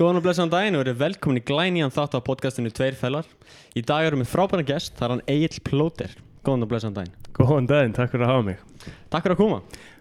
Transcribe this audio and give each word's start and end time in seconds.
Góðan 0.00 0.16
og 0.16 0.22
blessaðan 0.24 0.50
daginn 0.54 0.76
og 0.78 0.80
verið 0.80 0.94
velkomin 0.96 1.36
í 1.36 1.40
glænýjan 1.44 1.90
þátt 1.92 2.14
á 2.16 2.24
podcastinu 2.24 2.70
Tveir 2.72 2.94
fellar. 2.96 3.26
Í 3.76 3.82
dag 3.84 4.06
erum 4.08 4.22
við 4.22 4.30
frábæran 4.30 4.64
gest, 4.64 4.94
það 4.96 5.04
er 5.04 5.12
hann 5.12 5.20
Egil 5.28 5.60
Plóter. 5.66 6.14
Góðan 6.40 6.64
og 6.64 6.70
blessaðan 6.70 6.96
daginn. 6.96 7.12
Góðan 7.36 7.68
daginn, 7.68 7.92
takk 7.98 8.08
fyrir 8.14 8.24
að 8.24 8.30
hafa 8.30 8.46
mig. 8.46 8.56
Takk 9.12 9.26
fyrir 9.26 9.34
að 9.34 9.42
koma. 9.42 9.58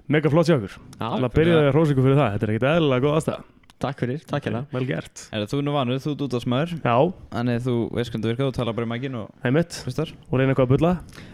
Mega 0.08 0.32
flott 0.32 0.48
hjá 0.48 0.56
okkur 0.56 0.72
Það 1.02 1.28
byrjaði 1.36 1.66
að 1.66 1.72
hrósa 1.74 1.92
ykkur 1.92 2.06
fyrir 2.08 2.16
það, 2.16 2.32
þetta 2.32 2.46
er 2.48 2.52
ekkert 2.54 2.68
eðlilega 2.70 3.04
góð 3.04 3.16
aðstæða 3.18 3.42
Takk 3.84 3.98
fyrir, 4.06 4.20
takk 4.32 4.44
hérna. 4.48 4.62
Vel 4.72 4.88
gert. 4.88 5.16
Er 5.36 5.44
það 5.44 5.52
þú 5.52 5.60
nú 5.68 5.72
vanur, 5.76 6.00
þú 6.04 6.10
ert 6.14 6.24
út 6.26 6.36
á 6.36 6.40
smör. 6.46 6.68
Já, 6.80 6.96
Þannig 7.36 7.58
þú 7.68 7.76
veist 8.00 8.12
hvernig 8.14 8.24
þú 8.24 8.30
virkað, 8.32 8.48
þú 8.48 8.54
talar 8.56 8.76
bara 8.80 8.88
í 8.88 8.92
mækin 8.94 9.20
og 9.20 9.28
heimitt 9.44 9.72
Og 9.84 9.92
reyna 10.40 10.52
eitthvað 10.56 10.64
að 10.64 10.72
bulla? 10.78 10.92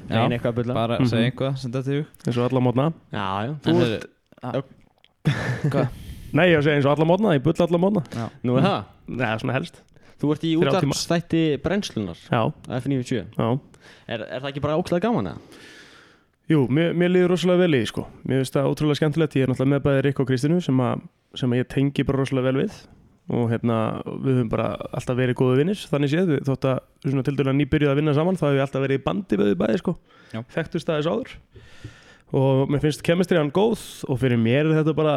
Reyn 0.09 0.33
eitthvað 0.39 0.53
að 0.55 0.59
bulla. 0.63 0.73
Bara 0.81 0.97
segja 1.05 1.29
eitthvað 1.29 1.53
sem 1.61 1.69
þetta 1.73 1.89
er 1.99 2.05
eins 2.25 2.37
og 2.41 2.45
alla 2.49 2.65
mótna. 2.65 2.85
Já, 3.13 3.29
Nei, 6.35 6.49
ég 6.51 6.63
segja 6.65 6.79
eins 6.79 6.87
og 6.87 6.95
alla 6.95 7.07
mótna, 7.07 7.35
ég 7.37 7.43
bulla 7.45 7.67
alla 7.67 7.79
mótna. 7.79 8.29
Nú 8.43 8.57
er 8.59 8.65
það? 8.65 8.89
Nei, 9.15 9.29
svona 9.41 9.55
helst. 9.55 9.79
Þú 10.19 10.31
ert 10.31 10.43
í 10.47 10.51
útvarpsþætti 10.55 11.39
brennslunar 11.63 12.19
Já, 12.31 12.41
F97 12.77 13.23
já. 13.35 13.47
Er, 14.07 14.21
er 14.23 14.39
það 14.39 14.51
ekki 14.53 14.63
bara 14.63 14.77
óklæða 14.79 15.03
gaman 15.03 15.31
eða? 15.33 15.63
Jú, 16.49 16.59
mér, 16.69 16.93
mér 16.93 17.09
líður 17.09 17.33
rosalega 17.33 17.63
vel 17.65 17.73
í 17.73 17.79
því, 17.81 17.87
sko. 17.89 18.03
Mér 18.23 18.43
finnst 18.43 18.55
það 18.55 18.67
ótrúlega 18.69 18.99
skemmtilegt. 18.99 19.35
Ég 19.35 19.45
er 19.47 19.51
náttúrulega 19.51 19.73
með 19.73 19.85
bæði 19.87 20.03
Rikk 20.05 20.21
og 20.21 20.27
Kristínu 20.29 20.59
sem, 20.61 20.81
að, 20.85 21.05
sem 21.41 21.55
að 21.55 21.61
ég 21.61 21.69
tengi 21.73 22.05
bara 22.05 22.21
rosalega 22.21 22.51
vel 22.51 22.61
við. 22.61 22.75
Og 23.33 23.47
hérna, 23.49 23.77
við 24.21 24.37
höfum 24.37 24.51
bara 24.51 24.67
alltaf 24.93 25.17
verið 25.17 25.39
góðu 25.39 25.55
vinnir, 25.57 25.79
þannig 25.89 26.11
séð, 26.11 26.27
við 26.35 26.43
þótt 26.45 26.67
að 26.69 26.75
við 27.01 27.15
svona 27.15 27.25
til 27.25 27.33
dæla 27.39 27.55
nýbyrjuð 27.57 27.93
að 27.95 27.97
vinna 27.97 28.13
saman, 28.13 28.37
þá 28.37 28.43
hefur 28.45 28.57
við 28.59 28.65
alltaf 28.67 28.83
verið 28.85 28.99
í 28.99 29.03
bandi 29.07 29.39
við 29.41 29.55
bæði, 29.63 29.79
sko, 29.81 29.95
Já. 30.29 30.39
þekktust 30.53 30.91
aðeins 30.93 31.09
áður. 31.09 31.31
Og 32.37 32.69
mér 32.69 32.83
finnst 32.85 33.01
kemistriðan 33.07 33.49
góð 33.55 33.87
og 34.05 34.21
fyrir 34.21 34.37
mér 34.37 34.69
er 34.69 34.77
þetta 34.83 34.93
bara 35.01 35.15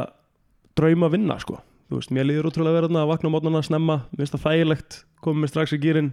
drauma 0.78 1.10
vinna, 1.12 1.38
sko. 1.42 1.60
Þú 1.88 2.00
veist, 2.00 2.12
mér 2.14 2.28
líður 2.28 2.50
útrúlega 2.50 2.82
verið 2.82 2.98
að 3.00 3.10
vakna 3.12 3.30
á 3.30 3.34
mótnana 3.34 3.62
snemma, 3.64 4.00
mér 4.12 4.22
finnst 4.22 4.36
það 4.36 4.44
þægilegt 4.46 4.98
koma 5.24 5.42
með 5.42 5.52
strax 5.52 5.74
í 5.74 5.80
gýrin, 5.82 6.10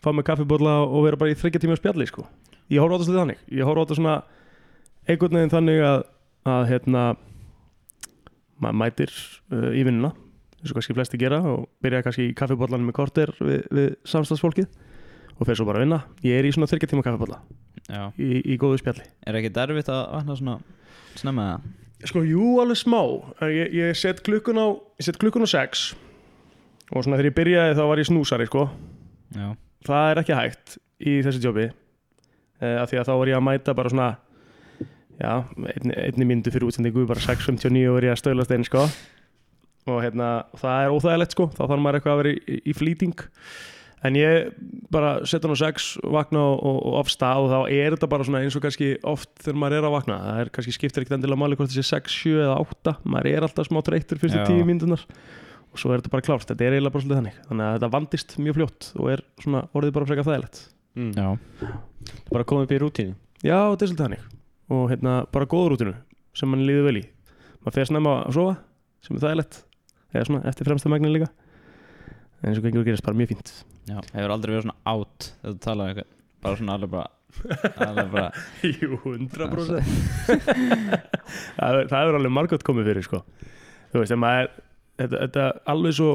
fá 0.00 0.12
með 0.14 0.28
kaffibólla 0.30 0.76
og 0.86 1.04
vera 1.06 1.18
bara 1.20 1.34
í 1.34 1.38
þryggja 1.38 1.64
tíma 1.64 1.78
spjalli, 1.78 2.06
sko. 2.08 2.26
Ég 2.70 2.82
horf 2.82 2.94
á 2.94 2.98
þetta 3.02 3.18
þannig, 3.18 3.42
ég 3.50 3.66
horf 3.66 3.82
á 3.82 3.84
þetta 3.84 3.98
svona 3.98 4.16
einhvern 5.10 5.38
veginn 5.40 5.52
þannig 5.52 5.82
að, 5.84 6.04
að 6.48 6.66
hérna 6.70 7.04
maður 8.60 8.78
mætir 8.82 9.14
uh, 9.50 9.70
í 9.74 9.84
vinnuna 9.86 10.12
eins 10.60 10.72
og 10.72 10.76
kannski 10.76 10.96
flesti 10.96 11.20
gera 11.20 11.40
og 11.48 11.66
byrja 11.80 12.02
kannski 12.04 12.28
í 12.28 12.36
kaffibóllanum 12.36 12.90
með 12.90 12.96
korter 12.98 13.32
við, 13.40 13.62
við 13.72 13.90
samstagsfólkið 14.12 14.68
og 15.40 15.48
fer 15.48 15.56
svo 15.56 15.64
bara 15.68 15.80
að 15.80 15.86
vinna. 15.86 16.00
Ég 16.26 16.36
er 16.36 16.48
í 16.48 16.52
svona 16.52 16.68
þryggja 16.68 16.90
tíma 16.92 17.04
kaffibólla 17.06 17.40
Já. 17.88 18.10
í, 18.20 18.42
í 18.44 18.58
góðu 18.60 18.82
spjalli. 18.82 19.06
Er 19.24 19.40
ekki 19.40 19.52
derfitt 19.56 19.88
að 19.92 20.02
vakna 20.18 20.36
svona 20.36 20.58
snemma 21.16 21.46
það? 21.48 21.70
Sko, 22.08 22.22
jú, 22.26 22.46
alveg 22.62 22.78
smá. 22.80 23.00
Ég, 23.50 23.74
ég 23.76 23.98
set 23.98 24.22
klukkun 24.26 24.60
á 24.60 24.66
ég 25.00 25.08
set 25.08 25.18
klukkun 25.20 25.44
á 25.44 25.48
sex. 25.50 25.90
Og 26.90 27.04
svona 27.04 27.18
þegar 27.20 27.30
ég 27.30 27.36
byrjaði 27.36 27.76
þá 27.78 27.84
var 27.90 28.02
ég 28.02 28.08
snúsari 28.08 28.48
sko. 28.48 28.64
Já. 29.36 29.52
Það 29.86 30.10
er 30.10 30.20
ekki 30.22 30.36
hægt 30.36 30.76
í 31.00 31.14
þessu 31.24 31.44
jobbi. 31.44 31.68
Eh, 32.60 32.76
af 32.80 32.90
því 32.90 33.00
að 33.00 33.08
þá 33.08 33.14
var 33.20 33.30
ég 33.30 33.38
að 33.38 33.46
mæta 33.46 33.74
bara 33.76 33.92
svona 33.92 34.08
já, 35.20 35.32
einni, 35.56 35.94
einni 35.96 36.26
myndu 36.28 36.52
fyrir 36.52 36.68
útsendingu 36.68 37.06
bara 37.08 37.22
6.59 37.22 37.86
og 37.88 38.00
er 38.00 38.08
ég 38.08 38.16
að 38.16 38.22
stöðlast 38.22 38.54
einn 38.56 38.66
sko. 38.68 38.86
Og 39.88 40.00
hérna, 40.04 40.30
það 40.60 40.86
er 40.86 40.94
óþægilegt 40.96 41.36
sko. 41.36 41.48
Þá 41.56 41.62
þarf 41.62 41.84
maður 41.84 42.00
eitthvað 42.00 42.16
að 42.16 42.22
vera 42.22 42.34
í, 42.34 42.58
í 42.60 42.76
flýting 42.76 43.22
en 44.06 44.16
ég 44.16 44.54
bara 44.92 45.12
setja 45.28 45.48
hann 45.48 45.56
á 45.56 45.60
6 45.60 45.88
vakna 46.14 46.40
og, 46.40 46.62
og, 46.66 46.78
og 46.88 46.96
af 47.02 47.10
stað 47.12 47.44
og 47.44 47.50
þá 47.52 47.58
er 47.76 47.94
þetta 47.96 48.08
bara 48.10 48.26
svona 48.26 48.40
eins 48.44 48.56
og 48.56 48.64
kannski 48.64 48.94
oft 49.06 49.30
þegar 49.44 49.60
maður 49.60 49.76
er 49.78 49.88
að 49.88 49.94
vakna. 49.96 50.18
Það 50.24 50.40
er 50.42 50.50
kannski 50.56 50.74
skiptir 50.76 51.04
ekkert 51.04 51.18
endilega 51.18 51.42
máli 51.42 51.58
hvort 51.58 51.72
það 51.72 51.78
sé 51.82 51.98
6, 51.98 52.16
7 52.24 52.34
eða 52.46 52.56
8 52.64 52.96
maður 53.04 53.30
er 53.32 53.46
alltaf 53.46 53.68
smá 53.68 53.80
treytur 53.86 54.22
fyrstu 54.22 54.40
Já. 54.40 54.48
10 54.48 54.68
myndunar 54.68 55.04
og 55.70 55.78
svo 55.78 55.92
er 55.92 56.00
þetta 56.00 56.12
bara 56.12 56.26
klárt, 56.26 56.48
þetta 56.48 56.66
er 56.66 56.76
eiginlega 56.76 56.94
bara 56.96 57.04
svolítið 57.04 57.20
þannig. 57.20 57.40
Þannig 57.46 57.66
að 57.66 57.74
þetta 57.76 57.90
vandist 57.94 58.36
mjög 58.42 58.56
fljótt 58.56 58.88
og 58.96 59.10
er 59.12 59.22
svona 59.44 59.62
orðið 59.78 59.94
bara 59.96 60.08
frekar 60.08 60.26
þægilegt. 60.26 60.62
Mm. 60.98 61.12
Bara 62.32 62.46
komið 62.50 62.66
upp 62.66 62.74
í 62.74 62.80
rútínu. 62.82 63.14
Já, 63.44 63.58
þetta 63.70 63.86
er 63.86 63.90
svolítið 63.92 64.04
þannig. 64.06 64.24
Og 64.74 64.82
hérna 64.90 65.14
bara 65.30 65.48
góður 65.50 65.76
rútinu 65.76 65.94
sem 66.34 66.50
mann 66.50 66.66
líður 66.66 66.88
vel 66.88 66.96
í. 67.02 67.04
Maður 67.62 67.76
fer 67.76 67.90
snemma 67.90 68.16
að 68.24 68.34
sofa 68.40 68.56
sem 69.06 69.14
er 69.14 69.24
þægilegt. 69.28 69.60
Eða 70.10 70.26
svona 70.26 70.50
eftir 70.50 70.66
fremsta 70.66 70.90
megnin 70.90 71.14
líka 71.14 71.30
en 72.40 72.50
eins 72.50 72.58
og 72.60 72.66
gengur 72.66 72.86
gerist 72.86 73.04
bara 73.06 73.18
mjög 73.18 73.34
fínt. 73.34 73.52
Já 73.88 73.98
Hefur 74.14 74.34
aldrei 74.34 74.54
verið 74.54 74.66
svona 74.66 74.80
átt 74.92 75.30
þegar 75.40 75.54
þú 75.54 75.62
talar 75.64 75.84
um 75.84 75.90
eitthvað 75.90 76.16
Bara 76.40 76.56
svona 76.60 76.76
alveg 76.78 76.90
bara 76.94 77.08
Alveg 77.86 78.10
bara 78.14 78.30
Jú, 78.80 78.98
100% 79.04 79.84
það 81.60 81.78
það 81.92 82.00
er 82.00 82.18
alveg 82.18 82.34
margótt 82.34 82.66
komið 82.66 82.90
fyrir 82.90 83.06
sko. 83.06 83.22
þú 83.92 84.02
veist, 84.02 84.16
maður 84.18 84.48
er 84.48 84.50
þetta, 85.00 85.22
þetta 85.24 85.44
er 85.46 85.60
alveg 85.74 85.96
svo 86.00 86.10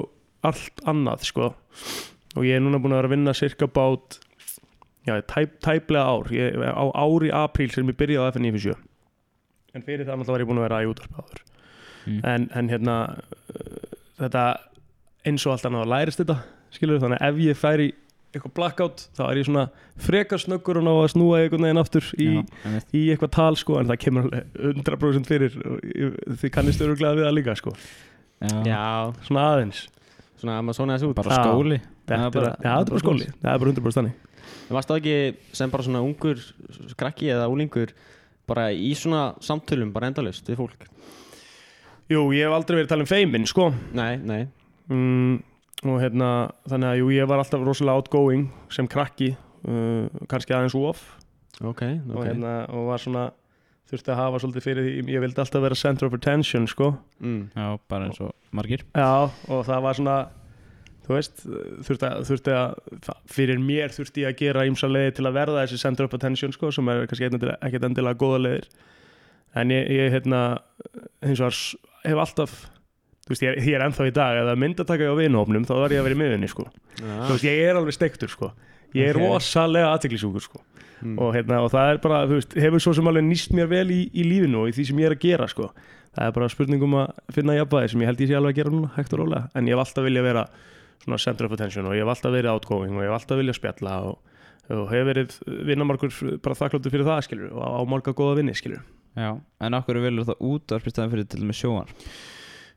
allt 0.46 0.84
annað 0.86 1.25
sko. 1.30 1.50
og 2.36 2.46
ég 2.46 2.57
er 2.57 2.63
núna 2.63 2.81
búin 2.81 2.94
að 2.96 3.02
vera 3.02 3.12
að 3.12 3.16
vinna 3.16 3.36
cirka 3.38 3.69
bát 3.72 4.19
já, 5.06 5.16
tæp, 5.30 5.57
tæplega 5.63 6.03
ár. 6.03 6.30
Ég, 6.34 6.59
á 6.62 6.86
ári 6.94 7.31
apríl 7.34 7.72
sem 7.74 7.88
ég 7.90 7.97
byrjaði 7.97 8.25
á 8.25 8.31
FN97 8.34 8.75
en 9.75 9.84
fyrir 9.84 10.07
það 10.07 10.22
náttúrulega 10.22 10.36
var 10.36 10.44
ég 10.44 10.50
búin 10.50 10.62
að 10.62 10.68
vera 10.69 10.84
í 10.84 10.90
útvarpi 10.90 11.19
áður. 11.19 11.42
Mm. 12.06 12.19
en, 12.30 12.44
en 12.53 12.69
hérna 12.69 12.96
uh, 13.16 13.86
þetta 14.22 14.44
eins 15.25 15.46
og 15.47 15.56
allt 15.56 15.68
annað 15.69 15.90
lærist 15.91 16.22
þetta 16.22 16.38
skilur 16.75 17.02
þannig 17.03 17.22
að 17.22 17.30
ef 17.30 17.40
ég 17.46 17.59
færi 17.59 17.88
eitthvað 18.36 18.53
blackout 18.58 19.03
þá 19.16 19.22
er 19.30 19.40
ég 19.40 19.47
svona 19.47 19.63
frekar 20.06 20.41
snöggur 20.44 20.80
og 20.81 20.84
ná 20.86 20.91
að 20.91 21.12
snúa 21.13 21.38
einhvern 21.40 21.63
veginn 21.66 21.80
aftur 21.80 22.08
í, 22.19 22.28
Já, 22.41 22.72
í 22.91 23.03
eitthvað 23.13 23.31
tal 23.38 23.56
sko 23.59 23.78
en 23.80 23.88
það 23.91 24.02
kemur 24.03 24.25
alveg 24.28 24.58
100% 24.75 25.30
fyrir 25.30 25.56
þið 26.41 26.52
kannist 26.58 26.84
öruglega 26.84 27.16
við 27.16 27.28
það 27.30 27.38
líka 27.38 27.56
sko. 27.62 27.75
Já. 28.44 28.56
Já, 28.68 28.81
svona 29.30 29.46
aðeins. 29.53 29.86
Svona 30.41 30.58
að 30.59 30.66
maður 30.68 30.78
svona 30.81 30.97
þessu 30.97 31.12
út 31.13 31.19
Bara 31.22 31.38
Já. 31.38 31.46
skóli 31.47 31.78
Já, 31.80 32.18
er 32.18 32.34
bara, 32.36 32.50
er 32.59 32.90
bara 32.92 33.02
skóli. 33.06 33.30
það 33.40 33.53
er 33.53 33.62
bara 33.63 33.72
100% 33.72 34.00
þannig. 34.02 34.18
En 34.66 34.75
varst 34.75 34.92
það 34.92 35.00
ekki 35.00 35.16
sem 35.62 35.72
bara 35.72 35.86
svona 35.88 36.03
ungur 36.03 36.44
skrakki 36.92 37.31
eða 37.31 37.47
úlingur 37.53 37.96
bara 38.46 38.68
í 38.75 38.92
svona 39.00 39.24
samtölum 39.42 39.94
bara 39.96 40.12
endalust 40.12 40.52
við 40.52 40.59
fólk? 40.59 40.86
jú, 42.12 42.19
ég 42.36 42.46
hef 42.46 42.53
aldrei 42.53 42.75
verið 42.78 42.86
að 42.86 42.92
tala 42.92 43.06
um 43.07 43.09
feimin 43.09 43.47
sko. 43.50 43.72
Nei, 43.96 44.18
nei 44.22 44.44
mm, 44.91 45.35
og 45.85 45.97
hérna 46.01 46.29
þannig 46.69 46.91
að 46.91 47.00
jú, 47.01 47.09
ég 47.16 47.29
var 47.29 47.41
alltaf 47.41 47.66
rosalega 47.66 48.01
outgoing 48.01 48.47
sem 48.73 48.88
krakki 48.90 49.34
uh, 49.35 50.06
kannski 50.31 50.56
aðeins 50.56 50.78
of. 50.79 51.03
Ok, 51.62 51.84
og, 51.88 52.16
ok. 52.19 52.23
hérna, 52.28 52.56
og 52.73 52.90
var 52.91 53.03
svona 53.03 53.28
þurfti 53.90 54.12
að 54.12 54.19
hafa 54.19 54.40
svolítið 54.41 54.66
fyrir 54.66 54.88
því 54.88 55.13
ég 55.13 55.22
vildi 55.24 55.44
alltaf 55.44 55.63
vera 55.63 55.78
center 55.78 56.09
of 56.09 56.18
attention 56.18 56.66
sko. 56.68 56.95
Mm. 57.22 57.44
Já, 57.53 57.68
bara 57.91 58.09
eins 58.09 58.19
og 58.24 58.34
margir. 58.56 58.84
Já, 58.95 59.29
og 59.29 59.62
það 59.68 59.85
var 59.85 60.00
svona 60.00 60.18
þú 61.06 61.13
veist, 61.13 61.44
þurfti 61.85 62.07
að, 62.07 62.24
þurfti 62.29 62.53
að 62.57 63.09
fyrir 63.29 63.62
mér 63.62 63.94
þurfti 63.94 64.25
ég 64.25 64.34
að 64.34 64.40
gera 64.41 64.66
ímsa 64.66 64.90
leiðir 64.90 65.18
til 65.19 65.28
að 65.29 65.38
verða 65.38 65.63
þessi 65.63 65.81
center 65.84 66.07
of 66.07 66.16
attention 66.18 66.53
sko, 66.56 66.72
sem 66.74 66.90
er 66.91 67.06
kannski 67.09 67.29
ekkert 67.29 67.90
endilega 67.90 68.19
góða 68.19 68.41
leiðir. 68.41 68.69
En 69.56 69.72
ég, 69.72 69.85
ég 69.95 70.16
hérna 70.16 70.41
hins 71.24 71.40
vegar 71.40 71.59
hef 72.06 72.24
alltaf 72.25 72.56
þú 73.25 73.34
veist, 73.34 73.41
ég 73.41 73.50
er, 73.52 73.59
ég 73.66 73.75
er 73.80 73.84
ennþá 73.88 74.06
í 74.08 74.13
dag 74.13 74.38
eða 74.44 74.56
myndataka 74.62 75.09
á 75.09 75.16
vinhófnum, 75.18 75.66
þá 75.66 75.74
var 75.81 75.96
ég 75.96 76.02
að 76.02 76.08
vera 76.09 76.16
í 76.18 76.22
miðunni 76.22 76.50
sko. 76.52 76.68
þú 77.02 77.31
veist, 77.34 77.47
ég 77.47 77.63
er 77.66 77.80
alveg 77.80 77.96
steiktur 77.97 78.30
sko. 78.30 78.52
ég 78.94 79.09
er 79.09 79.18
Ok. 79.18 79.25
rosalega 79.25 79.91
aðteklisúkur 79.96 80.41
sko. 80.46 80.62
mm. 81.02 81.18
og, 81.19 81.34
hérna, 81.36 81.59
og 81.66 81.72
það 81.74 81.90
er 81.94 81.97
bara, 82.06 82.22
þú 82.30 82.38
veist, 82.40 82.53
hefur 82.53 82.80
svo 82.86 82.94
sem 82.96 83.08
alveg 83.08 83.25
nýst 83.25 83.52
mér 83.58 83.68
vel 83.68 83.90
í, 83.91 84.02
í 84.13 84.24
lífinu 84.24 84.62
og 84.62 84.69
í 84.69 84.75
því 84.78 84.86
sem 84.88 85.00
ég 85.02 85.06
er 85.09 85.16
að 85.18 85.25
gera 85.25 85.47
sko. 85.47 85.72
það 86.16 86.30
er 86.30 86.31
bara 86.38 86.50
spurningum 86.53 86.94
að 87.02 87.12
finna 87.34 87.58
jafnvæði 87.58 87.90
sem 87.91 88.02
ég 88.02 88.08
held 88.08 88.22
ég 88.22 88.30
sé 88.30 88.36
alveg 88.38 88.53
að 88.53 88.59
gera 88.62 88.72
núna 88.72 88.91
hægt 88.96 89.13
og 89.13 89.19
rólega, 89.19 89.50
en 89.56 89.68
ég 89.68 89.75
hef 89.75 89.84
alltaf 89.84 90.06
vilja 90.06 90.22
vera 90.24 90.46
svona 91.03 91.19
center 91.19 91.46
of 91.46 91.52
attention 91.57 91.86
og 91.90 91.94
ég 91.97 92.06
hef 92.06 92.13
alltaf 92.13 92.31
verið 92.31 92.53
outgoing 92.53 92.96
og 92.96 93.03
ég 93.03 93.09
hef 93.12 93.18
alltaf 93.19 93.38
vilja 93.42 93.53
spjalla 93.57 93.96
og, 94.07 94.16
og 94.69 94.86
hef 94.94 95.03
verið 95.09 95.36
vinnamarkur 95.68 96.13
bara 96.42 96.56
þakkláttur 96.56 96.94
fyrir 96.94 97.06
það 97.06 97.19
skilur 97.28 97.52
og 97.52 97.62
á, 97.62 97.69
á 97.78 97.81
marga 97.86 98.13
góða 98.16 98.38
vinni 98.40 98.56
skilur 98.56 98.80
Já 99.16 99.36
En 99.59 99.74
okkur 99.78 100.00
vilur 100.03 100.25
það 100.28 100.40
útvarp 100.44 100.88
í 100.88 100.92
staðan 100.96 101.12
fyrir 101.13 101.28
til 101.30 101.44
með 101.46 101.59
sjóan 101.59 101.92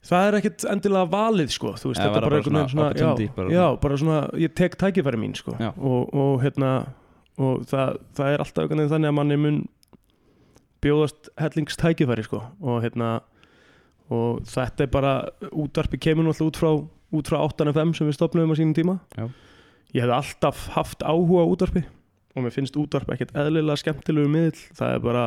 það 0.09 0.27
er 0.29 0.37
ekkit 0.39 0.67
endilega 0.73 1.11
valið 1.13 1.51
sko 1.55 1.75
þú 1.79 1.93
veist, 1.93 2.01
þetta 2.01 2.21
er 2.21 2.27
bara 2.27 2.39
einhvern 2.39 2.59
veginn 2.59 2.73
svona 2.75 2.91
já, 2.97 3.31
bara 3.37 3.53
já, 3.53 3.65
bara 3.83 3.99
svona 4.01 4.21
ég 4.41 4.55
tek 4.57 4.77
tækifæri 4.81 5.21
mín 5.21 5.35
sko. 5.39 5.57
Og, 5.77 6.15
og 6.15 6.39
hérna 6.45 6.71
og 7.39 7.65
það, 7.71 7.99
það 8.19 8.35
er 8.35 8.45
alltaf 8.45 8.63
einhvern 8.65 8.83
veginn 8.83 8.95
þannig 8.95 9.13
að 9.13 9.19
manni 9.19 9.41
mun 9.43 9.59
bjóðast 10.85 11.29
hellingstækifæri 11.43 12.25
sko. 12.27 12.41
Og 12.63 12.81
hérna 12.87 13.19
og 14.15 14.41
þetta 14.49 14.87
er 14.87 14.93
bara 14.93 15.13
útvarpi 15.51 16.01
kemur 16.01 16.29
náttúrulega 16.29 16.49
út 16.49 16.61
frá 16.63 16.71
út 17.19 17.29
frá 17.31 17.39
8FM 17.41 17.95
sem 17.97 18.09
við 18.09 18.19
stopnum 18.19 18.53
á 18.53 18.57
sínum 18.57 18.75
tíma. 18.77 18.99
Já. 19.17 19.29
ég 19.97 20.05
hef 20.05 20.13
alltaf 20.13 20.67
haft 20.75 21.01
áhuga 21.01 21.45
á 21.45 21.49
útvarpi 21.49 21.83
og 22.37 22.45
mér 22.45 22.53
finnst 22.53 22.77
útvarpi 22.77 23.15
ekkert 23.15 23.37
eðlilega 23.37 23.81
skemmtilegu 23.81 24.29
miðl 24.29 24.59
það 24.77 24.95
er 24.95 25.05
bara 25.05 25.23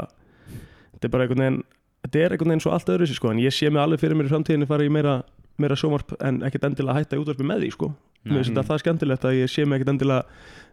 þetta 0.94 1.08
er 1.08 1.14
bara 1.16 1.26
einhvern 1.26 1.42
veginn 1.42 1.64
þetta 2.06 2.22
er 2.26 2.36
einhvern 2.36 2.52
veginn 2.54 2.64
svo 2.66 2.74
allt 2.76 2.90
öðru 2.94 3.08
sér 3.10 3.20
sko 3.20 3.32
en 3.34 3.42
ég 3.44 3.54
sé 3.56 3.70
mig 3.72 3.82
alveg 3.82 4.02
fyrir 4.02 4.18
mér 4.20 4.30
í 4.30 4.34
framtíðinni 4.34 4.68
fara 4.70 4.86
í 4.88 4.92
meira, 4.94 5.16
meira 5.62 5.78
sjómarp 5.80 6.16
en 6.20 6.42
ekkert 6.48 6.66
endilega 6.70 6.98
hætta 7.02 7.18
í 7.18 7.22
útvarpi 7.24 7.46
með 7.48 7.66
því 7.66 7.72
sko. 7.76 7.92
Mér 8.26 8.42
finnst 8.42 8.52
þetta 8.54 8.68
það 8.70 8.82
skemmtilegt 8.84 9.26
að 9.26 9.38
ég 9.42 9.50
sé 9.52 9.66
mig 9.66 9.80
ekkert 9.82 9.94
endilega 9.96 10.24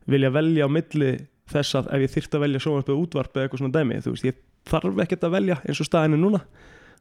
vilja 0.08 0.30
velja 0.34 0.68
á 0.68 0.70
milli 0.72 1.10
þess 1.48 1.78
að 1.80 1.90
ef 1.96 2.04
ég 2.04 2.12
þyrft 2.16 2.34
að 2.36 2.44
velja 2.44 2.60
sjómarp 2.64 2.88
eða 2.92 3.02
útvarp 3.04 3.36
eða 3.36 3.46
eitthvað 3.48 3.62
svona 3.62 3.76
dæmi 3.78 4.00
þú 4.04 4.12
veist 4.14 4.26
ég 4.28 4.40
þarf 4.68 4.98
ekkert 5.04 5.24
að 5.28 5.34
velja 5.38 5.56
eins 5.64 5.80
og 5.80 5.88
staðinu 5.88 6.18
núna. 6.20 6.40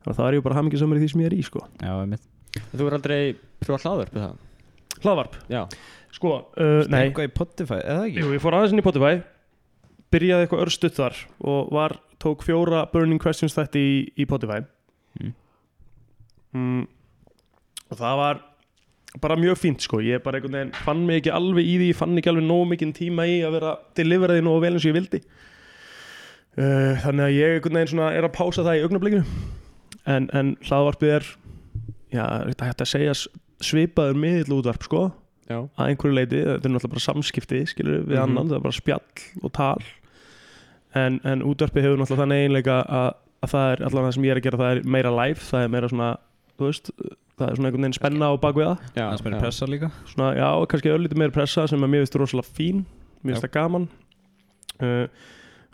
Þannig 0.04 0.14
að 0.14 0.20
það 0.22 0.28
er 0.30 0.38
ég 0.38 0.44
bara 0.46 0.56
hamingi 0.60 0.80
samar 0.80 1.00
í 1.00 1.02
því 1.04 1.10
sem 1.12 1.24
ég 1.24 1.28
er 1.32 1.36
í 1.36 1.44
sko. 1.44 1.64
Já, 1.84 1.94
Þú 2.74 2.86
er 2.88 2.96
aldrei 2.96 3.20
pröfa 3.62 3.80
hlaðvörp 3.84 4.14
við 4.16 4.24
það? 4.24 4.38
hlaðvarp? 5.04 5.34
Já, 5.52 5.62
Sko, 6.16 6.30
uh, 6.58 6.84
nei, 6.90 7.02
Eitthvað 7.10 7.28
í 7.28 7.32
Spotify, 7.36 7.80
eða 7.84 8.06
ekki? 8.08 8.22
jú, 8.24 8.30
ég 8.34 8.42
fór 8.42 8.56
aðeins 8.58 8.72
inn 8.74 8.80
í 8.80 8.86
Spotify 8.86 9.12
Byrjaði 10.16 10.46
eitthvað 10.48 10.64
örstuð 10.64 10.94
þar 10.98 11.18
Og 11.52 11.74
var, 11.76 11.98
tók 12.24 12.42
fjóra 12.46 12.86
Burning 12.92 13.22
Questions 13.22 13.56
þetta 13.58 13.80
í, 13.80 13.90
í 14.18 14.25
Spotify. 14.28 14.62
Mm. 15.19 15.34
mm, 16.54 16.86
Og 17.92 17.98
það 18.02 18.18
var 18.19 18.40
bara 19.24 19.38
mjög 19.40 19.58
fínt 19.62 19.81
sko. 19.86 20.02
Ég 20.04 20.19
bara 20.25 20.38
einhvern 20.42 20.58
veginn 20.58 20.74
fann 20.84 21.06
mig 21.08 21.22
ekki 21.22 21.31
alveg 21.34 21.66
í 21.66 21.78
því 21.80 21.92
fann 21.96 22.18
ekki 22.19 22.30
alveg 22.34 22.44
nóg 22.50 22.66
mikinn 22.68 22.92
tíma 22.98 23.24
í 23.30 23.38
að 23.48 23.56
vera 23.56 23.75
Deliveraði 23.98 24.44
nóg 24.44 24.58
vel 24.66 24.74
eins 24.75 24.84
og 24.86 24.92
ég 24.92 24.98
vildi. 25.00 25.22
Uh, 26.58 26.98
Þannig 27.04 27.24
að 27.28 27.36
ég 27.38 27.56
einhvern 27.56 27.78
veginn 27.80 27.92
svona 27.94 28.10
er 28.18 28.25
að 28.28 28.34
pása 28.36 28.66
það 28.66 28.80
í 28.80 28.84
augnablikinu. 28.88 29.24
En, 30.10 30.28
en 30.34 30.56
hlaðvarpið 30.68 31.14
er 31.19 31.30
Já, 32.08 32.24
þetta 32.48 32.68
hægt 32.69 32.81
að 32.86 32.88
segja 32.94 33.14
svipaður 33.68 34.16
miðill 34.22 34.54
útvarp 34.62 34.86
sko. 34.88 35.02
Já, 35.48 35.58
að 35.75 35.90
einhverju 35.92 36.16
leiti, 36.16 36.40
þetta 36.44 36.68
er 36.69 36.72
náttúrulega 36.72 36.94
bara 36.94 37.04
samskipti 37.04 37.60
skilur 37.68 38.06
við 38.08 38.16
Mhm. 38.16 38.24
annan, 38.24 38.48
það 38.52 38.56
er 38.58 38.64
bara 38.64 38.78
spjall 38.78 39.44
og 39.44 39.52
tal 39.56 39.84
en, 40.98 41.22
en 41.28 41.46
útvarpi 41.46 41.84
hefur 41.84 42.02
náttúrulega 42.02 42.24
þannig 42.24 42.44
einleika 42.48 42.82
að, 42.84 43.08
að 43.46 43.54
það 43.54 43.72
er 43.72 43.86
allavega 43.88 44.10
það 44.10 44.18
sem 44.18 44.28
ég 44.28 44.36
er 44.36 44.42
að 44.42 44.48
gera, 44.48 44.60
það 44.64 44.74
er 44.76 44.92
meira 44.98 45.14
live 45.16 45.46
það 45.48 45.66
er 45.66 45.74
meira 45.76 45.92
svona, 45.94 46.10
þú 46.58 46.70
veist 46.70 46.92
það 47.38 47.52
er 47.52 47.60
svona 47.60 47.70
einhvern 47.70 47.86
veginn 47.86 47.98
spenna 47.98 48.30
á 48.30 48.34
bakvið 48.42 48.68
það. 48.68 48.86
Já, 48.98 49.04
Það 49.04 49.20
spyrir 49.22 49.36
já. 49.38 49.42
pressa 49.44 49.70
líka. 49.70 49.90
Svona, 50.10 50.30
já, 50.38 50.48
kannski 50.72 50.94
öllítið 50.94 51.22
meira 51.22 51.36
pressa 51.36 51.66
sem 51.70 51.86
að 51.86 51.92
mér 51.94 52.04
finnst 52.04 52.18
rosalega 52.18 52.56
fín, 52.58 52.80
mér 53.22 53.36
finnst 53.36 53.46
það 53.46 53.54
gaman. 53.58 53.86
Uh, 54.78 55.06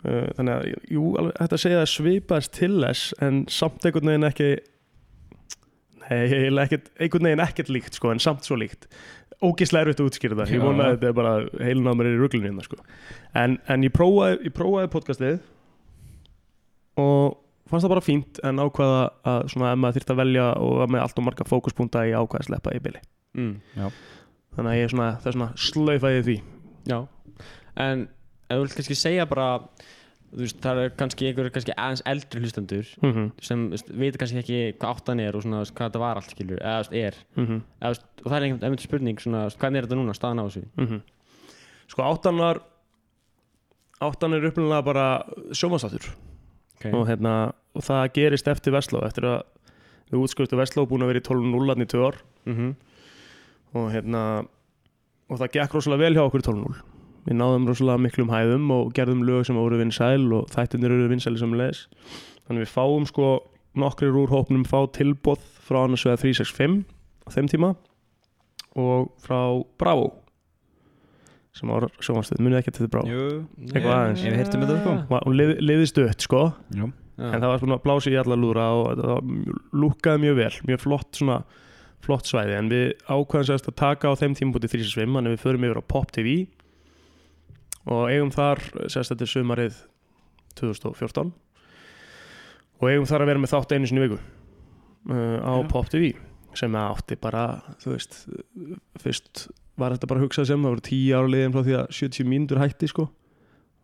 uh, 0.04 0.28
þannig 0.36 0.52
að 0.54 0.92
jú, 0.92 1.06
alveg, 1.20 1.34
þetta 1.40 1.60
segja 1.64 1.80
að 1.80 1.90
svipaðist 1.94 2.54
til 2.58 2.72
þess 2.76 3.16
en 3.24 3.42
samt 3.52 3.88
einhvern 3.88 4.12
veginn 4.12 4.28
ekki 4.28 4.50
nei, 6.04 6.78
einhvern 7.00 7.28
veginn 7.30 7.44
ekkert 7.44 7.72
líkt 7.72 7.98
sko, 7.98 8.12
en 8.12 8.22
samt 8.22 8.44
svo 8.48 8.58
líkt 8.60 8.88
ógislega 9.42 9.86
erfitt 9.86 10.02
að 10.02 10.10
útskýra 10.10 10.38
það, 10.38 10.52
ég 10.54 10.62
vona 10.62 10.84
að 10.86 10.94
þetta 10.94 11.08
er 11.08 11.16
bara 11.18 11.32
heilin 11.58 11.90
á 11.90 11.94
mér 11.96 12.10
er 12.10 12.16
í 12.16 12.20
ruglunni 12.20 12.50
hérna 12.50 12.66
sko. 12.66 12.78
en, 13.40 13.56
en 13.68 13.86
ég 13.86 13.94
prófaði, 13.94 14.38
ég 14.46 14.54
prófaði 14.54 14.92
podcastið 14.92 15.40
og 17.02 17.40
fannst 17.70 17.86
það 17.86 17.94
bara 17.94 18.04
fínt 18.04 18.40
en 18.46 18.62
ákvaða 18.62 19.02
að 19.32 19.46
svona 19.52 19.72
ef 19.72 19.80
maður 19.82 19.98
þyrfti 19.98 20.14
að 20.14 20.20
velja 20.22 20.46
og 20.60 20.74
var 20.82 20.92
með 20.94 21.04
allt 21.04 21.20
og 21.20 21.26
marga 21.28 21.48
fókuspunkta 21.48 22.04
í 22.08 22.12
ákvaða 22.14 22.42
að 22.42 22.48
sleppa 22.50 22.74
í 22.76 22.82
bili. 22.84 23.00
Mm, 23.34 23.54
þannig 24.54 24.70
að 24.70 24.78
ég 24.78 24.86
er 24.86 24.94
svona, 24.94 25.08
það 25.18 25.30
er 25.30 25.36
svona 25.38 25.50
slaufaði 25.66 26.24
því. 26.28 26.36
Já. 26.92 26.98
En 27.84 28.06
ef 28.06 28.54
þú 28.54 28.62
vilt 28.62 28.76
kannski 28.78 28.98
segja 28.98 29.26
bara 29.30 29.48
veist, 30.42 30.60
það 30.64 30.80
er 30.82 30.92
kannski 30.98 31.28
einhver 31.28 31.50
kannski 31.54 31.74
aðeins 31.76 32.02
eldri 32.10 32.42
hlustendur 32.42 32.90
mm 33.02 33.12
-hmm. 33.12 33.30
sem 33.40 33.66
þú 33.66 33.76
veist, 33.76 33.90
veit 34.02 34.18
kannski 34.18 34.38
ekki 34.42 34.60
hvað 34.78 34.94
áttan 34.94 35.20
er 35.20 35.36
og 35.36 35.42
svona, 35.42 35.62
hvað 35.64 35.88
þetta 35.88 36.02
var 36.02 36.16
allt 36.16 36.30
skilur 36.30 36.60
eða 36.60 36.76
veist, 36.82 36.92
er. 36.92 37.14
Mm 37.36 37.46
eða, 37.46 37.60
þú 37.80 37.88
veist, 37.88 38.06
og 38.24 38.30
það 38.30 38.36
er 38.36 38.42
einhvern 38.42 38.60
veginn 38.60 38.86
spurning 38.88 39.20
svona, 39.20 39.48
hvernig 39.48 39.78
er 39.78 39.86
þetta 39.86 40.00
núna, 40.00 40.14
staðan 40.14 40.42
á 40.42 40.44
þessu? 40.48 40.64
-hmm. 40.76 41.00
Sko 41.86 42.02
áttan 42.02 42.38
var 42.38 42.60
áttan 44.00 44.34
er 44.34 44.44
upplulega 44.44 44.82
bara 44.82 45.24
sjómanstáttur 45.52 46.14
okay. 46.76 46.92
og, 46.92 47.06
hérna, 47.08 47.52
og 47.74 47.82
það 47.82 48.12
gerist 48.14 48.48
eftir 48.48 48.72
Vestló 48.72 49.04
eftir 49.06 49.24
að 49.24 49.42
við 50.10 50.20
útskriftu 50.20 50.56
Vestló 50.56 50.86
búin 50.86 51.02
að 51.02 51.12
vera 51.12 51.20
í 51.20 51.28
12.0 51.28 51.82
í 51.82 51.86
tvö 51.86 52.06
ár. 52.06 52.16
Mm 52.46 52.74
og 53.74 53.90
hérna 53.90 54.46
og 55.30 55.38
það 55.40 55.54
gekk 55.56 55.74
rosalega 55.74 56.04
vel 56.04 56.14
hjá 56.14 56.24
okkur 56.24 56.42
í 56.44 56.46
12.0 56.46 56.93
við 57.24 57.38
náðum 57.40 57.68
rosalega 57.70 58.02
miklum 58.04 58.32
hæðum 58.34 58.70
og 58.74 58.92
gerðum 58.96 59.22
lög 59.26 59.46
sem 59.48 59.56
voru 59.56 59.78
vinsæl 59.80 60.26
og 60.38 60.48
þættinir 60.52 60.92
eru 60.96 61.08
vinsæli 61.12 61.40
sem 61.40 61.54
leis 61.56 61.86
þannig 62.46 62.64
við 62.66 62.72
fáum 62.74 63.06
sko 63.08 63.28
nokkrir 63.80 64.14
úr 64.20 64.30
hópnum 64.34 64.64
fá 64.68 64.84
tilbóð 64.94 65.40
frá 65.64 65.84
annars 65.84 66.04
vegar 66.06 66.20
365 66.22 66.84
á 67.24 67.28
þeim 67.34 67.48
tíma 67.50 67.72
og 68.76 69.08
frá 69.24 69.40
Bravo 69.80 70.10
sem 71.54 71.70
var 71.70 71.86
sjónvarstöð, 72.02 72.40
munið 72.42 72.58
ekki 72.60 72.72
að 72.72 72.78
þetta 72.80 72.86
er 72.88 72.92
Bravo? 72.96 73.10
Jú, 73.14 73.26
Eitthvað 73.70 73.92
aðeins. 73.94 74.22
Ég 74.26 74.32
hef 74.34 74.40
heyrt 74.42 74.54
um 74.58 74.62
þetta, 74.64 74.78
sko. 74.82 75.18
hún 75.28 75.36
lið, 75.38 75.52
liði 75.62 75.84
stutt 75.86 76.24
sko. 76.26 76.40
Jú 76.74 76.90
en 77.14 77.38
það 77.38 77.44
var 77.46 77.60
svona 77.62 77.76
blási 77.78 78.10
í 78.10 78.16
alla 78.18 78.34
lúra 78.34 78.64
og 78.74 78.88
þetta 78.90 79.04
var 79.12 79.20
mjög- 79.22 79.58
lúkkaði 79.78 80.18
mjög 80.24 80.34
vel. 80.40 80.54
Mjög 80.66 80.80
flott 80.82 81.12
svona 81.14 81.36
flott 82.02 82.26
svæði. 82.26 82.56
En 82.58 82.68
við 82.72 82.88
ákvæðum 83.06 83.46
sérst 83.46 83.68
að 83.70 83.76
taka 83.78 84.10
á 84.10 84.18
þeim 84.18 84.34
tímabúti 84.34 84.66
þrísasvim 84.72 85.14
þannig 85.14 85.30
að 85.30 85.36
við 85.36 85.44
förum 85.44 85.66
yfir 85.68 85.78
á 85.78 85.84
Pop 85.94 86.10
TV 86.10 86.48
og 87.90 88.06
eigum 88.10 88.32
þar 88.34 88.62
sérst 88.88 89.12
þetta 89.12 89.26
er 89.26 89.32
sumarið 89.32 89.80
2014 90.60 91.34
og 92.80 92.86
eigum 92.90 93.08
þar 93.08 93.24
að 93.24 93.32
vera 93.32 93.42
með 93.42 93.54
þátt 93.54 93.74
einu 93.74 93.90
sinni 93.90 94.06
viku 94.06 94.20
uh, 94.20 95.38
á 95.44 95.52
Já. 95.60 95.68
Pop 95.72 95.90
TV 95.92 96.14
sem 96.54 96.78
átti 96.78 97.18
bara 97.18 97.44
þú 97.82 97.94
veist 97.96 98.18
fyrst 99.02 99.48
var 99.80 99.94
þetta 99.94 100.10
bara 100.10 100.22
að 100.22 100.28
hugsa 100.28 100.44
sem 100.46 100.62
það 100.62 100.74
voru 100.74 100.84
10 100.86 101.18
ára 101.18 101.30
liðin 101.32 101.54
frá 101.54 101.64
því 101.66 101.76
að 101.80 101.88
70 101.98 102.28
mínútur 102.30 102.60
hætti 102.62 102.90
sko. 102.90 103.08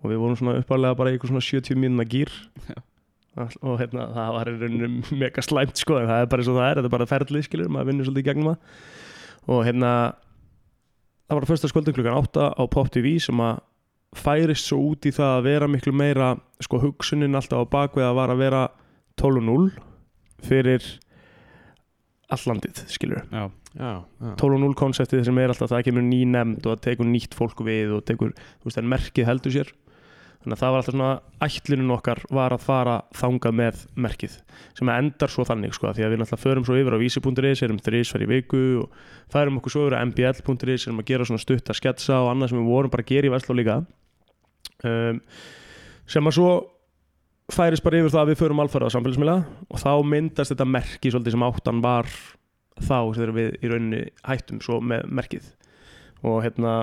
Og 0.01 0.13
við 0.13 0.23
vorum 0.23 0.39
svona 0.39 0.61
uppalega 0.61 0.97
bara 0.97 1.13
eitthvað 1.13 1.33
svona 1.33 1.45
70 1.45 1.81
mínúna 1.81 2.07
gýr 2.09 2.31
og 3.41 3.77
hérna 3.81 4.09
það 4.15 4.33
var 4.37 4.51
í 4.51 4.55
rauninu 4.59 5.19
mega 5.23 5.43
slæmt 5.45 5.81
sko 5.81 6.01
en 6.01 6.09
það 6.11 6.23
er 6.23 6.31
bara 6.31 6.43
eins 6.43 6.51
og 6.51 6.59
það 6.59 6.69
er, 6.69 6.79
þetta 6.79 6.91
er 6.91 6.95
bara 6.97 7.09
ferlið 7.11 7.47
skilur 7.47 7.73
maður 7.73 7.91
vinnur 7.91 8.09
svolítið 8.09 8.25
í 8.25 8.29
gegnum 8.31 8.51
það. 8.51 8.79
Og 9.51 9.61
hérna 9.67 9.91
það 11.27 11.39
var 11.39 11.49
fyrsta 11.51 11.71
skvöldum 11.71 11.97
klukkan 11.99 12.23
8 12.23 12.49
á 12.55 12.63
Pop 12.71 12.91
TV 12.95 13.17
sem 13.23 13.43
að 13.45 13.61
færist 14.17 14.67
svo 14.67 14.81
út 14.91 15.07
í 15.07 15.13
það 15.15 15.37
að 15.37 15.47
vera 15.47 15.69
miklu 15.71 15.93
meira 15.95 16.33
sko 16.63 16.81
hugsunin 16.83 17.39
alltaf 17.39 17.63
á 17.63 17.73
bakvið 17.73 18.09
að 18.09 18.17
var 18.19 18.33
að 18.35 18.43
vera 18.43 18.63
12-0 19.21 19.71
fyrir 20.47 20.87
allandið 22.31 22.83
skilur 22.91 23.23
Já, 23.31 23.45
já, 23.75 23.93
já. 24.03 24.33
12-0 24.41 24.75
konseptið 24.79 25.25
sem 25.29 25.41
er 25.43 25.53
alltaf 25.55 25.71
það 25.73 25.87
kemur 25.89 26.07
ný 26.07 26.25
nefnd 26.31 26.67
og 26.67 26.75
það 26.75 26.85
tekur 26.89 27.11
nýtt 27.11 27.37
fólk 27.39 27.63
við 27.67 27.95
og 27.99 28.05
tekur, 28.09 28.35
þú 28.61 28.71
veist, 28.71 28.81
en 28.83 28.91
merkið 28.91 29.31
heldur 29.31 29.57
sér 29.57 29.73
þannig 30.41 30.57
að 30.57 30.61
það 30.63 30.73
var 30.73 30.81
alltaf 30.81 30.95
svona 30.95 31.11
ætlunin 31.45 31.93
okkar 31.93 32.21
var 32.33 32.55
að 32.55 32.63
fara 32.65 32.97
þangað 33.17 33.57
með 33.61 33.81
merkið 34.01 34.37
sem 34.79 34.89
að 34.89 35.01
endar 35.03 35.33
svo 35.33 35.45
þannig 35.45 35.75
sko, 35.77 35.93
því 35.93 36.07
að 36.07 36.15
við 36.15 36.21
náttúrulega 36.23 36.45
förum 36.47 36.67
svo 36.67 36.79
yfir 36.81 36.97
á 36.97 37.03
vísi.is 37.03 37.63
erum 37.67 37.81
þrísvar 37.85 38.25
í 38.25 38.29
viku 38.31 38.63
og 38.81 39.01
færum 39.33 39.61
okkur 39.61 39.75
svo 39.75 39.85
yfir 39.85 39.99
á 40.01 40.05
mbl.is 40.09 40.87
erum 40.89 41.03
að 41.03 41.11
gera 41.13 41.27
svona 41.29 41.45
stutta 41.45 41.77
sketsa 41.77 42.23
og 42.25 42.31
annað 42.33 42.53
sem 42.53 42.61
við 42.63 42.71
vorum 42.73 42.93
bara 42.95 43.05
að 43.05 43.13
gera 43.13 43.29
í 43.29 43.33
Vestló 43.35 43.57
líka. 43.59 43.77
Um, 44.81 45.21
sem 46.09 46.31
að 46.31 46.37
svo 46.39 46.51
færist 47.53 47.85
bara 47.85 48.01
yfir 48.01 48.15
það 48.15 48.23
að 48.23 48.33
við 48.33 48.41
förum 48.41 48.63
alfæra 48.65 48.89
á 48.89 48.95
samfélagsmiðla 48.95 49.37
og 49.69 49.83
þá 49.83 49.93
myndast 50.07 50.55
þetta 50.55 50.69
merki 50.69 51.13
svolítið 51.13 51.37
sem 51.37 51.45
áttan 51.45 51.83
var 51.85 52.09
þá 52.81 52.99
þegar 53.13 53.35
við 53.37 53.51
í 53.61 53.71
rauninni 53.71 54.03
hættum 54.25 54.63
svo 54.65 54.81
með 54.81 55.05
merkið. 55.21 55.53
Og 56.25 56.41
hérna 56.45 56.75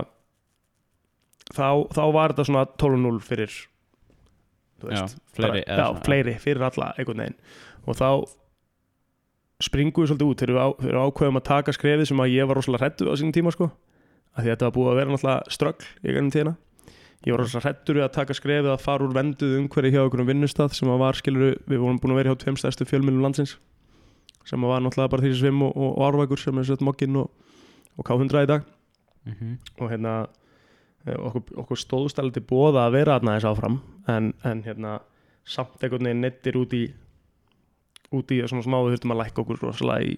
þá, 1.53 1.87
þá 1.93 2.03
var 2.15 2.33
þetta 2.33 2.47
svona 2.49 2.65
12-0 2.81 3.23
fyrir 3.25 3.55
þú 4.81 4.91
já, 4.91 5.01
veist, 5.01 5.17
fleiri 5.37 5.63
bara, 5.63 5.79
já, 5.79 6.03
fleiri 6.05 6.35
fyrir 6.41 6.67
alla 6.67 6.91
einhvern 6.97 7.23
veginn. 7.23 7.39
Og 7.87 7.97
þá 7.97 8.09
springum 9.67 10.03
við 10.03 10.11
svolítið 10.11 10.31
út 10.31 10.43
þegar 10.43 10.57
við, 10.57 10.85
við 10.85 11.01
ákveðum 11.01 11.39
að 11.39 11.47
taka 11.49 11.75
skrefið 11.75 12.09
sem 12.11 12.23
að 12.23 12.33
ég 12.35 12.49
var 12.49 12.59
rosalega 12.59 12.85
hrættu 12.85 13.09
á 13.09 13.13
sínum 13.17 13.33
tíma 13.35 13.53
sko. 13.55 13.71
Af 14.37 14.43
því 14.43 14.51
að 14.51 14.53
þetta 14.53 14.67
var 14.67 14.75
búið 14.75 14.91
að 14.91 14.99
vera 14.99 15.13
náttúrulega 15.13 15.55
ströggl 15.55 15.87
í 16.03 16.13
gennum 16.13 16.33
tíðina. 16.35 16.53
Ég 17.25 17.33
var 17.33 17.41
rosalega 17.41 17.65
hrættur 17.65 17.97
við 17.97 18.05
að 18.05 18.13
taka 18.19 18.37
skrefið 18.37 18.69
að 18.75 18.83
fara 18.83 19.07
úr 19.07 19.15
venduð 19.17 19.55
umhverju 19.63 19.93
hjá 19.95 20.03
um 20.05 20.29
vinnustað 20.29 20.77
sem 20.77 20.91
að 20.93 21.01
var 21.01 21.17
skilur 21.17 21.57
við 21.65 21.81
vorum 21.81 21.97
búin 22.03 22.13
að 22.13 22.21
vera 22.21 22.35
hjá 22.35 22.43
tveim 22.43 22.59
stærstu 22.61 22.85
fjölmjölum 22.85 23.25
landsins 23.25 23.57
sem 24.47 24.63
að 24.63 24.71
var 24.71 24.83
náttúrulega 24.85 25.11
bara 25.11 25.25
því 25.25 25.31
sem 25.33 25.41
svim 25.41 25.63
og, 25.65 25.73
og, 25.75 25.89
og 25.97 26.03
árvækur 26.07 26.39
sem 26.39 26.59
er 26.61 26.67
sett 26.69 26.83
mokkin 26.85 27.17
og, 27.19 27.31
og 27.97 28.05
K100 28.07 28.45
í 28.45 28.51
dag. 28.53 28.67
Mhm. 29.27 29.57
og 29.81 29.89
hérna 29.91 30.11
okkur, 31.15 31.43
okkur 31.63 31.79
stóðst 31.79 32.19
alveg 32.19 32.37
til 32.37 32.47
bóða 32.49 32.87
að 32.87 32.97
vera 32.97 33.17
þarna 33.17 33.35
þess 33.37 33.49
áfram 33.51 33.77
en, 34.11 34.31
en 34.47 34.63
hérna 34.65 34.97
samt 35.47 35.83
einhvern 35.83 36.09
veginn 36.09 36.25
nettir 36.25 36.57
út 36.59 36.73
í 36.75 36.87
út 38.15 38.31
í 38.31 38.41
svona 38.47 38.65
smá 38.65 38.77
við 38.81 38.95
þurftum 38.95 39.13
að 39.15 39.21
lækka 39.21 39.43
okkur 39.43 39.61
rosalega 39.63 40.11
í, 40.11 40.17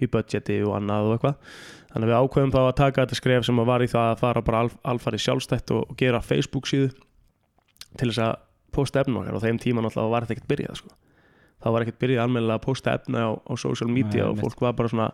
í 0.00 0.08
budgeti 0.10 0.58
og 0.64 0.76
annað 0.78 1.08
og 1.08 1.16
eitthvað 1.16 1.54
þannig 1.90 2.06
að 2.06 2.10
við 2.10 2.18
ákveðum 2.20 2.54
þá 2.54 2.60
að 2.62 2.76
taka 2.80 3.04
þetta 3.04 3.18
skref 3.20 3.46
sem 3.48 3.62
var 3.70 3.84
í 3.84 3.90
það 3.90 4.08
að 4.10 4.22
fara 4.22 4.44
bara 4.46 4.62
alf, 4.64 4.76
alfarið 4.92 5.24
sjálfstætt 5.26 5.74
og, 5.76 5.84
og 5.88 6.00
gera 6.00 6.22
Facebook 6.24 6.68
síðu 6.70 6.90
til 7.98 8.10
þess 8.10 8.24
að 8.26 8.34
posta 8.74 9.02
efna 9.02 9.22
okkar 9.22 9.38
og 9.38 9.44
þeim 9.44 9.60
tíma 9.60 9.82
náttúrulega 9.84 10.14
var 10.14 10.26
þetta 10.26 10.36
ekkert 10.36 10.50
byrjað 10.52 10.80
sko. 10.82 10.92
þá 11.60 11.68
var 11.74 11.84
ekkert 11.84 12.02
byrjað 12.04 12.24
almennilega 12.24 12.60
að 12.60 12.66
posta 12.68 12.96
efna 12.96 13.24
á, 13.26 13.30
á 13.34 13.52
social 13.58 13.90
media 13.90 14.26
Nei, 14.26 14.30
og 14.30 14.42
fólk 14.44 14.62
var 14.62 14.76
bara 14.78 14.92
svona 14.92 15.08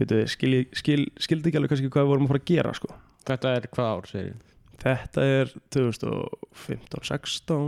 byrju, 0.00 0.26
skil, 0.30 0.56
skil, 0.76 1.06
skildi 1.20 1.50
ekki 1.50 1.60
alveg 1.60 1.74
kannski 1.74 1.92
hvað 1.92 2.06
við 2.06 2.12
vorum 2.14 2.28
að 2.28 2.34
fara 2.34 2.42
að 2.42 2.50
gera 2.50 2.74
sko. 2.76 2.92
Þetta 3.28 3.52
er 3.58 3.66
hvað 3.74 3.90
ár, 3.96 4.06
segir 4.10 4.34
Þetta 4.80 5.24
er 5.28 5.50
2015, 5.76 7.02
16 7.04 7.66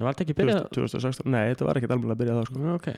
Það 0.00 0.06
var 0.06 0.14
þetta 0.16 0.24
ekki 0.26 0.36
byrjað. 0.38 0.66
2016, 0.76 1.26
nei 1.32 1.42
þetta 1.52 1.66
var 1.68 1.78
ekkert 1.80 1.92
almennilega 1.94 2.16
að 2.16 2.20
byrja 2.22 2.36
það 2.38 2.46
sko. 2.50 2.60
Já, 2.64 2.74
Ok, 2.80 2.88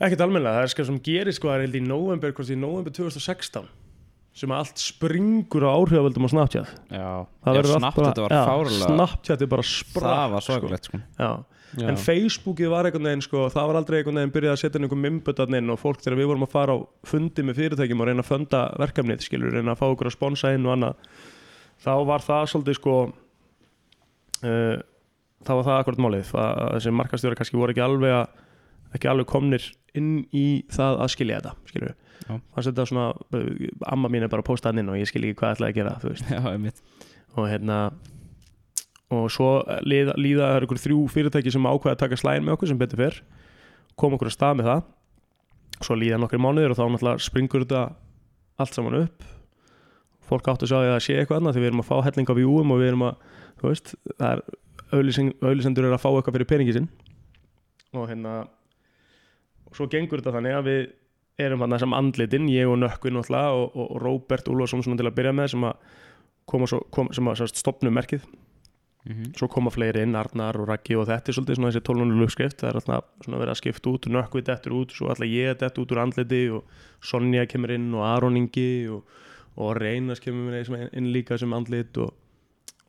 Ekkert 0.00 0.22
almennilega, 0.24 0.56
það 0.56 0.64
er 0.66 0.72
skil 0.72 0.86
sem 0.88 0.98
gerist 1.06 1.38
sko, 1.38 1.50
það 1.50 1.58
er 1.60 1.64
held 1.66 1.76
í 1.76 1.82
november, 1.84 2.32
hvort 2.34 2.50
í 2.50 2.56
november 2.58 2.94
2016 2.96 3.68
sem 4.40 4.52
allt 4.54 4.78
springur 4.80 5.64
á 5.66 5.70
áhrifavöldum 5.74 6.24
á 6.24 6.30
Snapchat. 6.30 6.68
Já, 6.94 7.08
Það 7.44 7.56
já 7.58 7.62
þetta 7.66 8.22
var 8.22 8.34
fárlega 8.46 8.86
Snapchat 8.86 9.42
er 9.44 9.50
bara 9.50 9.64
sprakk 9.66 10.06
Það 10.06 10.30
var 10.34 10.44
sko. 10.46 10.52
svakalegt 10.54 10.86
sko. 10.88 11.00
Já, 11.18 11.30
Já. 11.78 11.86
en 11.86 11.98
Facebookið 12.02 12.72
var 12.72 12.88
einhvern 12.88 13.06
veginn 13.06 13.22
sko, 13.22 13.44
það 13.52 13.68
var 13.70 13.78
aldrei 13.78 13.96
einhvern 14.00 14.18
veginn 14.18 14.34
byrjað 14.34 14.56
að 14.56 14.60
setja 14.64 14.80
einhvern 14.80 15.04
mimbötan 15.04 15.56
inn 15.58 15.70
og 15.70 15.78
fólk 15.78 16.00
þegar 16.02 16.18
við 16.18 16.30
vorum 16.32 16.46
að 16.46 16.54
fara 16.56 16.74
á 16.74 16.78
fundi 17.06 17.44
með 17.46 17.60
fyrirtækjum 17.60 18.02
og 18.02 18.10
reyna 18.10 18.24
að 18.24 18.30
funda 18.32 18.62
verkefnið 18.82 19.26
skilur, 19.26 19.54
reyna 19.54 19.76
að 19.76 19.82
fá 19.82 19.86
okkur 19.86 20.10
að 20.10 20.16
sponsa 20.16 20.52
inn 20.56 20.66
og 20.66 20.74
annað 20.74 21.20
þá 21.84 21.92
var 22.10 22.26
það 22.26 22.50
svolítið 22.52 22.78
sko 22.80 22.96
uh, 23.06 24.76
þá 25.46 25.52
var 25.54 25.66
það 25.68 25.78
akkurat 25.78 26.04
málið 26.06 26.34
að 26.34 26.50
að 26.50 26.74
þessi 26.74 26.96
markastjóra 26.98 27.38
kannski 27.38 27.60
voru 27.60 27.74
ekki 27.74 27.86
alveg 27.86 28.16
að, 28.18 28.44
ekki 28.98 29.12
alveg 29.12 29.30
komnir 29.30 29.70
inn 29.96 30.12
í 30.36 30.46
það 30.74 31.02
að 31.04 31.12
skilja 31.14 31.40
þetta 31.40 31.70
skilur 31.70 31.94
Já. 32.20 32.34
fannst 32.52 32.68
þetta 32.68 32.86
svona, 32.86 33.06
amma 33.90 34.10
mín 34.12 34.26
er 34.26 34.30
bara 34.30 34.44
að 34.44 34.50
posta 34.50 34.70
hann 34.70 34.82
inn 34.82 34.90
og 34.92 34.98
ég 34.98 35.08
skil 35.08 35.24
ekki 35.24 35.38
hvað 35.40 35.56
ætlaði 35.56 35.70
að 35.70 35.78
gera 35.78 35.94
Já, 36.34 36.74
og 37.38 37.46
hérna 37.46 37.78
og 39.10 39.26
svo 39.34 39.50
líða, 39.82 40.14
líða 40.20 40.46
það 40.46 40.56
er 40.56 40.66
ykkur 40.66 40.82
þrjú 40.84 41.02
fyrirtæki 41.10 41.52
sem 41.54 41.66
ákveða 41.66 41.96
að 41.96 42.02
taka 42.04 42.18
slæðin 42.20 42.46
með 42.46 42.56
okkur 42.56 42.70
sem 42.70 42.80
betur 42.80 43.00
fyrr 43.02 43.22
koma 44.00 44.16
okkur 44.16 44.30
að 44.30 44.36
stað 44.36 44.56
með 44.58 44.70
það. 44.70 44.86
Svo 45.80 45.96
líða 45.96 46.20
nokkri 46.20 46.40
mánuðir 46.40 46.74
og 46.74 46.78
þá 46.78 46.84
náttúrulega 46.86 47.24
springur 47.24 47.64
þetta 47.64 47.82
allt 48.60 48.76
saman 48.76 48.98
upp. 49.00 49.26
Fólk 50.30 50.50
áttu 50.52 50.66
að 50.66 50.72
sjá 50.72 50.78
að 50.78 50.90
það 50.92 51.04
sé 51.06 51.16
eitthvað 51.18 51.40
annað 51.40 51.56
því 51.56 51.62
við 51.62 51.70
erum 51.70 51.82
að 51.82 51.88
fá 51.90 51.96
helling 52.06 52.30
á 52.30 52.34
vjúum 52.38 52.74
og 52.74 52.80
við 52.80 52.90
erum 52.90 53.06
að 53.08 53.22
þú 53.60 53.70
veist, 53.70 53.92
það 54.12 54.30
er 54.30 54.42
auðlýsing, 54.90 55.30
auðlýsendur 55.40 55.88
er 55.88 55.96
að 55.96 56.02
fá 56.02 56.08
eitthvað 56.10 56.36
fyrir 56.36 56.50
peningi 56.52 56.76
sinn. 56.76 56.88
Og 57.96 58.06
hérna 58.10 58.34
og 59.70 59.78
svo 59.78 59.88
gengur 59.90 60.20
þetta 60.20 60.36
þannig 60.36 60.58
að 60.58 60.68
við 60.68 60.80
erum 61.40 61.64
hann 61.64 61.78
sem 61.80 61.96
andlitin, 61.96 62.50
ég 62.52 62.68
og 62.68 62.78
Nökkvin 62.78 63.18
og, 63.18 63.32
og, 63.32 63.96
Róbert 64.02 64.50
Úlfarsson 64.50 64.84
svona 64.84 65.00
til 65.00 65.08
að 65.08 65.16
byrja 65.16 65.34
með 65.34 65.52
sem 65.54 65.66
að 65.66 65.98
kom, 66.50 66.66
sem 66.68 67.30
að 67.30 67.40
sem 67.40 67.50
sagt, 67.50 67.62
merkið 69.00 69.16
Mhm. 69.16 69.32
svo 69.34 69.48
koma 69.48 69.70
fleiri 69.70 70.02
inn, 70.02 70.14
Arnar 70.14 70.56
og 70.60 70.68
Raggi 70.68 70.94
og 70.94 71.06
þetta 71.08 71.28
er 71.28 71.32
svolítið 71.32 71.56
svona 71.56 71.70
þessi 71.72 71.80
1200 71.82 72.22
uppskrift. 72.26 72.56
Það 72.60 72.68
er 72.68 72.74
alltaf 72.80 73.04
svona 73.24 73.38
verið 73.40 73.50
að 73.54 73.60
skipta 73.60 73.90
út, 73.90 74.08
nökkvið 74.12 74.44
dettur 74.44 74.72
út 74.76 74.90
svo 74.92 75.08
alltaf 75.08 75.26
ég 75.26 75.58
dettur 75.58 75.84
út 75.84 75.92
úr 75.94 76.02
andliti 76.02 76.50
og 76.52 76.64
Sonja 77.00 77.46
kemur 77.48 77.70
inn 77.70 77.94
og 77.94 78.02
Aron 78.04 78.36
Ingi 78.36 78.88
og, 78.92 79.04
og 79.56 79.76
Reynas 79.80 80.20
kemur 80.20 80.52
inn, 80.92 81.12
líka 81.14 81.38
sem 81.38 81.50
andlit 81.52 81.96
og, 81.96 82.12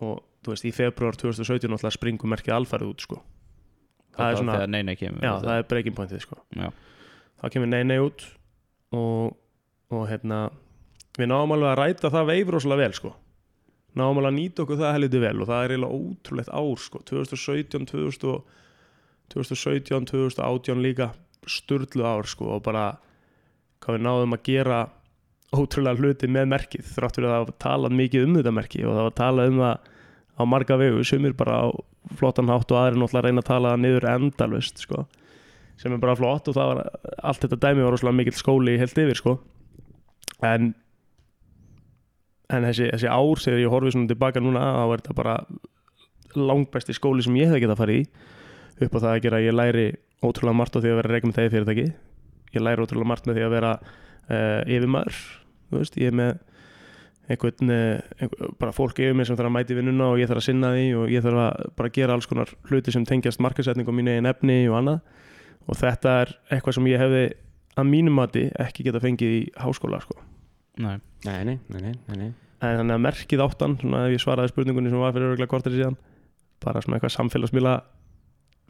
og 0.01 0.20
þú 0.44 0.51
veist, 0.51 0.65
í 0.65 0.74
februar 0.74 1.15
2017 1.15 1.72
alltaf 1.72 1.94
springum 1.94 2.30
merkið 2.30 2.58
alfarið 2.60 2.91
út 2.91 3.01
sko. 3.08 3.22
Það 4.18 4.32
er 4.32 4.36
svona, 4.36 4.58
kemur 5.00 5.22
já 5.24 5.32
það 5.39 5.58
er 5.58 5.63
breaking 5.63 5.96
pointið 5.96 6.20
sko. 6.25 6.36
Þá 7.41 7.50
kemur 7.53 7.68
nei 7.72 7.84
nei 7.88 7.98
út 8.03 8.27
og, 8.91 9.38
og 9.89 10.08
hérna 10.10 10.50
við 11.18 11.27
náum 11.32 11.51
alveg 11.56 11.72
að 11.72 11.80
ræta 11.80 12.10
það 12.12 12.27
veif 12.27 12.50
rosalega 12.51 12.84
vel 12.84 12.94
sko 13.00 13.15
náum 13.98 14.19
alveg 14.19 14.31
að 14.31 14.38
nýta 14.38 14.63
okkur 14.63 14.79
það 14.79 14.95
helviti 14.95 15.21
vel 15.21 15.36
og 15.41 15.50
það 15.50 15.63
er 15.63 15.74
eiginlega 15.74 16.00
ótrúlegt 16.00 16.51
ár 16.55 16.81
sko. 16.86 17.01
2017, 17.10 17.88
2000 17.91 18.31
og 18.31 18.57
2017, 19.33 20.10
2018 20.12 20.83
líka 20.83 21.12
sturlu 21.50 22.07
ár 22.07 22.29
sko 22.29 22.50
og 22.55 22.65
bara 22.67 22.86
hvað 23.81 23.98
við 23.98 24.05
náðum 24.07 24.36
að 24.38 24.43
gera 24.48 24.81
ótrúlega 25.51 26.00
hluti 26.00 26.29
með 26.31 26.51
merkið 26.53 26.91
þrátt 26.95 27.17
fyrir 27.17 27.29
að 27.29 27.33
það 27.36 27.48
var 27.48 27.57
talað 27.65 27.98
mikið 28.00 28.27
um 28.27 28.36
þetta 28.39 28.53
merki 28.55 28.83
og 28.86 28.95
það 28.95 29.07
var 29.07 29.17
talað 29.19 29.51
um 29.51 29.63
það 29.63 29.89
á 30.31 30.43
marga 30.48 30.77
vegu. 30.79 31.07
Sumir 31.07 31.33
bara 31.38 31.57
á 31.60 31.67
flottan 32.17 32.51
hátt 32.51 32.71
og 32.71 32.79
aðri 32.79 33.01
náttúrulega 33.01 33.21
að 33.21 33.27
reyna 33.27 33.43
að 33.43 33.50
tala 33.51 33.74
niður 33.79 34.07
endalust 34.13 34.86
sko 34.86 35.03
sem 35.81 35.95
er 35.95 36.01
bara 36.01 36.17
flott 36.17 36.50
og 36.50 36.55
það 36.57 36.71
var 36.71 36.79
allt 37.25 37.43
þetta 37.45 37.60
dæmi 37.63 37.86
var 37.86 37.95
rosalega 37.95 38.17
mikill 38.19 38.38
skóli 38.38 38.77
helt 38.77 39.00
yfir 39.01 39.17
sko. 39.17 39.36
En 40.45 40.74
en 42.51 42.67
þessi, 42.67 42.88
þessi 42.93 43.10
ár 43.12 43.43
þegar 43.43 43.63
ég 43.63 43.74
horfið 43.74 43.96
svona 43.96 44.12
tilbaka 44.12 44.43
núna 44.43 44.63
þá 44.75 44.84
er 44.86 45.03
þetta 45.03 45.17
bara 45.17 45.36
langbæsti 46.38 46.96
skóli 46.96 47.25
sem 47.25 47.36
ég 47.39 47.51
hef 47.51 47.60
getað 47.60 47.75
að 47.75 47.84
fara 47.84 47.98
í. 47.98 48.05
Upp 48.81 48.96
á 48.96 49.00
það 49.00 49.12
að 49.12 49.22
gera 49.25 49.41
að 49.41 49.48
ég 49.48 49.58
læri 49.58 49.86
ótrúlega 50.22 50.58
margt 50.58 50.77
á 50.77 50.81
því 50.81 50.93
að 50.93 51.00
vera 51.01 51.13
regnum 51.15 51.36
þegar 51.36 51.53
fyrirtæki. 51.55 51.88
Ég 52.55 52.65
læri 52.65 52.86
ótrúlega 52.86 53.12
margt 53.12 53.27
með 53.27 53.39
því 53.39 53.46
að 53.48 53.55
vera 53.55 53.75
uh, 53.81 54.62
yfirmaður 54.67 55.22
þú 55.72 55.81
veist, 55.81 56.00
ég 56.00 56.12
er 56.12 56.17
með 56.20 56.39
einhvern, 57.31 57.72
eh, 57.72 58.01
einhvern 58.20 58.55
bara 58.60 58.75
fólk 58.75 59.00
yfir 59.00 59.15
mig 59.15 59.27
sem 59.27 59.38
þarf 59.39 59.48
að 59.48 59.55
mæti 59.55 59.77
vinnuna 59.77 60.10
og 60.12 60.20
ég 60.20 60.27
þarf 60.27 60.41
að 60.41 60.48
sinna 60.50 60.74
því 60.75 60.88
og 61.00 61.13
ég 61.13 61.24
þarf 61.24 61.43
að 61.46 61.70
bara 61.79 61.93
gera 61.96 62.17
alls 62.17 62.27
konar 62.27 62.51
hluti 62.67 62.91
sem 62.91 63.05
tengjast 63.08 63.39
markasetning 63.39 63.88
og 63.88 63.96
mínu 63.96 64.12
eigin 64.12 64.27
efni 64.27 64.58
og 64.67 64.81
annað. 64.81 65.00
Og 65.70 65.77
þetta 65.77 66.17
er 66.25 66.34
eitthvað 66.51 66.75
sem 66.75 66.91
ég 66.91 67.00
hefði 67.00 67.24
að 67.79 67.88
mínum 67.88 68.17
mati 68.20 68.50
ekki 68.60 68.84
geta 68.84 69.00
fengið 69.00 69.38
í 69.38 69.41
háskóla 69.62 70.01
sko. 70.03 70.17
Nei. 70.82 70.98
Nei, 71.28 71.40
nei, 71.46 71.58
nei, 71.70 71.82
nei, 71.82 71.96
nei, 72.08 72.18
nei. 72.18 72.30
en 72.66 72.78
þannig 72.82 72.96
að 72.96 73.04
merkið 73.06 73.44
áttan 73.46 73.76
svona 73.82 74.06
ef 74.08 74.16
ég 74.16 74.24
svaraði 74.24 74.54
spurningunni 74.54 74.90
sem 74.94 75.02
var 75.02 75.14
fyrir 75.16 75.34
örgulega 75.34 75.52
kortari 75.52 75.78
síðan 75.78 75.98
bara 76.62 76.82
svona 76.82 76.98
eitthvað 76.98 77.16
samfélagsmiðla 77.16 77.76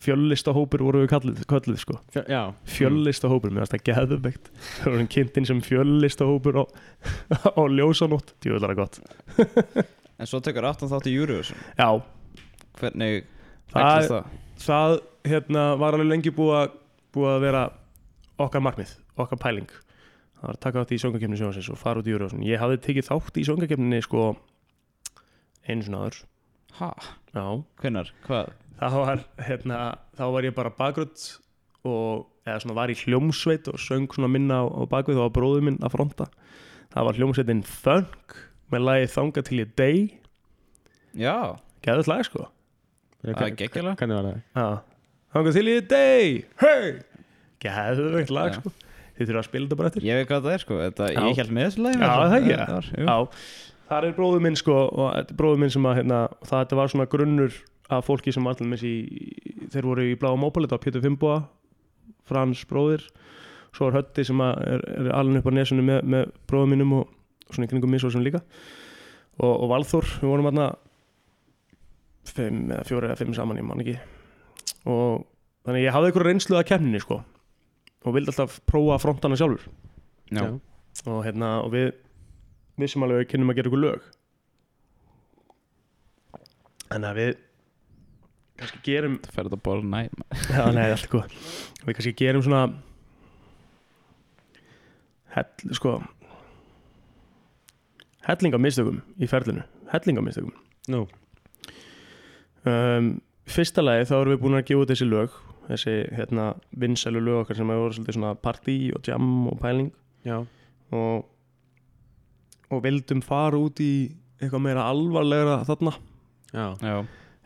fjöllistahópur 0.01 0.81
voru 0.81 1.03
við 1.03 1.11
kallið, 1.11 1.41
kallið 1.49 1.77
sko. 1.81 1.97
Fjö, 2.13 2.23
Já 2.31 2.41
fjöllistahópur, 2.75 3.53
mér 3.53 3.67
finnst 3.67 3.75
það 3.75 3.83
geðveikt 3.91 4.49
það 4.79 4.95
voru 4.95 5.07
kynntinn 5.15 5.47
sem 5.49 5.61
fjöllistahópur 5.65 6.57
á, 6.57 6.63
á 7.59 7.61
ljósanótt, 7.69 8.33
djúðlega 8.43 8.79
gott 8.81 9.01
En 10.21 10.29
svo 10.29 10.41
tekur 10.43 10.65
aftan 10.69 10.89
þátt 10.91 11.09
í 11.09 11.15
Eurovision 11.17 11.61
já, 11.77 11.87
Hvernig 12.81 13.23
ætlist 13.71 14.11
það? 14.13 14.33
það 14.61 14.97
hérna, 15.31 15.67
var 15.81 15.97
alveg 15.97 16.09
lengi 16.11 16.33
búið 16.35 16.57
að, 16.59 16.75
að 17.31 17.39
vera 17.45 17.63
okkar 18.41 18.65
markmið, 18.65 18.95
okkar 19.21 19.41
pæling 19.41 19.69
það 20.41 20.47
var 20.49 20.57
að 20.57 20.63
taka 20.65 20.81
þátt 20.81 20.93
í 20.95 20.99
söngakefni 21.03 21.37
sjónsins 21.39 21.69
og 21.69 21.77
fara 21.77 22.01
út 22.01 22.09
í 22.09 22.13
Eurovision. 22.15 22.45
Ég 22.47 22.61
hafði 22.61 22.79
tekið 22.87 23.07
þátt 23.11 23.37
í 23.37 23.45
söngakefninni 23.45 24.01
sko 24.05 24.23
einu 25.69 25.85
svona 25.85 26.05
aður 26.07 26.21
Ha? 26.79 26.89
já, 27.35 27.43
Hvenær? 27.83 28.09
Hvað? 28.25 28.53
það 28.81 28.93
var 28.97 29.23
hérna, 29.45 29.79
þá 30.17 30.23
var 30.33 30.45
ég 30.47 30.55
bara 30.57 30.71
bakgrödd 30.73 31.25
og 31.85 32.27
eða 32.47 32.61
svona 32.63 32.77
var 32.79 32.89
í 32.89 32.95
hljómsveit 32.97 33.67
og 33.69 33.77
söng 33.81 34.07
svona 34.15 34.29
minna 34.31 34.63
á, 34.63 34.65
á 34.65 34.81
bakvið 34.89 35.19
og 35.19 35.27
var 35.27 35.35
bróður 35.35 35.65
minn 35.67 35.77
að 35.83 35.93
fronta. 35.93 36.25
Það 36.91 37.05
var 37.07 37.19
hljómsveitin 37.19 37.61
Funk 37.67 38.37
með 38.73 38.85
lagið 38.87 39.13
Þanga 39.13 39.43
til 39.45 39.59
ég 39.61 39.75
dey. 39.77 39.99
Já, 41.21 41.35
geðið 41.85 42.09
lag 42.09 42.25
sko. 42.25 42.47
Það 43.21 44.31
er? 44.31 44.39
Já, 44.57 44.67
þangað 45.35 45.57
til 45.59 45.67
ég 45.69 45.87
dey. 45.91 46.31
Hey! 46.63 46.87
Gæðveikt 47.61 48.33
lag 48.33 48.55
Já. 48.55 48.61
sko 48.63 48.71
Þið 49.17 49.27
þurfa 49.29 49.41
að 49.41 49.47
spila 49.47 49.65
þetta 49.67 49.77
bara 49.79 49.91
eftir. 49.91 50.05
Ég 50.07 50.19
veit 50.19 50.29
hvað 50.29 50.45
það 50.45 50.55
er 50.55 50.63
sko. 50.63 50.77
Þetta. 50.81 51.07
Ég 51.15 51.39
held 51.41 51.53
með 51.55 51.67
þessu 51.67 51.83
lagi 51.85 51.99
Já, 52.01 52.11
það 52.11 52.35
ekki. 52.37 52.53
það 52.61 52.75
var. 52.75 52.89
Já, 52.91 53.15
þar 53.91 54.07
er 54.07 54.13
bróður 54.17 54.43
minn 54.45 54.59
sko 54.59 54.77
og 54.87 55.07
þetta 55.17 55.33
er 55.35 55.39
bróður 55.41 55.61
minn 55.63 55.73
sem 55.75 55.87
að 55.89 55.97
hérna, 55.99 56.19
það 56.47 56.61
þetta 56.63 56.79
var 56.79 56.93
svona 56.93 57.07
grunnur 57.11 57.57
af 57.91 58.05
fólki 58.07 58.31
sem 58.31 58.47
allir 58.47 58.69
með 58.71 58.85
í 58.87 58.93
þeir 59.73 59.87
voru 59.89 60.05
í 60.07 60.13
bláa 60.19 60.37
mópalit 60.39 60.71
á 60.71 60.79
Pétur 60.81 61.03
Fimboa 61.03 61.41
Frans 62.29 62.61
bróðir. 62.69 63.03
Svo 63.75 63.89
er 63.89 63.97
Hötti 63.99 64.23
sem 64.27 64.39
er, 64.43 64.83
er 64.83 65.11
alveg 65.15 65.41
upp 65.41 65.51
á 65.51 65.53
nesunu 65.55 65.83
með, 65.87 65.99
með 66.07 66.31
bróður 66.47 66.71
mínum 66.73 66.95
og, 67.01 67.11
og 67.47 67.55
svona 67.55 67.69
kringum 67.71 67.91
misvarsum 67.91 68.23
líka. 68.23 68.41
Og, 69.41 69.51
og 69.51 69.67
Valþór, 69.71 70.07
við 70.21 70.31
vorum 70.31 70.49
aðna 70.51 70.69
fjóri 72.31 73.07
eða 73.09 73.17
fimm 73.19 73.35
saman, 73.35 73.59
ég 73.59 73.67
man 73.67 73.81
ekki. 73.83 73.95
Og 74.91 75.23
þannig 75.65 75.85
ég 75.85 75.95
hafði 75.95 76.11
eitthvað 76.11 76.27
reynslu 76.27 76.59
að 76.59 76.67
kemninni 76.71 77.01
sko 77.03 77.21
og 78.01 78.15
vildi 78.15 78.33
alltaf 78.33 78.59
prófa 78.69 78.97
að 78.97 79.03
fronta 79.05 79.27
hana 79.27 79.39
sjálfur. 79.39 79.67
Já. 80.31 80.45
og 81.05 81.23
hérna 81.25 81.53
og 81.65 81.71
við 81.73 81.91
vissum 82.79 83.03
alveg 83.03 83.19
að 83.19 83.23
við 83.23 83.31
kynnum 83.33 83.51
að 83.51 83.57
gera 83.59 83.71
ykkur 83.71 83.83
lög. 83.85 84.11
Þannig 86.91 87.09
að 87.09 87.19
við 87.21 87.33
kannski 88.61 88.81
gerum 88.85 89.17
Það 89.23 89.35
fer 89.35 89.47
þetta 89.49 89.61
bara 89.65 89.81
næ 89.81 90.01
já, 90.53 90.63
nei, 90.75 90.87
allt 90.91 91.05
er 91.07 91.11
góð 91.11 91.35
við 91.81 91.97
kannski 91.97 92.13
gerum 92.19 92.43
svona 92.45 92.61
hell, 95.35 95.73
sko 95.77 95.95
helling 98.27 98.57
af 98.57 98.61
mistökum 98.61 99.01
í 99.17 99.29
ferlinu. 99.29 99.63
Helling 99.91 100.19
af 100.21 100.27
mistökum 100.27 100.53
Nú. 100.91 101.05
Um, 102.65 103.15
fyrsta 103.49 103.83
lagi 103.83 104.07
þá 104.09 104.15
erum 104.19 104.35
við 104.35 104.43
búin 104.43 104.57
að 104.57 104.67
gefa 104.69 104.83
út 104.83 104.93
þessi 104.93 105.07
lög 105.09 105.35
þessi 105.71 105.95
hérna 106.17 106.51
vinsælu 106.81 107.21
lög 107.23 107.43
okkar 107.45 107.59
sem 107.59 107.71
hefur 107.71 107.95
svolítið 107.95 108.17
svona 108.17 108.33
partí 108.39 108.77
og 108.95 109.07
jam 109.07 109.47
og 109.51 109.59
pæling. 109.61 109.91
Já. 110.27 110.41
Og, 110.91 111.25
og 112.71 112.83
vildum 112.83 113.23
fara 113.25 113.59
út 113.59 113.81
í 113.83 113.93
eitthvað 114.41 114.65
meira 114.67 114.85
alvarlegra 114.91 115.61
þarna. 115.69 115.95
Já. 116.51 116.67
Já. 116.83 116.95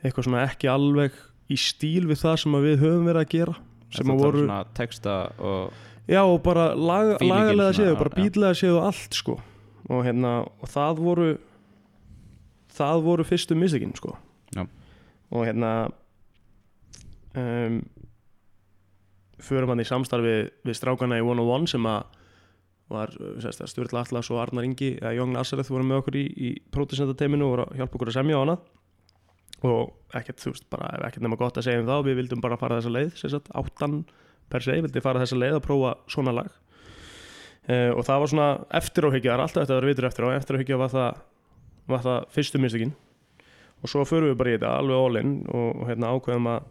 Eitthvað 0.01 0.27
svona 0.27 0.44
ekki 0.48 0.70
alveg 0.72 1.17
í 1.51 1.58
stíl 1.60 2.05
við 2.10 2.22
það 2.24 2.38
sem 2.41 2.58
að 2.58 2.67
við 2.70 2.79
höfum 2.84 3.10
verið 3.10 3.22
að 3.22 3.34
gera 3.36 3.58
sem 3.96 4.12
að 4.12 4.22
voru 4.24 4.44
svona 4.44 4.62
texta 4.75 5.17
og 5.38 5.84
já 6.10 6.22
og 6.22 6.39
bara 6.46 6.72
lag, 6.74 7.15
lagalega 7.22 7.75
séu, 7.77 7.94
bara 7.98 8.13
bílega 8.15 8.58
séu 8.58 8.79
allt 8.82 9.17
sko. 9.17 9.38
Og 9.86 10.01
hérna 10.05 10.39
og 10.46 10.72
það 10.72 11.01
voru 11.05 11.27
það 12.75 13.03
voru 13.05 13.27
fyrstu 13.27 13.58
mistökin 13.58 13.94
sko. 13.98 14.15
Já. 14.55 14.65
og 15.32 15.46
hérna 15.46 15.89
um, 17.36 17.82
förum 19.46 19.74
hann 19.74 19.84
í 19.84 19.88
samstarfi 19.88 20.36
við 20.66 20.78
strákana 20.78 21.20
í 21.22 21.25
One 21.25 21.44
on 21.44 21.52
One 21.60 21.72
sem 21.72 21.86
að 21.90 22.06
var 22.92 23.10
Sturla 23.66 24.04
Atlas 24.04 24.30
og 24.30 24.42
Arnar 24.44 24.66
Ingi 24.68 24.92
eða 25.00 25.16
Jón 25.18 25.32
Nazareth 25.34 25.72
voru 25.74 25.86
með 25.88 26.04
okkur 26.04 26.18
í, 26.20 26.25
í 26.38 26.50
prótisentateiminu 26.74 27.48
og 27.48 27.54
voru 27.56 27.64
að 27.66 27.80
hjálpa 27.80 27.98
okkur 27.98 28.12
að 28.12 28.18
semja 28.20 28.38
á 28.38 28.42
hana 28.44 28.58
og 29.66 30.18
ekkert, 30.18 30.42
þú 30.44 30.52
veist, 30.54 30.68
bara 30.70 30.92
ekkert 31.08 31.25
nema 31.25 31.40
gott 31.40 31.58
að 31.58 31.66
segja 31.66 31.82
um 31.82 31.90
þá 31.90 31.96
við 32.06 32.20
vildum 32.20 32.44
bara 32.44 32.60
fara 32.62 32.78
þessa 32.78 32.94
leið 32.94 33.16
sagt, 33.24 33.50
áttan 33.58 34.04
per 34.52 34.62
se, 34.62 34.75
vildi 34.86 35.02
fara 35.02 35.24
þessa 35.24 35.40
leið 35.40 35.58
að 35.58 35.66
prófa 35.66 35.96
svona 36.12 36.36
lag. 36.36 36.52
Uh, 37.66 37.92
og 37.96 38.04
það 38.06 38.22
var 38.22 38.32
svona 38.32 38.50
eftiráhyggja, 38.78 39.32
það 39.32 39.36
er 39.36 39.44
alltaf 39.46 39.64
þetta 39.64 39.80
vera 39.80 39.90
vitur 39.90 40.08
eftir 40.10 40.28
á 40.28 40.30
eftiráhyggja 40.36 40.78
var 40.78 40.92
það, 40.94 41.24
var 41.90 42.04
það 42.06 42.28
fyrstu 42.36 42.62
mistökin. 42.62 42.94
Og 43.82 43.90
svo 43.90 44.06
förum 44.06 44.30
við 44.30 44.38
bara 44.38 44.52
í 44.52 44.58
þetta 44.60 44.75
alveg 44.78 45.02
all-in 45.02 45.34
og 45.50 45.82
hérna 45.90 46.12
ákveðum 46.14 46.52
að 46.54 46.68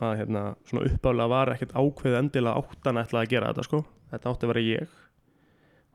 að 0.00 0.16
hérna 0.20 0.42
svona 0.68 0.88
uppálega 0.88 1.32
var 1.32 1.52
ekkert 1.54 1.74
ákveð 1.76 2.16
endilega 2.18 2.60
áttan 2.62 3.00
ætlaði 3.00 3.26
að 3.26 3.32
gera 3.34 3.50
þetta 3.50 3.66
sko. 3.66 3.80
Þetta 4.10 4.30
átti 4.32 4.46
að 4.46 4.52
vera 4.52 4.64
ég 4.66 4.94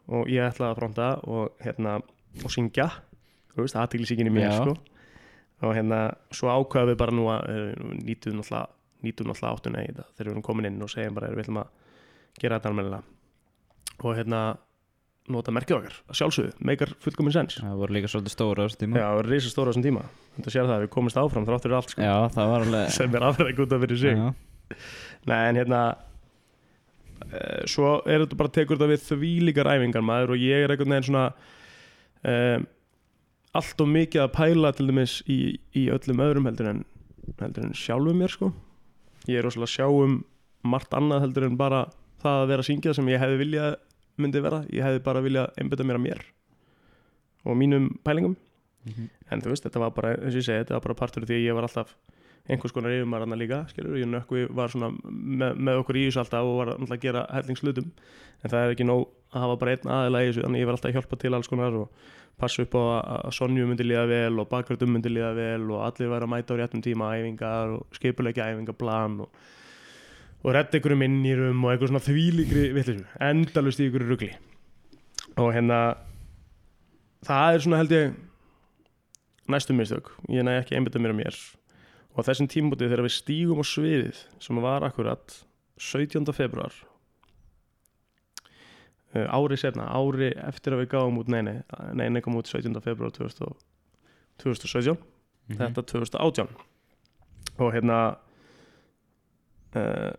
og 0.05 0.29
ég 0.29 0.45
ætlaði 0.45 0.71
að 0.71 0.79
fronta 0.79 1.07
og 1.25 1.63
hérna 1.65 1.95
og 2.43 2.51
syngja, 2.51 2.89
þú 3.53 3.63
veist, 3.63 3.77
aðtílisíkin 3.79 4.29
í 4.29 4.35
mér 4.35 4.49
Já. 4.49 4.57
sko. 4.59 4.75
Og 5.65 5.73
hérna 5.73 5.99
svo 6.35 6.51
ákveðum 6.51 6.91
við 6.91 6.99
bara 6.99 7.15
nú 7.15 7.27
að 7.31 7.49
uh, 7.49 7.91
nýtum 8.03 8.41
náttúrulega 8.41 9.51
áttuna 9.51 9.83
í 9.83 9.89
þetta 9.89 10.07
þegar 10.11 10.27
við 10.27 10.33
erum 10.33 10.45
komin 10.45 10.69
inn 10.69 10.83
og 10.83 10.91
segjum 10.91 11.17
bara 11.17 11.31
við 11.31 11.45
ætlum 11.45 11.61
að 11.63 11.69
gera 12.41 12.59
þetta 12.59 12.71
almennilega. 12.71 13.03
Og 14.03 14.17
hérna 14.19 14.41
nota 15.31 15.53
merkið 15.55 15.77
okkar, 15.79 15.95
sjálfsögðu, 16.13 16.53
meikar 16.67 16.91
fullkomin 17.01 17.33
sens. 17.33 17.57
Það 17.57 17.79
voru 17.81 17.95
líka 17.95 18.09
svolítið 18.11 18.33
stóra 18.35 18.65
á 18.65 18.65
þessu 18.67 18.81
tíma. 18.83 18.99
Já, 18.99 19.05
það 19.05 19.17
var 19.19 19.29
risa 19.31 19.51
stóra 19.51 19.65
á 19.65 19.71
þessum 19.73 19.85
tíma. 19.85 20.03
Þetta 20.35 20.53
sér 20.53 20.67
það, 20.69 20.83
við 20.83 20.91
komumst 20.93 21.19
áfram 21.21 21.47
þráttur 21.47 21.75
allt 21.77 21.93
sko, 21.93 22.03
Já, 22.05 22.15
það 22.35 22.51
var 22.51 22.65
alveg 22.65 22.91
sem 22.97 23.17
er 23.17 23.25
afræðing 23.29 23.63
út 23.65 23.75
af 23.75 23.83
fyrir 23.85 24.01
sig. 24.03 24.21
Já. 24.21 24.75
Nei, 25.25 25.39
en 25.39 25.59
hérna 25.61 25.81
uh, 25.95 27.63
Svo 27.69 27.91
er 28.05 28.23
þetta 28.23 28.39
bara 28.41 28.53
tekur 28.59 28.79
þetta 28.79 28.91
við 28.91 29.03
því 29.09 29.33
líkar 29.49 29.71
æfingar 29.73 30.05
maður 30.05 30.35
og 30.35 30.45
ég 30.45 30.65
er 30.65 30.73
einhvern 30.73 30.95
veginn 30.95 31.09
svona 31.09 31.25
um, 32.25 32.67
allt 33.55 33.81
og 33.81 33.91
mikið 33.95 34.25
að 34.25 34.33
pæla 34.35 34.73
til 34.75 34.87
dæmis 34.89 35.19
í, 35.31 35.39
í 35.77 35.87
öllum 35.93 36.23
öðrum 36.25 36.49
heldur 36.49 36.71
en, 36.73 36.85
heldur 37.41 37.69
en 37.69 37.77
sjálfum 37.77 38.21
mér 38.21 38.33
sko. 38.33 38.51
Ég 39.29 39.39
er 39.39 39.47
rosalega 39.47 39.69
að 39.71 39.75
sjá 39.77 39.87
um 39.89 40.19
margt 40.65 40.93
annað 40.97 41.27
heldur 41.27 41.47
en 41.47 41.57
bara 41.57 41.85
það 42.21 42.41
að 42.41 42.49
vera 42.51 42.65
að 42.65 42.69
syngja 42.69 42.95
sem 42.97 43.09
ég 43.13 43.21
hefði 43.21 43.41
viljað 43.43 43.77
myndi 44.17 44.41
vera 44.43 44.63
Ég 44.71 44.83
hefði 44.85 45.03
bara 45.05 45.23
viljað 45.25 45.61
einbytta 45.61 45.85
mér 45.87 45.99
að 45.99 46.05
mér 46.07 46.25
og 47.45 47.57
mínum 47.59 47.91
pælingum. 48.03 48.35
Mhm. 48.85 49.09
en 49.31 49.41
þú 49.41 49.49
veist, 49.49 49.63
þetta 49.65 49.79
var 49.81 49.91
bara, 49.91 50.11
eins 50.13 50.35
og 50.35 50.41
ég 50.41 50.45
segi, 50.45 50.61
þetta 50.61 50.75
var 50.77 50.83
bara 50.85 50.93
partur 50.99 51.25
því 51.25 51.39
að 51.39 51.45
ég 51.47 51.55
var 51.57 51.65
alltaf 51.65 51.95
einhvers 52.45 52.73
konar 52.75 52.93
yfirmaður 52.93 53.25
hann 53.25 53.39
líka, 53.41 53.59
skilur, 53.71 53.95
ég 53.97 54.05
nökkvi 54.05 54.43
var 54.53 54.69
svona 54.69 54.91
með, 55.01 55.55
með 55.57 55.79
okkur 55.81 55.97
í 55.97 56.03
þessu 56.05 56.21
alltaf 56.21 56.45
og 56.45 56.59
var 56.59 56.71
alltaf 56.75 56.93
að 56.93 57.01
gera 57.01 57.23
hellingslutum, 57.33 57.87
en 58.43 58.53
það 58.53 58.59
er 58.61 58.75
ekki 58.75 58.85
nóg 58.85 59.07
að 59.33 59.41
hafa 59.41 59.55
bara 59.63 59.73
einn 59.73 59.91
aðila 59.95 60.21
í 60.21 60.29
þessu, 60.29 60.43
þannig 60.45 60.61
ég 60.61 60.69
var 60.69 60.77
alltaf 60.77 60.91
að 60.91 60.99
hjálpa 60.99 61.19
til 61.23 61.33
alls 61.33 61.49
konar 61.49 61.79
og 61.79 62.05
passa 62.37 62.61
upp 62.61 62.77
á 62.77 62.83
að, 62.85 63.33
Sonju 63.39 63.65
myndi 63.65 63.87
líða 63.87 64.05
vel 64.11 64.39
og 64.43 64.49
bakgröndum 64.51 64.93
myndi 64.93 65.09
líða 65.09 65.33
vel 65.33 65.65
og 65.71 65.81
allir 65.87 66.11
væri 66.13 66.27
að 66.27 66.33
mæta 66.35 66.53
á 66.53 66.59
réttum 66.61 66.85
tíma 66.85 67.09
æfingar 67.17 67.73
og 67.79 67.97
skipulegja 67.97 68.51
æfingaplan 68.53 69.21
og, 69.25 69.45
og 70.45 70.53
redda 70.53 70.77
ykkur 70.77 70.93
um 70.93 71.01
innýrum 71.05 71.63
og 71.65 71.71
einhver 71.73 71.89
svona 71.89 72.03
þvílíkri 72.05 72.67
vitlisum, 72.75 73.05
endalust 73.25 73.81
í 73.81 73.87
ykkur 73.89 74.05
rugli 74.05 74.31
og 75.41 75.49
hérna 75.55 75.79
það 77.25 77.55
er 77.57 77.63
svona 77.65 77.79
held 77.81 77.95
ég 77.97 78.13
næstu 79.51 79.73
mistök, 79.77 80.11
ég 80.29 80.45
næ 80.45 80.59
ekki 80.61 80.77
einbytta 80.77 81.01
mér 81.01 81.15
að 81.15 81.19
mér 81.23 81.39
og 82.15 82.25
þessum 82.29 82.47
tímútið 82.49 82.91
þegar 82.93 83.05
við 83.07 83.15
stígum 83.17 83.61
á 83.61 83.65
sviðið 83.67 84.21
sem 84.41 84.61
var 84.63 84.85
akkurat 84.87 85.39
17. 85.81 86.29
februar 86.33 86.71
uh, 89.15 89.27
ári 89.35 89.57
setna, 89.59 89.89
ári 89.91 90.29
eftir 90.47 90.75
að 90.75 90.85
við 90.85 90.91
gáum 90.93 91.19
út, 91.21 91.29
nei 91.31 91.41
nei, 91.45 91.57
nei, 91.97 92.07
nei 92.13 92.21
kom 92.23 92.37
út 92.39 92.47
17. 92.49 92.77
februar 92.85 93.11
2000, 93.15 93.57
2017 94.43 94.97
Mhm. 95.45 95.59
þetta 95.59 95.81
2018 95.85 96.47
og 97.61 97.67
hérna 97.75 97.97
uh, 99.77 100.13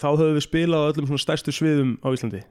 þá 0.00 0.08
höfum 0.12 0.36
við 0.36 0.44
spilað 0.46 0.84
á 0.84 0.88
öllum 0.90 1.08
svona 1.10 1.24
stærstu 1.24 1.54
sviðum 1.54 1.96
á 2.02 2.08
Íslandi. 2.14 2.42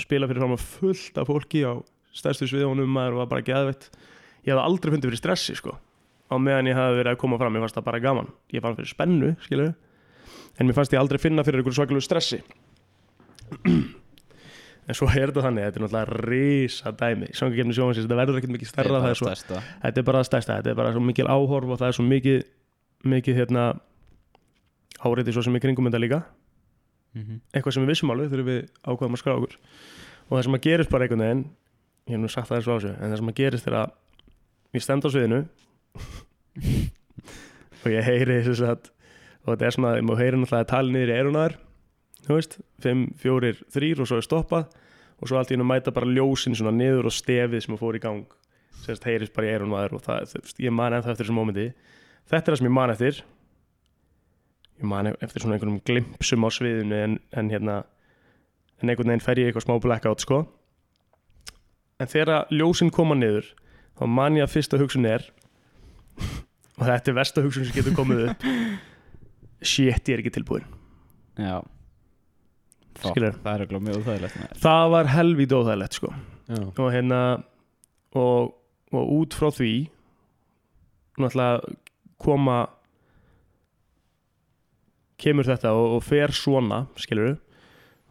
Spilað 0.00 0.32
fyrir 0.32 0.42
fram 0.44 0.54
að 0.56 0.66
fullt 0.76 1.20
af 1.20 1.30
fólki 1.30 1.62
á 1.62 1.72
stærstu 2.16 2.48
sviðunum 2.50 2.90
maður 2.90 3.20
var 3.20 3.30
bara 3.32 3.46
geðveitt 3.46 3.90
ég 4.46 4.54
hafði 4.54 4.62
aldrei 4.64 4.94
fundið 4.94 5.10
fyrir 5.10 5.22
stressi 5.22 5.56
sko. 5.58 5.76
Á 6.26 6.34
meðan 6.42 6.70
ég 6.70 6.78
hafði 6.78 7.00
verið 7.00 7.12
að 7.14 7.20
koma 7.22 7.38
fram, 7.38 7.54
mér 7.54 7.66
fannst 7.66 7.78
það 7.78 7.86
bara 7.86 8.02
gaman. 8.02 8.32
Ég 8.54 8.64
fann 8.64 8.78
fyrir 8.78 8.90
spennu, 8.90 9.34
skilur 9.44 9.74
en 10.56 10.66
mér 10.66 10.76
fannst 10.76 10.94
ég 10.94 11.00
aldrei 11.00 11.20
finna 11.20 11.44
fyrir 11.46 11.62
einhverju 11.62 11.80
svakalegu 11.80 12.04
stressi. 12.04 12.42
En 14.86 14.94
svo 14.94 15.08
er 15.10 15.32
þetta 15.32 15.42
þannig 15.42 15.64
þetta 15.66 15.80
er 15.80 15.82
náttúrulega 15.82 16.18
risa 16.30 16.90
dæmi 16.94 17.28
sangakefni 17.34 17.74
sjóhansins, 17.74 18.04
þetta 18.06 18.18
verður 18.20 18.36
ekkert 18.38 18.52
mikið 18.54 18.68
stærra 18.70 19.00
það 19.02 19.08
er 19.10 19.18
svo, 19.18 19.32
þetta 19.82 19.98
er 19.98 20.04
bara 20.06 20.20
það 20.20 20.28
stærsta, 20.28 20.58
þetta 20.60 20.70
er 20.70 20.76
bara 20.78 20.92
svo 20.94 21.02
mikil 21.02 21.26
áhorf 21.26 21.72
og 21.74 21.80
það 21.80 21.88
er 21.88 21.96
svo 21.96 22.04
mikið 22.06 22.44
mikið 23.10 23.40
hérna 23.40 23.64
áriði 25.02 25.34
svo 25.34 25.42
sem 25.42 25.58
í 25.58 25.62
kringum 25.64 25.90
þetta 25.90 26.02
líka 26.04 26.20
Mhm. 27.16 27.40
eitthvað 27.54 27.72
sem 27.76 27.86
við 27.86 27.92
vissum 27.94 28.12
alveg 28.12 28.32
þegar 28.32 28.46
við 28.46 28.60
ákvaðum 28.84 29.16
að 29.16 29.22
skrá 29.22 29.34
okkur. 29.36 29.56
Og 30.26 30.32
það 30.36 30.44
sem 30.44 30.56
að 30.58 30.64
gerist 30.66 30.90
bara 30.92 31.06
einhvern 31.06 31.24
veginn 31.24 31.44
ég 32.06 32.14
hef 32.14 32.20
nú 32.22 32.28
sagt 32.30 32.48
það 32.50 32.56
eins 32.56 32.68
og 32.68 32.76
á 32.76 32.78
sig 32.84 32.94
en 32.96 33.10
það 33.10 33.16
sem 33.20 33.30
að 33.32 33.38
gerist 33.40 33.66
er 33.66 33.76
að 33.80 33.90
ég 34.76 34.82
stend 34.84 35.06
á 35.06 35.08
sviðinu 35.10 35.40
og 37.82 37.88
ég 37.90 38.06
heyri 38.06 38.42
þess 38.46 38.62
að 38.66 38.90
og 39.46 39.54
þetta 39.54 39.66
er 39.66 39.74
svona, 39.76 39.92
ég 39.96 40.06
má 40.06 40.14
heyri 40.18 40.38
náttúrulega 40.40 40.70
talið 40.70 40.94
niður 40.96 41.12
í 41.12 41.16
erunar 41.20 41.56
þú 42.26 42.34
veist, 42.34 42.58
5, 42.82 43.04
4, 43.22 43.52
3 43.74 43.92
og 44.02 44.08
svo 44.10 44.18
er 44.18 44.26
stoppað 44.26 44.64
og 45.16 45.30
svo 45.30 45.38
allt 45.38 45.52
í 45.52 45.56
hennu 45.56 45.66
mæta 45.68 45.94
bara 45.94 46.10
ljósin 46.10 46.56
svona 46.58 46.74
niður 46.74 47.08
og 47.08 47.14
stefið 47.14 47.62
sem 47.64 47.76
að 47.76 47.82
fór 47.82 47.98
í 47.98 48.02
gang 48.02 48.26
sérst 48.82 49.06
heyrist 49.08 49.34
bara 49.36 49.48
í 49.48 49.54
erunar 49.54 49.94
og 49.96 50.02
það, 50.04 50.34
veist, 50.36 50.58
ég 50.62 50.74
man 50.74 50.94
eftir 50.94 51.16
þessum 51.22 51.38
mómenti. 51.40 51.70
Þetta 52.28 52.42
er 52.42 52.52
það 52.52 52.60
sem 52.60 52.68
ég 52.68 52.74
man 52.76 52.92
eftir 52.92 53.22
ég 54.76 54.88
man 54.88 55.12
eftir 55.14 55.42
svona 55.42 55.56
einhverjum 55.56 55.80
glimpsum 55.88 56.46
á 56.46 56.48
sviðinu 56.52 56.98
en, 57.02 57.18
en 57.32 57.52
hérna 57.52 57.76
en 58.82 58.90
einhvern 58.92 59.12
veginn 59.12 59.24
fer 59.24 59.40
ég 59.40 59.50
eitthvað 59.50 59.66
smá 59.66 59.78
blackout 59.80 60.24
sko. 60.24 60.42
En 61.96 62.10
þegar 62.12 62.50
ljósin 62.52 62.92
koma 62.92 63.16
niður 63.16 63.48
þá 63.96 64.04
man 64.12 64.36
ég 64.36 64.44
að 64.44 64.52
fyrsta 64.52 64.80
hugsun 64.80 65.08
er 65.08 65.24
og 66.78 66.84
þetta 66.84 67.12
er 67.12 67.18
versta 67.22 67.44
hugsun 67.44 67.64
sem 67.64 67.76
getur 67.78 67.96
komið 67.96 68.26
upp 68.30 68.44
shit, 69.72 70.04
ég 70.04 70.16
er 70.16 70.22
ekki 70.22 70.34
tilbúin 70.36 70.66
Já. 71.36 71.60
Skilurðu? 72.96 73.40
Það 73.44 73.64
er 74.14 74.30
það 74.56 74.86
var 74.94 75.10
helvít 75.12 75.52
óþægilegt 75.52 75.98
sko. 75.98 76.12
Já. 76.46 76.60
og 76.62 76.92
hérna 76.94 77.20
og, 78.16 78.54
og 78.94 79.12
út 79.18 79.34
frá 79.36 79.50
því 79.52 79.72
náttúrulega 81.20 81.74
koma 82.22 82.60
kemur 85.20 85.48
þetta 85.48 85.72
og, 85.76 85.96
og 85.96 86.04
fer 86.04 86.34
svona 86.36 86.84
skilur 87.00 87.36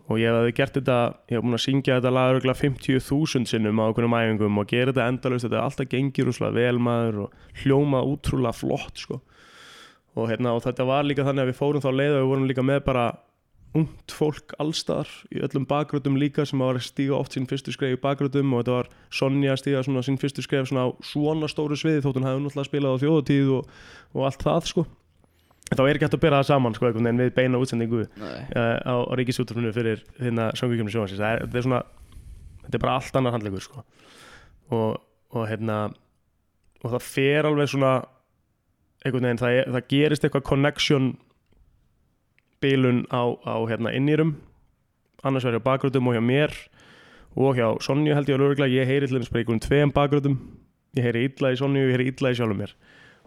og 0.05 0.19
ég 0.21 0.29
hafði 0.29 0.53
gert 0.53 0.75
þetta 0.77 0.97
ég 1.31 1.37
hef 1.37 1.45
búin 1.45 1.57
að 1.57 1.63
syngja 1.63 1.97
þetta 1.97 2.13
lag 2.13 2.31
örugglega 2.33 2.61
50.000 2.61 3.49
sinnum 3.49 3.81
á 3.81 3.89
okkurum 3.89 4.17
æfingum 4.17 4.59
og 4.61 4.67
gera 4.69 4.93
þetta 4.93 5.07
endalaust, 5.09 5.47
þetta 5.47 5.57
er 5.57 5.65
alltaf 5.65 5.89
gengir 5.89 6.29
úslega 6.29 6.53
vel 6.53 6.81
maður 6.81 7.21
og 7.25 7.61
hljóma 7.63 8.03
útrúlega 8.05 8.53
flott 8.53 9.01
sko. 9.01 9.21
Og, 10.15 10.29
hérna, 10.29 10.53
og 10.55 10.61
þetta 10.63 10.85
var 10.87 11.07
líka 11.07 11.25
þannig 11.27 11.43
að 11.43 11.49
við 11.49 11.57
fórum 11.57 11.83
þá 11.83 11.89
leið 11.91 12.13
og 12.13 12.21
við 12.21 12.29
vorum 12.29 12.45
líka 12.51 12.63
með 12.63 12.83
bara 12.85 13.05
ungt 13.75 14.13
fólk 14.15 14.53
allstar 14.63 15.09
í 15.33 15.41
öllum 15.43 15.65
bakgröðum 15.67 16.15
líka 16.21 16.45
sem 16.47 16.61
var 16.63 16.77
að 16.77 16.85
stíga 16.85 17.17
oft 17.17 17.35
sín 17.35 17.49
fyrstu 17.49 17.73
skref 17.75 17.97
í 17.97 17.99
bakgröðum 17.99 18.53
og 18.55 18.61
þetta 18.61 18.77
var 18.77 18.91
Sonja 19.11 19.51
að 19.51 19.59
stíga 19.63 19.81
sín 19.83 20.21
fyrstu 20.21 20.45
skref 20.45 20.69
svona 20.69 20.85
á 20.87 20.89
svona 21.03 21.49
stóru 21.51 21.75
sviði 21.75 22.05
þótt 22.05 22.21
hún 22.21 22.29
hefði 22.29 22.45
náttúrulega 22.45 22.69
spilað 22.69 22.95
á 22.95 23.01
þjóðatíð 23.03 23.51
og, 23.57 23.73
og 24.15 24.29
allt 24.29 24.47
það 24.47 24.69
sko 24.71 24.85
þá 25.71 25.81
er 25.81 25.95
ekki 25.95 26.05
hægt 26.05 26.17
að 26.17 26.23
bera 26.27 26.39
það 26.41 26.49
saman 26.51 26.75
sko 26.77 26.89
veginn 26.91 27.21
við 27.21 27.35
beina 27.35 27.61
útsendingu 27.61 28.03
uh, 28.05 28.39
á, 28.85 28.95
á 29.01 29.13
ríkisútrufinu 29.17 29.73
fyrir 29.73 30.03
hérna 30.19 30.51
sangvíkjumni 30.57 30.93
sjóhansins 30.93 31.21
það 31.21 31.31
er, 31.33 31.45
þetta 31.45 31.57
er 31.61 31.65
svona 31.65 31.83
þetta 32.65 32.77
er 32.77 32.83
bara 32.83 32.97
allt 32.99 33.19
annar 33.19 33.35
handleikur 33.35 33.63
sko. 33.63 33.85
Og, 34.73 34.97
og 35.35 35.47
hérna 35.49 35.79
og 36.81 36.91
það 36.93 37.05
fer 37.07 37.49
alveg 37.49 37.71
svona 37.71 37.93
einhvern 39.05 39.27
veginn, 39.27 39.41
það, 39.41 39.59
er, 39.59 39.71
það 39.75 39.87
gerist 39.93 40.25
eitthvað 40.25 40.47
connection 40.49 41.11
bilun 42.63 43.03
á, 43.13 43.21
á 43.45 43.55
hérna 43.69 43.93
innýrum 43.93 44.35
annars 45.25 45.45
verður 45.45 45.65
bakgröðum 45.65 46.09
og 46.09 46.17
hjá 46.17 46.23
mér 46.25 46.55
og 47.35 47.57
hjá 47.57 47.67
Sonju 47.83 48.15
held 48.15 48.29
ég 48.29 48.37
alveg 48.37 48.53
örgulega 48.53 48.81
ég 48.81 48.89
heyri 48.89 49.09
til 49.09 49.19
þess 49.19 49.33
bara 49.33 49.43
einhvern 49.43 49.63
tveim 49.65 49.93
bakgröðum 49.93 50.37
ég 50.97 51.05
heyri 51.05 51.25
illa 51.29 51.51
í 51.53 51.59
Sonju, 51.59 51.85
ég 51.85 51.97
heyri 51.97 52.09
illa 52.13 52.31
í 52.31 52.37
sjálfum 52.39 52.61
mér 52.63 52.75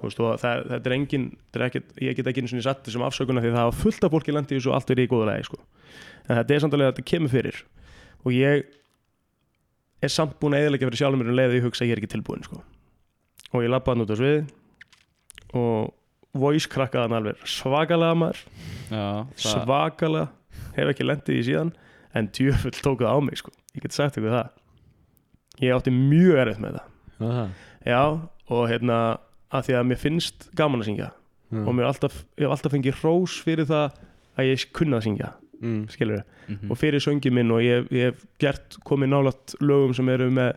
veist, 0.07 0.21
og 0.23 0.39
það, 0.43 0.65
þetta 0.73 0.91
er 0.91 0.95
engin 0.97 1.25
þetta 1.37 1.59
er 1.59 1.67
ekkit, 1.69 1.89
ég 2.07 2.17
get 2.19 2.29
ekki 2.31 2.43
einu 2.45 2.51
svona 2.53 2.67
satt 2.69 2.85
þessum 2.87 3.05
afsökunna 3.09 3.43
því 3.43 3.51
það 3.55 3.65
hafa 3.65 3.79
fullt 3.83 4.05
af 4.07 4.13
fólki 4.15 4.35
landi 4.35 4.55
í 4.55 4.59
þessu 4.61 4.71
og 4.73 4.77
allt 4.79 4.93
er 4.95 5.03
í 5.03 5.07
góða 5.11 5.29
lagi 5.33 5.47
sko. 5.49 5.59
en 6.29 6.39
þetta 6.39 6.55
er 6.55 6.63
samt 6.65 6.77
alveg 6.77 6.89
að 6.89 6.93
þetta 6.95 7.09
kemur 7.13 7.33
fyrir 7.35 7.61
og 8.25 8.33
ég 8.37 8.67
er 10.03 10.13
samt 10.15 10.37
búin 10.39 10.55
að 10.55 10.65
eðalega 10.67 10.89
fyrir 10.89 11.01
sjálfum 11.03 11.23
mér 11.25 11.33
um 11.33 11.39
leið 11.39 11.51
að 11.51 11.59
ég 11.59 11.67
hugsa 11.67 11.85
að 11.85 11.89
ég 11.91 11.97
er 11.97 12.03
ekki 12.03 12.13
tilbúin 12.15 12.45
sko. 12.47 12.63
og 13.53 13.65
ég 13.65 13.73
lappaði 13.73 13.97
hann 13.99 14.07
út 14.07 14.15
á 14.15 14.17
svið 14.21 14.39
og 15.59 16.39
voice 16.39 16.69
krakkaði 16.71 17.09
hann 17.09 17.19
alveg 17.19 17.43
svakalega 17.49 18.15
maður 18.21 18.43
Já, 18.89 19.05
það, 19.35 19.45
svakalega, 19.45 20.27
hef 20.77 20.93
ekki 20.93 21.07
lendið 21.09 21.41
í 21.41 21.47
síðan 21.49 21.73
en 22.17 22.29
djöfull 22.37 22.75
tók 22.79 23.03
það 23.03 23.17
á 23.17 23.19
mig 23.25 23.41
sko. 23.41 23.51
ég 23.75 23.83
get 23.85 23.97
sagt 23.97 24.19
ykkur 24.21 24.37
það 24.37 25.65
ég 25.65 25.75
átti 25.75 25.91
mjög 25.95 26.43
erfitt 26.45 26.63
með 26.63 26.79
það 26.79 26.95
Það. 27.19 27.49
já, 27.83 28.03
og 28.55 28.61
hérna 28.71 28.97
að 29.53 29.65
því 29.69 29.75
að 29.79 29.87
mér 29.89 29.97
finnst 30.03 30.51
gaman 30.57 30.81
að 30.85 30.91
syngja 30.93 31.11
Mm. 31.49 31.63
og 31.65 31.73
mér 31.79 31.87
alltaf, 31.89 32.13
ég 32.37 32.45
hef 32.45 32.51
alltaf 32.53 32.73
fengið 32.75 32.97
hrós 33.01 33.39
fyrir 33.41 33.65
það 33.65 33.95
að 34.37 34.49
ég 34.51 34.65
kunna 34.77 34.99
að 34.99 35.05
syngja 35.07 35.31
mm. 35.63 35.87
skilur 35.89 36.23
Mhm. 36.49 36.71
og 36.71 36.77
fyrir 36.77 37.01
söngi 37.01 37.31
minn 37.33 37.51
og 37.51 37.63
ég, 37.65 37.87
ég 37.91 38.11
hef 38.13 38.27
gert 38.39 38.77
komið 38.85 39.09
nálat 39.09 39.55
lögum 39.65 39.95
sem 39.97 40.09
eru 40.13 40.29
með 40.31 40.57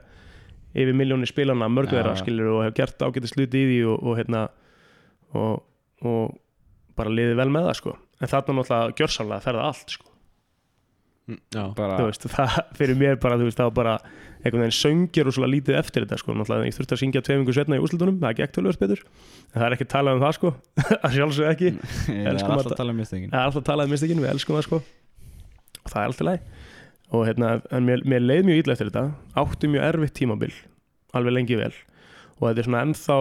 yfir 0.75 0.93
miljónir 0.93 1.27
spilana, 1.31 1.69
mörg 1.71 1.87
Já. 1.87 2.01
þeirra 2.03 2.17
skilur 2.19 2.51
og 2.57 2.63
hef 2.65 2.73
gert 2.75 2.99
ágætið 3.07 3.31
sluti 3.31 3.63
í 3.63 3.69
því 3.71 3.79
og, 3.87 4.03
og 4.03 4.17
hérna 4.19 4.43
og, 5.33 5.63
og 6.03 6.37
bara 6.99 7.09
liðið 7.15 7.35
vel 7.39 7.49
með 7.55 7.69
það 7.69 7.75
sko 7.79 7.95
en 8.21 8.27
þarna 8.27 8.57
náttúrulega 8.59 8.95
gjörsamlega 8.99 9.39
að 9.39 9.47
ferða 9.47 9.67
allt 9.71 9.89
sko 9.95 10.05
Mm. 10.05 10.10
Bara 11.77 11.97
þú 11.99 12.07
veist, 12.09 12.27
það 12.31 12.57
fyrir 12.79 12.99
mér 12.99 13.19
bara, 13.21 13.37
þú 13.39 13.47
veist, 13.47 13.59
það 13.59 13.69
var 13.69 13.75
bara 13.79 13.95
einhvern 14.41 14.63
veginn 14.63 14.77
söngir 14.77 15.29
og 15.29 15.35
svona 15.35 15.49
lítið 15.51 15.77
eftir 15.77 16.05
þetta 16.05 16.17
sko, 16.21 16.33
náttúrulega 16.37 16.69
ég 16.69 16.77
þurfti 16.77 16.95
að 16.95 17.01
syngja 17.03 17.21
tveimingu 17.27 17.55
setna 17.55 17.77
í 17.77 17.83
úrslutunum 17.83 18.17
það 18.23 18.39
gekk 18.39 18.55
tölvöld 18.57 18.81
betur, 18.81 19.03
en 19.51 19.59
það 19.59 19.67
er 19.67 19.75
ekki 19.77 19.87
talað 19.91 20.17
um 20.17 20.23
það 20.23 20.33
sko, 20.39 20.53
að 21.05 21.15
sjálfsög 21.17 21.51
ekki. 21.51 21.71
Ég 22.15 22.25
er 22.25 22.41
alltaf 22.41 22.71
að 22.71 22.79
tala 22.79 22.95
um 22.95 22.99
mistökin. 23.03 23.29
Það 23.29 23.43
er 23.43 23.51
alltaf 23.51 23.67
talað 23.69 23.89
um 23.89 23.95
mistökin, 23.95 24.23
við 24.23 24.33
elskum 24.33 24.57
það 24.57 24.67
sko. 24.67 24.81
Og 25.81 25.93
það 25.93 26.01
er 26.01 26.11
alltaf 26.11 26.29
læg 26.31 26.49
og 27.11 27.25
hérna, 27.27 27.53
en 27.75 27.83
mér, 27.83 28.03
mér 28.07 28.23
leið 28.23 28.45
mjög 28.47 28.61
illa 28.61 28.75
eftir 28.77 28.87
þetta. 28.87 29.01
Átti 29.41 29.67
mjög 29.67 29.87
erfitt 29.89 30.13
tímabil 30.15 30.53
alveg 31.17 31.35
lengi 31.35 31.57
vel. 31.59 31.73
Og 32.39 32.45
þetta 32.47 32.61
er 32.63 32.67
svona 32.69 32.83
ennþá 32.87 33.17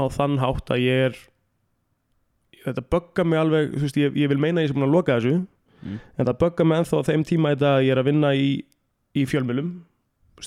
á 0.00 0.04
þann 0.16 0.40
hátt 0.42 0.72
að 0.74 0.82
ég 0.82 1.04
er 1.10 1.20
þetta 2.64 2.84
bögga 2.92 3.26
mig 3.26 3.40
alveg, 3.40 3.70
þú 3.76 3.84
veist, 3.86 4.00
ég, 4.00 4.18
ég 4.18 4.30
vil 4.32 4.40
meina 4.40 4.60
að 4.60 4.66
ég 4.66 4.72
sem 4.72 4.78
búin 4.80 4.88
að 4.88 4.96
loka 4.96 5.16
þessu 5.18 5.34
Mm. 5.80 6.00
en 6.16 6.26
það 6.28 6.38
bögga 6.42 6.64
mig 6.66 6.82
ennþá 6.82 6.98
á 7.00 7.08
þeim 7.08 7.22
tíma 7.24 7.54
þetta 7.54 7.70
að 7.76 7.84
ég 7.86 7.94
er 7.94 8.00
að 8.02 8.08
vinna 8.10 8.34
í, 8.36 8.48
í 9.16 9.22
fjölmjölum 9.28 9.70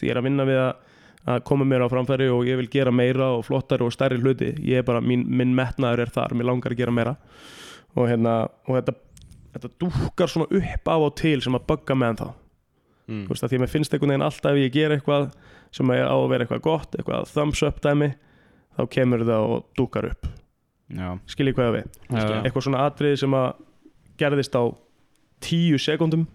ég 0.02 0.14
er 0.14 0.20
að 0.20 0.28
vinna 0.28 0.46
við 0.48 0.60
að, 0.62 1.00
að 1.30 1.42
koma 1.48 1.68
mér 1.68 1.86
á 1.86 1.88
framfæri 1.92 2.30
og 2.34 2.48
ég 2.48 2.58
vil 2.60 2.70
gera 2.72 2.94
meira 2.96 3.30
og 3.38 3.46
flottari 3.48 3.86
og 3.86 3.94
stærri 3.94 4.20
hluti. 4.22 4.54
Ég 4.66 4.82
er 4.82 4.88
bara, 4.88 5.02
mín, 5.04 5.26
minn 5.30 5.54
metnaður 5.58 6.06
er 6.06 6.14
þar. 6.14 6.36
Mér 6.38 6.50
langar 6.50 6.74
að 6.74 6.82
gera 6.82 6.96
meira. 6.96 7.16
Og, 7.94 8.08
hérna, 8.10 8.36
og 8.66 8.80
þetta, 8.80 8.96
þetta 9.56 9.74
dúkar 9.84 10.32
svona 10.32 10.50
upp 10.50 10.90
á 10.90 10.96
og 10.98 11.12
til 11.20 11.40
sem 11.46 11.58
að 11.58 11.68
bögga 11.70 11.98
mig 11.98 12.14
ennþá. 12.14 12.30
Mm. 13.04 13.26
Þú 13.28 13.34
veist, 13.36 13.44
að 13.46 13.52
því 13.52 13.60
að 13.60 13.66
mér 13.66 13.74
finnst 13.74 13.94
einhvern 13.94 14.14
veginn 14.14 14.28
alltaf 14.30 14.54
ef 14.54 14.62
ég 14.64 14.74
ger 14.74 14.96
eitthvað 14.96 15.28
sem 15.74 15.90
að 15.92 16.06
á 16.08 16.16
að 16.16 16.30
vera 16.32 16.46
eitthvað 16.46 16.64
gott 16.64 16.96
eitthvað 16.96 17.34
thumbs 17.34 17.64
up 17.68 17.82
dæmi 17.84 18.14
þá 18.78 18.84
kemur 18.94 19.26
það 19.28 19.50
og 19.52 19.66
dúkar 19.78 20.08
upp. 20.08 20.30
Skiljið 21.30 21.58
hvað 21.58 21.76
við? 21.76 22.00
Eitthvað 22.14 22.66
svona 22.68 22.86
atriði 22.88 23.20
sem 23.20 23.36
að 23.36 23.50
gerðist 24.22 24.56
á 24.56 24.64
tíu 25.44 25.80
sekundum 25.82 26.26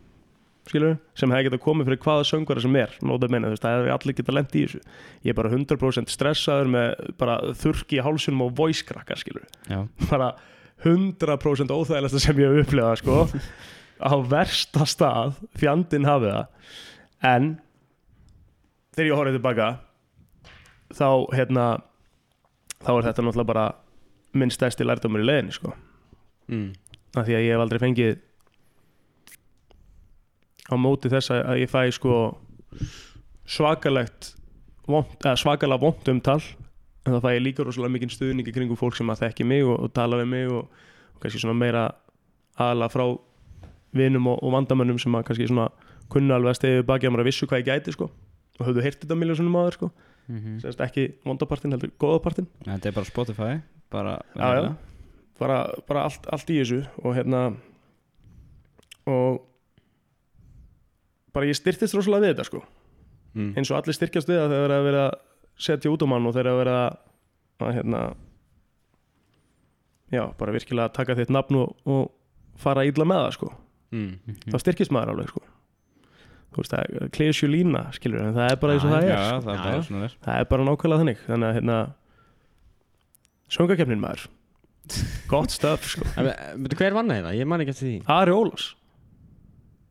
skilur 0.68 0.98
sem 1.16 1.32
hefði 1.32 1.48
getað 1.48 1.62
komið 1.64 1.88
fyrir 1.88 2.00
hvaða 2.04 2.26
söngvara 2.28 2.62
sem 2.64 2.76
er 2.76 2.94
meina, 3.32 3.50
veist, 3.52 3.64
það 3.64 3.78
hefði 3.78 3.94
allir 3.94 4.16
getað 4.18 4.36
lent 4.36 4.54
í 4.54 4.64
þessu. 4.66 4.80
Ég 5.24 5.32
er 5.32 5.38
bara 5.38 5.52
100% 5.54 6.12
stressaður 6.12 6.70
með 6.74 6.88
bara 7.20 7.38
þurrki 7.62 7.98
í 7.98 8.04
hálsunum 8.04 8.44
og 8.46 8.54
voice 8.58 8.84
crackar 8.84 9.20
bara 10.10 10.34
100% 10.84 11.74
óþægilegsta 11.74 12.22
sem 12.22 12.38
ég 12.42 12.52
hef 12.52 12.68
upplifað 12.68 13.00
sko, 13.00 13.16
á 13.98 14.12
versta 14.30 14.86
stað 14.86 15.40
fjandinn 15.58 16.06
hafið 16.08 16.36
það. 16.36 16.72
En 17.26 17.50
þegar 18.94 19.10
ég 19.10 19.18
horfði 19.18 19.38
tilbaka 19.38 19.68
þá 20.94 21.08
hérna 21.34 21.66
þá 22.78 22.92
er 22.94 23.08
þetta 23.08 23.24
náttúrulega 23.24 23.52
bara 23.52 23.66
minn 24.38 24.52
stærsti 24.54 24.86
lærdómur 24.86 25.24
í 25.24 25.26
leiðinni 25.26 25.56
sko. 25.56 25.74
Mm. 26.48 26.72
af 27.12 27.26
því 27.26 27.34
að 27.36 27.42
ég 27.44 27.52
hef 27.52 27.60
aldrei 27.60 27.80
fengið 27.82 28.12
á 30.68 30.74
móti 30.76 31.11
þess 31.12 31.33
að 31.35 31.42
að 31.52 31.61
ég 31.62 31.72
fæ 31.72 31.81
sko 31.96 32.14
svakalegt 33.48 34.35
vont, 34.88 35.14
eða 35.24 35.37
svakalega 35.40 35.83
vont 35.83 36.11
umtal. 36.12 36.40
En 37.07 37.14
þá 37.16 37.22
fæ 37.24 37.31
ég 37.37 37.44
líka 37.44 37.64
rosalega 37.64 37.94
mikinn 37.94 38.12
stuðning 38.12 38.48
í 38.48 38.54
kringum 38.54 38.78
fólk 38.78 38.98
sem 38.98 39.09
að 39.09 39.24
þekki 39.24 39.46
mig 39.48 39.64
og, 39.64 39.78
og 39.87 39.92
tala 39.96 40.20
við 40.20 40.31
mig 40.35 40.50
og, 40.52 40.68
og 41.14 41.22
kannski 41.22 41.40
svona 41.40 41.57
meira 41.57 41.87
aðla 42.59 42.90
frá 42.92 43.07
vinum 43.96 44.28
og, 44.35 44.42
og 44.44 44.52
vandamönnum 44.52 45.00
sem 45.00 45.14
að 45.16 45.31
kannski 45.31 45.48
svona 45.48 45.70
kunna 46.12 46.37
alveg 46.37 46.52
að 46.52 46.61
stegjið 46.61 46.85
baki 46.88 47.09
að 47.09 47.14
maður 47.14 47.31
vissu 47.31 47.48
hvað 47.48 47.62
ég 47.62 47.70
gæti 47.70 47.96
sko. 47.96 48.11
Og 48.59 48.68
höfðu 48.68 48.85
heyrt 48.85 49.00
þetta 49.04 49.16
miljónsunum 49.16 49.57
áður 49.57 49.78
sko. 49.78 49.90
Mhm. 50.28 50.59
Sérst 50.61 50.81
ekki 50.85 51.07
vondapartin 51.24 51.72
heldur 51.72 51.94
góðapartin 51.96 52.48
þetta 52.66 52.90
er 52.90 52.96
bara 52.98 53.09
Spotify 53.09 53.52
bara, 53.88 54.18
já, 54.37 54.48
já. 54.61 54.74
bara, 55.40 55.59
bara 55.88 56.02
allt, 56.04 56.26
allt 56.28 56.50
í 56.52 56.59
þessu 56.61 56.83
og 57.00 57.14
hérna 57.16 57.40
og 59.09 59.47
bara 61.38 61.48
ég 61.48 61.57
styrtist 61.59 61.94
rosalega 61.96 62.27
við 62.27 62.35
þetta 62.37 62.48
sko 62.51 62.64
Mm. 63.38 63.51
eins 63.61 63.68
og 63.70 63.77
allir 63.79 63.94
styrkjast 63.94 64.27
við 64.31 64.38
það 64.40 64.53
þegar 64.55 64.62
það 64.62 64.64
er 64.68 64.72
að 64.79 64.87
vera 64.88 65.01
að 65.09 65.18
setja 65.62 65.90
út 65.92 66.03
á 66.03 66.07
mann 66.11 66.27
og 66.27 66.33
þegar 66.35 66.46
það 66.48 66.55
er 66.55 66.55
að 66.57 66.62
vera 66.64 66.79
að 67.68 67.74
hérna 67.77 68.01
já, 70.16 70.22
bara 70.40 70.55
virkilega 70.57 70.92
taka 70.96 71.14
þitt 71.18 71.33
nafn 71.37 71.59
og, 71.61 71.74
og 71.87 72.09
fara 72.59 72.87
illa 72.88 73.05
með 73.09 73.24
það 73.27 73.35
sko 73.38 73.51
Mm. 73.88 74.18
Mhm. 74.27 74.51
þá 74.53 74.59
styrkist 74.61 74.92
maður 74.92 75.14
alveg 75.14 75.29
sko 75.31 75.40
þú 76.53 76.59
veist 76.62 76.72
það 76.74 77.07
klesju 77.16 77.46
lína 77.48 77.85
skilur 77.96 78.20
en 78.20 78.35
það 78.37 78.51
er 78.53 78.59
bara 78.61 78.74
eins 78.74 78.85
og 78.85 78.90
það 78.92 79.07
já, 79.07 79.14
er 79.14 79.29
sko. 79.29 79.44
það 79.44 79.55
er 79.55 79.79
bara 79.79 80.09
það 80.27 80.40
er 80.42 80.48
bara 80.51 80.66
nákvæmlega 80.68 81.01
þannig 81.05 81.22
þannig 81.29 81.48
að 81.48 81.55
hérna 81.59 81.79
söngakefnin 83.57 84.03
maður 84.03 84.27
gott 85.33 85.53
stöf 85.53 85.85
sko 85.92 86.05
hver 86.09 86.96
vann 86.96 87.09
það? 87.12 87.31
Ég 87.38 87.46
man 87.48 87.61
ekki 87.64 87.72
eftir 87.77 87.88
því 87.88 87.96
Ari 88.18 88.33
Ólafs 88.37 88.68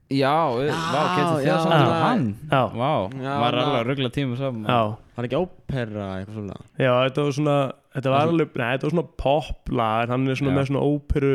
já, 0.09 0.35
já 0.63 0.77
vá, 0.93 1.01
getur 1.17 1.41
já, 1.45 1.57
hann 2.03 2.25
já, 2.51 2.61
vá, 2.71 2.91
var 3.11 3.57
alveg 3.59 3.81
að 3.81 3.87
ruggla 3.91 4.09
tíma 4.15 4.37
saman. 4.39 4.65
Já, 4.69 4.97
Var 5.17 5.25
ekki 5.25 5.37
ópera 5.41 6.07
eitthvað 6.19 6.35
svona? 6.37 6.57
já, 6.77 6.91
þetta 7.07 7.23
var 7.25 7.35
svona 7.39 7.55
þetta 7.97 8.11
var 8.13 8.27
alveg, 8.27 8.51
nei, 8.61 8.67
þetta 8.75 8.87
var 8.87 8.93
svona 8.95 9.07
popla 9.23 9.87
en 10.03 10.13
hann 10.13 10.27
er 10.29 10.39
svona 10.39 10.53
Já. 10.53 10.57
með 10.59 10.67
svona 10.71 10.83
óperu 10.85 11.31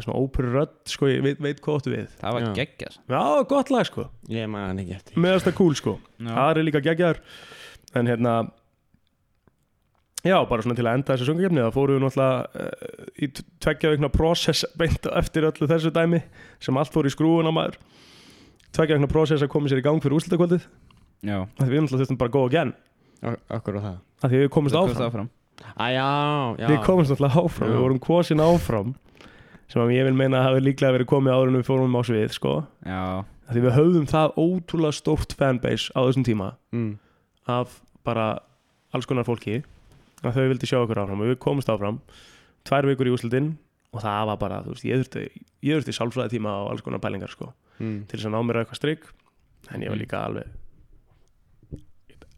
svona 0.00 0.16
óperu 0.22 0.52
rödd, 0.54 0.76
sko, 0.88 1.08
ég 1.10 1.20
veit, 1.26 1.40
veit 1.44 1.58
hvað 1.60 1.80
áttu 1.80 1.90
við. 1.92 2.12
Það 2.22 2.32
var 2.36 2.44
Já. 2.46 2.50
geggjast 2.56 3.00
já, 3.10 3.22
gott 3.50 3.72
lag, 3.74 3.88
sko, 3.90 4.06
Ég 4.32 4.48
man 4.48 4.78
ekki 4.80 4.94
eftir. 4.96 5.18
Meðast 5.20 5.48
það 5.50 5.56
cool, 5.58 5.74
sko 5.76 5.96
Ari 6.40 6.62
líka 6.64 6.80
geggjar 6.80 7.20
en 7.98 8.06
hérna 8.08 8.34
já, 10.24 10.36
bara 10.48 10.62
svona 10.64 10.76
til 10.78 10.84
að 10.86 10.98
enda 10.98 11.14
þessu 11.16 11.28
söngakefni 11.30 11.62
það 11.64 11.74
fóru 11.76 11.96
við 11.96 12.02
náttúrulega 12.04 12.66
uh, 12.66 13.08
í 13.24 13.28
t- 13.36 13.44
tveggja 13.64 13.92
vikna 13.94 14.10
process 14.12 14.64
beint 14.78 15.08
á 15.08 15.10
eftir 15.20 15.46
öllu 15.48 15.68
þessu 15.70 15.92
dæmi 15.96 16.22
sem 16.60 16.76
allt 16.80 16.92
fór 16.94 17.08
í 17.08 17.12
skrúuna 17.14 17.52
maður. 17.54 17.78
Tveggja 18.74 18.98
vikna 18.98 19.10
process 19.10 19.42
að 19.44 19.52
koma 19.54 19.70
sér 19.72 19.80
í 19.82 19.84
gang 19.86 20.00
fyrir 20.02 20.18
úrslutakvöldið 20.18 20.64
já, 21.26 21.38
því 21.58 21.68
við 21.72 21.84
náttúrulega 21.84 22.02
þurftum 22.04 22.20
bara 22.20 22.30
að 22.36 22.48
again. 22.50 22.72
Ak- 23.20 23.40
Akkur 23.58 23.76
á 23.76 23.80
það? 23.84 23.96
Af 24.20 24.30
því 24.32 24.42
við 24.44 24.50
komumst 24.54 24.76
áfram. 24.80 25.06
áfram. 25.10 25.30
Æ, 25.60 25.86
já, 25.92 26.08
já. 26.60 26.66
Við 26.70 26.78
komumst 26.86 27.10
náttúrulega 27.12 27.40
áfram, 27.44 27.68
Já. 27.68 27.72
við 27.74 27.82
vorum 27.84 27.98
kosin 28.00 28.40
áfram 28.44 28.94
sem 29.70 29.82
að 29.82 29.92
ég 29.94 30.06
vil 30.08 30.14
meina 30.18 30.38
að 30.40 30.46
hafi 30.48 30.62
líklega 30.64 30.94
verið 30.96 31.08
komið 31.12 31.34
áður 31.36 31.50
en 31.52 31.58
við 31.60 31.66
fórum 31.68 31.94
á 31.94 32.02
svið 32.08 32.32
sko. 32.34 32.54
já, 32.86 33.02
af 33.22 33.52
því 33.54 33.60
við 33.66 33.76
höfðum 33.76 34.06
það 34.10 34.38
ótrúlega 34.40 34.96
stórt 34.96 35.34
fanbase 35.38 35.92
á 35.94 36.00
þessum 36.06 36.24
tíma 36.26 36.48
mm. 36.74 36.88
af 37.46 37.76
bara 38.06 38.26
alls 38.94 39.06
konar 39.06 39.26
fólki 39.28 39.60
að 40.24 40.36
þau 40.36 40.48
vildi 40.52 40.68
sjá 40.68 40.78
okkur 40.82 41.00
áfram 41.04 41.20
og 41.24 41.30
við 41.32 41.38
komumst 41.42 41.70
áfram 41.72 42.00
tvær 42.68 42.86
vikur 42.90 43.08
í 43.08 43.14
úslitin 43.14 43.52
og 43.94 44.02
það 44.04 44.26
var 44.30 44.36
bara, 44.38 44.58
þú 44.66 44.74
veist, 44.74 44.84
ég 44.86 45.00
þurfti 45.00 45.22
ég 45.66 45.78
þurfti 45.80 45.94
sálfræði 45.96 46.34
tíma 46.36 46.52
á 46.52 46.60
alls 46.70 46.82
konar 46.86 47.00
pælingar 47.02 47.32
sko, 47.32 47.52
Mm. 47.80 48.02
til 48.06 48.18
þess 48.18 48.26
að 48.28 48.34
ná 48.34 48.40
mér 48.44 48.58
eitthvað 48.60 48.76
strik 48.76 49.06
en 49.72 49.80
ég 49.80 49.88
var 49.88 49.96
líka 49.96 50.18
alveg 50.20 50.44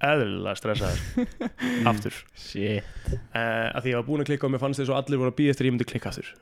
eðlilega 0.02 0.54
stressaður 0.58 1.00
aftur. 1.90 2.14
Uh, 2.34 3.68
að 3.74 3.84
því 3.84 3.92
ég 3.92 3.98
var 3.98 4.06
búin 4.06 4.22
að 4.24 4.28
klikka 4.32 4.46
og 4.48 4.52
mér 4.54 4.62
fannst 4.62 4.80
þess 4.82 4.90
að 4.92 4.98
allir 5.02 5.20
voru 5.22 5.32
að 5.32 5.36
býja 5.38 5.54
eftir 5.54 5.68
ég 5.68 5.74
myndi 5.76 5.88
klikka 5.88 6.12
aftur 6.12 6.32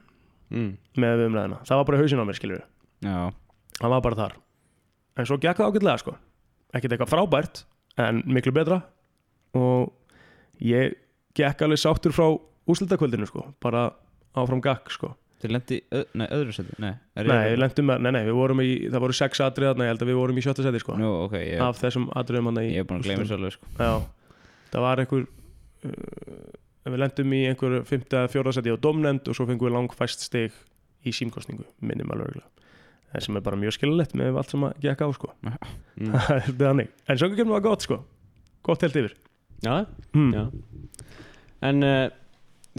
Mm. 0.51 0.73
með 0.99 1.21
umræðina, 1.29 1.61
það 1.63 1.79
var 1.79 1.85
bara 1.87 1.99
hausinn 2.01 2.19
á 2.21 2.27
mér 2.27 2.35
skilur 2.41 2.63
já, 3.07 3.19
hann 3.81 3.93
var 3.93 4.01
bara 4.03 4.17
þar. 4.19 4.33
En 5.17 5.29
svo 5.29 5.37
gekk 5.39 5.61
það 5.61 5.69
ágætlega 5.71 6.01
sko. 6.03 6.15
Ekkert 6.75 6.95
eitthvað 6.97 7.13
frábært 7.13 7.61
en 8.03 8.19
miklu 8.27 8.51
betra. 8.57 8.81
Og 9.55 9.93
ég 10.59 10.97
gekk 11.37 11.65
alveg 11.67 11.81
sáttur 11.81 12.15
frá 12.15 12.27
úrslitakvöldinu 12.71 13.29
sko 13.29 13.47
bara 13.63 13.91
áfram 14.39 14.63
gakk 14.65 14.93
sko. 14.95 15.15
Þið 15.41 15.53
lendi, 15.55 15.77
nei, 16.21 16.27
öðru 16.37 16.53
seti 16.53 16.75
nei, 16.83 16.93
nei, 17.17 17.55
lentum 17.57 17.87
með, 17.89 18.03
nei, 18.05 18.11
nei, 18.13 18.25
við 18.27 18.35
vorum 18.37 18.59
í 18.61 18.73
það 18.93 19.05
voru 19.07 19.15
sex 19.17 19.41
atrið 19.41 19.71
þarna, 19.71 19.87
ég 19.87 19.95
held 19.95 20.03
að 20.05 20.11
við 20.11 20.19
vorum 20.19 20.41
í 20.41 20.43
sjötta 20.45 20.65
seti 20.67 20.83
sko. 20.83 20.97
Nú, 21.01 21.13
ok, 21.25 21.37
ég, 21.41 21.63
af 21.65 21.81
þessum 21.81 22.09
atriðum 22.21 22.51
hann 22.51 22.61
ég 22.67 22.83
er 22.83 22.89
búin 22.89 23.01
að 23.01 23.09
gleyma 23.09 23.25
þessu 23.25 23.39
alveg 23.39 23.55
sko. 23.57 23.71
já, 23.79 24.35
það 24.75 24.85
var 24.85 25.01
einhver 25.01 25.25
uh, 25.25 26.91
við 26.91 27.01
lendum 27.01 27.35
í 27.39 27.41
einhver 27.49 27.79
fymta 27.89 28.21
eða 28.21 28.33
fjóra 28.35 28.55
seti 28.59 28.77
á 28.77 28.77
domnend 28.85 29.33
og 29.33 29.39
svo 29.39 29.49
fengum 29.49 29.71
við 29.71 29.77
langfæst 29.79 30.27
stig 30.29 30.61
í 31.09 31.17
símkostningu 31.17 31.65
minnum 31.81 32.13
alveg 32.13 32.35
örugglega. 32.35 32.69
það 33.15 33.25
sem 33.25 33.41
er 33.41 33.47
bara 33.49 33.61
mjög 33.65 33.79
skilulegt 33.79 34.13
með 34.21 34.43
allt 34.43 34.53
sem 34.53 34.69
að 34.69 34.85
gekk 34.85 35.07
á 35.07 35.09
sko. 35.17 35.33
Mm. 36.01 36.15
það 36.17 36.39
er 36.39 36.55
þannig. 36.57 36.93
En 37.13 37.19
söngakefni 37.21 37.53
var 37.53 37.61
gott 37.61 37.83
sko. 37.85 37.97
Gott 38.65 38.81
helt 38.87 38.95
yfir. 38.97 39.13
Já, 39.61 39.83
mm. 40.17 40.31
já 40.33 40.45
En 41.67 41.85
uh, 41.87 42.07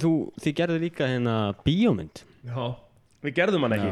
þú, 0.02 0.14
þið 0.42 0.58
gerðu 0.62 0.80
líka 0.86 1.10
hérna 1.10 1.36
bíómynd. 1.66 2.24
Já. 2.48 2.64
við 3.22 3.38
gerðum 3.38 3.68
hann 3.68 3.78
ekki. 3.78 3.92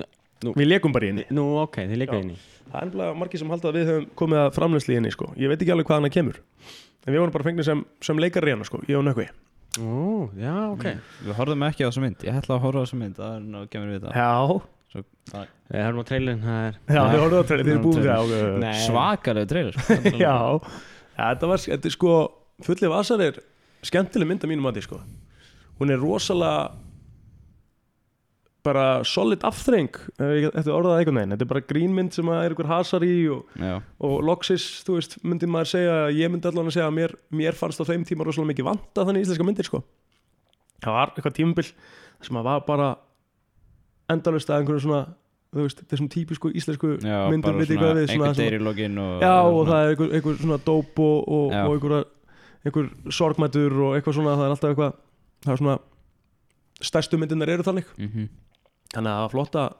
Já. 0.00 0.08
Nú- 0.42 0.56
við 0.58 0.72
leikum 0.72 0.94
bara 0.94 1.06
í 1.06 1.12
henni. 1.12 1.26
Nú, 1.30 1.44
ok, 1.62 1.84
þið 1.90 2.08
inn 2.18 2.32
í 2.34 2.40
það 2.72 2.80
er 2.80 2.86
ennblega 2.88 3.16
margir 3.20 3.42
sem 3.42 3.52
halda 3.52 3.68
að 3.70 3.76
við 3.78 3.88
höfum 3.90 4.10
komið 4.18 4.40
að 4.42 4.50
framlösli 4.56 4.94
í 4.94 4.98
henni 4.98 5.12
sko. 5.12 5.28
Ég 5.38 5.52
veit 5.52 5.60
ekki 5.60 5.74
alveg 5.74 5.88
hvað 5.88 6.00
hann 6.00 6.14
kemur. 6.14 6.38
En 7.02 7.12
við 7.12 7.20
vorum 7.20 7.34
bara 7.34 7.46
fengnir 7.48 7.66
sem, 7.66 7.82
sem 8.04 8.20
leikar 8.22 8.46
í 8.48 8.54
hana 8.54 8.66
sko 8.66 8.80
ég 8.88 8.98
og 8.98 9.04
nökkvi. 9.06 9.26
Ó, 9.80 10.28
já, 10.36 10.54
ok. 10.72 10.86
Við 11.26 11.34
horfðum 11.38 11.66
ekki 11.68 11.84
á 11.84 11.88
þessa 11.88 12.04
mynd. 12.04 12.24
Ég 12.26 12.38
ætla 12.38 12.56
að 12.58 12.64
horfa 12.66 12.80
á 12.80 12.84
þessa 12.84 12.98
mynd 13.00 13.18
Það 13.18 13.36
er 13.36 13.44
nú 13.54 13.62
kemur 13.72 13.92
við 13.94 14.02
það 14.04 14.18
Já, 14.20 14.32
Svo, 14.92 15.02
það 15.32 15.46
Við 15.72 15.84
höfum 15.86 16.02
á 16.02 16.04
trailin, 16.10 16.42
það 16.42 16.66
er 16.66 16.74
já, 16.76 17.00
þið 17.00 17.22
horfðu 17.22 17.38
á 17.40 17.44
trailer, 17.48 17.64
þið 17.64 17.72
er 17.72 17.82
búin 17.86 18.02
það. 18.04 18.32
Nei. 18.60 18.74
Svakalegu 18.82 19.48
trailer 19.48 19.78
sko. 19.78 19.96
Já, 20.26 20.34
þetta 21.16 21.48
var, 21.48 21.62
þetta 21.64 21.88
er 21.88 21.94
sko 21.96 22.16
Fullið 22.62 22.92
vasar 22.92 23.24
er 23.24 23.38
skemmtileg 23.86 24.28
mynd 24.30 24.46
að 24.46 24.52
mínum 24.52 24.70
að 24.70 24.78
því 24.78 24.86
sko. 24.86 25.02
Hún 25.80 25.92
er 25.92 26.02
rosalega 26.02 26.72
bara 28.62 29.02
solid 29.02 29.42
afþreng 29.42 29.96
eftir 30.22 30.70
orðað 30.70 31.00
einhvern 31.00 31.18
veginn, 31.18 31.32
þetta 31.34 31.46
er 31.46 31.50
bara 31.50 31.64
grínmynd 31.66 32.14
sem 32.14 32.28
er 32.30 32.52
einhver 32.52 32.68
hasar 32.70 33.02
í 33.02 33.14
og, 33.34 33.56
og 34.06 34.20
loksis, 34.28 34.66
þú 34.86 34.98
veist, 35.00 35.16
myndi 35.26 35.48
maður 35.50 35.72
segja 35.72 35.96
ég 36.14 36.30
myndi 36.30 36.46
allan 36.46 36.70
að 36.70 36.76
segja 36.76 36.86
að 36.86 36.94
mér, 37.00 37.16
mér 37.34 37.58
fannst 37.58 37.82
á 37.82 37.88
þeim 37.90 38.06
tíma 38.06 38.26
rosalega 38.28 38.52
mikið 38.52 38.68
vanta 38.68 39.06
þannig 39.08 39.26
íslenska 39.26 39.48
myndir 39.48 39.66
sko. 39.66 39.82
Það 40.82 40.98
var 40.98 41.10
eitthvað 41.16 41.36
tímabil 41.40 41.66
sem 42.22 42.38
að 42.38 42.48
var 42.52 42.62
bara 42.68 42.88
endalust 44.14 44.50
að 44.50 44.62
einhverju 44.62 44.86
svona 44.86 45.02
þú 45.52 45.66
veist, 45.66 45.82
þessum 45.90 46.08
típisku 46.12 46.50
íslensku 46.56 46.94
já 47.02 47.18
myndum 47.28 47.58
bara 47.58 47.66
svona 47.66 47.82
hvað 47.82 47.98
við 47.98 48.06
svona, 48.08 48.12
einhver 48.14 48.34
svona, 48.34 48.38
deyr 48.38 48.56
í 48.56 48.62
lokin 48.62 49.00
og 49.02 49.24
já 49.26 49.34
og 49.42 49.62
það 49.68 49.82
er 49.82 49.90
einhver, 49.92 50.12
einhver 50.16 50.38
svona 50.40 50.58
dóp 50.64 51.02
og, 51.02 51.28
og, 51.28 51.56
og 51.92 52.06
einhver, 52.62 52.92
sorgmætur 53.10 53.74
og 53.86 53.96
eitthvað 53.96 54.18
svona, 54.18 54.36
það 54.38 54.46
er 54.46 54.54
alltaf 54.54 54.72
eitthvað 54.72 54.94
það 55.42 55.54
er 55.54 55.60
svona 55.62 55.76
stærstu 56.82 57.18
myndinar 57.20 57.52
eru 57.52 57.66
þannig. 57.66 57.90
Mm 57.98 58.30
þannig 58.92 59.08
að 59.08 59.16
það 59.16 59.24
var 59.24 59.32
flott 59.32 59.56
að 59.56 59.70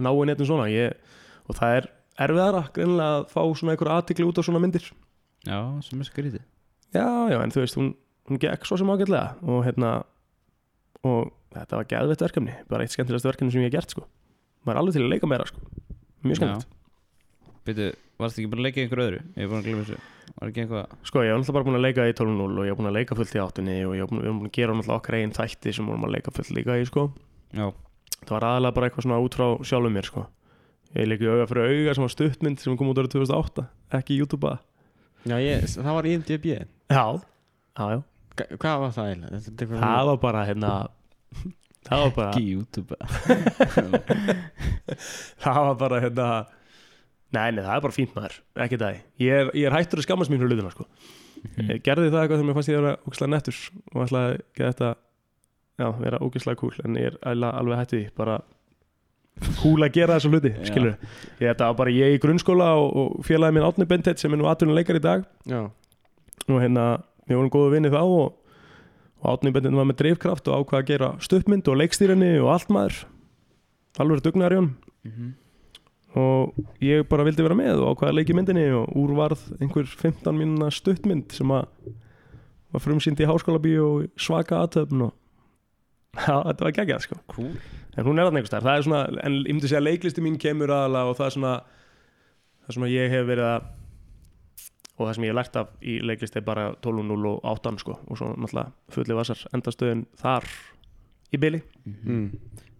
ná 0.00 0.10
inn 0.12 0.32
eitthvað 0.32 0.50
svona. 0.50 0.68
Ég, 0.70 1.16
og 1.46 1.58
það 1.58 1.76
er 1.78 1.88
erfiðara 2.26 2.62
greinilega 2.76 3.16
að 3.16 3.26
fá 3.32 3.40
svona 3.58 3.74
einhver 3.74 3.92
aðtikli 3.96 4.26
út 4.28 4.38
á 4.38 4.42
svona 4.46 4.62
myndir. 4.62 4.86
Já, 5.48 5.58
sem 5.86 6.02
er 6.02 6.08
skrítið. 6.08 6.44
Já, 6.94 7.06
já, 7.32 7.38
en 7.40 7.54
þú 7.54 7.64
veist, 7.64 7.78
hún, 7.80 7.92
hún 8.30 8.40
gekk 8.42 8.66
svo 8.68 8.78
sem 8.80 8.92
ágætlega 8.92 9.40
og 9.42 9.64
hérna 9.66 9.92
og 11.06 11.32
þetta 11.54 11.80
var 11.80 11.88
geðveitt 11.90 12.24
verkefni. 12.26 12.56
Bara 12.70 12.86
eitt 12.86 12.94
skemmtilegast 12.94 13.26
verkefni 13.26 13.54
sem 13.54 13.64
ég 13.64 13.70
hef 13.70 13.78
gert 13.78 13.96
sko. 13.96 14.06
Maður 14.62 14.76
er 14.76 14.82
alveg 14.84 14.98
til 14.98 15.04
að 15.06 15.12
leika 15.14 15.30
meira 15.30 15.48
sko. 15.48 15.66
Mjög 16.26 16.40
skemmt, 16.40 16.68
Býtu, 17.64 17.90
varst 18.20 18.38
ekki 18.38 18.48
búin 18.52 18.62
að 18.62 18.66
leika 18.68 18.80
í 18.80 18.84
einhverju 18.86 19.06
öðru? 19.06 19.20
Ég 19.36 19.44
er 19.44 19.50
búin 19.50 19.60
að 19.60 19.66
glemja 19.66 19.86
þessu 19.88 20.19
sko 21.04 21.20
ég 21.24 21.34
hef 21.34 21.36
náttúrulega 21.36 21.52
bara 21.56 21.66
búin 21.68 21.76
að 21.78 21.84
leika 21.84 22.06
í 22.08 22.14
12.0 22.16 22.56
og 22.56 22.64
ég 22.64 22.70
hef 22.72 22.78
búin 22.80 22.88
að 22.90 22.96
leika 22.96 23.16
fullt 23.18 23.34
í 23.36 23.40
áttunni 23.42 23.74
og 23.84 23.92
ég 23.96 24.00
hef 24.06 24.10
búin, 24.12 24.22
búin 24.40 24.48
að 24.48 24.54
gera 24.56 24.72
náttúrulega 24.78 25.00
okkar 25.02 25.16
einn 25.20 25.34
þætti 25.36 25.70
sem 25.76 25.84
vorum 25.90 26.06
að 26.08 26.14
leika 26.16 26.30
fullt 26.32 26.52
líka 26.56 26.72
í 26.80 26.84
sko. 26.88 27.02
Já, 27.52 27.66
það 28.24 28.32
var 28.36 28.46
aðalega 28.50 28.74
bara 28.78 28.86
eitthvað 28.88 29.04
svona 29.06 29.20
út 29.26 29.34
frá 29.36 29.46
sjálfum 29.68 29.94
mér 29.98 30.06
sko. 30.08 30.22
Ég 30.96 31.04
leik 31.10 31.20
í 31.22 31.28
auga 31.30 31.46
fyrir 31.50 31.64
auga 31.70 31.92
sem 31.98 32.04
var 32.06 32.14
stuttmynd 32.16 32.58
sem 32.64 32.78
kom 32.80 32.90
út 32.90 33.00
árið 33.02 33.12
2008 33.18 33.66
ekki 34.00 34.12
í 34.16 34.20
YouTube 34.22 34.50
Já, 35.28 35.36
ég, 35.44 35.56
það 35.76 35.92
var 35.98 36.04
IMDb 36.08 36.44
já, 36.50 36.60
já, 36.90 37.04
já. 37.92 37.98
Hva- 38.40 38.50
Hvað 38.64 38.76
var 38.86 38.92
það 38.96 39.06
eiginlega? 39.10 39.36
Eitthvað 39.50 39.84
það 39.84 40.02
var 40.08 40.18
bara 40.24 40.40
hérna 40.48 40.70
það 41.84 41.98
var 42.06 42.12
bara 42.16 42.30
ekki 42.30 42.44
í 42.46 42.54
YouTube 42.56 42.94
það 45.44 45.60
var 45.68 45.76
bara 45.80 46.00
hérna 46.04 46.26
nei, 47.36 47.50
nei, 47.54 47.62
það 47.64 47.74
er 47.76 47.82
bara 47.86 47.96
fínt 47.96 48.14
maður, 48.16 48.36
ekki 48.66 48.78
það. 48.80 49.00
Ég 49.22 49.40
er, 49.44 49.50
ég 49.58 49.66
er 49.70 49.76
hættur 49.76 50.00
að 50.02 50.06
skammast 50.08 50.30
mín 50.32 50.40
fyrir 50.42 50.54
hlutina 50.56 50.72
sko. 50.74 50.86
Mhm. 51.40 51.70
ég 51.72 51.82
gerði 51.86 52.10
það 52.12 52.22
eitthvað 52.24 52.40
þegar 52.40 52.48
mér 52.50 52.56
fannst 52.58 52.68
ég 52.68 52.76
að 52.78 52.82
vera 52.84 52.96
ógislega 53.08 53.30
nettur 53.32 53.60
og 53.94 54.02
ætlaði 54.04 54.32
að 54.34 54.40
þetta 54.60 54.88
já, 55.80 55.86
vera 56.02 56.18
ógislega 56.26 56.58
cool 56.60 56.74
en 56.84 56.98
ég 57.00 57.06
er 57.08 57.16
alveg, 57.24 57.84
því, 57.88 58.00
bara 58.18 58.34
cool 59.62 59.86
að 59.86 59.94
gera 59.94 60.18
þessu 60.18 60.32
hluti, 60.34 60.50
skilur 60.68 60.90
ég, 60.98 61.46
þetta 61.46 61.70
var 61.70 61.78
bara 61.78 61.94
ég 61.96 62.16
í 62.16 62.20
grunnskóla 62.20 62.66
og, 62.76 62.90
og 63.00 63.24
félagi 63.24 63.56
minn 63.56 63.64
Átni 63.64 63.86
Bentett 63.88 64.20
sem 64.20 64.32
er 64.36 64.40
nú 64.42 64.50
atvinnuleikar 64.50 64.98
í 65.00 65.04
dag. 65.06 65.24
Já, 65.48 65.62
og 66.50 66.60
hérna, 66.60 66.84
við 67.30 67.38
vorum 67.40 67.52
góðu 67.54 67.72
vinni 67.78 67.92
þá 67.94 68.00
og, 68.04 68.34
og 69.22 69.30
Átni 69.32 69.54
Bentett 69.56 69.78
var 69.80 69.88
með 69.88 70.00
drifkraft 70.02 70.50
og 70.52 70.60
ákvað 70.66 70.82
að 70.82 70.88
gera 70.92 71.10
stuppmynd 71.24 71.72
og 71.72 71.80
leikstýrinni 71.80 72.34
og 72.42 72.50
allt 72.52 72.68
maður. 72.74 73.00
Alveg 74.00 74.26
dugnar 74.28 74.52
í 74.52 74.60
honum 74.60 74.76
Mhm. 75.08 75.30
Og 76.18 76.56
ég 76.82 77.04
bara 77.10 77.24
vildi 77.26 77.44
vera 77.44 77.56
með 77.58 77.84
og 77.84 77.94
ákvaða 77.94 78.10
að 78.10 78.16
leiki 78.18 78.34
myndinni 78.34 78.66
og 78.74 78.94
úr 78.98 79.12
varð 79.18 79.42
einhver 79.60 79.86
15 79.86 80.34
mínuna 80.34 80.70
stuttmynd 80.74 81.34
sem 81.36 81.52
að 81.54 81.68
var 82.70 82.82
frumsýnd 82.82 83.20
í 83.22 83.28
háskóla 83.28 83.60
og 83.82 84.08
svaka 84.18 84.62
aðtöfn 84.64 85.06
og 85.06 85.12
já, 86.14 86.34
þetta 86.34 86.66
var 86.66 86.74
geggjað 86.78 87.04
sko. 87.06 87.18
Cool. 87.34 87.52
En 87.98 88.06
hún 88.06 88.18
er 88.18 88.26
þarna 88.26 88.40
einhvers 88.40 88.54
þar, 88.54 88.66
það 88.66 88.78
er 88.78 88.86
svona 88.86 89.02
en 89.26 89.36
ég 89.40 89.52
myndi 89.52 89.70
segja 89.70 89.82
að 89.82 89.88
leiklisti 89.88 90.24
mín 90.24 90.38
kemur 90.40 90.72
aðalega 90.74 91.10
og 91.12 91.18
það 91.18 91.26
er 91.26 91.36
svona 91.36 91.54
það 92.64 92.76
sem 92.76 92.86
að 92.86 92.94
ég 92.94 93.14
hef 93.14 93.28
verið 93.30 93.50
að 93.50 93.68
og 95.00 95.06
það 95.06 95.14
sem 95.16 95.24
ég 95.24 95.32
hef 95.32 95.38
lært 95.38 95.56
af 95.56 95.70
í 95.80 95.94
leiklisti 96.04 96.40
er 96.40 96.46
bara 96.46 96.66
12.0 96.84 97.30
og 97.30 97.46
8 97.54 97.74
sko. 97.80 97.96
Og 98.06 98.20
svo 98.20 98.32
náttúrulega 98.34 98.94
fulli 98.94 99.16
vasar 99.16 99.44
endastöðin 99.56 100.04
þar 100.20 100.48
í 101.30 101.40
byli 101.40 101.62
mm. 101.86 102.26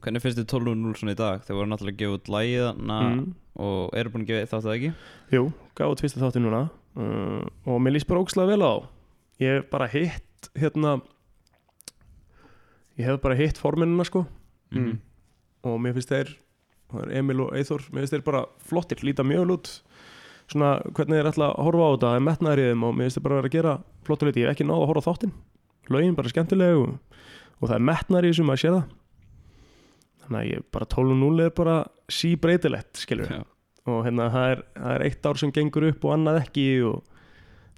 Hvernig 0.01 0.23
finnst 0.25 0.39
þið 0.41 0.49
12.0 0.49 0.97
svona 0.97 1.13
í 1.13 1.19
dag? 1.19 1.43
Þeir 1.45 1.57
voru 1.59 1.71
náttúrulega 1.71 1.97
að 1.97 2.01
gefa 2.01 2.17
út 2.17 2.31
lægið 2.33 2.63
þarna 2.65 2.99
mm. 3.07 3.23
og 3.67 3.97
eru 4.01 4.13
búin 4.15 4.25
að 4.25 4.31
gefa 4.31 4.45
eitt 4.45 4.53
þátt 4.55 4.69
að 4.69 4.77
ekki? 4.79 4.91
Jú, 5.35 5.43
gaf 5.77 5.95
út 5.95 6.03
fyrsta 6.05 6.23
þátti 6.23 6.43
núna 6.45 6.61
uh, 6.97 7.43
og 7.69 7.81
mér 7.85 7.97
líst 7.97 8.09
bara 8.09 8.23
ógslag 8.25 8.49
vel 8.49 8.63
á 8.65 8.73
ég 9.41 9.59
hef 9.59 9.67
bara 9.73 9.89
hitt 9.93 10.51
hérna 10.57 10.95
ég 13.01 13.09
hef 13.09 13.21
bara 13.21 13.39
hitt 13.39 13.61
forminuna 13.61 14.07
sko 14.09 14.27
Mm. 14.71 15.01
og 15.67 15.81
mér 15.83 15.97
finnst 15.97 16.13
þeir 16.13 16.29
Emil 17.11 17.41
og 17.43 17.57
Eithor, 17.59 17.83
mér 17.91 18.05
finnst 18.05 18.13
þeir 18.15 18.23
bara 18.23 18.45
flottir 18.63 19.01
líta 19.03 19.25
mjög 19.27 19.41
vel 19.43 19.55
út 19.57 19.71
svona 20.51 20.69
hvernig 20.95 21.19
þeir 21.19 21.31
ætla 21.31 21.49
að 21.51 21.65
horfa 21.67 21.89
á 21.91 21.91
þetta 21.97 22.53
er 22.53 22.63
í 22.63 22.69
þeim 22.69 22.85
og 22.87 22.95
mér 22.95 23.09
finnst 23.09 23.19
þeir 23.19 23.25
bara 23.25 23.39
vera 23.41 23.51
að 23.51 23.57
gera 23.57 23.73
flottir 24.07 24.31
hluti, 24.31 24.45
ég 24.45 24.47
hef 24.47 24.55
ekki 24.55 24.67
náð 24.69 24.85
að 24.85 24.91
horfa 24.93 25.03
á 25.03 25.07
þáttinn 25.09 25.35
lögin 25.91 26.15
bara 26.15 26.31
skemmtileg 26.31 26.79
og, 26.85 26.95
og 27.59 27.67
það 27.67 27.77
er 27.81 27.87
metnaður 27.91 28.29
í 28.29 28.31
þessum 28.31 28.55
að 28.55 28.63
sé 28.63 28.73
það 28.77 28.85
þannig 30.31 30.41
að 30.41 30.51
ég 30.55 30.67
bara 30.71 30.87
12.0 30.95 31.45
er 31.45 31.55
bara 31.59 31.77
sí 32.11 32.37
breytilegt 32.39 33.01
skilur 33.03 33.31
Já. 33.35 33.41
og 33.91 34.05
hérna 34.07 34.29
það 34.31 34.53
er, 34.55 34.63
það 34.77 34.95
er 34.95 35.05
eitt 35.09 35.27
ár 35.27 35.41
sem 35.43 35.53
gengur 35.57 35.89
upp 35.91 36.05
og 36.07 36.15
annað 36.15 36.43
ekki 36.45 36.67
og 36.87 37.01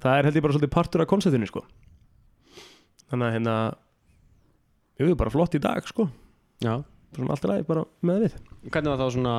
það 0.03 0.19
er 0.19 0.29
held 0.29 0.37
ég 0.37 0.45
bara 0.45 0.57
svolítið 0.57 0.75
partur 0.75 1.05
af 1.05 1.09
konceptinu 1.11 1.49
sko. 1.49 1.63
Þannig 3.09 3.29
að 3.29 3.35
hérna 3.37 3.57
jú, 5.01 5.15
bara 5.17 5.33
flott 5.33 5.57
í 5.57 5.63
dag 5.63 5.89
sko. 5.89 6.09
Já. 6.63 6.83
Svona 7.17 7.35
allt 7.35 7.47
í 7.47 7.51
lagi 7.51 7.67
bara 7.69 7.87
með 8.05 8.27
við. 8.27 8.37
Hvernig 8.69 8.93
var 8.93 9.01
þá 9.01 9.17
svona 9.17 9.37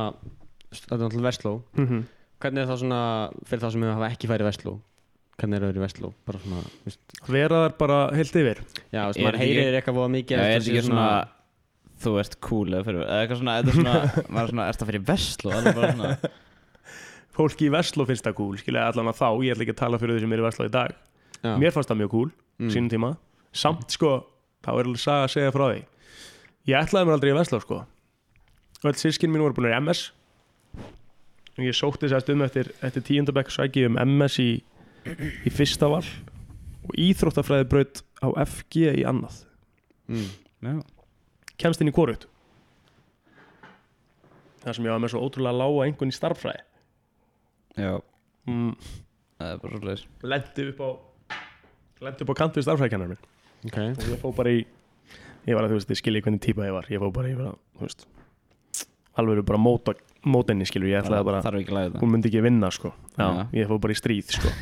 Þetta 0.74 0.96
er 0.96 1.02
náttúrulega 1.04 1.28
Vestló. 1.28 1.52
Mm 1.78 1.86
-hmm. 1.88 2.04
Hvernig 2.42 2.64
er 2.64 2.70
það 2.72 2.80
svona 2.82 3.02
Fyrir 3.46 3.62
þá 3.62 3.72
sem 3.72 3.84
hafa 3.84 4.10
ekki 4.10 4.30
færið 4.32 4.48
Vestló 4.50 4.74
Hvernig 5.38 5.58
er 5.58 5.64
það 5.64 5.78
í 5.78 5.84
Vestló? 5.84 6.10
Bara 6.26 6.40
svona 6.40 6.64
veist, 6.86 7.00
vera 7.28 7.62
þar 7.64 7.78
bara 7.78 8.00
heilt 8.14 8.36
yfir. 8.36 8.60
Já, 8.92 9.06
veist, 9.08 9.20
Er 9.20 9.24
maður 9.26 9.40
heyrir 9.42 9.78
eitthvað 9.80 10.10
mikið 10.14 10.38
Já, 10.38 10.42
eftir 10.42 10.54
er 10.54 10.58
að 10.58 10.64
þetta 10.64 10.74
ekki 10.74 10.88
svona 10.88 11.28
Þú 12.04 12.14
ert 12.20 12.38
cool 12.44 12.68
eða 12.74 12.86
fyrir 12.88 13.04
Eða 13.06 13.20
eitthvað 13.24 13.40
svona 13.42 13.58
er 13.60 13.70
svona 13.78 13.94
Maður 14.34 14.44
er 14.44 14.52
svona 14.54 14.68
Ert 14.72 14.82
það 14.82 14.90
fyrir 14.92 15.04
Það 15.54 15.70
er 15.72 15.78
bara 15.80 15.92
svona 15.98 16.18
fólki 17.34 17.66
í 17.66 17.72
Vestló 17.74 18.06
finnst 18.06 18.28
það 18.28 18.36
cool 18.38 18.58
skilja 18.62 18.84
allan 18.92 19.08
að 19.10 19.16
þá, 19.18 19.28
ég 19.42 19.56
ætla 19.56 19.64
ekki 19.66 19.74
að 19.74 19.80
tala 19.80 19.98
fyrir 19.98 20.20
þau 20.20 20.22
sem 20.22 20.34
eru 20.36 20.44
í 20.44 20.46
Vestló 20.46 20.66
í 20.68 20.74
dag. 20.74 20.92
Já. 21.44 21.54
mér 21.58 21.74
fannst 21.74 21.90
það 21.90 21.98
mjög 22.04 22.12
cool, 22.14 22.32
Mm. 22.62 22.70
sínum 22.70 22.90
tíma. 22.92 23.08
Samt 23.58 23.90
sko, 23.96 24.12
þá 24.62 24.70
er 24.78 24.86
alveg 24.86 25.02
saga 25.02 25.24
að 25.26 25.32
segja 25.34 25.54
frá 25.56 25.64
því. 25.72 25.80
Ég 26.70 26.78
ætlaði 26.86 27.08
mér 27.10 27.16
aldrei 27.18 27.32
í 27.34 27.38
Vestló 27.40 27.60
sko. 27.64 27.80
Öll 28.86 28.94
sískin 29.02 29.34
mín 29.34 29.42
voru 29.42 29.58
búin 29.58 29.72
í 29.72 29.74
MS 29.80 30.04
og 31.58 31.66
ég 31.66 31.74
sótti 31.74 32.06
þess 32.06 32.20
að 32.20 32.24
stund 32.28 32.46
eftir, 32.46 32.70
eftir 32.86 33.06
tíundabæk 33.10 33.50
sæki 33.50 33.88
um 33.90 33.98
MS 33.98 34.38
í, 34.46 34.48
í 35.50 35.50
fyrsta 35.58 35.90
val. 35.90 36.06
Og 36.86 36.94
íþróttafræði 37.02 37.68
braut 37.74 38.04
á 38.22 38.30
FG 38.46 38.94
í 39.02 39.04
annað. 39.10 39.42
Mm. 40.06 40.84
Kemst 41.62 41.82
inn 41.84 41.92
í 41.92 41.96
korut 41.96 42.28
það 44.64 44.78
sem 44.78 44.88
ég 44.88 44.94
var 44.96 45.02
með 45.04 45.14
svo 45.14 45.24
ótrúlega 45.28 45.60
lága 45.60 45.88
einhvern 45.88 46.14
í 46.14 46.16
starffræði 46.16 46.64
Já. 47.84 47.98
Mm, 48.48 48.74
Það 49.42 49.50
er 49.52 49.60
bara 49.64 49.80
svolítið 49.82 50.30
lendi 50.34 50.66
upp 50.72 50.82
á 50.84 50.90
lendi 52.04 52.26
upp 52.26 52.34
á 52.34 52.36
kant 52.38 52.58
við 52.60 52.66
starffræðikennar 52.68 53.10
minn. 53.14 53.22
Ok. 53.68 53.78
Og 53.80 54.10
ég 54.12 54.20
fó 54.22 54.30
bara 54.36 54.54
í 54.54 54.60
ég 55.48 55.58
var 55.58 55.66
að 55.66 55.74
þú 55.74 55.80
veist, 55.80 55.94
ég 55.94 56.00
skilji 56.00 56.22
hvernig 56.24 56.44
típa 56.44 56.68
ég 56.68 56.76
var. 56.76 56.88
Ég 56.92 57.02
fó 57.02 57.10
bara 57.16 57.32
í, 57.32 57.36
bara, 57.40 57.54
þú 57.80 57.88
veist 57.88 58.06
alveg 59.20 59.44
bara 59.46 59.60
móta, 59.62 59.94
mótenni 60.26 60.66
skilju 60.66 60.90
ég 60.90 61.04
ætlaði 61.04 61.28
bara, 61.28 61.42
að 61.46 62.00
hún 62.02 62.14
myndi 62.16 62.32
ekki 62.32 62.42
vinna 62.46 62.70
sko. 62.74 62.94
Já, 63.18 63.26
Já. 63.26 63.44
ég 63.60 63.70
fó 63.70 63.78
bara 63.82 63.94
í 63.94 64.00
stríð 64.00 64.32
sko. 64.38 64.54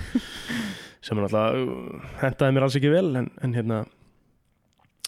Sem 1.06 1.18
er 1.18 1.26
náttúrulega 1.26 1.62
uh, 1.66 2.10
hentaði 2.22 2.56
mér 2.56 2.66
alls 2.68 2.76
ekki 2.78 2.92
vel 2.94 3.08
en, 3.22 3.30
en 3.42 3.56
hérna 3.58 3.78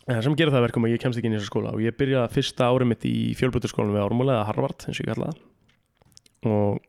það 0.08 0.22
sem 0.26 0.38
gerir 0.40 0.54
það 0.54 0.60
að 0.60 0.68
verkum 0.68 0.88
að 0.88 0.94
ég 0.94 1.04
kemst 1.04 1.20
ekki 1.20 1.30
inn 1.30 1.36
í 1.36 1.40
þessa 1.40 1.52
skóla. 1.52 1.74
Og 1.74 1.84
ég 1.84 1.98
byrjaði 2.00 2.34
fyrsta 2.36 2.70
árið 2.70 2.90
mitt 2.92 3.08
í 3.08 3.16
fjölbrytarskólanum 3.40 3.98
við 3.98 4.06
Ármúla 4.06 4.38
eða 4.38 4.48
Harvard 4.50 4.88
eins 4.88 5.00
og 5.00 5.04
ég 5.06 5.12
kallaði 5.14 6.54
og, 6.54 6.80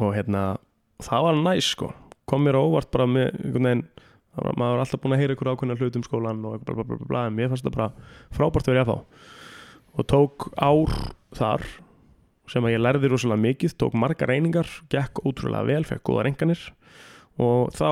og 0.00 0.12
hérna 0.16 0.44
það 1.04 1.26
var 1.28 1.40
næs 1.42 1.72
sko. 1.74 1.90
Kom 2.28 2.44
mér 2.44 2.60
óvart 2.60 2.90
bara 2.92 3.08
með 3.08 3.36
veginn 3.54 3.84
maður 4.38 4.76
var 4.76 4.84
alltaf 4.84 5.02
búin 5.02 5.16
að 5.16 5.22
heyra 5.22 5.34
ykkur 5.34 5.50
ákveðna 5.52 5.76
hlut 5.78 5.98
um 5.98 6.04
skólan 6.06 6.44
og 6.46 6.62
bla 6.62 6.76
bla 6.76 6.86
bla 6.86 6.98
bla 6.98 7.08
bla 7.10 7.24
en 7.26 7.36
mér 7.36 7.50
fannst 7.50 7.66
þetta 7.66 7.74
bara 7.74 7.88
frábært 8.34 8.70
verið 8.70 8.82
að 8.84 8.90
fá 8.90 8.96
og 9.98 10.08
tók 10.12 10.48
ár 10.54 10.94
þar 11.34 11.64
sem 12.48 12.64
að 12.64 12.74
ég 12.76 12.82
lærði 12.82 13.10
rosalega 13.12 13.44
mikið 13.44 13.74
tók 13.80 13.96
margar 13.98 14.30
reyningar, 14.30 14.68
gekk 14.92 15.20
ótrúlega 15.26 15.66
vel 15.68 15.84
fekk 15.88 16.04
góðar 16.06 16.30
enganir 16.30 16.62
og 17.42 17.74
þá 17.76 17.90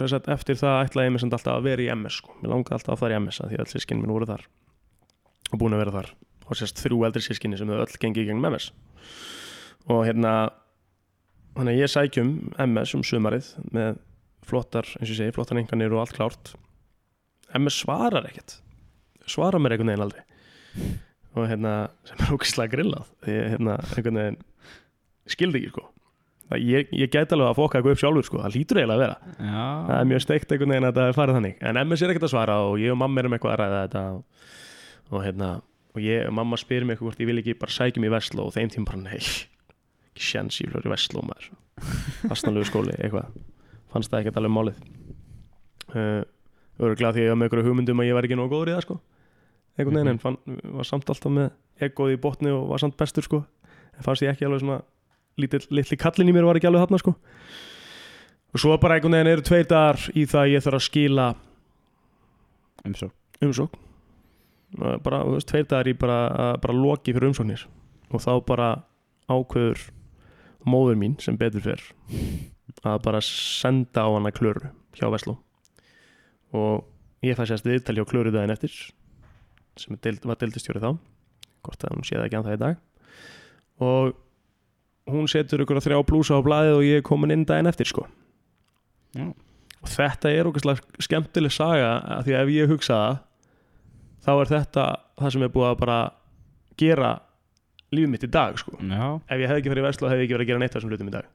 sagt, 0.00 0.28
eftir 0.32 0.58
það 0.60 0.82
ætlaði 0.84 1.08
ég 1.08 1.14
mér 1.14 1.22
samt 1.22 1.36
alltaf 1.36 1.56
að 1.56 1.66
vera 1.68 1.84
í 1.84 1.88
MS 1.94 2.18
sko. 2.20 2.34
mér 2.40 2.52
langaði 2.52 2.76
alltaf 2.76 2.94
að 2.94 3.00
fara 3.02 3.16
í 3.16 3.20
MS 3.22 3.40
að 3.40 3.52
því 3.52 3.58
að 3.58 3.64
öll 3.64 3.72
sískinni 3.72 4.02
mín 4.02 4.14
voru 4.14 4.28
þar 4.28 4.44
og 5.46 5.60
búin 5.60 5.76
að 5.76 5.82
vera 5.84 5.94
þar. 5.94 6.10
Og 6.46 6.58
sérst 6.58 6.82
þrjú 6.82 7.00
eldri 7.06 7.22
sískinni 7.24 7.58
sem 7.58 7.70
þau 7.70 7.80
öll 7.84 7.98
gengi 8.02 8.22
í 8.22 8.28
gegnum 8.28 8.48
MS 8.50 8.68
og 9.86 10.02
hérna 10.06 10.32
þannig 11.56 11.72
að 11.72 11.80
ég 11.80 11.92
sækjum 11.92 12.30
MS 12.66 12.94
um 12.98 13.04
sumarið 13.06 13.50
með 13.72 14.00
flottar, 14.46 14.86
eins 14.98 15.08
og 15.08 15.14
ég 15.14 15.20
segi, 15.22 15.34
flottar 15.34 15.58
enganir 15.58 15.94
og 15.94 16.04
allt 16.04 16.14
klárt. 16.18 16.52
MS 17.56 17.80
svarar 17.82 18.26
ekkert. 18.28 18.58
Svarar 19.26 19.62
mér 19.62 19.74
einhvern 19.74 19.94
veginn 19.94 20.06
aldrei. 20.06 20.24
Og 21.36 21.48
hérna, 21.50 21.74
sem 22.06 22.20
er 22.22 22.34
ógislega 22.34 22.74
grillað 22.74 23.10
því 23.24 23.36
hérna, 23.54 23.78
einhvern 23.96 24.20
veginn 24.22 24.42
skildi 25.26 25.62
ekki 25.62 25.74
sko 25.74 25.88
ég, 26.54 26.90
ég 26.94 27.10
gæti 27.10 27.34
alveg 27.34 27.48
að 27.50 27.58
fokka 27.58 27.78
eitthvað 27.78 27.96
upp 27.96 28.02
sjálfur 28.02 28.26
sko, 28.28 28.40
það 28.44 28.54
lítur 28.54 28.80
eiginlega 28.80 28.96
að 28.96 29.02
vera. 29.02 29.16
Það 29.40 29.90
Já 29.90 29.96
er 29.96 30.10
mjög 30.12 30.22
steikt 30.22 30.52
einhvern 30.52 30.74
veginn 30.74 30.86
að 30.86 30.92
þetta 30.92 31.06
er 31.06 31.16
farið 31.16 31.38
þannig. 31.40 31.56
En 31.60 31.80
MS 31.82 32.02
er 32.02 32.12
ekkert 32.12 32.26
að 32.28 32.32
svara 32.34 32.58
og 32.68 32.76
ég 32.82 32.94
og 32.94 33.00
mamma 33.00 33.22
erum 33.22 33.36
eitthvað 33.36 33.54
að 33.54 33.60
ræða 33.62 33.80
þetta 33.86 34.04
og, 34.14 34.46
og 35.10 35.24
hérna 35.26 35.50
og 35.96 36.04
ég, 36.04 36.30
mamma 36.38 36.60
spyr 36.60 36.86
mig 36.86 37.00
hvort 37.00 37.20
ég 37.22 37.30
vil 37.30 37.40
ekki 37.40 37.56
bara 37.58 37.72
sækjum 37.72 38.06
í 38.06 38.12
Vestló 38.12 38.46
og 38.46 38.54
þeim 38.54 38.70
tím 38.72 38.86
bara 38.86 39.02
nei 39.02 39.18
ekki 40.16 40.28
sjans 40.30 40.60
ég 40.62 40.70
fyrir 40.72 40.92
Vestló 40.92 41.24
maður. 41.26 41.50
Fastanlegu 42.30 42.68
skóli 42.70 42.94
eitthvað. 42.96 43.34
Fannst 43.92 44.12
það 44.12 44.22
ekkert 44.22 44.40
alveg 44.40 44.54
málið. 44.54 44.80
Uh, 45.92 46.22
öruglega 46.82 47.14
því 47.16 47.22
að 47.22 47.26
ég 47.26 47.32
var 47.32 47.38
með 47.40 47.48
einhverju 47.48 47.68
hugmyndum 47.70 48.02
að 48.02 48.08
ég 48.08 48.16
var 48.16 48.28
ekki 48.28 48.38
nógu 48.38 48.52
góður 48.54 48.70
í 48.70 48.76
það 48.76 48.84
sko. 48.86 48.98
Einhvern 49.76 49.98
veginn 49.98 50.12
en 50.14 50.20
fann, 50.22 50.38
var 50.78 50.88
samt 50.88 51.10
alltaf 51.12 51.32
með 51.32 51.50
egoð 51.84 52.14
í 52.14 52.20
botni 52.20 52.52
og 52.52 52.70
var 52.70 52.82
samt 52.82 52.96
bestur 53.00 53.26
sko. 53.26 53.42
En 53.96 54.06
fannst 54.06 54.24
ég 54.24 54.32
ekki 54.32 54.48
alveg 54.48 54.62
svona 54.64 54.80
litli 55.36 55.98
kallin 56.00 56.30
í 56.30 56.34
mér 56.36 56.48
var 56.48 56.58
ekki 56.58 56.70
alveg 56.70 56.86
þarna 56.86 57.02
sko. 57.02 57.16
Og 58.54 58.62
svo 58.62 58.76
bara 58.80 58.96
einhvern 58.96 59.18
veginn 59.18 59.32
eru 59.34 59.44
tveir 59.44 59.68
dagar 59.68 60.00
í 60.16 60.24
það 60.24 60.42
að 60.42 60.52
ég 60.54 60.64
þarf 60.64 60.80
að 60.80 60.86
skila 60.86 61.26
Umsók 62.86 63.14
umsókn. 63.42 63.84
Og 64.76 65.00
bara, 65.04 65.22
veist, 65.28 65.48
tveir 65.48 65.66
dagar 65.68 65.88
í 65.90 65.94
bara, 65.98 66.18
bara 66.62 66.74
loki 66.76 67.14
fyrir 67.14 67.30
umsóknir. 67.30 67.64
Og 68.12 68.22
þá 68.22 68.32
bara 68.46 68.68
ákveður 69.30 69.88
móður 70.66 70.98
mín 71.00 71.16
sem 71.22 71.38
betur 71.38 71.64
fyrr 71.64 71.82
að 72.86 73.00
bara 73.06 73.22
senda 73.24 74.04
á 74.06 74.08
hana 74.10 74.32
klöru 74.34 74.70
hjá 74.96 75.08
Vestló. 75.12 75.36
Og 76.54 76.86
ég 77.26 77.38
fæ 77.38 77.46
sérst 77.48 77.66
viðtal 77.66 77.96
hjá 77.98 78.06
klöru 78.08 78.32
daginn 78.34 78.54
eftir 78.54 78.74
sem 79.76 79.96
deild, 80.00 80.24
var 80.24 80.38
deildistjóri 80.40 80.80
þá 80.80 80.94
hvort 81.66 81.82
að 81.84 81.96
hún 81.96 82.06
sé 82.06 82.16
það 82.16 82.26
ekki 82.28 82.38
annað 82.38 82.56
í 82.56 82.62
dag. 82.62 82.78
Og 83.82 84.14
hún 85.10 85.28
setur 85.30 85.62
ykkur 85.62 85.80
að 85.80 85.88
þrjá 85.88 85.98
blúsa 86.08 86.38
á 86.38 86.46
blaðið 86.46 86.78
og 86.78 86.86
ég 86.86 87.00
er 87.00 87.06
komin 87.06 87.34
inn 87.34 87.46
daginn 87.48 87.70
eftir 87.70 87.88
sko 87.90 88.06
Já. 89.16 89.28
og 89.30 89.92
þetta 89.92 90.32
er 90.32 90.50
okkur 90.50 90.82
skemmtileg 91.04 91.54
saga 91.54 91.92
að 92.18 92.26
því 92.28 92.36
að 92.36 92.42
ef 92.42 92.52
ég 92.56 92.72
hugsa 92.72 92.98
það 92.98 93.22
þá 94.26 94.32
er 94.34 94.52
þetta 94.52 94.86
það 95.20 95.34
sem 95.34 95.46
er 95.46 95.54
búið 95.54 95.70
að 95.70 95.80
bara 95.84 95.98
gera 96.80 97.12
lífið 97.94 98.10
mitt 98.10 98.24
í 98.26 98.30
dag 98.34 98.56
sko. 98.58 98.74
Já 98.82 99.04
ef 99.30 99.38
ég 99.38 99.46
hefði 99.46 99.60
ekki 99.62 99.72
farið 99.72 99.82
í 99.82 99.86
Vestló 99.86 100.10
hefði 100.10 100.24
ég 100.24 100.26
ekki 100.26 100.36
verið 100.36 100.46
að 100.46 100.50
gera 100.50 100.62
neitt 100.62 100.72
af 100.74 100.80
þessum 100.80 100.94
hlutum 100.94 101.10
í 101.10 101.14
dag 101.14 101.28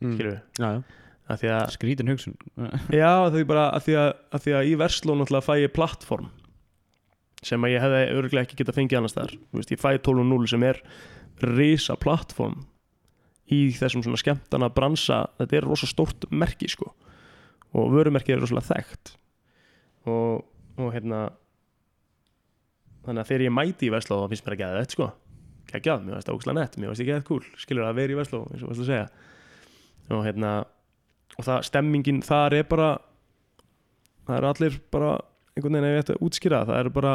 mm. 0.00 0.14
skilur 0.14 0.30
við, 0.30 0.38
Já, 0.58 0.68
já. 0.70 0.78
að 1.28 1.42
því 1.42 1.52
að 1.56 1.66
Skrítin 1.76 2.12
hugsun 2.14 2.38
já, 3.02 3.10
það 3.28 3.38
er 3.42 3.50
bara 3.52 3.66
að 3.76 3.84
því 3.88 3.98
að, 4.00 4.08
að 4.30 4.46
því 4.46 4.56
að 4.56 4.70
í 4.70 4.74
Vestló 4.80 5.18
náttúrulega 5.18 5.46
fæ 5.46 5.54
ég 5.60 5.76
plattform 5.76 6.32
sem 7.44 7.66
að 7.66 7.74
ég 7.74 7.84
hefði 7.84 8.04
örglega 8.16 8.46
ekki 8.46 8.58
getað 8.62 8.78
fengið 8.78 9.00
annars 9.02 9.16
þar 9.18 9.34
Þú 9.36 9.60
veist, 9.60 9.74
ég 9.74 9.82
fæ 9.82 9.90
12.0 10.00 10.48
sem 10.54 10.64
er 10.64 10.80
risa 11.42 11.96
plattform 12.00 12.62
í 13.50 13.66
þessum 13.76 14.04
svona 14.04 14.20
skemmtana 14.20 14.70
bransa. 14.72 15.24
Þetta 15.40 15.58
er 15.58 15.68
rosa 15.68 15.88
stórt 15.90 16.28
merki 16.30 16.70
sko. 16.70 16.92
Og 17.74 17.90
vörumerkið 17.92 18.36
er 18.36 18.44
rosalega 18.44 18.70
þekkt. 18.70 19.16
Og, 20.10 20.44
og 20.78 20.92
hérna 20.94 21.26
þannig 23.04 23.24
að 23.24 23.30
þegar 23.30 23.46
ég 23.46 23.54
mæti 23.54 23.88
í 23.88 23.92
Vestló 23.92 24.22
þá 24.22 24.32
finnst 24.32 24.46
mér 24.46 24.56
ekki 24.56 24.66
að 24.68 24.78
þetta 24.80 24.96
sko. 24.96 25.10
Geggjað, 25.72 26.04
mér 26.04 26.16
finnst 26.16 26.28
það 26.28 26.38
ógæslega 26.38 26.60
nett, 26.60 26.78
mér 26.78 26.92
finnst 26.92 27.04
ekki 27.04 27.16
að 27.16 27.26
cool. 27.28 27.42
Skilur 27.60 27.88
að 27.88 27.98
vera 27.98 28.14
í 28.14 28.18
Vestló, 28.20 28.44
eins 28.52 28.64
og 28.64 28.72
að 28.74 28.86
segja. 28.88 29.08
Og 30.12 30.24
hérna 30.26 30.54
og 31.38 31.46
það, 31.46 31.60
stemmingin 31.68 32.22
þar 32.24 32.58
er 32.60 32.66
bara 32.68 32.88
það 34.24 34.36
eru 34.38 34.50
allir 34.50 34.80
bara 34.94 35.12
einhvern 35.54 35.76
veginn 35.76 35.88
að 35.88 35.94
ég 35.94 36.04
ætti 36.04 36.14
að 36.14 36.26
útskýra 36.26 36.60
það, 36.62 36.70
það 36.70 36.80
eru 36.82 36.94
bara 36.94 37.14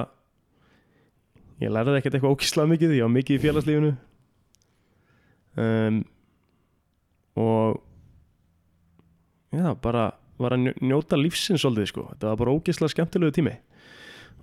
ég 1.59 1.73
lærði 1.75 1.97
ekkert 1.99 2.17
eitthvað 2.17 2.35
ógíslega 2.35 2.71
mikið 2.73 2.95
ég 2.97 3.05
var 3.05 3.13
mikið 3.15 3.37
í 3.37 3.43
félagslífinu 3.45 3.91
um, 5.59 5.99
og 7.39 7.79
já, 9.55 9.73
bara 9.81 10.07
var 10.39 10.55
að 10.55 10.63
njó- 10.69 10.77
njóta 10.87 11.17
lífsins 11.19 11.63
svolítið 11.63 11.89
sko, 11.91 12.05
þetta 12.13 12.31
var 12.31 12.39
bara 12.43 12.53
ógíslega 12.55 12.93
skemmtilegu 12.93 13.35
tími. 13.35 13.55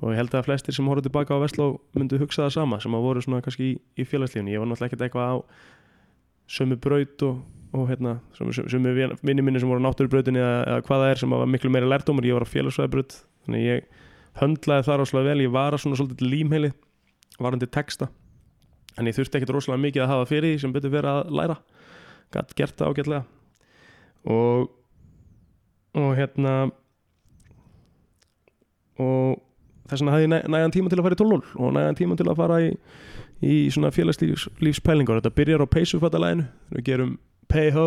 Og 0.03 0.11
ég 0.13 0.19
held 0.21 0.35
að 0.37 0.45
flestir 0.51 0.75
sem 0.77 0.85
horfðu 0.91 1.07
tilbaka 1.09 1.33
á 1.33 1.41
Vestló 1.41 1.67
myndu 1.97 2.19
hugsa 2.21 2.45
það 2.45 2.53
sama 2.53 2.79
sem 2.85 2.93
að 2.93 3.05
voru 3.07 3.23
svona 3.25 3.41
kannski 3.41 3.71
í, 3.71 3.77
í 3.97 4.05
félagslífinu. 4.05 4.53
Ég 4.53 4.61
var 4.61 4.69
náttúrulega 4.69 4.91
ekkert 4.93 5.05
eitthvað 5.07 5.31
á 5.33 5.37
sömu 6.53 6.77
braut 6.77 7.23
og, 7.25 7.39
og 7.73 7.87
hérna 7.89 8.19
sömu, 8.37 8.93
vinni 9.25 9.41
minni 9.47 9.63
sem 9.63 9.71
voru 9.73 9.81
á 9.81 9.87
náttúrubrautinni 9.89 10.43
eða, 10.43 10.59
eða 10.69 10.83
hvað 10.85 11.01
það 11.01 11.13
er 11.15 11.23
sem 11.23 11.33
var 11.33 11.49
miklu 11.49 11.73
meiri 11.73 11.89
lærdómur. 11.89 12.29
Ég 12.29 12.37
var 12.37 12.45
á 12.45 12.53
félagsvæðbraut 12.53 13.17
þannig 13.47 13.65
ég 13.65 13.89
höndlaði 14.43 14.87
það 14.91 15.01
rosalega 15.01 15.31
vel. 15.33 15.45
Ég 15.47 15.57
var 15.57 15.73
að 15.73 15.83
svona 15.87 15.97
svolítið 16.03 16.29
límheili 16.35 16.73
varandi 17.41 17.67
texta 17.73 18.11
en 18.97 19.07
ég 19.11 19.17
þurfti 19.17 19.39
ekkert 19.41 19.55
rosalega 19.57 19.83
mikið 19.87 20.03
að 20.07 20.13
hafa 20.15 20.29
fyrir 20.31 20.55
því 20.55 20.61
sem 20.65 20.73
betur 20.73 20.93
verið 20.95 21.13
að 21.13 21.35
læra. 21.41 21.57
Gætt 22.35 22.55
gert 22.59 22.77
það 22.81 22.93
ágætlega. 22.95 23.23
Og 24.27 24.71
og 25.97 26.11
hérna 26.19 26.55
og 29.01 29.39
þess 29.89 30.03
vegna 30.03 30.15
hafði 30.15 30.27
ég 30.27 30.33
næ- 30.33 30.49
nægan 30.53 30.75
tíma 30.75 30.91
til 30.91 30.99
að 31.01 31.07
fara 31.07 31.17
í 31.17 31.21
12 31.21 31.55
og 31.61 31.73
nægan 31.77 31.97
tíma 31.99 32.17
til 32.19 32.27
að 32.29 32.37
fara 32.41 32.59
í, 32.65 32.71
í 33.45 33.55
svona 33.73 33.91
félagslífspælingar 33.95 35.21
þetta 35.21 35.35
byrjar 35.37 35.65
á 35.65 35.73
peysufattalæginu 35.77 36.47
við 36.77 36.85
gerum 36.89 37.15
pay 37.49 37.71
ho, 37.71 37.87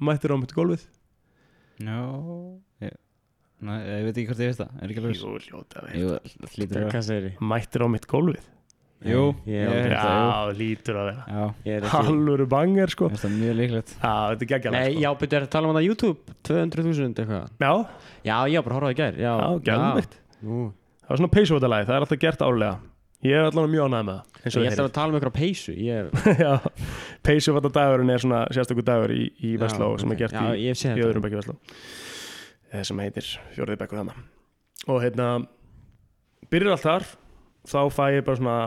mættir 0.00 0.32
á 0.32 0.36
mætti 0.40 0.56
gólfið. 0.56 0.86
Já 1.80 2.00
ég, 2.82 2.94
Nei, 3.60 3.78
ég 3.88 4.04
veit 4.04 4.16
ekki 4.20 4.26
hvort 4.28 4.40
ég 4.44 4.50
veist 4.50 4.60
það. 4.60 4.72
Er 4.82 4.90
ekki 4.92 5.00
alveg 5.00 5.16
Jú, 5.16 5.30
ljóta 5.46 5.84
veit 5.86 5.96
Jú, 5.96 6.08
Hvað 6.90 7.04
segir 7.06 7.28
ég? 7.30 7.38
Mættir 7.40 7.84
á 7.84 7.88
mitt 7.88 8.06
gólfið 8.10 8.44
Jú, 9.04 9.22
ég, 9.44 9.68
það, 9.68 9.76
jú. 9.76 9.90
Já, 9.92 10.52
lítur 10.56 10.96
að 10.96 11.08
vera 11.10 11.42
er 11.68 11.84
Halluru 11.92 12.46
banger 12.48 12.88
sko. 12.94 13.10
Finnst 13.12 13.26
það 13.26 13.34
mjög 13.42 13.56
líklegt. 13.58 13.92
Já, 14.00 14.12
þetta 14.32 14.46
er 14.46 14.50
geggjala 14.52 14.78
Nei, 14.80 14.86
sko. 14.94 15.02
já, 15.04 15.10
betur 15.20 15.44
að 15.44 15.50
tala 15.52 15.68
um 15.68 15.76
það 15.76 15.84
á 15.84 15.86
YouTube? 15.86 16.36
200.000 16.48 17.20
eitthvað. 17.20 17.50
Já, 17.60 17.72
Já, 18.24 18.36
ég 18.50 18.56
var 18.56 18.64
bara 18.66 18.72
að 18.72 18.78
horfa 18.78 18.86
á 18.86 18.88
það 18.88 18.94
í 18.94 19.00
gær 19.02 19.14
Já, 19.20 19.32
Nú, 20.46 20.60
Það 21.06 21.12
var 21.12 21.20
svona 21.20 21.32
peysufattalægi, 21.36 21.86
það 21.86 21.96
er 21.96 22.04
alltaf 22.06 22.20
gert 22.24 22.42
árlega. 22.46 22.78
Ég 23.26 23.36
er 23.36 23.46
allavega 23.50 23.72
mjög 23.72 23.86
ánægð 23.86 24.06
með 24.06 24.16
það 24.16 24.56
Ég 24.66 24.72
ætla 24.72 24.86
að 24.86 24.94
tala 24.96 25.08
um 25.12 25.16
ykkur 25.18 25.30
á 25.32 25.36
peysu 25.36 25.72
Ég 25.76 26.10
Já, 26.44 26.50
peysufattadagurinn 27.26 28.12
er 28.14 28.22
svona 28.22 28.40
sérstakur 28.54 28.84
dagur 28.86 29.14
í, 29.14 29.22
í 29.40 29.52
Já, 29.54 29.60
Vestló 29.64 29.88
sem 30.00 30.12
er 30.12 30.20
gert 30.20 30.36
í, 30.36 30.42
í 30.60 30.72
þetta. 30.72 30.96
öðrum 31.06 31.24
bekki 31.24 31.38
Vestló. 31.40 31.56
Eh, 32.72 32.82
sem 32.86 33.00
heitir 33.02 33.28
fjórði 33.56 33.78
bekkur 33.80 34.02
þarna. 34.02 34.16
Og 34.92 35.00
hérna 35.02 35.28
byrjar 36.52 36.76
allt 36.76 36.84
þar 36.86 37.08
þá 37.66 37.78
fæ 37.92 38.04
ég 38.16 38.24
bara 38.26 38.38
svona 38.40 38.58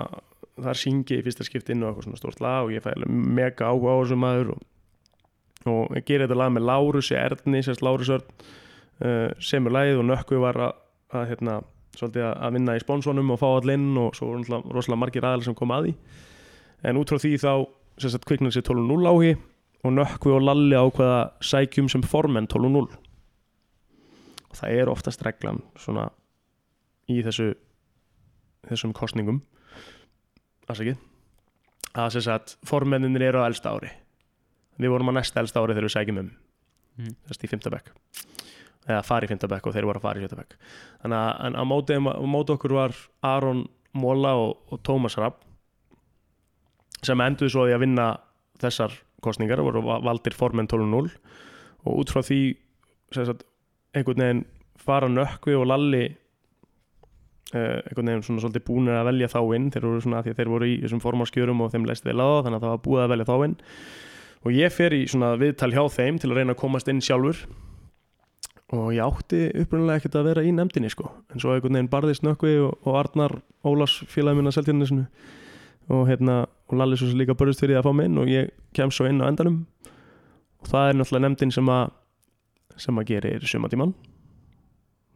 þar 0.59 0.75
syngi 0.81 1.19
í 1.19 1.23
fyrsta 1.23 1.45
skiptinn 1.47 1.83
og 1.85 1.91
eitthvað 1.93 2.07
svona 2.09 2.19
stórt 2.19 2.41
lag 2.43 2.65
og 2.67 2.73
ég 2.75 2.83
fæ 2.83 2.91
mega 3.07 3.69
áhuga 3.71 3.95
á 3.95 3.99
þessum 4.03 4.23
maður 4.25 4.49
og, 4.55 4.63
og 5.71 5.97
ég 5.97 6.05
gerir 6.07 6.25
þetta 6.27 6.39
lag 6.41 6.51
með 6.55 6.67
Lárus 6.67 7.11
Erni, 7.15 7.61
sérst 7.63 7.83
Lárus 7.85 8.11
Örn 8.11 8.25
uh, 8.27 9.29
semur 9.39 9.71
lagið 9.75 10.01
og 10.01 10.07
nökku 10.09 10.41
var 10.43 10.59
að, 10.67 10.73
að 11.15 11.27
hérna, 11.31 11.57
svolítið 11.95 12.25
að- 12.29 12.53
vinna 12.57 12.75
í 12.75 12.83
sponsonum 12.83 13.31
og 13.35 13.39
fá 13.41 13.47
all 13.53 13.73
inn 13.75 13.89
og 13.99 14.15
svo 14.19 14.33
rosalega 14.35 14.99
margir 14.99 15.27
aðalir 15.27 15.47
sem 15.47 15.55
kom 15.57 15.71
að 15.75 15.87
því. 15.89 15.93
En 16.89 16.99
út 16.99 17.11
frá 17.11 17.19
því 17.23 17.33
þá 17.43 17.51
sagt 17.99 18.27
kviknar 18.27 18.53
sér 18.55 18.63
12.0 18.67 19.09
áhi 19.11 19.31
og 19.83 19.95
nökkvi 19.95 20.31
og 20.35 20.43
lalli 20.43 20.75
ákveða 20.79 21.17
sækjum 21.43 21.87
sem 21.91 22.03
formenn 22.07 22.47
12.0 22.51 22.83
og 24.49 24.57
það 24.59 24.75
er 24.79 24.91
oftast 24.91 25.21
reglan 25.25 25.59
svona 25.79 26.07
í 27.11 27.19
þessu 27.25 27.51
þessum 28.67 28.93
kostningum 28.93 29.41
að 30.69 32.11
sem 32.13 32.21
sagt 32.21 32.57
formenninir 32.67 33.23
eru 33.29 33.41
á 33.41 33.47
elsta 33.49 33.71
ári. 33.73 33.89
Við 34.79 34.91
vorum 34.93 35.09
á 35.11 35.17
næsta 35.19 35.41
elsta 35.41 35.59
ári 35.63 35.73
þegar 35.73 35.87
við 35.89 35.95
sækjum 35.95 36.19
um. 36.21 36.29
Mhm. 36.99 37.15
þess 37.27 37.43
í 37.43 37.47
fymta 37.49 37.71
bekk. 37.71 37.91
Eða 38.89 39.03
fara 39.05 39.25
í 39.25 39.29
fymta 39.29 39.47
bekk 39.47 39.67
og 39.67 39.73
þeir 39.73 39.85
voru 39.87 39.99
að 39.99 40.05
fara 40.05 40.19
í 40.19 40.23
fymta 40.23 40.35
bekk. 40.39 40.55
Þannig 41.01 41.17
að 41.19 41.57
á 41.59 41.63
móti, 41.63 41.93
á 41.95 42.25
móti 42.27 42.53
okkur 42.55 42.73
var 42.75 42.95
Aron 43.23 43.65
Móla 43.93 44.35
og, 44.37 44.57
og 44.71 44.81
Tómas 44.83 45.17
Rapp 45.17 45.41
sem 47.03 47.19
endur 47.23 47.49
svo 47.49 47.63
á 47.63 47.67
því 47.69 47.75
að 47.77 47.83
vinna 47.85 48.07
þessar 48.59 48.91
kostningar 49.23 49.61
voru 49.63 49.81
va- 49.81 49.99
valdir 50.03 50.35
formenn 50.35 50.67
12.0 50.67 51.09
og 51.85 51.93
út 52.03 52.11
frá 52.11 52.21
því 52.21 52.57
sagt, 53.15 53.43
einhvern 53.95 54.19
veginn 54.21 54.45
fara 54.79 55.07
nökkvi 55.07 55.55
og 55.57 55.65
lalli 55.71 56.03
einhvern 57.53 58.11
veginn 58.11 58.25
svona 58.25 58.43
svolítið 58.43 58.65
búinir 58.67 58.97
að 58.99 59.07
velja 59.09 59.29
þá 59.31 59.39
inn. 59.57 59.69
Þeir 59.73 59.87
voru 59.87 60.03
svona 60.03 60.19
að 60.19 60.27
því 60.27 60.33
að 60.33 60.39
þeir 60.39 60.51
voru 60.53 60.69
í 60.69 60.75
þessum 60.83 61.01
formanskjörum 61.03 61.63
og 61.63 61.71
þeim 61.73 61.87
leist 61.89 62.05
á 62.05 62.13
það 62.13 62.43
þannig 62.45 62.59
að 62.59 62.65
það 62.65 62.73
var 62.73 62.83
búið 62.85 63.03
að 63.03 63.11
velja 63.13 63.27
þá 63.29 63.35
inn. 63.47 63.55
Og 64.39 64.55
ég 64.55 64.75
fer 64.75 64.95
í 64.95 65.01
svona 65.09 65.31
viðtal 65.39 65.71
hjá 65.73 65.81
þeim 65.95 66.19
til 66.19 66.29
að 66.29 66.39
reyna 66.39 66.55
að 66.55 66.61
komast 66.61 66.91
inn 66.91 67.01
sjálfur. 67.03 67.41
Og 68.69 68.91
ég 68.93 69.01
átti 69.01 69.41
upprunalega 69.63 70.03
ekkert 70.03 70.19
að 70.19 70.29
vera 70.29 70.45
í 70.45 70.53
nefndinni 70.53 70.91
sko. 70.93 71.09
En 71.33 71.41
svo 71.41 71.55
einhvern 71.55 71.79
veginn 71.79 71.91
barðist 71.91 72.23
nökkvi 72.23 72.53
og, 72.61 72.75
og 72.85 72.99
Arnar 72.99 73.39
Ólafs 73.65 74.03
félagi 74.11 74.37
minna 74.37 74.53
seltjarnisinu 74.53 75.07
og 75.89 76.05
hérna 76.05 76.43
og 76.69 76.77
Lalli 76.77 76.99
svo 76.99 77.09
sem 77.09 77.17
líka 77.17 77.33
börjast 77.33 77.63
fyrir 77.63 77.79
að 77.79 77.87
fá 77.87 77.95
mig 77.97 78.11
inn 78.11 78.19
og 78.21 78.29
ég 78.29 78.51
kem 78.77 78.93
svo 78.93 79.09
inn 79.09 79.23
á 79.25 79.25
endanum. 79.25 79.63
Og 80.61 80.69
það 80.69 80.91
er 80.91 80.99
náttúrulega 80.99 81.25
nefndin 81.25 81.55
sem 81.55 81.73
að 81.73 81.89
sem 82.79 82.99
að 83.01 83.09
gerir 83.09 83.45
sumatíman 83.47 83.93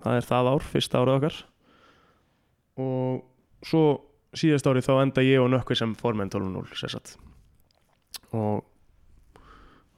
það 0.04 0.20
er 0.20 0.28
það 0.28 0.50
ár, 0.52 0.66
fyrsta 0.68 1.02
árið 1.02 1.18
okkar 1.18 1.38
og 2.82 3.24
svo 3.66 3.86
síðast 4.34 4.68
árið 4.68 4.88
þá 4.88 4.94
enda 5.04 5.26
ég 5.26 5.42
og 5.44 5.52
nökkvi 5.54 5.78
sem 5.78 5.94
formenn 6.00 6.32
12.0 6.34 6.78
sérsatt 6.80 7.18
og 8.34 8.64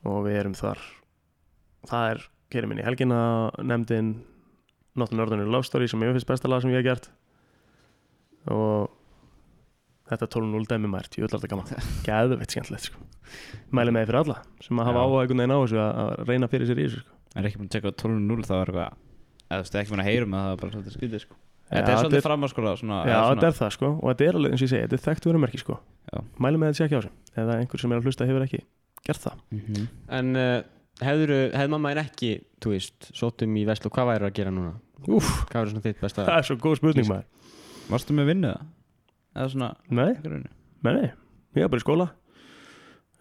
og 0.06 0.26
við 0.28 0.40
erum 0.40 0.56
þar. 0.58 0.82
Það 1.90 2.10
er 2.12 2.26
gerir 2.54 2.70
minni 2.70 2.86
helgina 2.86 3.20
nefndin 3.58 4.12
an 4.96 5.22
Ordinary 5.24 5.50
Love 5.50 5.68
Story 5.68 5.90
sem 5.92 6.04
ég 6.06 6.14
finnst 6.16 6.30
besta 6.30 6.52
lag 6.52 6.62
sem 6.64 6.72
ég 6.72 6.80
hef 6.80 6.86
gert. 6.86 7.10
Og 8.54 8.92
þetta 10.12 10.30
12.0 10.38 10.70
dæmi 10.70 10.92
maður 10.92 11.10
til 11.12 11.26
öll 11.26 11.32
alltaf 11.32 11.50
gaman. 11.52 11.74
Gæðveitt 12.08 12.54
skemmtilegt 12.54 12.92
sko. 12.92 13.02
mæli 13.74 13.94
með 13.94 14.06
því 14.06 14.12
fyrir 14.12 14.22
alla 14.22 14.38
sem 14.62 14.80
að 14.80 14.90
hafa 14.92 15.02
áhuga 15.02 15.24
einhvern 15.24 15.42
veginn 15.42 15.56
á 15.58 15.60
þessu 15.64 15.82
að, 15.82 15.96
að 16.04 16.30
reyna 16.30 16.52
fyrir 16.52 16.70
sér 16.70 16.82
í 16.82 16.86
þessu 16.86 17.02
sko. 17.02 17.18
Er 17.36 17.50
ekki 17.50 17.60
búin 17.60 17.72
að 17.72 17.76
tjekka 17.76 17.92
á 17.92 18.00
12.0 18.06 18.46
þá 18.46 18.56
er 18.60 18.70
eitthvað 18.70 19.02
eða 19.46 19.58
þú 19.58 19.66
veist 19.66 19.80
ekki 19.82 19.94
búin 19.96 20.04
að 20.04 20.10
heyra 20.12 20.28
um 20.28 20.38
það 20.38 20.52
er 20.52 20.62
bara 20.62 20.76
svolítið 20.76 20.96
skrítið 21.00 21.24
sko 21.26 21.40
Þetta 21.66 21.92
er 21.92 21.98
svolítið 22.04 22.24
framhanskóla 22.28 22.76
svona 22.78 22.98
Já, 23.10 23.18
þetta 23.34 23.48
er 23.50 23.56
það 23.58 23.72
sko 23.74 23.88
og 23.96 24.06
þetta 24.12 24.26
er 24.30 24.38
alveg 24.40 24.52
eins 24.54 24.62
og 24.62 24.66
ég 24.68 24.72
segi, 24.76 24.82
þetta 24.86 24.98
er 25.00 25.04
þekkt 25.06 25.26
verumerki 25.30 25.60
sko 25.64 25.78
Já. 26.14 26.20
mæli 26.46 26.60
með 26.62 26.68
að 26.68 26.72
þetta 26.72 26.78
sé 26.78 26.86
ekki 26.86 26.96
á 26.96 27.02
þessu 27.02 27.42
eða 27.42 27.56
einhver 27.62 27.82
sem 27.82 27.92
er 27.96 27.98
að 28.02 28.06
hlusta 28.10 28.28
hefur 28.30 28.46
ekki 28.46 28.60
gert 29.08 29.22
það 29.26 29.40
Mhm. 29.56 29.88
En 30.20 30.36
uh, 30.36 30.62
hefur, 31.02 31.34
hefur 31.56 31.72
mamma 31.74 31.92
en 31.96 32.02
ekki, 32.04 32.30
þú 32.62 32.74
veist, 32.76 33.10
sótum 33.18 33.58
í 33.58 33.66
Veslu, 33.66 33.90
hvað 33.90 34.12
væri 34.12 34.30
að 34.30 34.36
gera 34.38 34.52
núna? 34.54 34.76
Úf, 35.10 35.32
Hvað 35.50 35.62
er 35.66 35.72
svona 35.74 35.84
þitt 35.88 36.00
besta? 36.06 36.26
það 36.30 36.38
er 36.38 36.48
svo 36.50 36.56
góð 36.62 36.78
spurning 36.80 37.10
maður 37.10 37.26
Varstu 37.90 38.14
með 38.18 38.30
vinnu 38.32 38.54
það? 38.54 38.70
Eða 39.36 39.50
svona 39.56 39.72
Nei, 39.90 40.14
vinnu? 40.24 40.54
nei, 40.86 40.94
nei, 40.94 41.10
ég 41.58 41.66
var 41.66 41.74
bara 41.74 41.82
í 41.82 41.86
skóla 41.86 42.08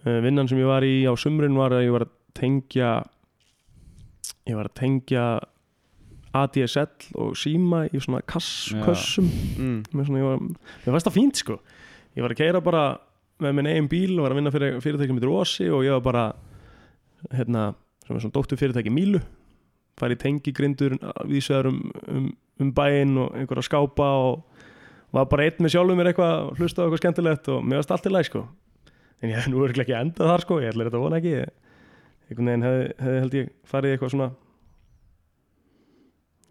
uh, 0.04 0.20
Vinnan 0.24 0.48
sem 0.52 0.60
ég 0.60 0.68
var 0.68 0.84
í 0.86 0.94
á 1.08 1.12
sumrin 1.16 1.56
var 1.56 1.72
að 1.76 1.84
ég 1.88 1.92
var 1.96 2.04
að 2.06 2.12
tengja 2.36 2.92
ég 4.48 4.56
var 4.58 4.68
að 4.68 4.76
tengja 4.78 5.24
ADSL 6.34 7.14
og 7.20 7.36
síma 7.38 7.84
í 7.94 8.00
svona 8.02 8.22
kass, 8.26 8.72
Já. 8.72 8.80
kössum. 8.82 9.28
Mm. 9.58 9.76
með 9.92 10.08
svona, 10.08 10.20
ég 10.20 10.28
var, 10.28 10.42
mér 10.42 10.96
fannst 10.96 11.08
það 11.08 11.16
fínt 11.18 11.40
sko. 11.40 11.58
Ég 12.14 12.24
var 12.24 12.34
að 12.34 12.40
keira 12.40 12.62
bara 12.64 12.84
með 13.42 13.56
minn 13.58 13.70
eigin 13.70 13.90
bíl 13.90 14.16
og 14.16 14.24
var 14.24 14.34
að 14.34 14.40
vinna 14.40 14.52
fyrir 14.54 14.80
fyrirtæki 14.82 15.16
með 15.16 15.28
Rósi 15.28 15.68
og 15.70 15.84
ég 15.86 15.94
var 15.96 16.04
bara 16.04 16.24
hérna, 17.34 17.74
sem 18.06 18.16
er 18.16 18.24
svona 18.24 18.36
dóttur 18.36 18.60
fyrirtæki 18.60 18.92
Mílu. 18.94 19.22
Farið 19.98 20.18
í 20.18 20.22
tengigrindur 20.24 20.96
vísvegar 21.30 21.70
um, 21.70 21.80
um, 22.10 22.28
um 22.62 22.70
bæinn 22.74 23.14
og 23.22 23.34
einhverja 23.38 23.68
skápa 23.68 24.08
og 24.26 24.42
var 25.14 25.28
bara 25.30 25.46
einn 25.46 25.62
með 25.62 25.76
sjálfum 25.76 25.98
mér 26.00 26.10
eitthvað 26.10 26.54
hlusta 26.58 26.82
á 26.82 26.84
eitthvað 26.84 27.02
skemmtilegt 27.02 27.50
og 27.54 27.62
mér 27.62 27.78
varst 27.78 27.94
allt 27.94 28.08
í 28.10 28.14
læg 28.14 28.26
sko. 28.26 28.42
En 29.22 29.30
ég 29.30 29.38
hef 29.38 29.46
nú 29.50 29.62
örglega 29.62 29.86
ekki 29.86 29.98
endað 30.00 30.32
þar 30.32 30.42
sko. 30.42 30.58
Ég 30.62 30.74
ætla 30.74 30.88
þetta 30.88 30.98
að 30.98 31.04
vona 31.06 31.20
ekki. 31.20 31.36
Einhvern 32.24 32.50
veginn 32.50 32.66
hefði, 32.66 32.88
hefði 33.04 33.20
held 33.22 33.36
ég 33.38 33.52
farið 33.70 33.92
í 33.92 33.94
eitthvað 33.94 34.14
svona 34.16 34.30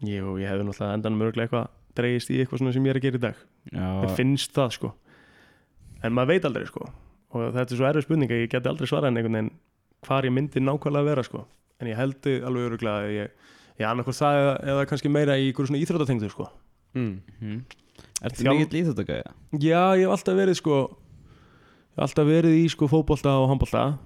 Jú, 0.04 0.34
ég 0.40 0.48
hefði 0.50 0.66
náttúrulega 0.68 0.94
endan 0.98 1.18
mörglega 1.18 1.46
eitthvað 1.48 1.68
dreigist 1.94 2.30
í 2.34 2.40
eitthvað 2.42 2.60
svona 2.62 2.72
sem 2.74 2.84
ég 2.88 2.90
er 2.94 2.98
að 3.00 3.04
gera 3.06 3.18
í 3.20 3.22
dag. 3.22 3.42
Já, 3.72 4.14
finnst 4.18 4.54
það 4.56 4.72
sko. 4.78 4.92
En 6.04 6.12
maður 6.16 6.32
veit 6.34 6.48
aldrei 6.48 6.66
sko. 6.68 6.88
Og 7.34 7.52
þetta 7.54 7.72
er 7.74 7.78
svo 7.78 7.86
erfið 7.88 8.06
spurning 8.06 8.30
að 8.34 8.42
ég 8.44 8.50
geti 8.52 8.70
aldrei 8.70 8.88
svarað 8.90 9.10
en 9.12 9.20
einhvern 9.20 9.38
veginn 9.38 9.52
hvar 10.04 10.26
ég 10.28 10.34
myndi 10.34 10.60
nákvæmlega 10.62 11.08
vera 11.08 11.24
sko. 11.26 11.44
En 11.80 11.88
ég 11.90 11.96
held 11.98 12.26
alveg 12.46 12.66
öruglega 12.68 13.06
að 13.06 13.14
ég, 13.14 13.30
ég 13.80 13.86
annarkvært 13.88 14.18
það 14.20 14.40
eða, 14.42 14.52
eða 14.74 14.84
kannski 14.90 15.10
meira 15.14 15.38
í 15.40 15.48
einhverju 15.48 15.70
svona 15.70 15.80
íþrótatengdu 15.84 16.30
sko. 16.34 16.48
Mm. 16.94 17.14
Mhm. 17.40 17.62
Ertu 18.24 18.42
Þjálf- 18.44 18.58
mikill 18.60 18.80
íþjóttagæði? 18.82 19.32
já 19.62 19.82
ég 19.98 20.04
hef 20.04 20.12
alltaf 20.14 20.36
verið 20.38 20.56
sko 20.58 20.76
ég 20.84 21.98
hef 21.98 22.04
alltaf 22.06 22.26
verið 22.26 22.54
í 22.58 22.64
sko 22.70 22.88
fótbolta 22.90 23.32
og 23.38 23.48
handbolta. 23.50 23.98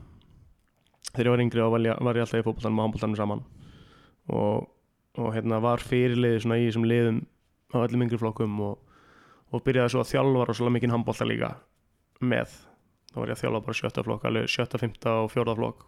Þegar 1.12 1.24
ég 1.26 1.32
var 1.34 1.42
yngri 1.44 1.60
var 1.72 1.80
ég, 1.80 2.00
var 2.04 2.14
ég 2.14 2.24
alltaf 2.24 2.40
í 2.40 2.44
fótboltanum 2.46 2.78
og 2.80 2.84
handboltanum 2.88 3.16
saman. 3.16 3.42
Og, 4.28 4.68
og 5.18 5.32
hérna 5.34 5.58
var 5.62 5.82
fyrirliði 5.82 6.42
svona 6.44 6.58
í 6.60 6.68
þessum 6.68 6.86
liðum 6.88 7.22
á 7.74 7.76
öllum 7.82 8.04
yngri 8.04 8.20
flokkum 8.20 8.60
og, 8.64 8.76
og 9.52 9.64
byrjaði 9.64 9.94
svo 9.94 10.02
að 10.04 10.10
þjálfa 10.12 10.46
rosalega 10.48 10.74
mikinn 10.76 10.94
handbolta 10.94 11.26
líka 11.28 11.54
með. 12.20 12.52
Þá 13.08 13.18
var 13.20 13.32
ég 13.32 13.38
að 13.38 13.42
þjálfa 13.42 13.64
bara 13.64 13.78
sjötta 13.78 14.04
flokk 14.04 14.28
alveg 14.28 14.52
sjötta, 14.52 14.80
fymta 14.80 15.14
og 15.24 15.32
fjórða 15.32 15.56
flokk 15.58 15.84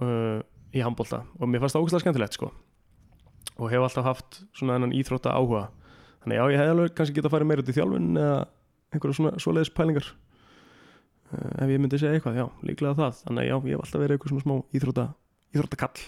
uh, 0.00 0.40
í 0.72 0.82
handbolta. 0.84 1.22
Og 1.38 1.50
mér 1.50 1.62
fannst 1.62 1.76
það 1.76 1.84
ógæslega 1.84 2.04
skemmtilegt 2.06 2.38
sko. 2.38 2.50
Og 3.58 3.68
hef 3.72 3.84
alltaf 3.84 4.08
haft 4.08 4.40
svona 4.56 4.78
þennan 4.78 4.96
íþrótta 4.96 5.36
áhuga. 5.36 5.66
Þannig 6.24 6.38
já, 6.38 6.44
ég 6.54 6.62
hefði 6.62 6.74
alveg 6.76 6.96
kannski 6.96 7.18
geta 7.18 7.32
farið 7.32 7.50
meira 7.50 7.64
út 7.64 7.72
í 7.72 7.76
þjálfun 7.76 8.10
eða 8.22 8.38
einhverja 8.92 9.18
svona 9.18 9.42
svoleiðis 9.42 9.72
pælingar 9.76 10.08
uh, 10.08 11.62
ef 11.64 11.72
ég 11.72 11.82
myndi 11.82 12.00
segja 12.00 12.16
eitthvað, 12.16 12.40
já, 12.40 12.46
líklega 12.68 12.98
það. 13.00 13.22
Þannig 13.26 13.44
að 13.44 13.48
já, 13.50 13.56
ég 13.56 13.76
hef 13.76 13.86
alltaf 13.86 14.04
verið 14.04 14.16
eitthvað 14.16 14.34
svona 14.34 14.46
smá 14.46 14.56
íþrótta 14.78 15.06
íþróttakall. 15.52 16.04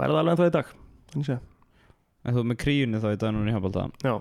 Og 0.00 0.06
er 0.06 0.12
það 0.14 0.20
alveg 0.22 0.34
ennþá 0.34 0.50
í 0.50 0.54
dag 0.56 0.74
En 2.20 2.34
þú 2.36 2.42
ert 2.42 2.50
með 2.50 2.58
kríunni 2.60 3.00
þá 3.00 3.08
í 3.10 3.20
dag 3.20 3.32
núna 3.32 3.48
í 3.50 3.54
handbólta 3.56 3.86
já, 4.04 4.14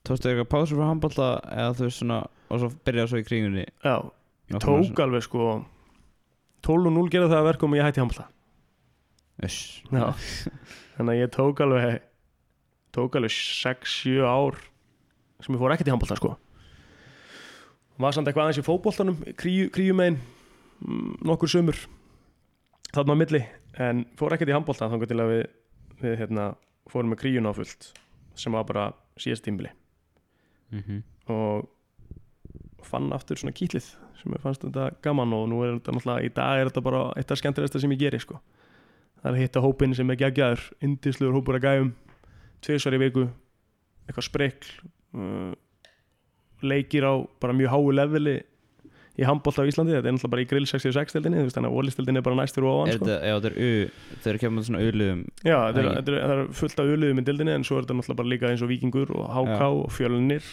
Tókstu 0.00 0.30
eitthvað 0.30 0.48
pásur 0.48 0.78
frá 0.78 0.86
handbólta 0.88 1.26
eða 1.52 1.74
þú 1.76 1.86
veist 1.86 2.00
svona 2.00 2.20
og 2.50 2.62
svo 2.62 2.70
byrjaði 2.88 3.10
svo 3.12 3.20
í 3.20 3.26
kríunni? 3.26 3.64
Já 3.84 3.96
ég 4.50 4.62
tók 4.64 5.02
alveg 5.04 5.26
sko 5.26 5.48
12 6.66 6.88
og 6.88 6.94
0 6.96 7.10
gerði 7.12 7.30
það 7.30 7.40
að 7.40 7.48
verkum 7.50 7.74
og 7.74 7.80
ég 7.80 7.86
hætti 7.86 8.00
Já. 9.90 10.06
þannig 10.96 11.12
að 11.14 11.20
ég 11.20 11.30
tók 11.32 11.60
alveg 11.64 12.02
tók 12.96 13.16
alveg 13.16 13.32
6-7 13.32 14.24
ár 14.26 14.58
sem 15.40 15.54
ég 15.54 15.60
fór 15.62 15.72
ekkert 15.72 15.88
í 15.88 15.92
handbolta 15.94 16.18
sko. 16.18 16.34
Var 18.00 18.16
samt 18.16 18.28
eitthvað 18.28 18.48
aðeins 18.48 18.60
í 18.60 18.66
fótboltanum 18.66 19.16
kríu, 19.40 19.70
kríumegin 19.72 20.18
nokkur 21.24 21.48
sömur 21.52 21.78
þarna 22.94 23.14
á 23.16 23.20
milli 23.22 23.40
en 23.80 24.04
fór 24.18 24.34
ekkert 24.34 24.50
í 24.50 24.56
handbolta 24.56 24.88
þannig 24.90 25.08
til 25.10 25.20
að 25.22 25.32
við, 25.34 25.42
við 26.02 26.16
hérna, 26.24 26.46
fórum 26.90 27.12
með 27.14 27.20
kríun 27.22 27.46
á 27.50 27.52
fullt 27.54 27.90
sem 28.38 28.52
var 28.56 28.64
bara 28.68 28.88
síðast 29.20 29.44
tímbili 29.46 29.70
Mhm. 30.70 31.02
og 31.28 31.66
fann 32.86 33.10
aftur 33.12 33.36
svona 33.36 33.52
kýtlið 33.54 33.88
sem 34.20 34.32
ég 34.36 34.40
fannst 34.42 34.62
þetta 34.62 34.90
gaman 35.02 35.32
og 35.34 35.48
nú 35.50 35.62
er 35.64 35.78
þetta 35.78 35.94
náttúrulega 35.96 36.24
í 36.28 36.34
dag 36.34 36.60
er 36.60 36.68
þetta 36.70 36.82
bara 36.84 37.00
eitt 37.16 37.30
af 37.34 37.38
skemmtilegsta 37.40 37.80
sem 37.80 37.90
ég 37.90 37.98
geri 37.98 38.18
sko. 38.22 38.38
það 39.22 39.30
er 39.30 39.34
að 39.34 39.40
hitta 39.42 39.60
hópinn 39.64 39.94
sem 39.96 40.10
er 40.10 40.16
geggjaður 40.16 40.62
indisluður 40.80 41.34
hópur 41.40 41.58
að 41.58 41.64
gæfum 41.66 41.90
tvisvar 42.62 42.94
í 42.94 43.00
viku 43.02 43.24
eitthvað 44.08 44.28
sprekl 44.28 44.70
uh, 45.18 45.52
leikir 46.62 47.04
á 47.04 47.14
bara 47.40 47.52
mjög 47.56 47.70
háu 47.74 47.90
leveli 47.92 48.36
í 49.20 49.26
handbólta 49.28 49.62
á 49.62 49.68
Íslandi 49.68 49.92
þetta 49.92 50.08
er 50.08 50.14
náttúrulega 50.16 50.32
bara 50.32 50.42
í 50.44 50.48
grill 50.50 50.66
66 50.70 51.14
deildinni 51.16 51.40
þú 51.40 51.46
veist, 51.48 51.56
þannig 51.58 51.70
að 51.74 51.78
ólistildin 51.80 52.20
er 52.20 52.24
bara 52.24 52.38
næst 52.40 52.56
fyrir 52.56 52.68
ofan 52.70 52.90
Er 52.92 52.96
sko. 52.96 53.06
þetta, 53.08 53.18
já 53.28 53.34
þetta 53.36 53.50
er 53.50 54.30
eru 54.32 54.40
kemur 54.44 54.66
svona 54.66 54.82
uliðum. 54.86 55.20
Já, 55.44 55.56
þetta 55.66 55.80
er, 55.82 55.88
þetta 55.98 56.12
er, 56.14 56.18
það 56.24 56.34
er 56.36 56.42
fullt 56.60 56.80
af 56.80 56.92
öluðum 56.94 57.20
í 57.20 57.24
dildinni 57.28 57.54
en 57.58 57.66
svo 57.68 57.76
er 57.78 57.84
þetta 57.86 57.96
náttúrulega 57.98 58.20
bara 58.22 58.32
líka 58.32 58.50
eins 58.50 58.64
og 58.64 58.70
Víkingur 58.72 59.12
og 59.16 59.26
HK 59.36 59.58
Já. 59.60 59.66
og 59.68 59.90
Fjölnir 59.96 60.48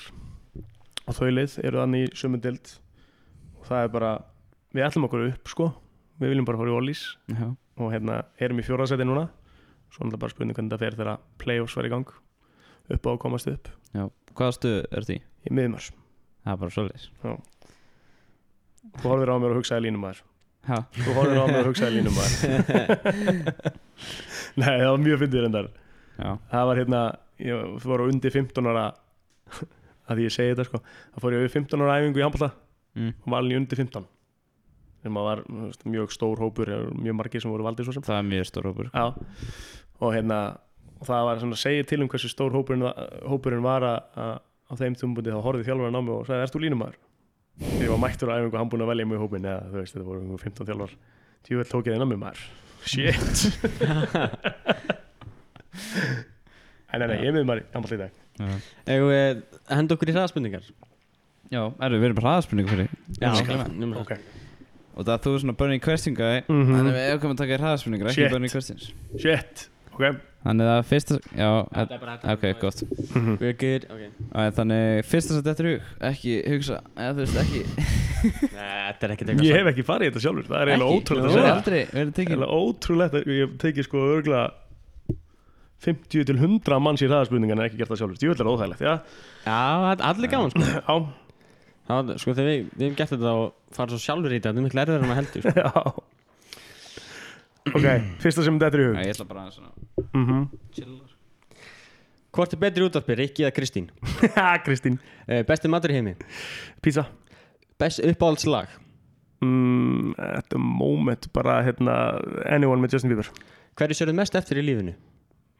og 1.07 1.15
þau 1.17 1.29
lið 1.31 1.57
eru 1.63 1.81
þannig 1.83 2.03
í 2.03 2.11
sömu 2.19 2.41
dild 2.43 2.73
og 3.61 3.69
það 3.69 3.83
er 3.87 3.93
bara 3.95 4.11
við 4.75 4.87
ætlum 4.89 5.07
okkur 5.07 5.27
upp 5.31 5.51
sko. 5.53 5.69
Við 6.19 6.33
viljum 6.33 6.47
bara 6.49 6.59
fara 6.59 6.73
í 6.73 6.77
Ólís 6.77 7.03
Já. 7.31 7.47
og 7.77 7.91
hérna 7.93 8.19
erum 8.41 8.59
í 8.59 8.65
fjórðarsæti 8.67 9.05
núna. 9.07 9.27
Svo 9.93 10.01
er 10.03 10.09
náttúrulega 10.09 10.23
bara 10.25 10.33
spurning 10.35 10.57
hvernig 10.57 10.73
þetta 10.73 10.81
fer 10.83 10.97
þegar 10.99 11.21
play-offs 11.39 11.77
var 11.77 11.87
í 11.87 11.93
gang. 11.93 12.09
Upp 12.91 13.07
á 13.07 13.09
að 13.13 13.21
komast 13.23 13.47
upp. 13.51 13.69
Já. 13.95 14.09
Hvaða 14.35 14.55
stuð 14.57 14.77
er 14.91 15.07
því? 15.07 15.17
í? 15.47 15.53
Miðmars 15.55 15.91
Það 16.47 16.53
er 16.53 16.59
bara 16.61 16.73
svoleiðis 16.75 17.05
þú 18.97 19.11
horfir 19.11 19.31
á 19.31 19.35
mér 19.37 19.53
og 19.53 19.61
hugsaði 19.61 19.87
línum 19.87 20.03
maður. 20.05 20.23
Já 20.67 20.77
þú 20.97 21.15
horfir 21.17 21.39
á 21.39 21.45
mér 21.51 21.61
og 21.61 21.69
hugsaði 21.71 21.99
línum 21.99 22.17
maður. 22.17 22.37
Nei 24.61 24.73
það 24.73 24.91
var 24.91 25.01
mjög 25.05 25.23
fyndið 25.23 25.45
reyndar. 25.45 25.71
Já. 26.17 26.29
Það 26.51 26.69
var 26.71 26.81
hérna 26.81 27.01
ég 27.47 27.79
fór 27.83 28.03
á 28.03 28.05
undir 28.09 28.33
15 28.33 28.69
ára 28.71 28.85
að 30.11 30.23
ég 30.25 30.33
segi 30.33 30.53
þetta 30.53 30.67
sko 30.67 30.81
þá 30.81 31.19
fór 31.23 31.37
ég 31.37 31.45
við 31.45 31.57
15 31.59 31.83
ára 31.85 31.97
æfingu 32.01 32.21
í 32.21 32.25
handbólta 32.25 32.53
mm. 32.97 33.11
og 33.23 33.33
valin 33.35 33.53
í 33.53 33.59
undir 33.61 33.81
15 33.83 34.07
sem 35.05 35.19
að 35.19 35.27
var 35.27 35.43
þú 35.45 35.65
veist, 35.67 35.83
mjög 35.87 36.13
stór 36.15 36.41
hópur 36.41 36.71
mjög 36.97 37.17
margir 37.19 37.43
sem 37.43 37.51
voru 37.53 37.67
valdið 37.67 37.87
svo 37.87 37.97
sem. 37.97 38.05
Það 38.07 38.17
er 38.17 38.31
mjög 38.31 38.47
stór 38.49 38.69
hópur. 38.71 38.89
Já. 38.91 39.05
og 40.01 40.15
hérna 40.15 40.39
það 41.05 41.27
var 41.27 41.41
svona 41.41 41.57
að 41.57 41.63
segja 41.63 41.87
til 41.87 42.01
um 42.03 42.09
hversu 42.11 42.31
stór 42.31 42.55
hópurinn, 42.55 42.85
hópurinn 43.29 43.65
var 43.65 43.85
að, 43.85 44.39
á 44.41 44.73
þeim 44.79 44.97
þumbundi 44.97 45.33
þá 45.33 45.43
horfði 45.45 45.67
þjálfarinn 45.67 45.99
á 45.99 46.01
mig 46.01 46.15
og 46.15 46.25
sagði, 46.27 46.47
ert 46.47 46.55
þú 46.55 46.63
línumæður? 46.63 46.97
Þegar 47.57 47.83
ég 47.87 47.91
var 47.93 48.01
mættur 48.03 48.29
á 48.29 48.37
æfingu 48.37 48.53
og 48.53 48.59
hann 48.61 48.71
búinn 48.71 48.85
að 48.85 48.91
velja 48.91 49.07
mig 49.09 49.17
í 49.17 49.21
hópinn. 49.21 49.47
Eða 49.49 49.69
þú 49.71 49.79
veist, 49.81 49.93
þetta 49.95 50.07
voru 50.07 50.19
einhver 50.21 50.43
15 50.45 50.67
þjálfar. 50.69 50.93
Tjúvel 51.47 51.67
tók 51.71 51.87
ég 51.87 51.95
þeirna 51.95 52.09
mig 52.11 52.19
maður. 52.21 52.41
Shit. 52.87 53.37
En 56.87 57.01
nei, 57.03 57.09
nei, 57.11 57.17
ég 57.25 57.33
með 57.35 57.43
maður 57.47 57.63
í 57.91 57.95
í 57.97 57.99
dag. 57.99 58.13
Já. 58.37 58.47
Egu 58.95 59.09
við 59.11 59.41
henda 59.73 59.95
okkur 59.97 60.09
í 60.11 60.13
hraðspurningar 60.15 60.67
Já, 61.51 61.61
erum 61.83 61.99
við 62.01 62.05
erum 62.07 62.17
bara 62.19 62.31
hraðaspurningu 62.31 62.69
fyrir 62.71 62.89
ok, 64.01 64.13
Og 64.97 65.05
það 65.07 65.21
þú 65.25 65.33
er 65.33 65.43
svona 65.43 65.55
burning 65.57 65.83
question 65.83 66.15
guy. 66.17 66.41
Mhm. 66.47 66.71
Þannig 66.73 66.95
við 66.95 67.03
erum 67.09 67.21
komið 67.23 67.35
að 67.35 67.41
taka 67.43 67.59
hraðspurningar, 67.61 68.09
ekki 68.11 68.23
Shit. 68.23 68.31
burning 68.33 68.53
questions. 68.53 68.89
Shit. 69.17 69.67
Ok 69.93 70.05
Þannig 70.47 70.67
að 70.71 70.81
fyrsta, 70.87 71.15
já, 71.35 71.47
Þetta 71.75 71.95
er 71.97 71.99
bara 72.03 72.13
þetta. 72.17 72.33
ok, 72.37 72.59
gott. 72.61 72.83
Mhm. 73.17 73.33
We're 73.41 73.55
good, 73.59 73.87
ok. 73.91 74.03
Þannig 74.55 75.05
fyrsta 75.09 75.33
sem 75.35 75.43
þetta 75.43 75.63
er 75.65 75.69
hug, 75.73 75.89
ekki 76.09 76.35
hugsa, 76.53 76.77
eða 76.95 77.09
þú 77.17 77.25
veist 77.25 77.39
ekki 77.41 77.63
Nei, 78.55 78.77
þetta 78.87 79.07
er 79.09 79.13
ekkert 79.17 79.31
eitthvað 79.33 79.47
Ég 79.49 79.57
hef 79.59 79.67
ekki 79.73 79.85
farið 79.89 80.07
í 80.07 80.09
þetta 80.13 80.23
sjálfur 80.23 80.47
Það 80.47 80.61
er 80.63 80.71
eiginlega 80.71 80.87
Ekki? 80.87 81.01
ótrúlegt 81.03 81.25
Þú 81.25 81.27
að 81.27 81.35
hefur 81.35 81.43
segja. 81.43 81.57
aldrei 81.57 81.81
verið 81.97 82.13
tekin 82.17 82.31
Eiginlega 82.31 82.61
ótrúlegt 82.63 83.17
að 83.19 83.27
Ég 83.33 83.43
hef 83.43 83.57
tekið 83.65 83.87
sko 83.89 84.05
örgulega 84.15 84.47
50 85.87 86.25
til 86.25 86.37
100 86.41 86.79
manns 86.81 87.03
í 87.05 87.07
hraðaspurningan 87.11 87.59
en 87.61 87.67
ekki 87.67 87.77
gert 87.77 87.91
það 87.93 87.99
sjálfur. 88.01 88.17
Þetta 88.17 88.41
er 88.41 88.49
óþægilegt, 88.49 88.81
já. 88.81 88.93
Já, 89.45 89.59
það 89.83 89.91
er 89.93 90.05
allir 90.09 90.31
gaman 90.31 90.53
sko. 90.55 90.63
Já, 90.65 90.95
Já, 91.87 92.17
sko 92.19 92.33
þegar 92.33 92.49
við, 92.49 92.63
við 92.73 92.81
hefum 92.87 92.95
gert 92.97 93.11
þetta 93.13 93.33
og 93.37 93.45
farið 93.77 93.93
svo 93.93 93.99
sjálfur 94.07 94.33
í 94.33 94.39
þetta 94.39 94.49
Þetta 94.49 94.59
er 94.59 94.65
miklu 94.65 94.81
erfiðar 94.83 95.03
en 95.05 95.11
maður 95.11 95.19
heldur 95.21 95.45
sko. 95.45 95.93
Ok, 97.75 97.85
fyrsta 98.23 98.43
sem 98.45 98.57
þetta 98.59 98.77
er 98.77 98.83
í 98.83 98.87
hug 98.87 98.97
Ég 99.03 99.13
ætla 99.15 99.27
bara 99.29 99.45
að 99.47 99.53
svona 99.57 99.71
Mhm. 100.13 100.47
chillar 100.75 101.13
Hvort 102.37 102.53
er 102.53 102.59
betri 102.61 102.83
útvarpi, 102.85 103.15
Rikki 103.17 103.43
eða 103.47 103.53
Kristín? 103.55 103.87
Kristín 104.65 104.99
Uh, 105.27 105.41
besti 105.43 105.67
matur 105.67 105.91
í 105.91 105.97
heimi 105.97 106.13
Pizza 106.81 107.03
Best 107.79 107.99
uppáhaldslag 108.05 108.69
mm, 109.43 110.13
At 110.17 110.47
the 110.53 110.57
moment 110.61 111.27
bara 111.35 111.59
hérna 111.65 111.97
Anyone 112.47 112.79
með 112.85 112.93
Justin 112.95 113.11
Bieber 113.11 113.27
Hverju 113.77 113.97
sérðu 113.99 114.15
mest 114.17 114.35
eftir 114.39 114.61
í 114.61 114.65
lífinu? 114.65 114.93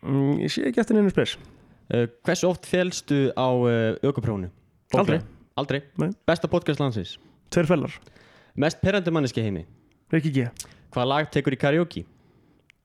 mm, 0.05 0.37
Ég 0.45 0.53
sé 0.53 0.63
ekki 0.69 0.79
eftir 0.83 0.95
neinu 0.99 1.11
spes 1.13 1.37
Uh, 1.87 2.03
hversu 2.27 2.49
oft 2.49 2.65
félstu 2.67 3.29
á 3.31 3.47
uh, 3.47 3.95
ökuprófunu? 4.03 4.49
Aldrei. 4.91 5.21
Aldrei? 5.55 5.79
Nei. 5.95 6.09
Besta 6.27 6.49
podcast 6.51 6.81
landsins? 6.83 7.13
Tveir 7.49 7.63
fellar 7.69 7.93
Mest 8.59 8.81
perrandi 8.83 9.11
manneski 9.15 9.39
í 9.39 9.45
heimi? 9.45 9.61
Rikki 10.11 10.33
G 10.35 10.49
Hvaða 10.93 11.07
lag 11.11 11.29
tekur 11.33 11.55
í 11.55 11.59
karaoke? 11.59 12.03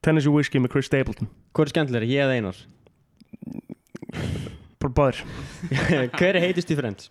Tennessee 0.03 0.33
Whiskey 0.33 0.59
með 0.63 0.73
Chris 0.75 0.89
Stapleton 0.91 1.29
Hvor 1.55 1.67
er 1.67 1.73
skemmtilegri, 1.73 2.09
ég 2.11 2.25
eða 2.25 2.37
einar? 2.39 2.59
Bara 4.83 4.93
báðir 4.99 5.23
Hver 6.17 6.35
er 6.35 6.41
heitust 6.43 6.73
í 6.73 6.77
Friends? 6.79 7.09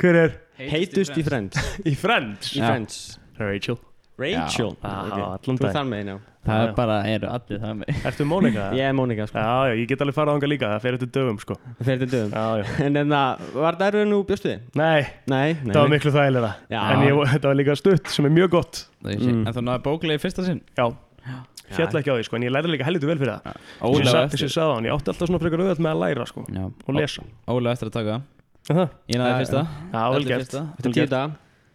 Hver 0.00 0.20
er 0.20 0.36
Heitust 0.58 1.16
í 1.18 1.24
Friends 1.26 1.58
í 1.90 1.94
Friends? 1.98 2.52
Í. 2.54 2.60
Friends 2.62 3.00
Rachel 3.40 3.78
Rachel. 4.18 4.70
Já, 4.78 4.94
Ok. 5.04 5.18
allan 5.18 5.40
Þú 5.44 5.58
dag. 5.58 5.68
er 5.70 5.74
þar 5.74 5.86
með 5.90 5.98
einn, 6.04 6.08
já 6.14 6.18
Það 6.44 6.58
Já, 6.60 6.64
er 6.68 6.72
bara, 6.76 6.96
eru 7.08 7.28
allir 7.32 7.58
það 7.62 7.76
með. 7.80 8.00
Ertu 8.04 8.24
Mónika? 8.28 8.64
Ég 8.76 8.84
er 8.84 8.92
Mónika, 8.92 9.24
sko. 9.30 9.38
Já, 9.40 9.52
já, 9.64 9.74
ég 9.80 9.86
get 9.88 10.02
alveg 10.04 10.14
farað 10.18 10.34
ánga 10.36 10.48
líka 10.52 10.68
Það 10.74 10.82
fer 10.84 10.96
eftir 10.98 11.08
dögum, 11.16 11.38
sko. 11.40 11.54
Það 11.78 11.88
fer 11.88 11.98
til 12.02 12.08
döðum 12.12 12.34
Já, 12.36 12.42
já. 12.60 12.64
En 12.84 12.96
en 13.00 13.14
það, 13.14 13.46
var 13.64 13.78
það 13.80 13.86
erfið 13.88 14.04
nú 14.10 14.18
bjóstu 14.28 14.50
þið? 14.50 14.60
Nei, 14.76 15.06
Nei, 15.32 15.54
nei. 15.64 15.72
Það 15.72 15.80
var 15.80 15.92
miklu 15.94 16.12
þægilega 16.18 16.50
Já. 16.74 16.80
En 16.92 17.06
ég, 17.08 17.22
þetta 17.32 17.48
var 17.48 17.58
líka 17.62 17.76
stutt 17.80 18.12
sem 18.12 18.28
er 18.28 18.34
mjög 18.36 18.50
gott. 18.58 18.82
Mm. 19.08 19.40
En 19.48 19.56
þú 19.56 19.64
náðu 19.70 19.82
bóklega 19.88 20.20
í 20.20 20.22
fyrsta 20.22 20.44
sinn. 20.44 20.60
Já, 20.76 20.86
fjall 21.74 21.96
ekki 22.02 22.12
á 22.12 22.16
því, 22.20 22.26
sko 22.28 22.36
En 22.36 22.44
ég 22.44 22.52
lærði 22.52 22.74
líka 22.76 22.84
heldur 22.90 23.08
vel 23.08 23.16
fyrir 23.24 23.40
það. 23.40 23.64
Ég 23.88 24.12
eftir 24.20 24.52
sagði 24.52 24.68
á 24.68 24.74
hann, 24.76 24.84
ég 24.90 24.92
átti 24.98 25.12
alltaf 25.14 25.30
svona 25.32 25.40
frekar 25.40 25.64
auðvöld 25.64 25.80
með 25.80 25.94
að 25.96 26.02
læra, 26.04 26.26
sko 26.28 26.44
Já. 26.52 26.64
Og 26.68 26.92
lesa. 27.00 27.24
Óli 27.48 27.66
á 27.66 27.72
eftir 27.72 27.88
að 27.88 27.96
taka. 27.96 28.20
Er 28.68 28.76
það? 28.82 28.92
Ég 29.08 29.20
náði 29.20 29.32
Já, 29.32 29.38
fyrsta. 29.40 29.64
Já, 29.96 30.02
vel 30.04 30.20
Öllu 30.20 30.28
gert. 30.28 30.44
fyrsta. 30.44 30.62
Þetta 30.76 30.88
er 30.92 30.94
tíu 31.00 31.08
daga 31.08 31.32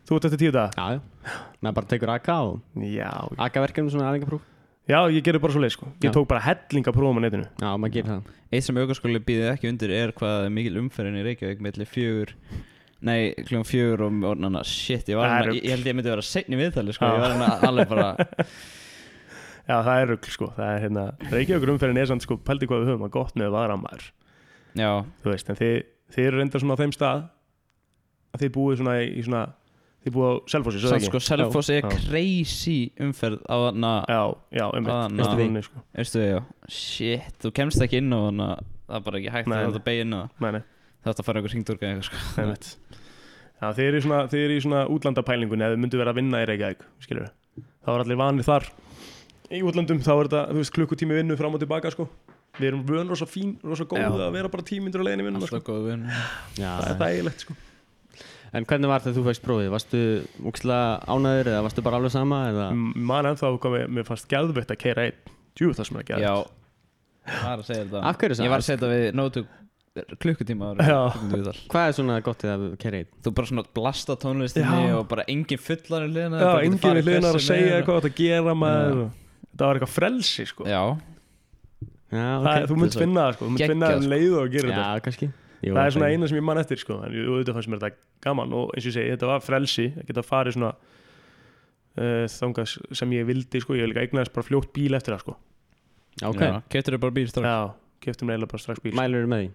Þú 0.09 0.17
ert 0.17 0.25
eftir 0.25 0.39
tíu 0.41 0.53
daga? 0.55 0.73
Já, 0.73 0.97
já. 0.97 1.33
Maður 1.61 1.75
bara 1.77 1.89
tekur 1.91 2.09
AK 2.15 2.29
og 2.33 2.85
Já, 2.89 3.11
AK 3.45 3.59
verkefni 3.61 3.91
svona 3.93 4.07
aðingapróf 4.09 4.41
já, 4.89 4.97
ég 5.13 5.21
gerði 5.21 5.41
bara 5.43 5.53
svo 5.53 5.61
leið, 5.61 5.73
sko. 5.75 5.85
Ég 6.01 6.09
Já. 6.09 6.13
tók 6.15 6.25
bara 6.31 6.41
hellinga 6.41 6.89
prófum 6.95 7.19
á 7.21 7.21
netinu. 7.21 7.45
Já, 7.61 7.69
maður 7.77 7.93
gerir 7.93 8.09
það. 8.09 8.31
Eitt 8.49 8.65
sem 8.65 8.79
aukarskóli 8.81 9.21
býði 9.21 9.45
ekki 9.51 9.69
undir 9.69 9.93
er 9.93 10.13
hvað 10.17 10.47
er 10.47 10.53
mikil 10.55 10.79
umferðin 10.81 11.19
í 11.19 11.25
Reykjavík 11.27 11.61
melli 11.61 11.85
fjögur 11.85 12.33
Nei, 13.05 13.19
kljóðum 13.37 13.67
fjögur 13.69 14.01
og 14.07 14.25
orðnana 14.31 14.63
Shit, 14.65 15.07
ég 15.13 15.19
var 15.19 15.29
hérna, 15.29 15.53
ég, 15.53 15.61
ég 15.61 15.75
held 15.75 15.85
ég 15.87 15.95
myndi 15.95 16.09
vera 16.11 16.25
setn 16.25 16.57
í 16.57 16.59
viðtali 16.59 16.95
sko. 16.97 17.05
Já. 17.05 17.13
Ég 17.13 17.21
var 17.21 17.35
hérna 17.35 17.69
alveg 17.69 17.93
bara 17.93 18.09
Já, 19.69 19.75
það 19.85 19.93
er 19.93 20.09
rugl, 20.09 20.33
sko. 20.33 20.49
Það 20.57 20.73
er 20.73 20.83
hérna 20.87 21.05
Reykjavíkur 21.29 21.73
umferðin 21.75 22.01
er 22.01 22.09
samt, 22.09 22.25
sko 22.25 22.39
Pældi 22.41 22.65
hvað 22.67 22.81
við 22.81 22.89
höfum 22.95 23.05
að 23.05 23.13
gott 23.13 23.37
með 23.37 23.49
maður. 23.85 24.09
Að 28.29 28.43
þið 28.43 28.51
búið 28.53 28.83
í, 29.99 30.05
í 30.05 30.07
Þið 30.07 30.13
búið 30.15 30.29
á 30.31 30.33
Selfossi, 30.53 30.79
svo 30.79 30.91
ekki? 30.95 31.07
sko 31.09 31.19
Selfoss 31.19 31.69
er 31.75 31.81
crazy 31.83 32.77
umferð 33.03 33.41
á 33.45 33.55
þarna 33.67 33.91
Já, 34.07 34.21
já, 34.55 34.65
um 34.71 34.85
Þarna- 34.87 35.17
Veistu 35.19 35.37
við? 35.39 35.63
Sko. 35.67 35.81
Veistu 35.97 36.19
þið, 36.19 36.29
já. 36.31 36.39
Shit, 36.69 37.33
þú 37.43 37.51
kemst 37.59 37.81
ekki 37.83 37.97
inn 37.99 38.13
á 38.15 38.19
hana 38.29 38.49
Það 38.87 38.95
er 38.95 39.03
bara 39.05 39.17
ekki 39.19 39.33
hægt 39.35 39.47
Nei, 39.47 39.57
að 39.57 39.61
nei. 39.61 39.71
þetta 39.73 39.83
beigja 39.89 40.05
inn 40.07 40.15
á 40.15 40.21
Nei, 40.39 40.51
nei, 40.55 40.63
Það 41.03 41.11
er 41.11 41.19
að 41.19 41.25
fara 41.27 41.39
ykkur 41.43 41.53
hringdurka 41.53 41.85
eitthvað 41.89 42.07
sko. 42.09 42.41
Einmitt. 42.41 42.69
Já, 43.59 43.67
þið 43.75 43.85
eru 43.89 43.99
í 43.99 44.03
svona, 44.07 44.19
þið 44.31 44.43
eru 44.45 44.55
í 44.55 44.63
svona 44.63 44.81
útlandapælingunni 44.95 45.63
Ef 45.67 45.75
þið 45.75 45.83
myndu 45.83 45.99
vera 45.99 46.11
að 46.15 46.19
vinna 46.21 46.41
í 46.43 46.47
Reykjavík, 46.49 46.83
skilur 47.03 47.29
Það 47.59 47.91
var 47.91 48.03
allir 48.05 48.19
vanir 48.19 48.43
þar. 48.47 48.67
Í 49.49 49.61
útlandum, 49.65 49.99
þá 50.05 50.11
er 50.15 50.27
þetta, 50.29 50.41
þú 50.53 50.59
veist, 50.61 50.73
klukkutími 50.75 51.15
vinnu 51.17 51.35
fram 51.39 51.55
og 51.57 51.59
tilbaka, 51.63 51.89
sko. 51.91 52.05
Við 52.59 52.67
erum 52.69 52.83
vön 52.85 53.09
rosa 53.09 53.25
fín, 53.25 53.55
rosa 53.65 53.83
góð 53.89 54.03
Já. 54.03 54.09
að 54.13 54.35
vera 54.35 54.51
bara 54.51 54.63
tímyndur 54.63 55.01
á 55.01 55.05
leiðinni 55.07 55.25
vinnuna, 55.25 55.47
sko. 55.49 55.59
Það 55.63 56.91
er 56.91 56.99
þægilegt, 56.99 57.45
sko 57.47 57.55
En 58.53 58.65
hvernig 58.65 58.89
var 58.89 59.03
þetta 59.03 59.13
þú 59.19 59.23
fæst 59.27 59.43
prófið? 59.45 59.67
Varstu 59.73 59.99
úkslega 60.49 61.03
ánæður 61.05 61.49
eða 61.51 61.63
varstu 61.67 61.83
bara 61.85 61.99
alveg 61.99 62.13
sama? 62.15 62.39
Eða? 62.49 62.67
M- 62.73 62.93
Man 63.11 63.27
ennþá 63.29 63.51
hvað 63.61 63.75
mér, 63.93 64.07
fannst 64.07 64.29
gæðveitt 64.31 64.71
að 64.73 64.79
keira 64.81 65.05
einn 65.09 65.35
Jú, 65.59 65.69
það 65.75 65.89
sem 65.89 65.99
er 65.99 66.05
Já, 66.09 66.33
gæðveitt 66.33 66.47
ég 67.29 67.43
var 67.45 67.59
að 67.61 67.67
segja 67.69 67.83
þetta 67.85 68.01
Af 68.09 68.17
hverju 68.23 68.37
Ég 68.47 68.53
var 68.53 68.63
að 68.63 68.67
segja 68.69 68.79
þetta 68.79 68.91
við 68.95 69.17
nótu 69.19 69.43
klukkutíma 70.23 70.69
ára 70.71 70.85
Já. 70.87 70.99
Hvað 71.69 71.85
er 71.89 71.95
svona 71.97 72.17
gott 72.23 72.43
eða 72.47 72.69
kerið? 72.79 73.07
Þú 73.25 73.33
bara 73.37 73.49
svona 73.51 73.65
blasta 73.75 74.15
tónlistinni 74.21 74.81
Já. 74.87 74.95
og 75.01 75.07
bara 75.11 75.25
engin 75.29 75.59
fullar 75.61 76.05
í 76.07 76.11
liðina 76.13 76.39
Já, 76.39 76.51
enginn 76.63 76.99
í 77.01 77.03
hliðina 77.03 77.31
er 77.33 77.39
að 77.41 77.45
segja 77.49 77.79
hvað 77.85 77.99
þetta 77.99 78.11
að 78.13 78.19
gera 78.21 78.55
maður 78.57 79.01
Það 79.59 79.65
var 79.65 79.79
eitthvað 79.79 79.93
frelsi, 79.97 80.45
sko 80.49 80.67
Já, 80.69 80.81
Já, 82.09 82.25
Það, 82.45 82.47
ok 82.47 82.69
Þú 82.69 82.77
mynd 82.79 82.89
Þetta 82.89 82.99
er 82.99 83.03
finna 83.03 83.25
það, 83.25 83.33
sko 83.35 83.43
Þú 83.45 83.49
mynd 83.49 83.59
geggjað, 83.61 83.73
finna 83.75 83.89
það 83.89 83.97
um 83.99 84.05
sko. 84.05 84.13
leið 84.15 84.31
og 84.31 84.41
að 84.45 84.53
gera 84.55 84.69
þetta 84.71 84.87
Já, 84.87 85.03
kannski 85.09 85.29
Jú, 85.59 85.73
það 85.75 85.85
er 85.85 85.91
svona 85.95 86.09
eina 86.13 86.27
sem 86.31 86.37
ég 86.39 86.43
man 86.47 86.57
eftir 86.61 86.79
sko. 86.79 87.01
en 87.03 87.11
jú, 87.15 87.25
auðvitað 87.33 87.57
fannst 87.57 87.69
mér 87.73 87.81
þetta 87.81 87.97
gaman 88.23 88.53
og 88.55 88.69
eins 88.75 88.85
og 88.85 88.89
ég 88.91 88.95
segi, 88.95 89.11
þetta 89.15 89.27
var 89.33 89.41
frelsi 89.43 89.87
að 89.99 90.05
geta 90.07 90.23
farið 90.23 90.55
svona 90.55 90.69
uh, 91.99 92.25
þangað 92.31 92.75
sem 93.01 93.15
ég 93.17 93.27
vildi 93.27 93.61
sko. 93.63 93.75
ég 93.79 93.89
líka 93.91 94.03
eignaðist 94.05 94.33
bara 94.35 94.47
fljótt 94.47 94.71
bíl 94.75 94.95
eftir 94.97 95.15
það 95.17 95.23
sko. 95.25 95.35
Ok, 96.29 96.41
Já, 96.43 96.61
Keftur 96.71 96.95
þau 96.97 97.01
bara 97.05 97.15
bíl 97.19 97.27
strax 97.31 97.47
já, 97.47 97.59
keftum 98.03 98.31
eiginlega 98.31 98.51
bara 98.53 98.63
strax 98.63 98.81
bíl 98.83 98.95
mælur 98.97 99.25
þú 99.27 99.31
með 99.33 99.43
því? 99.43 99.51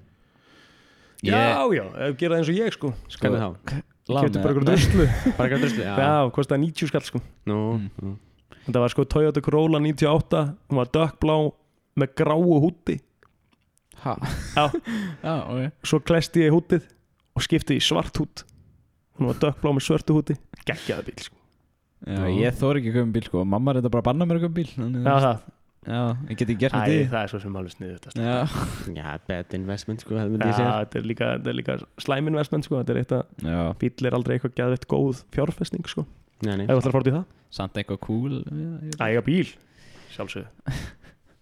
já, 1.24 1.40
já, 1.72 1.84
ef 2.08 2.16
gera 2.20 2.34
það 2.34 2.38
eins 2.42 2.52
og 2.52 2.58
ég 2.60 2.76
sko. 2.76 2.92
Hvernig 3.20 3.42
þá? 3.42 3.82
keftum 4.04 4.42
bara 4.44 4.52
eitthvað 4.52 4.68
druslu 4.68 5.04
Bara 5.38 5.48
ekki 5.48 5.56
að 5.56 5.62
drusli? 5.64 5.84
já, 5.88 6.30
kostaði 6.36 6.66
90 6.68 6.90
skall 6.92 7.04
sko. 7.08 7.20
Nú, 7.48 7.58
Mm. 7.74 7.90
nú. 8.04 8.14
þetta 8.66 8.80
var 8.84 8.92
sko 8.92 9.04
Toyota 9.08 9.40
Corolla 9.44 9.80
98 9.80 10.42
hún 10.68 10.80
var 10.82 10.88
dökkblá 10.92 11.36
með 12.00 12.12
gráu 12.20 12.60
húti 12.64 12.98
Ha? 14.02 14.14
Já. 14.56 14.64
Já, 15.22 15.34
ok. 15.52 15.72
Svo 15.86 16.00
klesti 16.04 16.44
ég 16.46 16.52
hútið 16.54 16.84
og 17.34 17.42
skipti 17.46 17.78
í 17.78 17.82
svart 17.82 18.18
hút 18.20 18.44
hún 19.18 19.30
var 19.30 19.38
dökkblá 19.42 19.70
með 19.76 19.84
svörtu 19.86 20.16
húti 20.18 20.34
geggjaði 20.66 21.06
bíl 21.08 21.22
sko. 21.28 21.36
Já, 22.04 22.24
ég 22.34 22.56
þór 22.58 22.80
ekki 22.80 22.90
að 22.92 22.96
koma 22.98 23.14
bíl 23.14 23.26
sko. 23.28 23.44
Mamma 23.48 23.72
er 23.72 23.78
þetta 23.80 23.92
bara 23.94 24.02
að 24.04 24.08
banna 24.10 24.26
mér 24.28 24.40
að 24.40 24.46
koma 24.48 24.56
bíl 24.58 24.70
þannig 24.74 25.04
já, 25.06 25.12
að- 25.14 25.26
það, 25.28 25.44
Já, 25.84 26.00
ég 26.30 26.38
get 26.40 26.48
ekki 26.48 26.54
gert 26.62 26.72
Æ, 26.72 26.80
þetta 26.80 26.92
í 26.96 27.08
það 27.12 27.18
er 27.26 27.28
svo 27.28 27.38
sem 27.42 27.56
alveg 27.60 27.74
þetta 27.76 28.12
Já, 28.24 28.36
Já, 28.98 29.08
bad 29.28 29.54
investment 29.58 30.00
sko, 30.00 30.14
það 30.16 30.36
Já, 30.40 30.68
þetta 30.80 30.96
er 31.00 31.08
líka, 31.10 31.26
er 31.36 31.56
líka 31.58 31.74
slæm 32.00 32.30
investment 32.30 32.64
sko. 32.64 32.78
þetta 32.80 32.94
er 32.94 33.00
eitt 33.02 33.12
að 33.18 33.74
bíl 33.82 34.08
er 34.08 34.16
aldrei 34.16 34.38
eitthvað 34.38 34.54
gæðveitt 34.62 34.86
góð 34.88 35.20
fjárfestning 35.36 35.84
sko. 35.92 36.06
Nei, 36.44 36.54
nei. 36.56 36.64
Ef 36.64 36.72
þú 36.72 36.80
ætlar 36.80 36.88
að 36.88 36.96
fara 36.96 37.04
út 37.04 37.10
í 37.10 37.14
það. 37.18 37.26
Samt 37.58 37.76
eitthvað 37.82 38.00
cool 38.08 38.38
já, 38.40 38.70
ég- 38.88 38.96
að 38.96 39.12
eiga 39.12 39.24
bíl, 39.28 39.52
sjálfsögðu. 40.16 40.48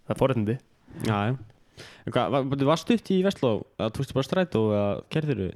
Það 0.03 0.15
er 0.17 0.21
forréttindi. 0.25 0.59
Já, 1.07 1.17
já 1.31 1.39
hvað, 2.11 2.31
var, 2.31 2.65
var 2.73 2.77
stutt 2.81 3.11
í 3.15 3.23
Vestló? 3.27 3.53
Að 3.79 3.93
tókstu 3.97 4.15
bara 4.15 4.29
strætó 4.29 4.63
eða 4.73 4.89
kerðir 5.13 5.41
þú? 5.43 5.51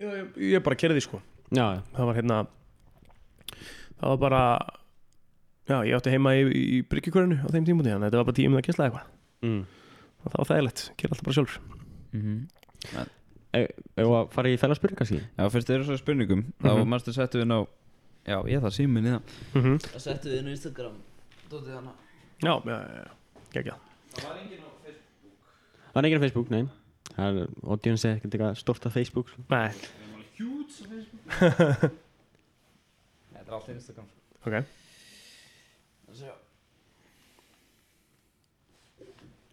ég, 0.00 0.36
ég 0.54 0.62
bara 0.64 0.76
kerði 0.80 1.00
sko 1.04 1.20
Já, 1.50 1.82
það 1.96 2.06
var 2.06 2.14
hérna 2.20 2.46
það 4.00 4.08
var 4.14 4.20
bara 4.22 4.42
já, 5.70 5.76
ég 5.86 5.96
átti 5.98 6.10
heima 6.14 6.34
í, 6.38 6.46
í 6.48 6.78
bryggjukörinu 6.88 7.40
á 7.42 7.48
þeim 7.52 7.66
tímúti 7.68 7.90
þannig 7.90 8.06
að 8.06 8.10
þetta 8.10 8.20
var 8.22 8.28
bara 8.30 8.38
tímum 8.38 8.60
að 8.60 8.66
kessla 8.68 8.86
eitthvað 8.88 9.06
mm. 9.46 9.60
og 10.24 10.30
það 10.32 10.38
var 10.42 10.48
þægilegt, 10.52 10.82
gera 10.96 11.14
alltaf 11.14 11.28
bara 11.30 11.38
sjálfur 11.40 11.60
Mhm. 12.10 12.46
Ef 13.54 14.06
að 14.06 14.30
fara 14.34 14.50
í 14.50 14.56
fælarspurning 14.58 14.98
kannski? 14.98 15.18
Já, 15.38 15.44
fyrst 15.52 15.70
eru 15.70 15.84
svo 15.86 15.96
spurningum 15.98 16.40
Þá 16.62 16.70
Mhm. 16.72 16.88
mannstu 16.90 17.12
settu 17.14 17.38
við 17.42 17.46
ná 17.50 17.58
Já, 18.26 18.38
ég 18.50 18.62
þarf 18.62 18.74
síminn 18.74 19.06
í 19.06 19.12
það 19.14 19.22
mm 19.54 19.62
-hmm. 19.62 19.78
Það 19.92 20.00
settu 20.06 20.28
við 20.30 20.38
inn 20.40 20.48
á 20.50 20.52
Instagram 20.56 20.96
Dótið 21.50 21.74
hana 21.74 21.92
já, 22.42 22.54
já, 22.66 22.76
já, 22.78 23.04
já, 23.04 23.10
geggja 23.54 23.74
Það 24.14 24.24
var 24.26 24.36
enginn 24.42 24.64
á 24.66 24.69
Það 25.90 26.00
er 26.00 26.08
enginn 26.08 26.22
á 26.22 26.24
Facebook, 26.24 26.50
nei. 26.52 26.62
Það 27.10 27.40
er, 27.42 27.48
audience 27.66 28.06
er 28.06 28.16
ekkert 28.18 28.34
eitthvað 28.36 28.60
stort 28.60 28.86
af 28.86 28.94
Facebook 28.94 29.30
sko. 29.32 29.42
nei, 29.50 29.70
er 29.70 29.74
Þetta 33.34 33.48
er 33.48 33.56
allt 33.56 33.72
Instagram 33.74 34.08
ok. 34.40 34.56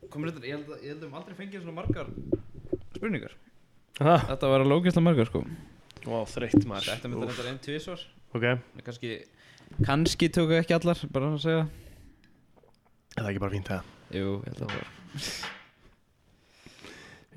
Komur 0.07 0.31
þetta, 0.31 0.45
ég 0.47 0.55
held 0.55 0.69
að 0.71 0.85
ég 0.85 0.93
held 0.93 1.01
að 1.01 1.01
við 1.01 1.07
höfum 1.07 1.17
aldrei 1.19 1.35
fengið 1.35 1.63
svona 1.65 1.75
margar 1.75 2.11
spurningar. 2.95 3.33
Ah, 3.99 4.21
Þetta 4.29 4.51
var 4.53 4.63
að 4.63 4.71
lókislega 4.71 5.03
margar 5.03 5.27
sko. 5.29 5.41
Ó, 6.07 6.21
þreytt 6.31 6.63
maður. 6.69 6.88
Þetta 6.93 7.11
myndi 7.11 7.27
þetta 7.33 7.51
einn 7.51 7.59
tvísvar 7.65 8.05
Ok, 8.38 8.45
Kannski, 8.85 9.11
kannski 9.83 10.29
tóku 10.31 10.55
ekki 10.61 10.77
allar, 10.77 11.01
bara 11.11 11.33
að 11.33 11.43
segja. 11.43 11.67
Er 13.17 13.21
það 13.25 13.31
ekki 13.33 13.43
bara 13.43 13.55
fínt 13.57 13.71
það? 13.73 13.93
Jú, 14.15 14.33
ég 14.45 14.49
held 14.53 14.63
að 14.63 14.67
það 14.67 14.75
var 14.77 15.56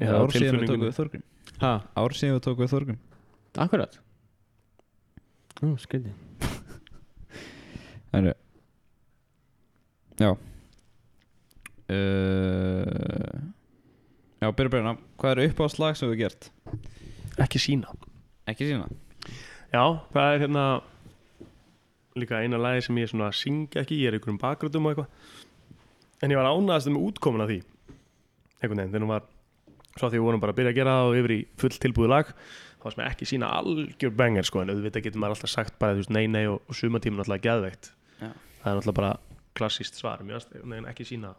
Ég 0.01 0.09
Það 0.09 0.15
á 0.15 0.17
er 0.17 0.25
ár 0.25 0.35
síðan 0.35 0.61
við 0.65 0.85
við 0.87 0.95
Þorgrym 0.97 1.25
Ha, 1.61 1.73
Ár 2.01 2.17
síðan 2.17 2.37
við 2.39 2.45
tókum 2.47 2.65
við 2.65 2.73
Þorgrym 2.75 3.01
akkurat. 3.61 3.99
Ó, 5.61 5.67
skriði 5.83 6.13
Það 8.11 8.21
eru 8.21 8.35
Já. 10.21 10.31
Uh, 11.91 13.41
Já, 14.41 14.49
byrja 14.57 14.73
byrja. 14.73 14.93
Hvað 15.21 15.33
er 15.35 15.43
upp 15.51 15.61
á 15.61 15.67
slag 15.73 15.99
sem 15.99 16.11
við 16.13 16.23
gert? 16.25 16.51
Ekki 17.41 17.61
sína 17.61 17.93
Ekki 18.49 18.69
sína 18.71 18.89
Já, 19.71 19.85
það 20.15 20.35
er 20.35 20.43
hérna 20.45 20.65
líka 22.19 22.41
eina 22.43 22.59
lagi 22.59 22.83
sem 22.87 22.99
ég 22.99 23.11
svona 23.11 23.31
syngja 23.35 23.85
ekki, 23.85 24.01
ég 24.03 24.11
er 24.11 24.17
ykkur 24.19 24.33
um 24.35 24.41
bakgröndum 24.41 24.89
og 24.89 24.95
eitthvað. 24.95 25.37
En 26.25 26.33
ég 26.35 26.41
var 26.41 26.49
ánæðast 26.51 26.91
með 26.91 27.05
útkomin 27.07 27.45
af 27.45 27.51
því 27.53 27.61
einhvern 28.61 28.81
veginn, 28.81 28.91
þegar 28.91 29.05
hún 29.05 29.13
var 29.15 29.29
svo 29.97 30.07
að 30.07 30.13
því 30.15 30.19
við 30.21 30.27
vorum 30.27 30.43
bara 30.43 30.55
að 30.55 30.61
byrja 30.61 30.73
að 30.75 30.79
gera 30.81 30.97
það 30.99 31.09
og 31.11 31.19
yfir 31.21 31.35
í 31.35 31.41
full 31.61 31.73
tilbúið 31.85 32.13
lag 32.13 32.35
þá 32.81 32.85
var 32.87 32.95
sem 32.95 33.05
ekki 33.05 33.29
sína 33.29 33.51
algjör 33.59 34.15
bengar 34.17 34.47
sko, 34.49 34.63
en 34.63 34.73
auðvitað 34.73 35.05
getur 35.05 35.21
maður 35.21 35.37
alltaf 35.37 35.53
sagt 35.53 35.77
bara 35.81 35.97
þú 35.97 36.01
veist, 36.05 36.13
nei, 36.17 36.25
nei 36.33 36.47
og, 36.49 36.63
og 36.65 36.79
sumatíma 36.79 37.21
náttúrulega 37.21 37.45
geðveikt. 37.49 37.91
Já. 38.21 38.31
það 38.63 38.71
er 38.71 38.79
náttúrulega 38.79 38.99
bara 39.01 39.11
klassíst 39.61 40.01
svar. 40.01 40.23
Veginn 40.25 40.89
ekki 40.89 41.05
sína 41.09 41.35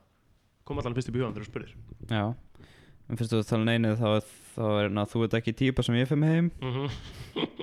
kom 0.67 0.81
allan 0.81 0.93
fyrst 0.97 1.09
upp 1.09 1.17
í 1.17 1.21
hugan 1.21 1.33
þegar 1.33 1.47
þú 1.47 1.49
spurðir. 1.49 1.73
Já. 2.11 2.25
En 3.09 3.19
fyrst 3.19 3.33
þú 3.33 3.41
að 3.41 3.49
tala 3.49 3.67
neynið 3.71 3.97
þá, 4.03 4.07
er- 4.19 4.29
þá 4.53 4.65
er 4.83 4.93
na, 4.93 5.07
þú 5.09 5.23
ert 5.25 5.37
ekki 5.39 5.55
típa 5.63 5.85
sem 5.87 5.97
ég 5.97 6.11
fyrir 6.11 6.21
mig 6.21 6.35
heim. 6.35 6.51
Mm 6.61 6.71
-hmm. 6.75 6.89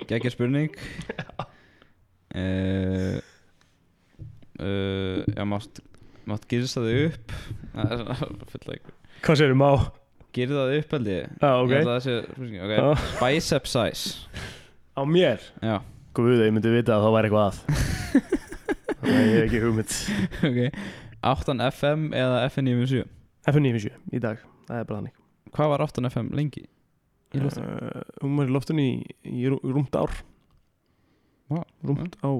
Gekkja 0.09 0.30
spurning 0.30 0.74
uh, 2.34 3.20
uh, 4.61 5.22
Já, 5.36 5.45
mátt 5.45 5.80
Mátt 6.28 6.45
girsa 6.49 6.80
þig 6.84 7.07
upp. 7.09 7.32
Það 7.74 8.80
Hvað 9.22 9.36
sérum 9.36 9.59
má? 9.59 9.70
Girða 10.37 10.64
þig 10.68 10.83
upp 10.83 10.91
held 10.97 11.09
ég 11.09 11.29
Já, 11.41 11.51
ok, 11.62 11.70
Ég 11.70 11.76
held 11.79 11.89
að 11.89 11.95
það 11.95 12.03
sé 12.05 12.16
spurning, 12.29 12.61
ok. 12.64 12.72
Já. 12.76 12.87
Bicep 13.22 13.68
size. 13.70 14.43
Á 14.99 15.03
mér? 15.09 15.45
Já. 15.64 15.76
Guð, 16.18 16.41
ég 16.43 16.53
myndi 16.57 16.72
vita 16.74 16.97
að 16.99 17.05
þá 17.07 17.11
væri 17.14 17.31
eitthvað 17.31 17.47
að. 17.49 17.61
Þannig 18.99 19.18
að 19.18 19.29
ég 19.29 19.37
hef 19.37 19.45
ekki 19.47 19.61
hugmynd. 19.62 19.95
Ok. 20.49 20.59
8 21.29 21.55
FM 21.72 22.03
eða 22.14 22.41
FN97 22.49 23.07
FN97 23.49 23.95
í 24.14 24.20
dag, 24.22 24.41
það 24.68 24.81
er 24.83 24.87
bara 24.91 24.99
þannig. 25.01 25.14
Hvað 25.57 25.70
var 25.72 25.85
8 25.87 26.05
FM 26.12 26.29
lengi? 26.37 26.64
Í 27.35 27.41
loftinu? 27.43 27.70
uh, 27.74 28.03
Hún 28.22 28.37
var 28.39 28.49
í 28.51 28.55
loftinu 28.55 28.85
í, 28.85 28.93
í 29.29 29.49
rú- 29.51 29.62
rúmt 29.64 29.97
ár. 29.99 30.12
Vá, 31.49 31.62
Rúmt 31.85 32.14
á 32.20 32.31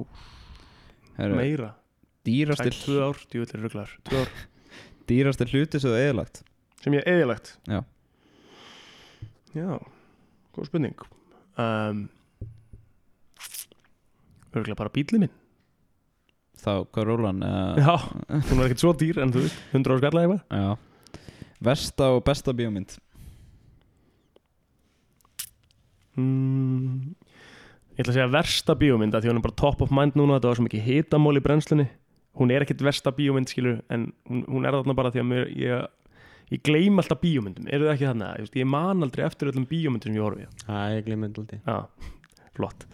Heru, 1.19 1.35
meira. 1.35 1.71
dýrasti, 2.27 2.69
Sæk 2.71 2.83
tvö 2.85 2.99
ár, 3.09 3.17
djúvillir 3.31 3.63
rugglar 3.65 3.91
Tvö 4.07 4.21
ár. 4.23 4.29
Dýrasti 5.09 5.47
hluti 5.49 5.81
sem 5.81 5.89
þú 5.91 5.97
eðalagt 6.03 6.43
sem 6.83 6.95
ég 6.95 7.07
eðilegt 7.09 7.55
Já. 7.69 7.81
Já, 9.55 9.79
góð 10.53 10.67
spurning. 10.69 10.99
Um, 11.59 12.03
Örgulega 14.53 14.77
bara 14.77 14.91
bílið 14.93 15.23
minn. 15.23 15.33
Þá, 16.59 16.71
hvað 16.93 17.07
rólan? 17.09 17.41
Uh, 17.45 17.79
Já, 17.81 17.95
hún 18.49 18.59
var 18.59 18.67
ekkert 18.67 18.83
svo 18.83 18.93
dýr 18.97 19.19
en 19.23 19.33
þú 19.33 19.43
veist 19.45 19.59
100 19.73 19.93
ár 19.95 20.01
skalla 20.03 20.23
eitthvað. 20.25 20.41
Já. 20.53 21.23
Versta 21.69 22.09
og 22.15 22.21
besta 22.27 22.53
bíómynd? 22.55 22.95
Mm, 26.19 27.13
Ég 27.95 28.03
ætla 28.05 28.13
að 28.13 28.17
segja 28.17 28.31
versta 28.31 28.75
bíómynd 28.79 29.15
af 29.15 29.23
Því 29.23 29.31
hún 29.33 29.39
er 29.41 29.43
bara 29.43 29.57
top 29.59 29.81
of 29.83 29.91
mind 29.91 30.15
núna 30.19 30.37
Þetta 30.37 30.51
var 30.51 30.59
svo 30.59 30.65
mikið 30.67 30.85
hitamól 30.87 31.35
í 31.39 31.43
brennslunni. 31.43 31.85
Hún 32.39 32.53
er 32.55 32.63
ekkert 32.63 32.83
versta 32.85 33.11
bíómynd 33.15 33.51
skilur 33.51 33.81
En 33.91 34.09
hún, 34.29 34.43
hún 34.47 34.67
er 34.67 34.77
þarna 34.77 34.95
bara 34.97 35.11
því 35.13 35.23
að 35.23 35.27
mér, 35.33 35.49
ég, 35.59 35.87
ég 36.53 36.61
gleym 36.65 36.99
alltaf 37.01 37.19
bíómyndum. 37.23 37.67
Eru 37.69 37.87
það 37.87 37.93
ekki 37.95 38.07
þarna? 38.09 38.27
Ég, 38.41 38.51
ég 38.63 38.67
man 38.69 39.05
aldrei 39.07 39.25
eftir 39.27 39.51
öllum 39.53 39.67
bíómyndum 39.69 40.09
sem 40.11 40.17
ég 40.19 40.25
horfi. 40.25 40.47
Æ, 40.65 40.77
ég 40.99 41.07
glemði 41.07 41.31
þetta 41.37 41.59
Já, 41.65 41.79
flott. 42.59 42.85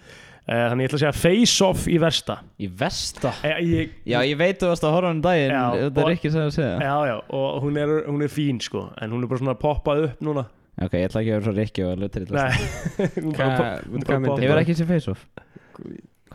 Uh, 0.45 0.67
Þannig 0.69 0.83
ég 0.85 0.89
ætla 0.91 0.97
að 0.99 1.01
segja 1.01 1.15
face 1.17 1.65
off 1.65 1.85
í 1.89 1.95
versta. 1.97 2.35
Í 2.61 2.67
versta? 2.77 3.31
eh, 3.49 3.55
ég, 3.65 3.95
Já, 4.05 4.19
ég 4.29 4.35
veit 4.37 4.59
þú 4.61 4.67
varst 4.69 4.83
að 4.85 4.93
horfa 4.93 5.09
hann 5.09 5.23
daginn. 5.25 5.55
Já, 5.55 5.63
Þetta 5.87 6.03
er 6.03 6.11
ekki 6.13 6.31
sem 6.35 6.43
að 6.45 6.51
segja. 6.53 6.75
Já, 6.85 6.97
já, 7.09 7.15
og 7.39 7.55
hún 7.63 7.79
er, 7.81 7.93
hún 8.05 8.21
er 8.27 8.29
fín 8.35 8.59
sko. 8.61 8.83
En 9.01 9.15
hún 9.15 9.25
er 9.25 9.31
bara 9.31 9.41
svona 9.41 9.55
poppað 9.57 10.03
upp 10.11 10.21
núna. 10.27 10.43
Ok, 10.85 10.99
ég 10.99 11.07
ætla 11.07 11.23
ekki 11.23 11.31
að 11.31 11.39
vera 11.39 11.47
svo 11.47 11.55
rikki 11.55 11.85
og 11.87 11.95
bara 13.39 13.69
myndi- 13.89 14.05
poppað 14.05 14.43
Hefur 14.43 14.53
upp. 14.53 14.61
ekki 14.61 14.75
sem 14.77 14.89
face 14.91 15.15
off? 15.15 15.25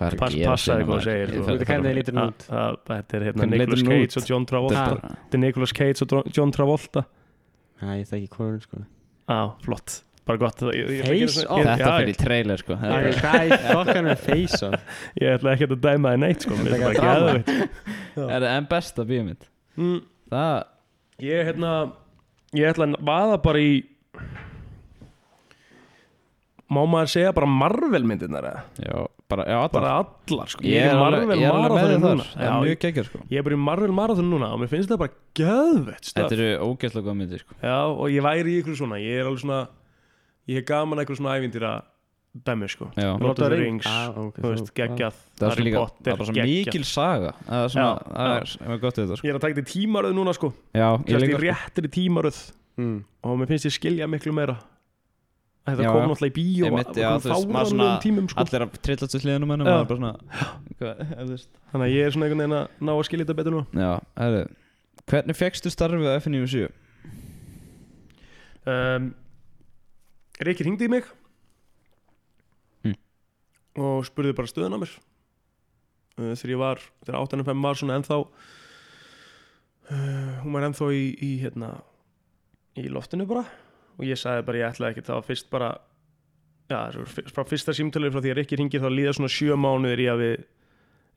Hvað 0.01 0.07
er 0.09 0.15
að 0.17 0.21
Pass, 0.21 0.35
gera 0.35 0.51
passaði 0.51 0.81
hérna, 0.81 0.87
hvað 0.89 1.01
þú 1.01 1.05
segir 1.05 1.29
að- 1.29 2.77
Þetta 2.91 3.17
er 3.19 3.25
hérna 3.27 3.49
Nicolas 3.51 3.83
Cage 3.85 4.17
og 4.23 4.29
John 4.31 4.47
Travolta. 4.49 4.85
Þetta 4.87 5.11
er- 5.11 5.35
er 5.37 5.43
Nicolas 5.45 5.73
Cage 5.77 6.03
og 6.07 6.31
John 6.39 6.53
Travolta. 6.57 7.03
Æ, 7.81 7.85
ég 8.01 8.07
þekki 8.09 8.29
konun 8.33 8.61
sko. 8.65 8.81
Já, 9.29 9.41
flott. 9.65 9.99
Þetta 10.31 11.93
fyrir 12.01 12.17
trailer 12.17 12.61
sko. 12.61 12.77
Þetta 12.81 12.99
er- 13.01 13.53
er 13.53 13.75
fokkan 13.75 14.05
með 14.09 14.19
face 14.25 14.63
off? 14.69 14.83
Ég 15.21 15.37
ætla 15.37 15.55
ekki 15.57 15.69
að 15.69 15.81
dæma 15.85 16.13
þið 16.15 16.21
neitt 16.25 16.45
sko. 16.47 16.55
Er 16.55 16.75
er. 17.35 17.69
Er 18.17 18.41
það 18.41 18.51
en 18.57 18.67
besta 18.71 19.05
bíómynd? 19.09 19.49
Mm, 19.77 20.01
Það 20.31 20.65
Ég 21.21 21.45
hérna 21.51 21.73
Ég 22.57 22.73
ætla 22.73 22.87
að 22.89 23.05
vaða 23.05 23.43
bara 23.43 23.59
í 23.59 23.85
Má 26.71 26.85
maður 26.87 27.11
segja 27.11 27.33
bara 27.35 27.49
Marvel 27.51 28.05
myndirnar 28.07 28.47
eða? 28.47 28.61
Já, 28.79 29.01
bara, 29.33 29.45
já, 29.51 29.57
allar. 29.59 29.73
Bara 29.75 29.95
allar 30.05 30.53
sko. 30.53 30.63
Ég 30.63 30.85
er 30.87 30.95
alveg, 30.95 31.25
Marvel 31.27 31.41
ég 31.41 31.49
er 31.49 31.57
alveg 31.59 31.75
með 31.75 31.89
þar. 31.91 32.03
núna. 32.05 32.27
Það 32.31 32.47
er 32.47 32.61
mjög 32.65 32.79
geggjör 32.85 33.09
sko. 33.09 33.23
Ég 33.27 33.41
er 33.41 33.47
bara 33.49 33.57
í 33.57 33.63
Marvel 33.67 33.95
Marathon 33.97 34.31
núna 34.31 34.51
og 34.55 34.61
mér 34.63 34.71
finnst 34.71 34.87
þetta 34.87 35.01
bara 35.03 35.17
geðvett 35.41 36.07
stöf 36.07 36.29
Þetta 36.29 36.37
eru 36.39 36.51
ógeðslega 36.69 37.07
góð 37.09 37.19
myndir 37.19 37.43
sko. 37.43 37.59
Já, 37.59 37.79
og 37.91 38.07
ég 38.15 38.23
væri 38.23 38.55
í 38.55 38.61
ykkur 38.63 38.79
svona 38.79 39.01
Ég 39.03 39.19
er 39.19 39.27
alveg 39.27 39.43
svona 39.43 39.61
Ég 40.47 40.61
hef 40.61 40.69
gaman 40.71 40.99
að 41.01 41.09
ykkur 41.09 41.19
svona 41.19 41.35
ævindýra 41.41 41.73
dæmi 42.47 42.69
sko. 42.71 42.87
Lord 42.95 43.41
of 43.43 43.51
the 43.51 43.59
Rings. 43.59 43.87
Ah, 43.91 44.15
ok, 44.15 44.39
Þú 44.39 44.51
veist, 44.55 44.71
geggjað. 44.75 45.15
Það 45.41 45.51
er 45.51 45.63
líka, 45.67 45.81
Potter, 45.83 46.05
það 46.05 46.13
er 46.13 46.19
bara 46.21 46.29
svo 46.29 46.35
geggjað. 46.37 46.67
mikil 46.71 46.85
saga. 46.87 47.33
Það 47.49 47.65
er 47.65 47.73
svona, 47.75 47.87
Já, 47.91 48.15
það 48.15 48.35
er, 48.37 48.53
það 48.61 48.75
er 48.75 48.83
gott 48.85 49.01
við 49.01 49.05
þetta 49.05 49.19
sko. 49.19 49.27
Ég 49.27 49.31
er 49.33 49.39
að 49.39 49.45
taka 49.45 49.57
þetta 49.59 49.67
í 49.67 49.73
tímaröð 49.75 50.15
núna 50.15 50.35
sko. 50.39 50.51
Já, 50.79 50.89
Ég 51.11 51.27
er 51.27 51.43
réttir 51.43 51.89
í 51.89 51.93
tímaröð. 51.99 52.39
Mm. 52.81 52.99
Og 53.27 53.41
mér 53.41 53.51
finnst 53.51 53.67
ég 53.67 53.75
skilja 53.75 54.07
miklu 54.11 54.33
meira 54.33 54.57
Þetta 55.69 55.85
Já, 55.85 55.91
kom 55.93 56.07
náttúrulega 56.09 56.31
í 56.31 56.37
bíó 56.41 56.65
Einmitt, 56.71 56.97
já, 56.97 57.09
þú 57.21 57.29
veist, 57.29 57.49
maður 57.53 57.69
svona- 57.69 57.85
fáranlegum 57.85 58.01
tímum 58.03 58.29
sko 58.33 58.41
Allir 58.41 58.63
að 58.65 58.71
trillast 58.87 59.15
hvað, 60.81 60.95
þú 61.11 61.27
veist. 61.35 61.49
Þannig 61.71 61.85
að 61.87 61.93
ég 61.95 62.03
er 62.07 62.11
svona 62.15 62.25
einhvern 62.27 62.41
veginn 62.41 62.57
að 62.57 62.67
ná 62.81 62.93
að 62.97 63.05
skilja 63.11 63.25
þetta 63.29 63.39
betur 63.41 63.55
nú 63.55 63.63
Já, 63.77 63.91
herru 64.17 64.43
Hvernig 65.11 65.37
fegstu 65.37 65.69
starfið 65.75 66.09
á 66.09 66.19
FN97? 66.21 66.71
um, 68.71 69.05
Rikki 70.41 70.65
hringdi 70.65 70.89
í 70.89 70.93
mig 70.97 71.05
Mm. 72.85 72.97
og 73.77 74.05
spurði 74.09 74.33
bara 74.37 74.49
stöðun 74.49 74.77
á 74.77 74.79
mér 74.81 74.93
uh, 76.17 76.33
þegar 76.33 76.53
ég 76.55 76.61
var 76.65 76.79
þegar 77.05 77.21
8.5 77.21 77.63
var 77.69 77.75
svona 77.77 77.97
ennþá 78.01 78.17
uh, 79.93 80.41
hún 80.41 80.53
var 80.57 80.65
ennþá 80.71 80.89
í, 80.97 81.05
í 81.21 81.31
hérna 81.45 81.75
í 82.81 82.89
loftinu 82.89 83.27
bara 83.29 83.45
og 84.01 84.07
ég 84.09 84.17
sagði 84.17 84.47
bara 84.49 84.61
ég 84.63 84.73
ætlaði 84.73 84.95
ekki 84.95 85.07
það 85.07 85.19
var 85.19 85.27
fyrst 85.29 85.51
bara 85.53 85.71
já, 86.71 86.79
frá 87.35 87.45
fyrsta 87.45 87.75
símtölu 87.77 88.11
frá 88.13 88.23
því 88.23 88.33
að 88.33 88.39
Rikki 88.41 88.57
hringir 88.57 88.81
þá 88.81 88.89
líða 88.95 89.15
svona 89.19 89.33
sjö 89.33 89.59
mánuðir 89.61 90.01
í 90.01 90.09
að 90.09 90.23
við 90.25 90.37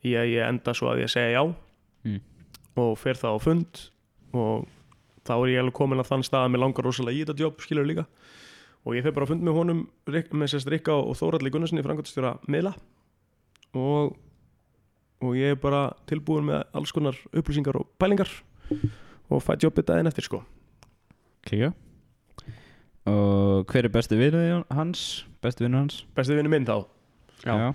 í 0.03 0.15
að 0.19 0.31
ég 0.33 0.47
enda 0.49 0.73
svo 0.75 0.89
að 0.91 1.03
ég 1.05 1.11
segja 1.13 1.37
já. 1.37 1.43
Mm. 2.03 2.19
og 2.75 2.97
fer 2.99 3.15
það 3.15 3.37
á 3.37 3.39
fund 3.39 3.81
og 4.35 4.65
þá 5.23 5.33
er 5.37 5.51
ég 5.53 5.61
alveg 5.61 5.77
komin 5.77 6.03
að 6.03 6.09
þann 6.09 6.25
stað 6.27 6.47
að 6.47 6.51
mér 6.51 6.63
langar 6.65 6.87
rosalega 6.87 7.15
í 7.15 7.21
þetta 7.23 7.45
jobb 7.45 7.61
skilur 7.63 7.87
líka. 7.87 8.03
Og 8.83 8.97
ég 8.97 9.05
fer 9.05 9.13
bara 9.15 9.23
að 9.23 9.31
fund 9.31 9.45
með 9.47 9.55
honum 9.55 9.85
með 10.09 10.49
sérst 10.51 10.67
Rikka 10.67 10.97
og 10.97 11.15
Þóralli 11.15 11.53
Gunnarssoni 11.53 11.85
framkvæmstjóra 11.85 12.33
miðla. 12.51 12.73
Og, 13.79 14.17
og 15.23 15.37
ég 15.39 15.55
er 15.55 15.61
bara 15.63 15.85
tilbúin 16.09 16.49
með 16.49 16.65
alls 16.75 16.91
konar 16.91 17.15
upplýsingar 17.31 17.79
og 17.79 17.87
pælingar 18.01 18.33
og 19.31 19.39
fæ 19.45 19.55
jobbið 19.63 19.87
daginn 19.93 20.11
eftir 20.11 20.27
sko. 20.27 20.43
Klíka 21.47 21.71
Og 23.09 23.65
hver 23.67 23.85
er 23.87 23.91
besti 23.93 24.15
vinur 24.19 24.63
hans? 24.71 25.25
Besti 25.43 25.65
vinur 25.65 25.83
hans? 25.83 26.03
besti 26.15 26.37
vinnu 26.37 26.49
minn 26.53 26.65
þá 26.67 26.77
Já. 27.43 27.73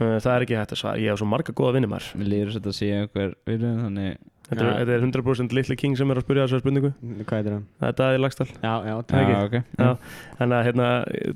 Uh, 0.00 0.18
það 0.22 0.34
er 0.36 0.44
ekki 0.46 0.56
hægt 0.56 0.72
að 0.76 0.78
svara, 0.80 1.00
ég 1.02 1.10
hef 1.12 1.18
svo 1.20 1.26
marga 1.28 1.52
góða 1.52 1.74
vinnumar 1.76 2.04
Mér 2.16 2.28
líður 2.30 2.54
þetta 2.56 2.70
að 2.70 2.76
sé 2.78 2.90
einhver 2.96 3.32
vinur 3.46 3.80
Þannig 3.82 4.14
þetta, 4.48 4.60
er- 4.62 4.68
Já. 4.70 4.76
þetta 4.78 4.94
er 4.94 5.02
100% 5.06 5.52
litli 5.58 5.76
king 5.76 5.96
sem 5.98 6.10
er 6.10 6.20
að 6.20 6.24
spyrja 6.26 6.46
þessar 6.46 6.62
spurningu 6.62 6.92
Hvað 7.26 7.36
heitir 7.40 7.52
hann? 7.56 7.66
þetta 7.82 8.08
er 8.14 8.22
lagstall 8.22 8.48
Já, 8.54 8.74
já, 8.86 8.94
Það 8.94 8.98
er 8.98 9.02
takk 9.10 9.32
ekki. 9.34 9.62
Já, 9.76 9.84
Já. 9.84 9.90
Þannig 10.38 10.56
að 10.60 10.64
hérna, 10.70 10.88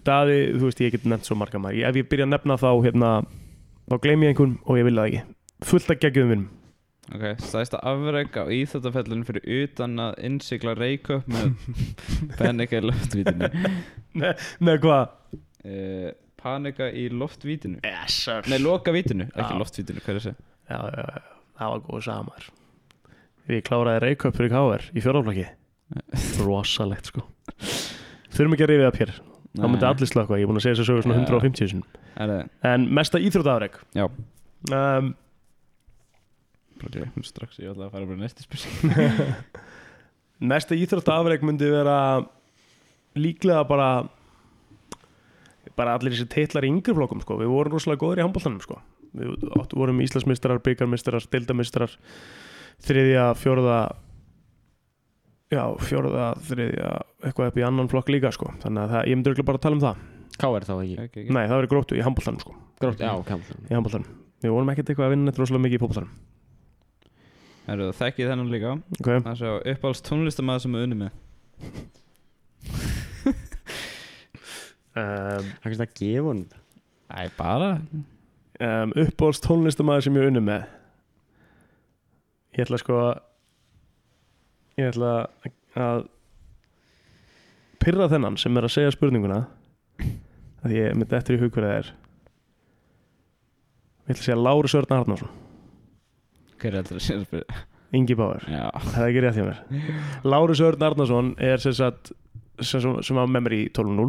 Daði, 0.07 0.39
þú 0.57 0.63
veist, 0.71 0.81
ég 0.87 0.95
get 0.97 1.05
nefnt 1.11 1.27
svo 1.29 1.37
marga 1.37 1.59
maður. 1.61 1.83
Ef 1.91 1.99
ég 2.01 2.09
byrja 2.11 2.27
að 2.29 2.33
nefna 2.37 2.57
þá, 2.63 2.69
hérna, 2.87 3.11
þá 3.91 3.95
gleym 4.07 4.23
ég 4.25 4.33
einhvern 4.35 4.57
og 4.65 4.79
ég 4.81 4.87
vil 4.89 4.95
það 4.97 5.11
ekki. 5.11 5.23
Fullt 5.67 5.91
að 5.93 6.01
geggjum 6.07 6.31
vinnum. 6.33 6.49
Ok, 7.15 7.23
stæðsta 7.39 7.79
afreg 7.87 8.35
á 8.35 8.45
íþjóttafellinu 8.51 9.27
fyrir 9.29 9.45
utan 9.63 9.93
að 10.03 10.17
innsikla 10.27 10.73
reykjöp 10.75 11.29
með 11.31 11.53
pennika 12.41 12.81
í 12.81 12.87
loftvítinu 12.89 13.51
Með 14.67 14.81
hvað? 14.83 15.13
uh, 15.63 16.09
panika 16.43 16.89
í 16.91 17.05
loftvítinu 17.15 17.79
Yes 17.87 18.17
sir 18.27 18.49
Nei, 18.51 18.59
loka 18.63 18.91
vítinu, 18.95 19.29
ekki 19.31 19.55
Já. 19.55 19.61
loftvítinu, 19.63 20.03
hvað 20.03 20.19
er 20.19 20.25
það? 20.27 20.41
já, 20.67 20.79
já, 20.83 21.05
já, 21.15 21.23
það 21.61 21.73
var 21.77 21.85
góð 21.87 22.03
samar 22.09 22.49
Við 23.47 23.63
kláraði 23.69 24.03
reykjöp 24.09 24.41
fyrir 24.41 24.53
káver 24.57 24.87
í 24.99 25.05
fjóraflaki 25.05 25.47
Rosalegt 26.43 27.13
sko 27.13 27.23
Þurfum 28.35 28.57
ekki 28.57 28.67
að 28.67 28.73
rifið 28.73 28.89
upp 28.91 28.99
hér 29.05 29.13
Það 29.57 29.71
myndi 29.73 29.87
allir 29.89 30.11
slökka, 30.11 30.37
ég 30.37 30.45
er 30.45 30.51
búin 30.51 30.59
að 30.59 30.65
segja 30.67 30.77
þessu 30.81 30.89
sögur 30.91 31.07
svona 31.07 31.21
Já. 31.23 31.29
150 31.31 31.71
sinum 31.71 31.87
Er 32.19 32.33
það? 32.35 32.51
En 32.75 32.89
mesta 32.99 33.23
íþróttafreg 33.23 33.79
Já. 33.97 34.09
um, 34.75 35.13
Bara 36.81 36.93
gleymum 36.93 37.25
strax, 37.27 37.61
ég 37.63 37.73
ætla 37.73 37.89
að 37.89 37.95
fara 37.95 38.09
bara 38.09 38.19
í 38.19 38.23
næsti 38.25 38.45
spurning 38.45 38.97
Mesta 40.53 40.77
íþróttafreg 40.77 41.45
myndi 41.47 41.71
vera 41.73 41.99
líklega 43.17 43.63
bara 43.69 43.91
bara 45.77 45.95
allir 45.97 46.13
þessi 46.13 46.29
titlar 46.33 46.65
í 46.65 46.73
yngri 46.73 46.95
flokkum 46.97 47.23
sko. 47.25 47.39
Við 47.41 47.53
vorum 47.53 47.77
rosalega 47.77 48.03
góður 48.03 48.21
í 48.21 48.25
handbóltanum 48.25 48.61
sko. 48.65 48.79
Við 49.17 49.47
vorum 49.77 50.03
Íslandsmeistarar, 50.05 50.61
byggarmeistarar, 50.65 51.25
deildameistarar 51.33 51.97
þriðja, 52.85 53.31
fjórða 53.41 53.79
já, 55.53 55.63
fjórða, 55.87 56.29
þriðja 56.49 56.93
eitthvað 57.25 57.51
upp 57.51 57.59
í 57.61 57.65
annan 57.67 57.91
flokk 57.93 58.13
líka 58.13 58.33
sko. 58.35 58.51
þannig 58.65 58.85
að 58.85 58.95
það, 58.95 59.09
ég 59.09 59.19
myndi 59.19 59.33
örugglega 59.33 59.49
bara 59.51 59.61
að 59.61 59.67
tala 59.67 59.79
um 59.79 59.85
það 59.87 60.05
K.R. 60.37 60.65
þá 60.69 60.73
ekki 60.75 60.95
okay, 61.01 61.09
okay. 61.09 61.29
Nei, 61.33 61.45
það 61.47 61.59
verið 61.63 61.71
gróttu 61.73 61.97
í 61.97 62.03
handbóltanum 62.05 62.43
sko. 62.43 62.57
Grótt, 62.83 63.01
já, 63.01 63.13
handbóltanum 63.73 64.09
Við 64.45 64.53
vorum 64.53 64.73
ekkert 64.73 64.91
eitthvað 64.93 65.07
að 65.07 65.15
vinna 65.15 65.31
neitt 65.31 65.39
rosalega 65.41 65.65
mikið 65.65 65.79
í 65.79 65.83
fótboltanum 65.85 66.11
Herru, 67.67 67.89
þekkið 67.99 68.29
þennan 68.31 68.51
líka. 68.53 68.73
Okay. 69.01 69.23
Það 69.25 69.39
sé 69.41 69.49
á 69.51 69.55
uppáhalds 69.73 70.03
tónlistamæður 70.07 70.63
sem 70.65 70.77
er 70.79 70.85
unni 70.87 70.99
með. 71.01 71.23
Um, 74.97 75.49
Það 75.61 75.65
kannski 75.67 75.85
að 75.85 75.97
gefa 75.99 76.23
hún 76.31 76.39
Æ, 77.13 77.21
bara. 77.37 77.67
um, 78.65 78.93
uppbólst 79.03 79.45
tónlistamæður 79.45 80.07
sem 80.07 80.17
ég 80.17 80.23
er 80.25 80.31
unni 80.31 80.43
með. 80.47 80.63
Ég 82.57 82.65
ætla 82.65 82.79
sko 82.81 82.97
að 83.03 83.11
ég 84.81 84.89
ætla 84.95 85.11
að 85.77 86.07
pyrra 87.83 88.09
þennan 88.15 88.39
sem 88.41 88.57
er 88.57 88.69
að 88.71 88.73
segja 88.79 88.95
spurninguna. 88.95 89.43
Að 90.65 90.79
ég 90.79 90.97
myndi 90.97 91.19
eftir 91.19 91.37
í 91.37 91.43
hug 91.43 91.53
hverja 91.53 91.75
það 91.75 91.83
er. 91.83 91.91
Ég 94.07 94.15
ætla 94.15 94.23
að 94.23 94.27
segja 94.31 94.41
Lári 94.41 94.73
Sörn 94.73 94.97
Arnarsson 94.97 95.35
Hver 96.61 96.73
er 96.73 96.83
þetta 96.83 96.97
að 96.97 97.21
að 97.21 97.27
spyrja? 97.27 97.65
Ingi 97.97 98.17
Báður, 98.19 98.47
það 98.49 99.03
er 99.03 99.11
ekki 99.11 99.23
rétt 99.23 99.37
hjá 99.39 99.45
mér. 99.47 99.61
Lári 100.27 100.57
Sörn 100.59 100.83
Arnarsson 100.83 101.29
er 101.39 101.63
sem 101.63 101.75
sagt 101.77 102.11
sem, 102.65 102.83
var 103.17 103.31
með 103.31 103.45
mér 103.47 103.55
í 103.57 103.63
12.0 103.77 104.09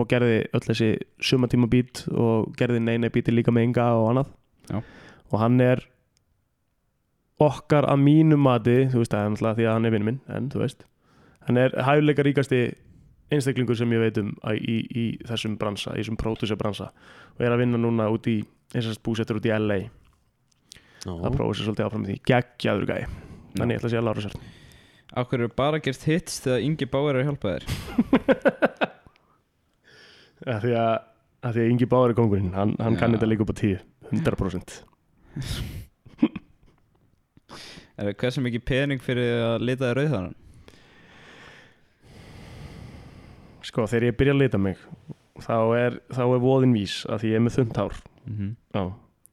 og 0.00 0.06
gerði 0.08 0.36
öll 0.54 0.62
þessi 0.64 0.90
sumatíma 1.26 1.68
bít 1.70 2.04
og 2.10 2.52
gerði 2.58 2.80
neina 2.82 3.10
bíti 3.12 3.34
líka 3.34 3.52
með 3.52 3.68
Inga 3.68 3.88
og 3.98 4.12
annað. 4.12 4.36
Já. 4.70 4.78
og 5.30 5.40
hann 5.42 5.60
er 5.64 5.80
okkar 7.42 7.88
að 7.88 8.02
mínu 8.04 8.36
mati 8.38 8.84
þú 8.92 9.00
veist 9.00 9.14
það 9.14 9.24
er 9.24 9.32
náttúrulega 9.32 9.56
því 9.58 9.66
að 9.66 9.74
hann 9.74 9.88
er 9.88 9.94
vinn 9.94 10.06
minn 10.06 10.20
en 10.30 10.48
þú 10.52 10.60
veist, 10.62 10.84
hann 11.48 11.58
er 11.58 11.74
hæfuleika 11.86 12.26
ríkasti 12.26 12.60
einstaklingur 13.30 13.78
sem 13.78 13.94
ég 13.94 14.02
veit 14.04 14.20
um 14.20 14.32
í, 14.54 14.76
í 14.90 15.04
þessum 15.26 15.56
bransa, 15.58 15.94
í 15.94 16.02
þessum 16.02 16.18
pródúsa 16.20 16.58
bransa 16.60 16.90
og 17.36 17.42
er 17.42 17.54
að 17.54 17.64
vinna 17.64 17.80
núna 17.80 18.08
út 18.12 18.28
í 18.30 18.40
eins 18.74 18.90
og 18.90 19.00
búsettur 19.06 19.40
út 19.40 19.48
í 19.48 19.54
LA 19.54 19.80
að 21.06 21.36
prófa 21.36 21.56
sér 21.56 21.66
svolítið 21.68 21.86
áfram 21.86 22.06
því, 22.08 22.16
geggjaður 22.28 22.86
gæi. 22.90 23.02
Þannig 23.56 23.74
ég 23.74 23.80
ætla 23.80 23.88
að 23.88 23.94
segja 23.94 24.06
Lára 24.06 24.24
Sörn 24.24 24.48
Akkur 25.20 25.40
eru 25.40 25.50
bara 25.58 25.80
gert 25.82 26.02
hits 26.06 26.34
þegar 26.44 26.64
Ingi 26.66 26.86
Báir 26.86 27.10
er 27.10 27.20
að 27.20 27.28
hjálpa 27.30 27.54
þér? 27.56 27.64
Að 30.54 30.60
því 30.64 30.74
að, 30.80 30.92
að 31.44 31.56
því 31.56 31.64
að 31.64 31.70
Ingi 31.72 31.88
Báður 31.90 32.12
er 32.12 32.18
kongurinn 32.20 32.54
hann, 32.54 32.76
hann 32.78 32.96
kann 33.00 33.10
Já. 33.10 33.18
þetta 33.18 33.30
líka 33.30 33.44
upp 33.44 33.50
á 33.50 33.56
10 33.60 33.82
100% 34.10 34.76
Er 38.00 38.06
það 38.06 38.16
hversu 38.22 38.40
mikið 38.44 38.62
pening 38.70 39.02
fyrir 39.04 39.42
að 39.44 39.66
lita 39.66 39.90
þér 39.90 39.98
rauðharan? 40.00 40.38
sko 43.70 43.86
þegar 43.90 44.08
ég 44.08 44.16
byrja 44.18 44.34
að 44.34 44.42
lita 44.42 44.60
mig 44.60 44.80
þá 45.40 45.56
er, 45.78 46.00
þá 46.12 46.22
er 46.24 46.42
voðin 46.42 46.74
vís 46.76 47.00
að 47.08 47.22
því 47.22 47.30
ég 47.30 47.38
er 47.38 47.44
með 47.44 47.56
þund 47.58 47.78
hár. 47.80 48.00
Mm 48.24 48.34
-hmm. 48.36 48.50
já 48.74 48.84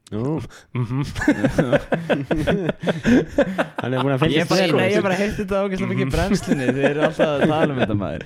Nú, 0.08 0.38
mm 0.72 1.02
hann 3.82 3.92
er 3.92 4.00
búin 4.00 4.14
að 4.14 4.22
fylgja 4.22 4.44
Nei, 4.72 4.86
ég 4.94 5.02
bara 5.04 5.16
heyrti 5.18 5.42
þetta 5.42 5.58
ágæslega 5.66 5.90
mikið 5.90 6.06
í 6.06 6.12
brennslinni 6.14 6.68
Þið 6.70 6.86
eru 6.88 7.02
alltaf 7.04 7.32
að 7.34 7.42
tala 7.44 7.74
um 7.74 7.80
þetta 7.82 7.96
maður. 7.98 8.24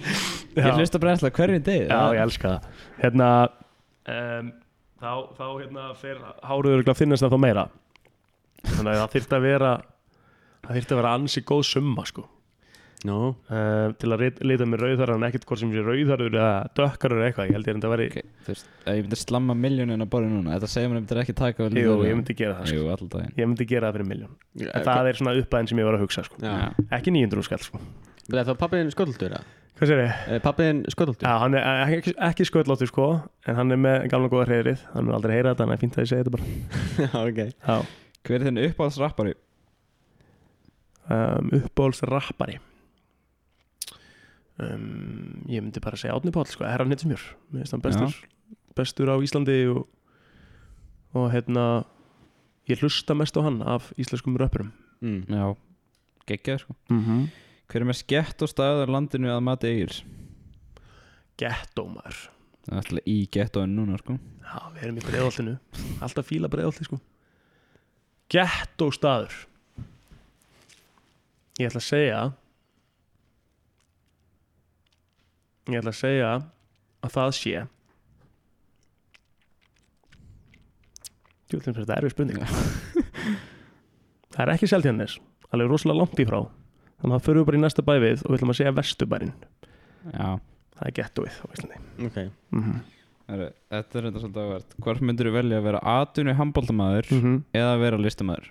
Ég 0.53 0.69
Já. 0.69 0.75
hlusta 0.79 1.01
brennsla 1.03 1.33
hverju 1.35 1.63
degi 1.67 1.89
já 1.89 2.03
ég 2.15 2.21
elska 2.23 2.53
það. 2.53 2.69
Hérna 3.03 3.31
um, 4.15 4.53
þá, 5.03 5.13
þá 5.41 5.47
hérna 5.49 5.89
fer 5.99 6.21
háruður 6.53 6.93
að 6.93 7.01
finnast 7.01 7.27
það 7.27 7.35
þá 7.35 7.43
meira. 7.47 7.65
Þannig 8.63 8.93
að 8.93 9.01
það 9.01 9.13
þyrfti 9.17 9.39
að 9.39 9.47
vera 9.49 9.73
það 10.63 10.79
þyrfti 10.79 10.95
að 10.95 11.03
vera 11.03 11.17
ansi 11.19 11.45
góð 11.51 11.65
summa 11.73 12.07
sko 12.07 12.29
Nú, 13.03 13.15
uh, 13.51 13.89
til 13.99 14.13
að 14.15 14.21
lita 14.47 14.67
með 14.69 14.83
rauðhar 14.85 15.11
en 15.17 15.25
ekkert 15.27 15.45
hvort 15.49 15.59
sem 15.59 15.71
sé 15.75 15.81
rauðharur 15.83 16.37
eða 16.39 16.69
dökkarur 16.79 17.19
eða 17.19 17.31
eitthvað 17.33 17.49
ég 17.49 17.57
held 17.57 17.71
ég 17.73 17.79
að 17.83 17.93
vera 17.93 18.05
Ok, 18.07 18.19
þú 18.45 18.53
veist, 18.53 18.69
ef 18.85 18.95
ég 18.95 19.01
myndi 19.09 19.19
slamma 19.19 19.57
miljónin 19.59 20.05
á 20.05 20.07
borðið 20.13 20.31
núna 20.37 20.53
Þetta 20.55 20.69
segir 20.71 20.87
mér 20.93 20.95
að 20.95 21.03
myndir 21.03 21.21
ekki 21.25 21.35
taka 21.41 21.67
Jú, 21.67 21.97
ég 22.07 22.15
myndi 22.21 22.37
gera 22.39 22.55
það 22.61 22.71
sko. 22.71 22.77
Jú, 22.79 22.85
alltaf 22.95 23.11
daginn. 23.17 23.35
Ég 23.41 23.51
myndi 23.51 23.67
gera 23.73 23.91
það 23.91 23.99
fyrir 23.99 24.09
miljón 24.13 24.37
Eh, 24.63 24.71
en 24.71 24.87
það 24.87 25.11
er 25.11 25.19
svona 25.19 25.35
uppæðin 25.43 25.71
sem 25.73 25.83
ég 25.83 25.89
var 25.91 25.99
að 25.99 26.05
hugsa 26.07 26.27
sko. 26.29 26.39
Ekki 26.95 27.17
900 27.19 27.47
skall 27.51 27.67
sko. 27.67 27.83
það 28.31 28.41
er 28.45 28.49
þá 28.53 28.55
pappiðin 28.63 28.95
sköldultur 28.95 29.37
hvað 29.83 29.91
sér 29.91 30.03
ég? 30.05 30.43
Pappiðin 30.47 30.83
sköldultur 30.95 31.27
Já, 31.27 31.35
hann 31.43 31.57
er 31.59 31.67
eh, 31.67 31.95
ekki, 31.99 32.15
ekki 32.31 32.47
sköllóttur 32.47 32.91
sko 32.93 33.07
en 33.51 33.59
hann 33.59 33.75
er 33.75 33.81
með 33.83 34.05
gamla 34.13 34.31
góða 34.31 34.47
hreyðrið 34.47 34.85
hann 34.93 35.09
er 35.11 35.17
aldrei 35.19 35.33
heyra 35.41 35.57
þetta, 35.57 35.67
hann 35.67 35.75
er 35.75 35.81
fínt 35.83 35.99
að 35.99 36.05
ég 36.07 36.13
segi 36.13 36.23
þetta 36.23 36.35
bara 36.37 36.45
Já, 37.03 37.17
ok 37.19 37.41
Já. 37.51 37.81
Hver 38.23 38.37
er 38.39 38.47
þinn 38.47 38.63
uppáhaldsrappari? 38.69 39.35
um, 41.11 41.51
uppbóls 41.59 42.03
rappari 42.07 42.59
um, 44.67 45.43
ég 45.51 45.63
myndi 45.63 45.83
bara 45.83 45.99
segja 46.01 46.15
Átni 46.17 46.33
Páll 46.35 46.49
sko, 46.51 46.67
herran 46.69 46.93
hitt 46.93 47.05
sem 47.05 47.13
hann 47.13 47.85
bestur, 47.85 48.17
bestur 48.79 49.13
á 49.13 49.17
Íslandi 49.23 49.59
og, 49.73 49.87
og 51.19 51.31
hérna 51.35 51.85
ég 52.71 52.83
hlusta 52.83 53.17
mest 53.19 53.37
á 53.37 53.43
hann 53.43 53.61
af 53.63 53.93
íslenskum 53.99 54.37
röppurum 54.39 54.73
mm. 55.03 55.25
Já, 55.29 55.57
geggjaður 56.27 56.61
sko. 56.67 56.77
Mm 56.91 57.05
-hmm. 57.05 57.29
Hver 57.69 57.81
er 57.81 57.89
með 57.89 57.99
skett 58.03 58.43
og 58.43 58.49
staðar 58.49 58.89
landinu 58.89 59.29
að 59.33 59.41
mati 59.41 59.67
eigils? 59.67 60.05
Gettó 61.37 61.87
maður 61.89 62.29
Það 62.63 62.73
er 62.73 62.79
alltaf 62.79 63.07
í 63.07 63.29
gettóinu 63.33 63.75
núna 63.75 63.99
sko. 63.99 64.19
Já, 64.43 64.59
við 64.75 64.83
erum 64.83 64.99
í 64.99 65.07
breiðoltinu 65.07 65.59
Alltaf 66.01 66.27
fíla 66.27 66.49
breiðolti 66.49 66.85
sko. 66.85 67.01
Gettó 68.31 68.91
staður. 68.91 69.33
Ég 71.59 71.69
ætla 71.69 71.83
að 71.83 71.89
segja 71.89 72.21
Ég 75.71 75.79
ætla 75.79 75.93
að 75.93 75.99
segja 76.01 76.31
að 77.03 77.15
það 77.15 77.35
sé. 77.39 77.67
Júlum 81.53 81.77
fyrir 81.77 81.85
þetta 81.85 81.99
erfið 82.01 82.15
spurning. 82.17 82.41
Það 84.33 84.43
er 84.47 84.53
ekki 84.55 84.71
Seltjarnes 84.71 85.19
alveg 85.53 85.69
rosalega 85.69 86.01
langt 86.01 86.23
í 86.23 86.27
frá. 86.29 86.41
Þannig 87.03 87.13
að 87.13 87.19
það 87.19 87.27
fyrir 87.27 87.41
við 87.41 87.47
bara 87.49 87.59
í 87.59 87.63
næsta 87.63 87.85
bæ 87.85 87.93
við 87.99 88.23
og 88.23 88.31
við 88.31 88.39
ætlum 88.39 88.53
að 88.53 88.59
segja 88.61 88.73
Vesturbærin 88.79 89.33
Já. 90.13 90.27
Það 90.73 90.89
er 90.89 90.95
gettóið 90.99 91.39
á 91.39 91.47
Íslandi. 91.53 91.81
Ok. 92.09 92.19
Mm 92.55 92.81
Heru, 93.33 93.47
Þetta 93.71 93.99
er 93.99 94.07
þetta 94.09 94.21
svolítið 94.21 94.43
áverð 94.43 94.73
Hvort 94.83 95.03
myndir 95.07 95.29
þú 95.29 95.33
velja 95.37 95.59
að 95.61 95.67
vera 95.69 95.81
atvinni 95.93 96.33
handbóltamæður 96.37 97.07
-hmm. 97.13 97.37
eða 97.55 97.69
að 97.71 97.83
vera 97.85 98.01
listamæður? 98.03 98.49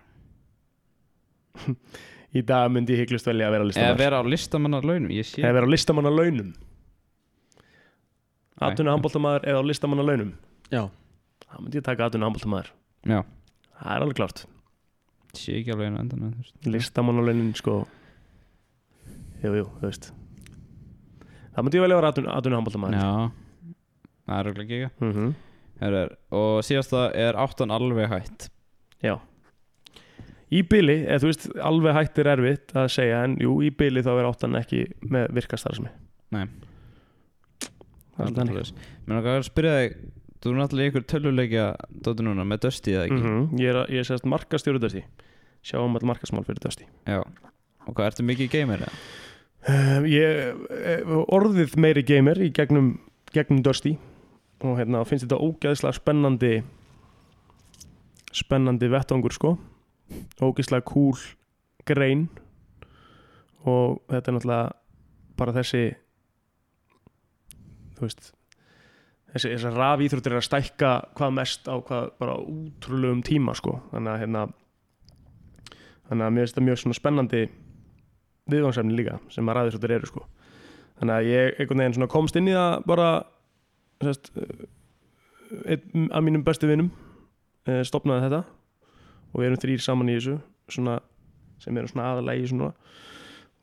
Í 2.39 2.41
dag 2.47 2.71
myndi 2.71 2.95
ég 2.95 3.01
hygglust 3.03 3.27
velja 3.27 3.49
að 3.49 3.51
vera 3.51 3.63
Eða 3.63 3.71
listamann 3.71 3.99
vera 3.99 4.19
á 4.19 4.23
listamannar 4.23 4.87
launum 4.87 5.11
Ég 5.11 5.27
sé. 5.27 5.41
Eða 5.43 5.53
vera 5.59 5.67
á 5.67 5.73
listamanna 5.75 6.11
launum 8.61 8.69
Nei. 8.69 8.71
Atvinna 8.71 8.95
handbóltamaður 8.95 9.49
eða 9.51 9.59
á 9.59 9.63
listamanna 9.67 10.07
launum 10.07 10.33
Já. 10.71 10.83
Það 11.47 11.61
myndi 11.65 11.81
ég 11.81 11.85
taka 11.89 12.07
atvinna 12.07 12.29
handbóltamaður 12.29 12.73
Já, 13.09 13.21
Það 13.81 13.95
er 13.95 14.05
alveg 14.05 14.19
klart 14.21 14.45
sé 15.37 15.57
ekki 15.59 15.73
alveg 15.73 15.91
einu 15.91 16.01
endan 16.01 16.33
veist. 16.35 16.55
Listamanna 16.67 17.23
launin 17.25 17.53
sko. 17.57 17.81
Jú, 19.41 19.53
jú, 19.57 19.65
þú 19.79 19.87
veist. 19.87 20.11
Það 21.51 21.65
myndi 21.65 21.79
ég 21.79 21.85
velja 21.85 21.97
að 21.97 22.01
vera 22.01 22.11
atvinna, 22.13 22.35
atvinna 22.37 22.59
handbóltamaður 22.59 22.97
Já, 22.99 23.73
það 24.27 24.37
er 24.37 24.49
auðvitað 24.49 24.63
ekki 24.65 25.05
mm 25.05 25.11
-hmm. 25.15 25.33
Heru, 25.81 26.01
Og 26.31 26.63
síðasta 26.63 27.11
er 27.15 27.35
áttan 27.35 27.71
alveg 27.71 28.09
hætt. 28.09 28.49
Já. 29.01 29.19
Í 30.51 30.61
byli, 30.67 31.05
eða 31.07 31.19
þú 31.19 31.27
veist, 31.27 31.49
alveg 31.59 31.93
hægt 31.95 32.19
er 32.19 32.27
erfitt 32.27 32.75
að 32.75 32.87
segja 32.87 33.23
En 33.23 33.37
jú, 33.39 33.61
í 33.63 33.69
byli 33.71 34.01
þá 34.01 34.19
er 34.19 34.25
áttan 34.25 34.55
ekki 34.55 34.85
með 35.01 35.31
virkastarfsmi 35.31 35.89
Nei. 36.31 36.45
Það 36.45 36.45
er 36.45 36.49
þannig 36.49 36.70
Mér 39.07 39.17
langar 39.17 39.39
að 39.41 39.47
spyrja 39.49 39.75
þig 39.81 39.95
Þú 40.41 40.49
er 40.49 40.55
náttúrulega 40.57 40.87
í 40.87 40.89
ykkur 40.91 41.03
töluleikja 41.11 41.65
Dóttu 42.01 42.23
núna 42.25 42.41
með 42.49 42.63
Dusty 42.65 42.95
eða 42.95 43.03
ekki? 43.09 43.19
Mm 43.21 43.59
Ég 43.61 43.69
er, 43.69 43.77
að- 43.83 43.91
ég 43.93 43.99
er 44.01 44.07
sérst 44.09 44.25
markastjóru 44.25 44.79
Dusty. 44.81 45.03
Sjáum 45.61 45.93
all 45.99 46.07
markasmál 46.09 46.43
fyrir 46.47 46.63
Dusty. 46.63 46.87
Já. 47.05 47.19
Og 47.85 47.93
hvað, 47.93 48.07
ertu 48.09 48.23
mikið 48.25 48.49
gamer 48.49 48.81
eða? 48.81 48.95
Um, 49.69 50.05
ég 50.09 50.55
eh, 50.73 51.03
orðið 51.29 51.75
meiri 51.77 52.01
gamer 52.01 52.41
í 52.41 52.49
gegnum, 52.57 52.95
gegnum 53.33 53.61
Dusty. 53.61 53.93
Og 54.65 54.79
hérna 54.79 55.03
finnst 55.05 55.27
þetta 55.27 55.37
ógeðslega 55.37 55.93
spennandi 55.99 56.63
spennandi 58.33 58.89
vettangur 58.89 59.33
sko. 59.35 59.55
Ógeðslega 60.41 60.85
cool 60.89 61.17
grein. 61.85 62.27
Og 63.65 63.99
þetta 64.09 64.31
er 64.31 64.37
náttúrulega 64.39 64.71
bara 65.37 65.53
þessi 65.59 65.83
þú 68.01 68.07
veist 68.07 68.31
þessi, 69.31 69.51
þessi 69.53 69.71
rafíþróttir 69.75 70.35
er 70.35 70.41
að 70.41 70.47
stækka 70.47 70.91
hvað 71.17 71.35
mest 71.37 71.69
á 71.69 71.75
hvað 71.77 72.09
bara 72.21 72.37
útrúlegum 72.41 73.23
tíma 73.25 73.55
sko. 73.57 73.77
Þannig 73.93 74.13
að 74.13 74.21
hérna 74.25 74.45
þannig 76.09 76.25
að 76.25 76.33
mér 76.35 76.43
finnst 76.43 76.55
þetta 76.55 76.67
mjög 76.67 76.81
svona 76.81 76.97
spennandi 76.97 77.43
viðvangsefni 78.51 78.97
líka 78.97 79.19
sem 79.31 79.47
að 79.47 79.59
rafíþróttir 79.59 79.95
eru 79.97 80.09
sko. 80.09 80.25
Þannig 80.99 81.15
að 81.15 81.29
ég 81.29 81.59
einhvern 81.61 81.83
veginn 81.83 81.97
svona 81.99 82.11
komst 82.11 82.37
inn 82.37 82.49
í 82.49 82.57
það 82.57 82.87
bara 82.91 83.11
sérst, 84.01 84.33
einn 85.65 86.09
af 86.11 86.25
mínum 86.25 86.43
bestu 86.47 86.69
vinum 86.69 86.91
eh, 87.69 87.81
stopnaði 87.87 88.27
þetta 88.27 88.41
og 89.31 89.39
við 89.39 89.47
erum 89.47 89.61
þrýr 89.63 89.83
saman 89.85 90.11
í 90.11 90.17
þessu 90.17 90.37
svona, 90.71 90.99
sem 91.61 91.77
eru 91.77 91.91
svona 91.91 92.11
aðalega 92.11 92.43
í 92.43 92.49
svona 92.51 92.71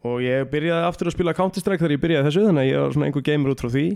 og 0.09 0.21
ég 0.23 0.47
byrjaði 0.53 0.87
aftur 0.87 1.11
að 1.11 1.17
spila 1.17 1.35
Counter-Strike 1.35 1.83
þegar 1.83 1.95
ég 1.97 2.03
byrjaði 2.05 2.29
þessu 2.29 2.45
þannig 2.47 2.63
að 2.63 2.69
ég 2.69 2.83
var 2.85 2.95
svona 2.95 3.09
einhver 3.09 3.27
gamer 3.27 3.55
út 3.55 3.65
frá 3.65 3.71
því 3.75 3.87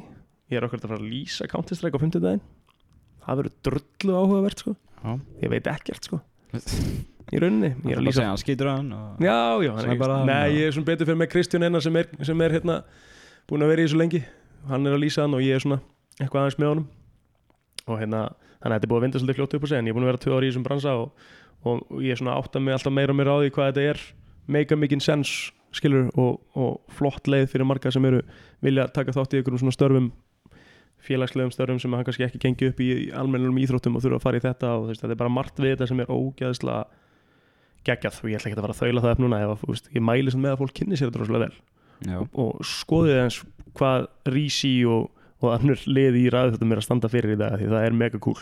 ég 0.52 0.58
er 0.60 0.66
okkur 0.68 0.82
að 0.82 0.90
fara 0.92 1.00
að 1.00 1.08
lýsa 1.08 1.48
Counter-Strike 1.50 1.96
á 1.98 2.04
50 2.04 2.22
daginn 2.24 2.44
það 3.22 3.40
verður 3.40 3.56
drullu 3.68 4.18
áhugavert 4.18 4.62
sko. 4.62 4.74
Já. 5.02 5.12
ég 5.42 5.52
veit 5.52 5.68
ekkert 5.70 6.08
sko. 6.08 6.20
Í 7.32 7.40
rauninni, 7.40 7.70
ég 7.86 7.94
er 7.94 8.00
að 8.00 8.06
lýsa 8.08 8.24
og... 8.92 9.22
Já, 9.22 9.36
já, 9.64 9.70
er 9.88 9.98
bara- 10.00 10.18
Nei, 10.28 10.56
ég 10.58 10.66
er 10.68 10.74
svona 10.74 10.88
betur 10.90 11.08
fyrir 11.08 11.20
með 11.22 11.30
Kristján 11.32 11.64
Einar 11.64 11.84
sem 11.84 11.96
er, 11.96 12.08
sem 12.28 12.42
er 12.44 12.56
hérna 12.58 12.80
búin 13.48 13.64
að 13.64 13.70
vera 13.72 13.84
í 13.84 13.86
þessu 13.86 14.00
lengi. 14.00 14.20
Hann 14.68 14.86
er 14.90 14.96
að 14.96 15.00
lýsa 15.04 15.24
hann 15.24 15.36
og 15.38 15.44
ég 15.44 15.56
er 15.56 15.62
svona 15.64 15.78
eitthvað 16.18 16.42
aðeins 16.42 16.58
með 16.60 16.72
honum. 16.72 16.88
Og 17.86 18.02
hérna, 18.02 18.20
þannig 18.58 18.66
að 18.68 18.74
þetta 18.74 18.88
er 18.88 18.92
búið 18.92 19.00
að 19.00 19.06
vinda 19.06 19.22
svolítið 19.22 19.38
fljótt 19.40 19.56
upp 19.56 19.64
á 19.64 19.68
sig 19.70 19.78
en 19.80 19.88
ég 19.88 19.94
er 19.94 19.96
búin 19.96 20.04
að 20.06 20.10
vera 20.12 20.22
tvö 20.26 20.36
ári 20.36 20.50
í 20.50 20.52
þessum 20.52 20.66
bransa 20.66 20.92
og, 20.98 21.24
og 21.72 22.02
ég 22.04 22.12
er 22.14 22.20
svona 22.20 22.36
átt 22.36 22.58
að 22.58 22.66
mig 22.66 22.76
alltaf 22.76 22.96
meira 22.98 23.14
og 23.14 23.18
meira 23.22 23.32
á 23.32 23.38
því 23.40 23.54
hvað 23.56 23.70
þetta 23.70 23.86
er. 23.94 24.02
Mega 24.52 24.78
mikinn 24.82 25.02
sens 25.02 25.32
skilur 25.72 26.10
og, 26.20 26.42
og 26.58 26.92
flott 26.92 27.30
leið 27.32 27.48
fyrir 27.54 27.64
marga 27.70 27.94
sem 27.94 28.04
eru 28.10 28.20
vilja 28.60 28.90
taka 28.92 29.14
þátt 29.16 29.32
í 29.32 29.40
einhverjum 29.40 29.62
svona 29.64 29.76
störfum 29.78 30.10
félagslegum 31.06 31.52
störfum 31.52 31.80
sem 31.82 31.94
hann 31.96 32.04
kannski 32.06 32.26
ekki 32.26 32.40
gengi 32.42 32.68
upp 32.70 32.80
í, 32.82 32.88
í 33.06 33.08
almennum 33.18 33.58
íþróttum 33.62 33.96
og 33.98 34.04
þurfa 34.04 34.20
að 34.20 34.26
fara 34.26 34.40
í 34.40 34.44
þetta 34.44 34.72
og 34.76 34.84
þú 34.84 34.92
veist, 34.92 35.02
þetta 35.04 35.16
er 35.16 35.20
bara 35.22 35.34
margt 35.34 35.62
við 35.62 35.74
þetta 35.74 35.88
sem 35.90 36.02
er 36.02 36.12
ógeðslega 36.12 36.82
geggjað 37.88 38.20
og 38.22 38.30
ég 38.30 38.38
ætla 38.38 38.50
ekki 38.50 38.58
að 38.58 38.66
fara 38.66 38.76
að 38.76 38.82
þaula 38.82 39.04
það 39.04 39.14
upp 39.16 39.22
núna 39.24 39.40
ef, 39.42 39.64
veist, 39.72 39.90
ég 39.90 40.06
mæli 40.06 40.34
sem 40.34 40.44
með 40.44 40.54
að 40.54 40.62
fólk 40.62 40.76
kynni 40.78 40.98
sér 40.98 41.10
þetta 41.10 41.22
rosalega 41.24 41.48
vel. 41.48 41.58
Já, 42.02 42.18
og 42.22 42.62
skoðið 42.66 43.20
eins 43.24 43.40
hvað 43.78 44.06
Rísi 44.34 44.72
og, 44.90 45.08
og 45.42 45.54
annur 45.56 45.82
liði 45.86 46.26
í 46.26 46.32
ræðu 46.34 46.56
þetta 46.56 46.68
er 46.68 46.82
að 46.82 46.86
standa 46.86 47.10
fyrir 47.10 47.34
í 47.34 47.40
dag 47.40 47.58
því 47.58 47.70
það 47.72 47.88
er 47.88 47.98
mega 47.98 48.22
cool. 48.22 48.38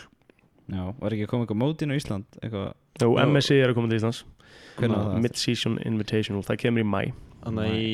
Já, 0.71 0.83
var 1.01 1.15
ekki 1.15 1.25
að 1.25 1.31
koma 1.33 1.45
eitthvað 1.45 1.61
mótin 1.61 1.91
á 1.91 1.97
Ísland? 1.97 2.39
Eitthvað, 2.39 2.69
og 3.07 3.17
Já. 3.17 3.25
MSI 3.25 3.57
er 3.57 3.73
að 3.73 3.77
koma 3.77 3.91
til 3.91 3.99
Íslands. 3.99 4.21
Það? 4.77 5.09
Mid-Season 5.21 5.77
Invitational, 5.85 6.45
það 6.47 6.61
kemur 6.63 6.81
í 6.81 6.87
mæ 6.87 7.01
Þannig 7.41 7.67
að 7.67 7.75
í 7.81 7.91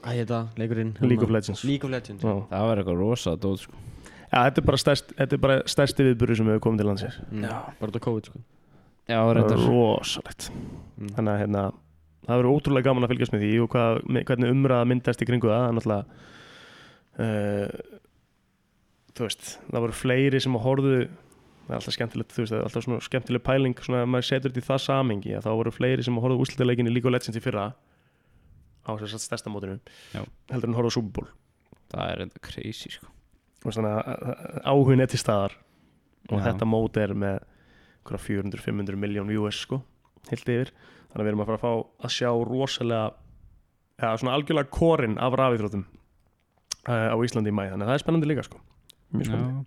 Hvað 0.00 0.16
heit 0.16 0.30
það, 0.30 0.46
leikurinn? 0.60 0.92
League 1.04 1.26
of 1.26 1.32
Legends 1.34 1.64
League 1.68 1.84
of 1.86 1.92
Legends 1.92 2.24
Já. 2.24 2.32
Það 2.50 2.66
var 2.70 2.80
eitthvað 2.80 3.02
rosa 3.02 3.34
dót 3.36 3.64
sko 3.64 3.76
Ja, 4.30 4.44
þetta 4.46 4.62
er 4.62 4.66
bara 4.70 4.78
stærst, 4.78 5.12
þetta 5.18 5.36
er 5.36 5.42
bara 5.42 5.58
stærsti 5.68 6.06
viðburður 6.06 6.38
sem 6.38 6.50
hefur 6.52 6.64
komið 6.66 6.82
til 6.82 6.88
landsins 6.90 7.20
mm. 7.26 7.44
Já. 7.44 7.54
Bara 7.80 7.92
þetta 7.92 8.02
COVID 8.06 8.30
sko 8.30 8.42
Já, 9.10 9.16
það 9.18 9.30
er 9.30 9.38
reyndar 9.40 9.62
rosalegt 9.66 10.50
mm. 10.54 11.14
þannig 11.16 11.32
að 11.32 11.40
hérna, 11.42 11.64
það 12.28 12.40
verður 12.40 12.52
ótrúlega 12.56 12.88
gaman 12.88 13.06
að 13.06 13.14
fylgjast 13.14 13.34
með 13.34 13.44
því 13.46 13.52
og 13.64 13.72
hvað, 13.74 14.02
með- 14.06 14.26
hvernig 14.30 14.54
umræða 14.54 14.90
myndast 14.92 15.24
í 15.24 15.28
kringu 15.28 15.50
það 15.50 15.64
það 15.64 15.70
er 15.70 15.78
náttúrulega 15.80 16.04
uh, 17.24 17.98
þú 19.10 19.26
veist 19.26 19.50
það 19.66 19.84
voru 19.84 19.98
fleiri 19.98 20.40
sem 20.44 20.56
að 20.56 20.64
horfðu 20.68 20.96
það 21.00 21.74
er 21.74 21.78
alltaf 21.80 21.94
skemmtilegt, 21.96 22.32
þú 22.34 22.42
veist, 22.44 22.52
það 22.54 22.60
er 22.60 22.66
alltaf 22.68 22.86
svona 22.86 23.04
skemmtileg 23.06 23.42
pæling 23.46 23.82
svona 23.84 24.04
að 24.04 24.12
maður 24.14 24.28
setur 24.30 24.52
þetta 24.54 24.62
í 24.62 24.68
það 24.70 24.82
samengi 24.86 25.34
að 25.36 25.46
þá 25.46 25.50
voru 25.60 25.72
fleiri 25.74 26.06
sem 26.06 26.16
að 26.18 26.24
horfðu 26.26 26.44
úrslitaleikinni 26.46 26.94
League 26.94 27.10
of 27.10 27.14
Legends 27.14 27.38
í 27.38 27.42
fyrra 27.44 27.66
á 28.90 28.94
þess 29.00 29.16
að 29.16 29.24
stærsta 29.24 29.52
mótinu 29.52 29.78
Já. 30.14 30.24
heldur 30.50 30.70
en 30.70 30.76
horfðu 30.78 30.92
á 30.92 30.96
Super 30.98 31.14
Bowl 31.20 31.30
Það 31.90 32.12
er 32.12 32.22
enda 32.26 32.42
crazy 32.44 32.92
sko 32.96 33.10
og 33.60 33.74
svona 33.76 33.92
áhugin 34.64 35.02
er 35.04 35.10
til 35.12 35.20
staðar 35.20 35.52
og 36.30 36.38
Já. 36.38 36.44
þetta 36.48 36.68
mót 36.68 36.96
er 37.00 37.12
með 37.18 37.42
400-500 38.10 38.96
miljón 38.98 39.30
US 39.38 39.58
sko, 39.66 39.82
heilt 40.30 40.48
yfir 40.48 40.70
þannig 41.10 41.20
að 41.20 41.26
við 41.26 41.30
erum 41.32 41.42
að 41.44 41.50
fara 41.50 41.58
að 41.58 41.64
fá 41.64 42.06
að 42.06 42.14
sjá 42.14 42.30
rosalega 42.48 43.10
ja, 44.00 44.12
svona 44.16 44.34
algjörlega 44.38 44.72
korin 44.72 45.18
af 45.20 45.36
rafíþróttum 45.38 45.84
uh, 46.88 47.10
á 47.12 47.16
Íslandi 47.20 47.52
í 47.52 47.56
mæ, 47.56 47.66
þannig 47.68 47.84
að 47.84 47.90
það 47.90 47.98
er 47.98 48.04
spennandi 48.04 48.30
líka 48.30 48.46
sko 48.48 48.62
mjög 49.12 49.30
spennandi 49.30 49.66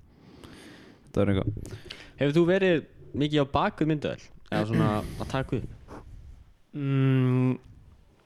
Það 1.14 1.22
er 1.22 1.32
eitthvað 1.34 1.78
Hefur 2.18 2.36
þú 2.38 2.44
verið 2.50 2.86
mikið 3.22 3.46
á 3.46 3.48
bakuð 3.54 3.90
myndavel? 3.92 4.24
Eða 4.50 4.66
svona 4.70 4.90
að 5.04 5.28
taka 5.30 5.60
upp? 5.60 5.98
mm, 6.74 7.52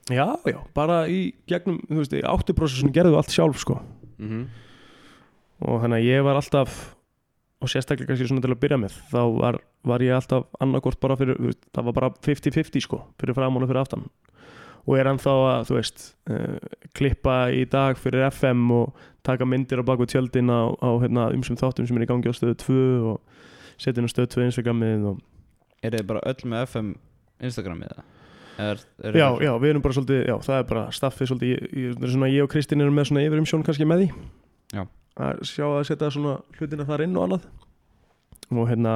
Já, 0.08 0.28
já, 0.48 0.60
bara 0.78 1.02
í 1.12 1.34
gegnum, 1.50 1.82
þú 1.90 2.00
veist, 2.00 2.14
í 2.16 2.24
áttuprocessinu 2.24 2.94
gerðu 2.96 3.18
allt 3.20 3.34
sjálf 3.34 3.60
sko. 3.60 3.82
Mm 4.22 4.48
og 5.66 5.82
þannig 5.82 6.04
að 6.04 6.08
ég 6.08 6.26
var 6.26 6.38
alltaf 6.38 6.78
og 7.58 7.72
sérstaklega 7.72 8.12
kannski 8.12 8.30
svona 8.30 8.44
til 8.44 8.54
að 8.54 8.62
byrja 8.62 8.78
með 8.82 8.98
þá 9.10 9.22
var, 9.40 9.60
var 9.90 10.04
ég 10.06 10.14
alltaf 10.14 10.46
annarkort 10.62 11.00
bara 11.02 11.18
fyrir 11.18 11.40
veist, 11.42 11.64
það 11.74 11.88
var 11.90 11.96
bara 11.98 12.10
50-50 12.28 12.86
sko 12.86 13.02
fyrir 13.18 13.38
framan 13.38 13.66
og 13.66 13.72
fyrir 13.72 13.82
aftan. 13.82 14.06
Og 14.88 14.96
er 14.96 15.10
ennþá 15.10 15.32
að 15.50 15.64
þú 15.68 15.76
veist 15.76 16.04
uh, 16.32 16.60
klippa 16.96 17.38
í 17.52 17.66
dag 17.68 17.98
fyrir 18.00 18.28
FM 18.30 18.70
og 18.72 19.02
taka 19.28 19.48
myndir 19.50 19.82
á 19.82 19.88
baku 19.88 20.06
tjöldin 20.08 20.54
á, 20.54 20.72
á 20.80 20.90
hérna, 21.02 21.28
umsum 21.36 21.58
þáttum 21.60 21.90
sem 21.90 21.98
er 21.98 22.06
í 22.06 22.12
gangi 22.12 22.32
á 22.32 22.38
stöðu 22.38 22.60
2 22.62 22.78
og 23.10 23.42
setja 23.82 23.98
inn 24.00 24.08
á 24.08 24.14
stöðu 24.14 24.30
2 24.38 24.48
Instagramið 24.52 25.10
og 25.12 25.26
Er 25.86 25.94
þið 25.94 26.08
bara 26.10 26.24
öll 26.30 26.48
með 26.50 26.64
FM 26.70 26.94
Instagramið 27.50 27.92
það? 27.98 28.06
Er, 28.58 28.80
er 29.06 29.18
já, 29.20 29.28
já, 29.44 29.52
við 29.62 29.70
erum 29.70 29.84
bara 29.86 29.94
svolítið, 29.98 30.22
já, 30.32 30.36
það 30.48 30.58
er 30.60 30.68
bara 30.72 30.84
staffið 30.98 31.30
svolítið, 31.30 31.66
ég, 31.78 31.98
svona, 32.10 32.30
ég 32.34 32.46
og 32.48 32.50
Kristín 32.50 32.82
erum 32.82 32.96
með 32.98 33.10
svona 33.12 33.26
yfir 33.28 33.42
umsjón 33.44 33.66
kannski 33.68 33.86
með 33.86 34.02
því. 34.04 34.08
Já. 34.74 34.84
að 35.18 35.42
sjá 35.50 35.66
að 35.68 35.86
setja 35.92 36.10
svona 36.14 36.34
hlutina 36.58 36.86
þar 36.90 37.04
inn 37.06 37.16
og 37.18 37.24
annað. 37.28 37.46
Og 38.54 38.68
hérna 38.70 38.96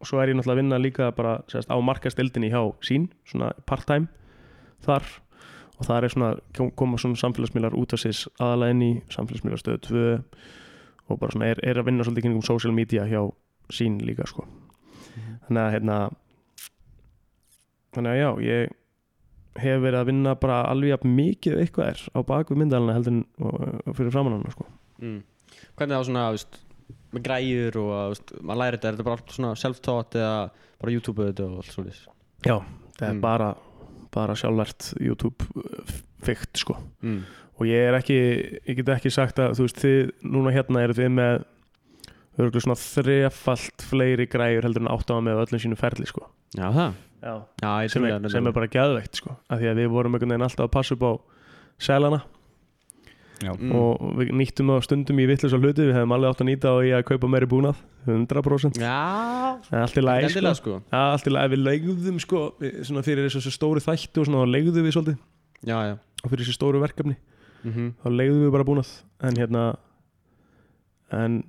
og 0.00 0.08
svo 0.10 0.18
er 0.20 0.28
ég 0.30 0.36
náttúrulega 0.36 0.54
að 0.58 0.60
vinna 0.62 0.78
líka 0.82 1.06
bara 1.16 1.36
sérst, 1.50 1.70
á 1.72 1.76
markastildinni 1.80 2.50
hjá 2.52 2.60
sín 2.84 3.08
svona 3.28 3.52
part-time 3.66 4.06
þar. 4.84 5.06
Og 5.76 5.84
það 5.88 6.04
er 6.06 6.12
svona, 6.14 6.28
kom- 6.56 6.70
koma 6.76 6.98
svona 7.00 7.18
samfélagsmiðlar 7.20 7.74
út 7.76 7.92
af 7.92 8.00
sér 8.00 8.22
aðalega 8.40 8.74
inn 8.76 8.82
í 8.86 8.92
samfélagsmiðlar 9.12 9.60
stöðu 9.60 9.80
2 9.88 10.04
og 11.12 11.18
bara 11.20 11.32
svona 11.34 11.50
er, 11.52 11.60
er 11.62 11.78
að 11.80 11.86
vinna 11.90 12.04
svolítið 12.06 12.26
kringum 12.26 12.44
social 12.46 12.72
media 12.76 13.04
hjá 13.08 13.20
sín 13.72 13.98
líka 14.04 14.26
sko. 14.28 14.46
Þannig 15.48 15.62
að 15.62 15.72
hérna 15.76 15.98
þannig 17.96 18.12
að 18.12 18.20
já, 18.20 18.28
ég 18.46 18.74
hef 19.62 19.80
verið 19.80 19.98
að 20.02 20.08
vinna 20.10 20.34
bara 20.40 20.58
alveg 20.68 21.06
mikið 21.08 21.58
eitthvað 21.62 21.90
er 21.94 22.02
á 22.12 22.20
bakvið 22.28 22.60
myndalina 22.60 22.96
heldur 22.96 23.22
fyrir 23.96 24.12
framann 24.14 24.38
hana 24.38 24.52
sko. 24.52 24.66
mm. 25.00 25.18
Hvernig 25.76 25.96
það 25.96 26.06
svona, 26.10 26.24
veist 26.34 26.58
með 27.16 27.24
græjur 27.26 27.78
og 27.80 27.94
veist, 28.12 28.34
maður 28.42 28.60
læri 28.62 28.76
þetta 28.78 28.88
er 28.90 28.96
þetta 28.96 29.06
bara 29.08 29.18
allt 29.20 29.34
svona 29.36 29.54
self-taught 29.62 30.18
eða 30.20 30.36
bara 30.82 30.92
YouTube 30.92 31.30
og 31.30 31.56
allt 31.62 31.72
svona 31.72 31.96
Já, 32.46 32.56
það 32.98 33.08
er 33.08 33.14
Mm. 33.16 33.20
bara 33.20 33.48
bara 34.16 34.34
sjálfvært 34.38 34.94
YouTube 35.00 35.44
fyrkt 36.24 36.56
sko 36.60 36.76
mm. 37.02 37.18
og 37.60 37.66
ég 37.68 37.88
er 37.88 37.96
ekki, 37.98 38.16
ég 38.68 38.78
get 38.80 38.88
ekki 38.96 39.12
sagt 39.12 39.38
að 39.42 39.56
þú 39.58 39.66
veist 39.66 39.82
þið, 39.82 40.12
núna 40.24 40.52
hérna 40.54 40.82
eru 40.84 40.96
þið 40.96 41.10
með 41.16 41.44
örgulega 42.36 42.64
svona 42.64 42.78
þrefalt 42.80 43.84
fleiri 43.90 44.26
græjur 44.28 44.66
heldur 44.68 44.84
en 44.84 44.92
átt 44.92 45.12
á 45.12 45.16
með 45.24 45.42
öllum 45.46 45.62
sínu 45.62 45.78
ferli 45.80 46.08
sko 46.08 46.26
Já, 46.56 46.68
það 46.72 46.94
Já. 47.26 47.34
Já, 47.62 47.70
ég 47.82 47.90
sem, 47.90 48.06
er, 48.06 48.30
sem 48.30 48.46
er 48.46 48.54
bara 48.54 48.70
geðveikt 48.70 49.18
sko. 49.18 49.34
Af 49.50 49.60
því 49.60 49.70
að 49.72 49.80
við 49.80 49.92
vorum 49.96 50.14
einhvern 50.14 50.34
veginn 50.34 50.46
alltaf 50.46 50.68
að 50.68 50.74
passa 50.76 50.94
upp 50.94 51.06
á 51.06 51.12
selana. 51.82 52.20
Já, 53.42 53.50
mm. 53.52 53.72
og 53.76 54.04
við 54.16 54.30
nýttum 54.38 54.70
það 54.72 54.84
stundum 54.86 55.18
í 55.20 55.26
vittlösa 55.28 55.58
hluti. 55.60 55.88
Við 55.88 55.98
hefum 55.98 56.14
alveg 56.16 56.32
átt 56.32 56.44
að 56.44 56.48
nýta 56.48 56.72
á 56.72 56.76
í 56.86 56.92
að 56.96 57.02
kaupa 57.10 57.30
meiri 57.32 57.48
búnað 57.50 57.82
100% 58.06 58.78
Já, 58.80 58.94
en 59.58 59.82
allt 59.82 59.98
í 59.98 60.04
lagi 60.04 60.30
sko. 60.30 60.54
sko. 60.60 60.76
Ja, 60.92 61.02
allt 61.10 61.26
í 61.26 61.34
lagi, 61.34 61.52
við 61.56 61.64
leigðum 61.66 62.20
sko 62.22 62.44
við, 62.62 62.78
svona 62.86 63.02
fyrir 63.04 63.26
þessu 63.26 63.52
stóru 63.52 63.82
þætti 63.82 64.22
og 64.22 64.28
svona 64.30 64.44
þá 64.44 64.54
leigðum 64.54 64.86
við 64.86 64.96
svolítið. 64.96 65.18
Já, 65.66 65.76
já. 65.90 65.94
Og 66.22 66.30
fyrir 66.30 66.46
þessu 66.46 66.56
stóru 66.56 66.84
verkefni. 66.84 67.18
Mm 67.66 67.92
þá 68.00 68.08
leigðum 68.14 68.46
við 68.46 68.54
bara 68.54 68.68
búnað. 68.70 68.94
En 69.26 69.36
hérna 69.42 69.66
en 71.10 71.42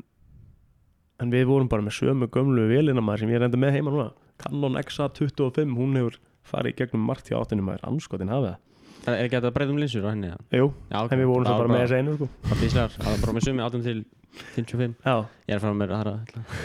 en 1.22 1.34
við 1.34 1.48
vorum 1.50 1.70
bara 1.70 1.86
með 1.86 2.02
sömu 2.02 2.28
gömlu 2.34 2.68
vélina 2.70 3.02
maður 3.02 3.24
sem 3.24 3.32
ég 3.34 3.42
reyndi 3.42 3.58
með 3.62 3.78
heima 3.78 3.94
núna 3.94 4.12
Canon 4.42 4.78
XA25, 4.82 5.76
hún 5.78 5.98
hefur 6.00 6.18
farið 6.48 6.78
gegnum 6.82 7.06
margt 7.10 7.30
hjá 7.30 7.40
áttunum 7.42 7.68
maður, 7.68 7.86
anskotin 7.90 8.32
hafið 8.34 8.54
það 8.54 8.64
Er 9.08 9.14
er 9.16 9.28
ekki 9.28 9.38
að 9.40 9.54
breyta 9.56 9.72
um 9.72 9.78
linsur 9.80 10.04
á 10.04 10.10
henni? 10.12 10.30
eða? 10.34 10.40
Jú, 10.58 10.66
Já, 10.92 10.98
ok 11.00 11.12
en 11.16 11.20
við 11.22 11.30
vorum 11.32 11.48
Það 11.48 11.60
bara 11.62 11.72
með 11.72 11.84
þessi 11.84 12.00
einu 12.02 12.16
sko 12.18 12.28
Bara 12.44 12.58
físlegar, 12.62 12.96
það 12.98 13.12
var 13.14 13.22
bara 13.24 13.36
með 13.38 13.46
sumi 13.48 13.64
18 13.64 13.84
til 13.86 14.00
55 14.58 14.96
Já, 15.06 15.16
Ég 15.48 15.54
er 15.54 15.58
að 15.58 15.64
fara 15.64 15.78
með 15.78 15.94
aðra 15.98 16.16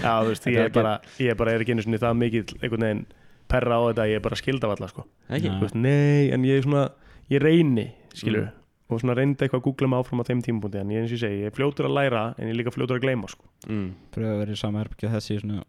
já 0.03 0.13
þú 0.13 0.33
veist, 0.33 0.49
ég 0.49 0.59
er 0.59 0.65
er 0.67 0.73
bara 0.75 0.95
ég 1.23 1.31
er 1.33 1.39
bara 1.39 1.53
er 1.53 1.63
ekki 1.65 1.77
einu 1.77 1.85
sinni 1.87 2.01
það 2.03 2.19
mikill 2.19 2.57
einhvern 2.59 2.87
veginn 2.87 3.05
perra 3.53 3.79
á 3.79 3.83
þetta, 3.91 4.09
ég 4.11 4.19
er 4.19 4.25
bara 4.27 4.41
skildavalla 4.41 4.89
sko 4.91 5.07
Ekki? 5.29 5.53
Þú 5.53 5.67
veist, 5.69 5.79
nei, 5.79 6.33
en 6.35 6.49
ég 6.49 6.59
er 6.59 6.67
svona 6.67 6.85
ég 7.33 7.45
reyni, 7.45 7.87
skilur 8.17 8.51
og 8.93 9.01
svona 9.01 9.15
reyndi 9.17 9.45
eitthvað 9.47 9.63
að 9.63 9.67
googla 9.69 9.89
mig 9.89 10.03
áfram 10.03 10.21
á 10.21 10.25
þeim 10.29 10.43
tímapunkti 10.45 10.81
en 10.83 10.91
ég 10.93 11.01
eins 11.01 11.13
og 11.13 11.17
ég 11.17 11.23
segi, 11.23 11.39
ég 11.47 11.53
er 11.53 11.55
fljótur 11.57 11.89
að 11.89 11.95
læra 11.97 12.25
en 12.37 12.49
ég 12.49 12.53
er 12.53 12.59
líka 12.59 12.75
fljótur 12.75 12.99
að 12.99 13.07
gleyma 13.07 13.31
sko. 13.31 13.47
mm. 13.69 13.87
Pröfa 14.13 14.35
að 14.35 14.43
vera 14.43 14.53
í 14.53 14.61
sama 14.61 14.83
herbyggja 14.83 15.13
þessi 15.15 15.39
svona? 15.41 15.63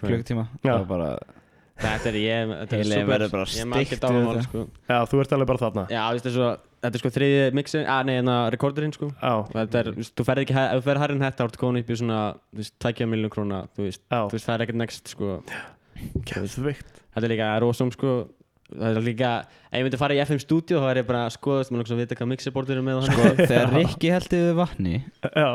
Klukkutíma. 0.00 0.46
Þetta 1.74 2.06
er 2.06 2.16
ég 2.20 2.50
Þetta 2.54 2.76
er 2.78 2.84
super 2.86 3.08
verður 3.08 3.30
bara 3.32 3.44
Ég 3.50 3.64
steikt 3.66 4.04
dánamál 4.04 4.36
við 4.36 4.44
sko. 4.46 4.60
Já, 4.86 4.98
þú 5.10 5.20
ert 5.24 5.32
alveg 5.34 5.48
bara 5.50 5.58
þarna. 5.64 5.82
Já, 5.90 6.02
veist, 6.14 6.28
er 6.30 6.34
svo 6.36 6.50
Þetta 6.84 6.94
er 6.94 7.02
sko 7.02 7.10
þriði 7.16 7.40
mixin 7.58 7.88
Ah, 7.90 8.02
nei, 8.06 8.12
hérna 8.20 8.36
rekorderinn 8.54 8.94
sko. 8.94 9.08
Já, 9.18 9.32
Og 9.40 9.50
Þetta 9.56 9.80
er, 9.80 9.88
þú 9.90 9.98
veist, 10.04 10.14
þú 10.14 10.26
ferð 10.28 10.44
ekki 10.44 10.54
Ef 10.60 10.76
þú 10.78 10.84
ferð 10.86 11.02
hærri 11.02 11.16
en 11.18 11.24
þetta 11.26 11.40
Þá 11.42 11.48
ertu 11.48 11.60
komin 11.64 11.82
upp 11.82 11.90
í 11.90 11.98
svona 11.98 12.20
Þú 12.54 12.60
veist, 12.62 12.74
tækja 12.86 13.08
miljón 13.10 13.34
króna 13.34 13.60
Þú 13.74 13.88
veist, 13.88 14.02
þú 14.06 14.36
veist, 14.36 14.46
það 14.46 14.54
er 14.54 14.64
ekkert 14.68 14.80
next 14.84 15.12
sko. 15.16 15.32
Geðveikt. 16.30 17.02
Þetta 17.14 17.26
er 17.26 17.34
líka 17.34 17.50
rosum 17.66 17.90
sko. 17.94 18.14
Það 18.70 18.88
er 18.98 19.04
líka 19.10 19.32
Ef 19.74 19.78
ég 19.80 19.86
myndi 19.88 19.98
fara 20.00 20.14
í 20.14 20.22
FM 20.24 20.40
stúdíu 20.46 20.78
Þá 20.78 20.88
er 20.94 21.02
ég 21.02 21.10
bara 21.10 21.26
að 21.26 21.34
skoða 21.40 21.66
Þú 21.66 21.80
veist, 21.82 21.90
að 21.94 22.02
vita 22.04 22.18
hvað 22.22 22.30
mixerbordur 22.36 22.78
er 22.80 22.86
með 22.86 23.02
og 23.02 23.10
Sko, 23.10 23.34
þegar 23.42 23.74
Rikki 23.80 24.14
held 24.14 24.30
yfir 24.38 24.56
vatni 24.62 24.94
Já, 25.34 25.50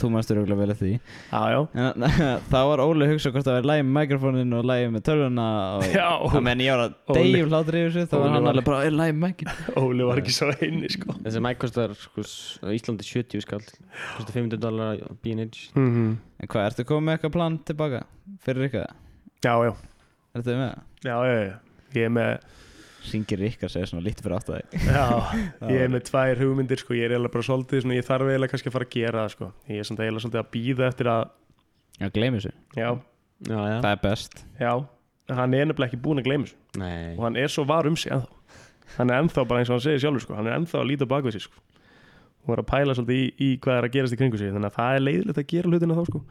Þú 0.00 0.08
mannst 0.10 0.30
öruglega 0.32 0.56
vel 0.58 0.70
eftir 0.72 0.86
því. 0.88 0.94
Já, 1.30 1.40
já. 1.52 1.58
En 1.78 2.04
þá 2.52 2.56
var 2.70 2.80
Óli 2.82 3.04
að 3.06 3.10
hugsa 3.12 3.30
hvort 3.34 3.44
það 3.46 3.56
var 3.58 3.66
lægi 3.70 3.82
með 3.86 3.92
mikrofónin 3.98 4.54
og 4.56 4.64
lægi 4.70 4.86
með 4.94 5.02
tölvuna 5.08 5.46
og 5.76 5.84
Já, 5.92 6.08
Það 6.32 6.42
menn 6.48 6.62
ég 6.64 6.72
var 6.72 6.82
að 6.86 6.94
Óli. 7.12 7.22
deyjum 7.32 7.50
hlátur 7.52 7.78
yfir 7.82 7.92
þessu 7.92 8.08
þá 8.08 8.16
var 8.16 8.24
Óli 8.24 8.32
hann 8.32 8.42
var- 8.46 8.52
alveg 8.56 8.64
bara, 8.70 8.80
er 8.88 8.96
lægi 8.96 9.14
með 9.16 9.22
mikrofónin 9.26 9.84
Óli 9.92 10.08
var 10.08 10.22
ekki 10.22 10.34
svo 10.38 10.48
eini 10.56 10.90
sko. 10.96 11.16
Þessi 11.26 11.42
mic 11.46 11.58
kostar 11.62 11.94
sko 12.00 12.24
s- 12.24 12.58
á 12.64 12.68
Íslandi 12.72 13.06
70 13.06 13.44
skall. 13.46 13.62
Kostar 14.16 14.32
500 14.38 14.58
dólar 14.64 14.96
á 15.04 15.12
B&H 15.22 15.70
mm 15.76 15.90
-hmm. 15.92 16.16
En 16.42 16.48
hvað, 16.48 16.66
ertu 16.72 16.84
komið 16.88 17.04
með 17.06 17.12
eitthvað 17.18 17.32
plan 17.32 17.58
tilbaka? 17.58 18.02
Fyrir 18.42 18.62
Rikka? 18.66 18.86
Já, 19.44 19.54
já, 19.64 19.72
Ertu 20.34 20.50
með? 20.56 20.72
Það? 20.72 20.82
já, 21.04 21.16
já, 21.26 21.38
já. 21.46 21.56
Ég 21.94 22.04
er 22.04 22.10
með, 22.10 22.38
Ringir 23.10 23.40
Rikka 23.42 23.68
segir 23.72 23.90
svona 23.90 24.04
lítið 24.06 24.26
fyrir 24.26 24.36
átt 24.38 24.50
að 24.52 24.58
þig. 24.60 24.86
Já, 24.86 25.06
ég 25.74 25.84
er 25.84 25.92
með 25.92 26.04
tvær 26.08 26.42
hugmyndir 26.42 26.80
sko. 26.82 26.94
Ég 26.96 27.08
er 27.08 27.14
eiginlega 27.16 27.34
bara 27.34 27.46
svolítið 27.48 27.82
svona, 27.84 27.96
ég 27.98 28.06
þarf 28.06 28.30
eiginlega 28.30 28.52
kannski 28.54 28.70
að 28.70 28.76
fara 28.76 28.88
að 28.88 28.94
gera 28.96 29.22
það 29.24 29.32
sko. 29.34 29.48
Ég 29.72 29.82
er 29.82 29.88
samt 29.88 30.02
eiginlega 30.04 30.24
svolítið 30.24 30.42
að 30.42 30.50
býða 30.56 30.88
eftir 30.92 31.10
að 31.12 31.24
Já, 31.98 32.08
gleymi 32.14 32.38
þessu. 32.40 32.52
Já, 32.78 32.88
Já, 33.42 33.58
já. 33.58 33.78
Það 33.82 33.90
er 33.92 34.02
best. 34.06 34.44
Já 34.60 34.72
En 35.30 35.38
hann 35.38 35.54
er 35.54 35.68
nefnilega 35.70 35.92
ekki 35.92 36.02
búinn 36.02 36.20
að 36.22 36.26
gleyma 36.28 36.46
þessu. 36.48 36.56
Nei. 36.82 37.12
Og 37.16 37.26
hann 37.26 37.36
er 37.38 37.52
svo 37.52 37.64
var 37.68 37.86
um 37.88 37.96
sig 37.98 38.12
ennþá. 38.12 38.58
Hann 38.96 39.12
er 39.12 39.22
ennþá 39.22 39.44
bara 39.48 39.62
eins 39.62 39.70
og 39.70 39.76
hann 39.78 39.84
segir 39.84 40.02
sjálfur 40.02 40.24
sko. 40.24 40.34
Hann 40.38 40.48
er 40.50 40.56
ennþá 40.58 40.80
að 40.82 40.88
líta 40.90 41.08
bak 41.08 41.24
við 41.26 41.36
sig 41.36 41.44
sko. 41.46 41.62
Og 42.42 42.54
er 42.56 42.62
að 42.64 42.68
pæla 42.72 42.96
svolítið 42.98 43.20
í, 43.20 43.28
í 43.46 43.48
hvað 43.62 43.78
er 43.78 43.86
að 43.86 43.94
gerast 43.96 44.16
í 44.16 44.18
kringu 44.20 44.40
sig. 44.40 44.50
Þannig 44.52 44.72
að 44.72 44.78
það 44.80 44.96
er 44.98 45.04
leiðilegt 45.06 45.40
að 45.42 45.48
gera 45.52 45.70
hlutina 45.72 45.98
þá 45.98 46.02
sko. 46.10 46.22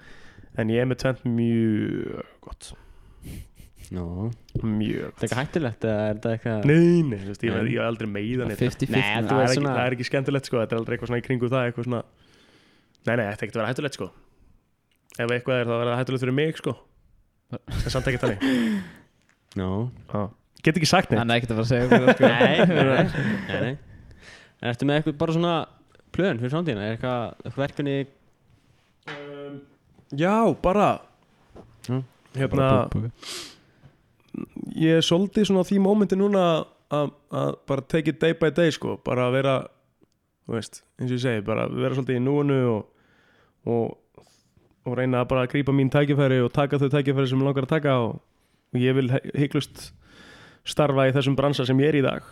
En 0.60 0.74
ég 0.76 0.84
er 0.84 0.90
með 0.92 1.00
tvent 1.06 1.24
mjög 1.40 2.34
gott 2.44 2.74
Nó 3.92 4.04
Mjög. 4.64 5.12
Það 5.20 5.24
er 5.24 5.28
eitthvað 5.28 5.40
hættulegt 5.42 5.86
eða 5.88 6.04
er 6.08 6.14
þetta 6.16 6.32
eitthvað 6.36 6.66
Nei, 6.70 7.02
nei, 7.04 7.18
þú 7.22 7.28
veist, 7.32 7.42
ég, 7.44 7.56
ég 7.72 7.80
hef 7.82 7.88
aldrei 7.90 8.08
meiða 8.08 8.46
neitt. 8.48 8.62
50-50 8.62 8.94
Nei, 8.96 9.02
það, 9.02 9.32
er 9.32 9.46
ekki, 9.48 9.58
svona- 9.60 9.74
það 9.76 9.86
er 9.90 9.96
ekki 9.98 10.08
skemmtilegt 10.08 10.48
sko 10.48 10.60
Þetta 10.62 10.76
er 10.76 10.80
aldrei 10.82 10.96
eitthvað 10.96 11.12
svona 11.12 11.20
í 11.22 11.26
kringu 11.26 11.50
það 11.52 11.66
Eitthvað 11.72 11.88
svona 11.90 12.02
Nei, 13.02 13.16
nei, 13.18 13.26
þetta 13.26 13.42
er 13.42 13.48
ekkert 13.48 13.58
að 13.58 13.62
vera 13.62 13.72
hættulegt 13.74 13.98
sko. 13.98 14.08
Ef 15.18 15.32
eitthvað 15.36 15.58
er 15.58 15.66
þá 15.68 15.74
er 15.76 15.88
það 15.90 15.98
hættulegt 16.00 16.24
fyrir 16.24 16.36
mig 16.38 16.60
sko. 16.62 16.74
En 17.58 17.92
samt 17.92 18.08
ekki 18.12 18.20
þannig. 18.22 18.40
Nó 19.60 19.70
Já. 20.14 20.22
Get 20.62 20.78
ekki 20.78 20.88
sagt 20.92 21.10
neitt. 21.10 21.18
Hann 21.24 21.34
er 21.34 21.42
ekkert 21.42 21.52
að 21.52 21.58
fara 21.58 21.66
að 21.66 21.72
segja 21.72 21.88
sko. 21.90 22.30
Nei, 22.30 22.56
nei, 22.70 23.66
nei, 23.66 23.74
ertu 24.72 24.86
með 24.88 25.00
eitthvað 25.02 25.18
bara 25.26 25.34
svona 25.36 25.54
plön 26.14 26.38
fyrir 26.44 26.54
framtíðina? 26.54 26.86
Er 26.86 26.96
eitthvað, 27.00 27.22
eitthvað 27.42 27.64
verkefni? 27.66 27.98
Já, 30.22 30.36
bara 30.62 30.90
Mm. 31.90 32.04
Hérna 32.38 32.66
Ég 34.80 35.00
er 35.00 35.06
svolítið 35.06 35.50
svona 35.50 35.66
á 35.66 35.68
því 35.68 35.80
mómenti 35.84 36.18
núna 36.20 36.44
að 36.92 37.12
bara 37.68 37.84
take 37.88 38.12
it 38.12 38.20
day 38.22 38.36
by 38.36 38.52
day 38.56 38.72
sko 38.72 38.98
Bara 39.06 39.28
að 39.28 39.38
vera 39.38 39.56
veist, 40.52 40.82
eins 41.00 41.12
og 41.12 41.18
ég 41.18 41.24
segi 41.24 41.46
Bara 41.48 41.68
vera 41.72 41.96
svolítið 41.96 42.20
í 42.20 42.24
núinu 42.24 42.60
og, 42.72 43.10
og, 43.68 44.26
og 44.88 44.98
reyna 45.00 45.24
að 45.24 45.32
bara 45.34 45.50
grípa 45.52 45.76
mín 45.76 45.92
tækifæri 45.92 46.42
og 46.44 46.52
taka 46.56 46.80
þau 46.82 46.90
tækifæri 46.92 47.32
sem 47.32 47.40
mig 47.40 47.50
langar 47.50 47.68
að 47.68 47.76
taka 47.76 47.98
og, 48.08 48.22
og 48.72 48.80
ég 48.80 48.96
vil 48.98 49.12
heiklust 49.12 49.92
starfa 50.68 51.10
í 51.10 51.16
þessum 51.16 51.36
bransa 51.36 51.66
sem 51.66 51.80
ég 51.82 51.90
er 51.90 51.98
í 51.98 52.06
dag. 52.06 52.26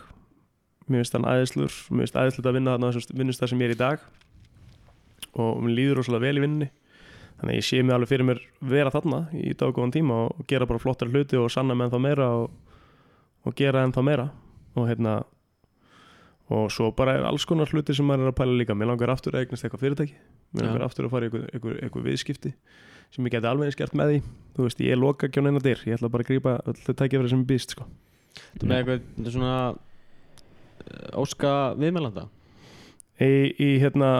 Mér 0.86 1.02
finnst 1.02 1.16
hann 1.16 1.28
æðislur 1.28 1.72
Mér 1.90 2.06
finnst 2.06 2.18
æðislut 2.20 2.50
að 2.50 2.58
vinna 2.58 2.76
þarna 2.76 2.92
þessum 2.94 3.22
vinnustað 3.22 3.52
sem 3.52 3.64
ég 3.64 3.70
er 3.70 3.76
í 3.76 3.80
dag 3.80 4.04
og 5.40 5.60
mér 5.62 5.76
líður 5.76 6.00
rosalega 6.00 6.26
vel 6.26 6.40
í 6.40 6.44
vinnunni 6.44 6.70
þannig 7.40 7.52
að 7.52 7.58
ég 7.58 7.66
sé 7.66 7.82
mig 7.82 7.94
alveg 7.96 8.10
fyrir 8.10 8.26
mér 8.28 8.40
vera 8.72 8.92
þarna 8.94 9.20
í 9.36 9.52
daggóðan 9.58 9.94
tíma 9.94 10.16
og 10.28 10.46
gera 10.50 10.68
bara 10.68 10.82
flottar 10.82 11.10
hluti 11.10 11.38
og 11.40 11.50
sanna 11.52 11.76
með 11.76 11.88
ennþá 11.88 12.00
meira 12.04 12.30
og, 12.38 12.48
og 13.46 13.56
gera 13.58 13.84
ennþá 13.86 14.04
meira. 14.06 14.30
Og 14.78 14.88
hérna 14.88 15.20
og 16.50 16.70
svo 16.74 16.90
bara 16.96 17.16
er 17.18 17.26
alls 17.28 17.46
konar 17.46 17.70
hluti 17.70 17.94
sem 17.94 18.06
maður 18.06 18.28
er 18.28 18.32
að 18.32 18.38
pæla 18.40 18.56
líka. 18.58 18.76
Mér 18.76 18.90
langar 18.92 19.12
aftur 19.14 19.36
að 19.36 19.44
eignast 19.44 19.66
eitthvað 19.66 19.84
fyrirtæki. 19.84 20.16
Mér 20.56 20.66
langar 20.66 20.86
aftur 20.88 21.06
að 21.06 21.14
fara 21.14 21.28
í 21.28 21.44
eitthvað, 21.50 22.02
viðskipti 22.08 22.54
sem 23.10 23.26
ég 23.26 23.34
geti 23.34 23.48
alveg 23.50 23.70
eins 23.70 23.78
gert 23.78 23.94
með 23.98 24.12
því. 24.12 24.18
Þú 24.56 24.66
veist, 24.66 24.82
ég 24.86 24.98
loka 24.98 25.26
ekki 25.26 25.42
á 25.42 25.46
neina 25.46 25.62
dyr. 25.62 25.80
Ég 25.86 25.98
ætla 25.98 26.10
bara 26.10 26.26
að 26.26 26.30
grípa 26.30 26.58
öll 26.62 26.76
þau 26.78 26.92
tækifæri 26.98 27.32
sem 27.32 27.40
er 27.42 27.48
býst 27.48 27.74
sko. 27.74 27.86
Þú 28.58 28.68
með 28.70 28.82
eitthvað 28.82 29.32
svona 29.34 29.54
uh, 29.70 31.22
óska 31.22 31.54
viðmælanda? 31.78 32.28
í, 33.20 33.32
í 33.60 33.70
hérna 33.80 34.10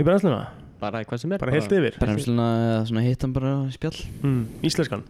í 0.00 0.06
brennsluna, 0.06 0.48
Bara 0.80 1.02
hvað 1.04 1.20
sem 1.22 1.32
er 1.36 1.42
bara 1.42 1.52
heilt 1.52 1.72
yfir. 1.76 1.96
Bremsluna 2.00 2.46
eða 2.64 2.82
svona 2.88 3.04
hittan 3.04 3.32
bara 3.36 3.52
í 3.68 3.74
spjall. 3.76 3.98
Mm, 4.24 4.42
íslenskan. 4.64 5.04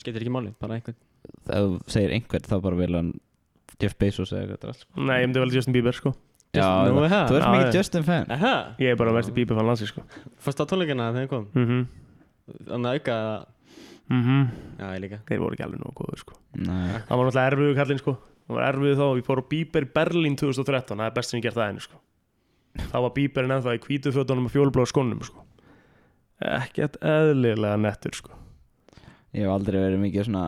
Skeitir 0.00 0.24
ekki 0.24 0.32
máli, 0.34 0.52
bara 0.60 0.78
eitthvað 0.78 0.98
Ef 1.22 1.62
þú 1.62 1.78
segir 1.90 2.12
einhvern 2.16 2.48
þá 2.50 2.56
bara 2.64 2.78
vil 2.78 2.96
hann 2.98 3.12
Jeff 3.82 3.94
Bezos 3.98 4.32
eða 4.34 4.56
eitthvað 4.56 4.72
allt, 4.72 4.82
sko. 4.84 5.04
nei, 5.06 5.16
ég 5.22 5.28
myndi 5.28 5.42
vel 5.42 5.54
Justin 5.54 5.74
Bieber 5.76 5.96
sko. 5.96 6.12
Já, 6.52 6.66
Nú, 6.86 6.98
það- 7.00 7.12
það? 7.12 7.28
þú 7.30 7.36
ert 7.38 7.48
mikið 7.52 7.66
já. 7.68 7.76
Justin 7.78 8.04
fan. 8.04 8.26
Aha, 8.30 8.54
ég 8.82 8.92
er 8.92 8.96
bara 9.00 9.14
verðst 9.16 9.34
Bieber 9.34 9.56
fann 9.56 9.66
landsi 9.70 9.86
sko. 9.88 10.02
Fórst 10.42 10.60
á 10.60 10.64
tónleikana 10.66 11.08
þegar 11.12 11.22
þeim 11.22 11.28
kom? 11.32 11.46
Mm 11.54 11.86
Þannig 12.66 12.88
að 12.90 12.94
auka 12.98 13.12
eða 13.22 13.46
-hmm. 14.10 14.48
Já, 14.78 14.86
ég 14.92 15.00
líka. 15.00 15.18
Þeir 15.28 15.38
voru 15.38 15.54
ekki 15.54 15.64
alveg 15.64 15.80
nógu 15.80 15.94
góður 15.94 16.18
sko. 16.18 16.34
Nei, 16.54 16.98
það 17.08 17.16
var 17.16 17.24
náttúrulega 17.26 17.50
erfiðu 17.52 17.74
kallinn 17.78 17.98
sko. 18.02 18.16
Það 18.48 18.54
var 18.56 18.74
erfiðu 18.74 18.96
þá, 18.98 19.06
ég 19.16 19.24
fór 19.24 19.38
á 19.38 19.44
Bieber 19.48 19.82
í 19.82 19.92
Berlín 19.94 20.36
2013, 20.36 20.98
það 20.98 21.06
er 21.06 21.14
best 21.14 21.30
sem 21.30 21.38
ég 21.40 21.42
gert 21.44 21.54
það 21.54 21.68
henni 21.70 21.80
sko 21.80 21.96
þá 22.78 22.96
var 23.04 23.12
Bieberinn 23.16 23.56
ennþá 23.56 23.76
í 23.76 23.82
hvítu 23.84 24.12
fötunum 24.14 24.48
og 24.48 24.54
fjólblá 24.54 24.86
skónum 24.88 25.22
sko. 25.26 25.44
Ekkert 26.42 26.98
eðlilega 27.04 27.78
nettur 27.80 28.16
sko. 28.18 28.36
Ég 29.32 29.46
hef 29.46 29.52
aldrei 29.54 29.78
verið 29.80 30.02
mikið 30.02 30.28
svona 30.28 30.46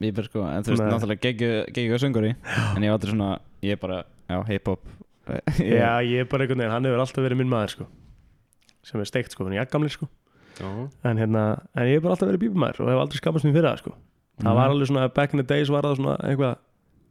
Bieber 0.00 0.26
sko, 0.26 0.42
en 0.48 0.64
þú 0.64 0.74
veist, 0.74 0.82
Nei. 0.82 0.90
náttúrulega 0.94 1.34
geggju 1.76 1.94
að 1.96 2.02
söngur 2.02 2.24
í 2.24 2.32
En 2.32 2.84
ég 2.84 2.88
hef 2.88 2.96
aldrei 2.96 3.12
svona, 3.12 3.30
ég 3.64 3.76
er 3.76 3.80
bara, 3.80 3.98
já, 4.30 4.38
hip-hop. 4.48 4.86
Já, 5.60 6.00
ég 6.02 6.24
er 6.24 6.26
bara 6.26 6.42
einhvern 6.42 6.58
veginn, 6.58 6.72
hann 6.72 6.88
hefur 6.88 7.02
alltaf 7.04 7.22
verið 7.22 7.38
minn 7.38 7.52
maður 7.52 7.74
sko 7.76 7.86
sem 8.82 9.02
er 9.02 9.08
steikt 9.08 9.34
sko, 9.34 9.44
hann 9.44 9.52
er 9.54 9.60
jakkamli 9.60 9.90
sko. 9.92 10.08
Já, 10.56 10.66
en 11.06 11.20
hérna, 11.20 11.42
en 11.76 11.86
ég 11.86 11.98
hef 11.98 12.04
bara 12.06 12.16
alltaf 12.16 12.30
verið 12.30 12.42
Bieber 12.46 12.62
maður 12.64 12.86
og 12.86 12.90
hef 12.90 13.02
aldrei 13.04 13.20
skapast 13.20 13.46
mér 13.46 13.54
fyrir 13.54 13.68
það 13.68 13.82
sko. 13.82 13.92
Það 14.40 14.56
var 14.56 14.72
alveg 14.72 14.88
svona, 14.88 15.08
back 15.20 15.34
in 15.36 15.42
the 15.42 15.46
days 15.46 15.70
var 15.70 15.84
það 15.86 15.98
svona 16.00 16.16
eitthvað, 16.24 16.54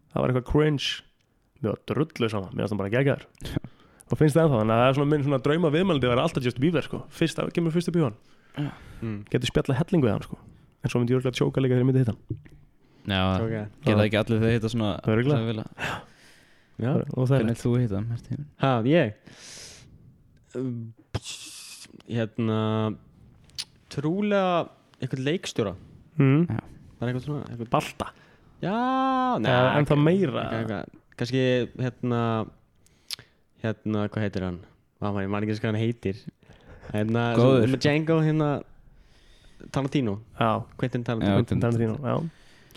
það 0.10 0.24
var 0.24 0.34
eitthvað 0.34 0.48
cringe. 0.50 0.90
Var 1.60 1.80
drullu 1.92 2.30
saman, 2.32 2.54
mér 2.56 2.66
varst 2.66 2.74
það 2.74 2.82
bara 2.82 2.94
geggar 2.94 3.26
og 4.10 4.20
finnst 4.20 4.38
það 4.38 4.46
ennþá, 4.46 4.60
þannig 4.62 4.76
að 4.76 4.82
það 4.82 4.90
er 4.90 4.98
svona 4.98 5.12
minn 5.12 5.26
svona 5.26 5.40
drauma 5.46 5.72
viðmælandi 5.74 6.08
að 6.08 6.14
vera 6.14 6.26
alltaf 6.26 6.46
Justin 6.46 6.64
Bieber 6.66 6.86
sko. 6.86 7.02
Fyrst, 7.14 7.40
það 7.40 7.52
kemur 7.56 7.76
fyrst 7.76 7.92
upp 7.92 8.00
í 8.00 8.04
hann, 8.06 8.16
mm. 9.02 9.18
getur 9.30 9.52
spjalla 9.52 9.78
helling 9.80 10.06
við 10.06 10.14
hann 10.16 10.26
sko, 10.26 10.40
en 10.84 10.94
svo 10.94 11.02
myndi 11.02 11.16
ég 11.16 11.22
örgulega 11.22 11.38
tjóka 11.40 11.64
líka 11.64 11.76
þegar 11.76 11.84
ég 11.84 11.90
myndi 11.90 12.04
hitta 12.04 12.16
hann. 12.16 12.40
Já, 13.10 13.22
ok. 13.42 13.56
geta 13.86 14.06
ekki 14.06 14.22
allir 14.22 14.42
þegar 14.44 14.56
hitta 14.58 14.74
svona 14.74 14.92
vilja. 15.50 15.68
Já, 16.80 16.94
og 16.96 17.28
það 17.28 17.36
er 17.36 17.44
Hvernig 17.44 17.60
þú 17.60 17.74
hitta, 17.76 18.02
Merti? 18.08 18.40
ha, 18.64 18.74
ég? 18.88 19.14
Um, 20.58 20.94
Hérna 22.10 22.60
Trúlega 23.90 24.70
eitthvað 25.00 25.26
leikstjóra. 25.26 25.74
Mm. 26.20 26.48
Það 26.48 27.04
er 27.04 27.10
eitthvað 27.10 27.26
svona 27.26 27.44
eitthvað... 27.50 27.70
balta, 27.74 28.08
Já, 28.60 28.76
nei 29.40 29.52
Eða 29.52 29.68
ennþá 29.80 29.96
ekki- 29.96 30.06
meira? 30.06 30.80
Kannski 31.20 31.44
hérna 31.80 32.22
Hérna, 33.64 34.06
hvað 34.10 34.24
heitir 34.26 34.46
hann? 34.48 34.60
Vá, 35.00 35.10
maður, 35.12 35.26
ég 35.26 35.32
man 35.34 35.44
ekki 35.46 35.54
eins 35.56 35.62
hvað 35.64 35.72
hann 35.74 35.82
heitir 35.84 36.20
Hérna, 36.94 37.24
Góður. 37.38 37.62
sem- 37.66 37.74
með 37.76 37.82
Django 37.86 38.20
hérna 38.26 38.50
Tarantino, 39.72 40.20
já, 40.40 40.50
Quentin 40.80 41.02
Já, 41.02 41.06
Tarantino 41.10 41.36
Quentin 41.40 41.60
Tarantino 41.64 41.96
já, 42.00 42.14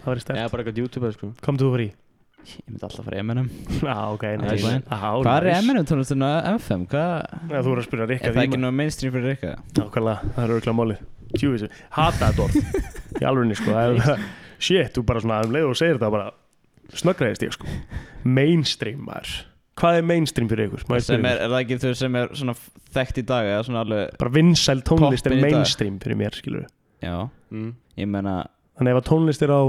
það 0.03 0.07
var 0.07 0.17
í 0.17 0.23
Eða 0.23 0.25
stert 0.27 0.51
bara 0.53 0.63
eitthvað 0.65 0.81
youtuber 0.83 1.13
sko 1.15 1.29
kom 1.47 1.59
þú 1.61 1.69
fyrir 1.77 1.87
í? 1.87 1.93
Ég 2.43 2.65
myndi 2.67 2.83
alltaf 2.89 3.05
fara 3.07 3.21
í 3.21 3.23
M&M 3.23 3.51
já, 3.87 3.97
ok, 4.17 4.25
Nice. 4.43 4.67
nice. 4.67 4.83
Á, 4.91 4.99
Hvað 5.23 5.37
er 5.39 5.47
nice. 5.47 5.63
M&M 5.69 5.87
tónlistinu 5.87 6.27
á 6.27 6.51
FM? 6.59 6.87
Hvað? 6.91 7.13
Já, 7.53 7.59
þú 7.63 7.69
voru 7.71 7.85
að 7.85 7.87
spyrja 7.87 8.09
Rikka 8.11 8.27
Er 8.27 8.35
það 8.35 8.47
ekki 8.49 8.59
nú 8.65 8.73
mainstream 8.75 9.15
fyrir 9.15 9.31
Rikka? 9.37 9.53
Nákvæmlega, 9.79 10.33
það 10.35 10.43
er 10.49 10.55
örgulega 10.57 10.77
málið 10.81 11.05
Tjúvis, 11.39 11.63
hata 11.95 12.33
þetta 12.33 12.43
orð 12.49 12.59
Í 13.23 13.29
alvegni 13.31 13.57
sko 13.61 13.71
það 13.79 14.03
er- 14.17 14.27
Shit, 14.63 14.91
þú 14.99 15.05
bara 15.07 15.23
svona 15.23 15.39
um 15.47 15.55
leið 15.55 15.69
og 15.71 15.79
segir 15.79 15.97
þetta 16.01 16.11
bara 16.19 16.27
Snöggræðist 16.99 17.47
ég 17.47 17.55
sko 17.55 17.71
Mainstream 18.27 19.07
maður 19.07 19.33
Hvað 19.81 19.99
er 19.99 20.05
mainstream 20.05 20.51
fyrir 20.51 20.69
ykkur? 20.69 20.85
Sem 21.01 21.25
er, 21.25 21.39
er 21.47 21.49
það 21.53 21.63
ekki 21.63 21.79
þau 21.81 21.95
sem 21.97 22.19
er 22.21 22.35
svona 22.37 22.55
þekkt 22.93 23.23
í 23.23 23.25
dag 23.31 23.49
eða 23.49 23.63
svona 23.69 23.85
alveg 23.87 24.19
Bara 24.21 24.35
vinsæl 24.35 24.83
tónlist 24.85 25.29
er 25.31 25.39
mainstream 25.41 25.97
fyrir 26.03 26.21
mér 26.21 26.37
skilur 26.37 26.67
Já, 27.03 27.17
mm. 27.55 27.73
ég 28.03 28.11
meina 28.13 28.37
Þannig 28.77 28.95
ef 28.95 29.01
að 29.01 29.09
tónlist 29.09 29.47
er 29.47 29.55
á 29.55 29.63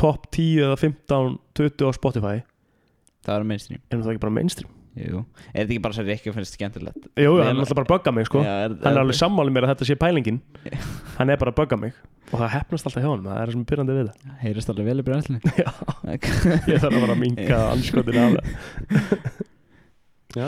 Top 0.00 0.26
10 0.34 0.66
eða 0.66 0.80
15, 0.80 1.38
20 1.60 1.86
á 1.86 1.90
Spotify 1.94 2.36
Það 3.20 3.34
er 3.36 3.48
mainstream. 3.52 3.82
Erum 3.90 4.04
það 4.04 4.14
ekki 4.14 4.24
bara 4.24 4.36
mainstream 4.40 4.79
Jú. 4.98 5.20
Er 5.54 5.62
þetta 5.62 5.70
ekki 5.70 5.82
bara 5.84 5.94
svo 5.94 6.04
Rikki 6.06 6.32
finnst 6.34 6.56
skemmtilegt? 6.56 7.04
Jú, 7.20 7.36
hann 7.38 7.52
er 7.52 7.62
alltaf 7.62 7.76
bara 7.78 7.86
að 7.86 7.92
bugga 7.92 8.12
mig 8.14 8.26
sko. 8.26 8.40
Já, 8.42 8.54
er, 8.66 8.72
Hann 8.82 8.96
er 8.96 9.02
alveg 9.04 9.18
sammálið 9.20 9.54
mér 9.54 9.66
að 9.66 9.72
þetta 9.74 9.86
sé 9.86 9.96
pælingin. 10.00 10.40
Hann 11.18 11.30
er 11.30 11.38
bara 11.40 11.52
að 11.54 11.58
bugga 11.60 11.78
mig. 11.78 11.94
Og 12.30 12.36
það 12.40 12.52
hefnast 12.56 12.86
alltaf 12.88 13.02
hjá 13.02 13.10
hann 13.10 13.24
Það 13.26 13.38
er 13.38 13.50
það 13.50 13.60
er 13.60 13.68
pyrrandi 13.70 13.94
við 13.96 14.10
það. 14.10 14.34
Heyrist 14.42 14.72
alveg 14.72 14.90
vel 14.90 15.02
í 15.02 15.06
brennslunni. 15.06 15.54
Já, 15.62 15.70
ég 16.10 16.82
þarf 16.82 16.90
að 16.90 17.00
bara 17.04 17.14
að 17.16 17.22
minka 17.22 17.60
anskotin 17.74 18.20
af 18.20 18.36
það. 18.36 18.44
Já. 20.36 20.46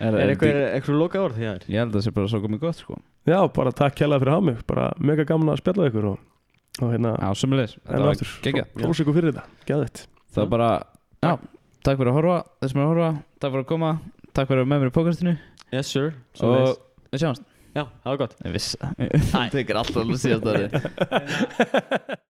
Er, 0.00 0.14
Er 0.16 0.30
eitthvað, 0.32 0.58
eitthvað 0.72 1.00
loka 1.02 1.20
orð 1.20 1.36
því 1.36 1.44
það 1.44 1.58
er? 1.58 1.66
Ég 1.68 1.82
held 1.82 1.90
að 1.92 1.98
það 1.98 2.06
sé 2.06 2.14
bara 2.16 2.32
svo 2.32 2.40
komið 2.44 2.62
gott 2.62 2.80
sko. 2.80 2.96
Já, 3.28 3.38
bara 3.58 3.74
takk 3.76 3.98
kjærlega 4.00 4.22
fyrir 4.24 4.32
að 4.32 4.38
hafa 4.38 4.46
mig. 4.48 4.62
Bara 4.68 4.86
mega 5.10 5.26
gaman 5.28 5.52
að 5.52 5.60
spjalla 5.60 5.84
við 5.84 5.90
ykkur 5.92 6.08
Og, 6.14 6.22
og 6.80 6.94
hérna, 6.94 7.12
Já, 7.20 7.28
fyrir 9.18 9.28
þetta, 9.28 9.44
geðvitt 9.68 10.04
Það 10.32 10.44
er 10.46 10.50
bara 10.54 10.70
Já 11.24 11.32
Takk 11.88 12.02
fyrir 12.02 12.10
að 12.12 12.16
horfa 12.18 12.38
Þess 12.60 12.74
sem 12.74 12.80
er 12.80 12.84
að 12.84 12.90
horfa 12.92 13.10
Takk 13.40 13.52
fyrir 13.54 13.62
að 13.62 13.68
koma 13.70 13.92
Takk 14.36 14.50
fyrir 14.50 14.60
að 14.60 14.68
með 14.68 14.82
mér 14.82 14.90
í 14.90 14.94
podcastinu. 14.94 15.32
Yes 15.72 15.88
sir. 15.90 16.12
Og 16.44 16.76
við 17.10 17.22
sjáumst. 17.24 17.46
Já, 17.72 17.82
það 18.04 18.12
var 18.12 18.20
gott. 18.20 18.36
Ég 18.44 18.54
viss 18.54 18.76
Það. 18.78 19.48
Tekur 19.56 19.80
alltaf 19.80 20.00
alveg 20.04 20.20
síðast 20.22 20.46
að 20.52 22.18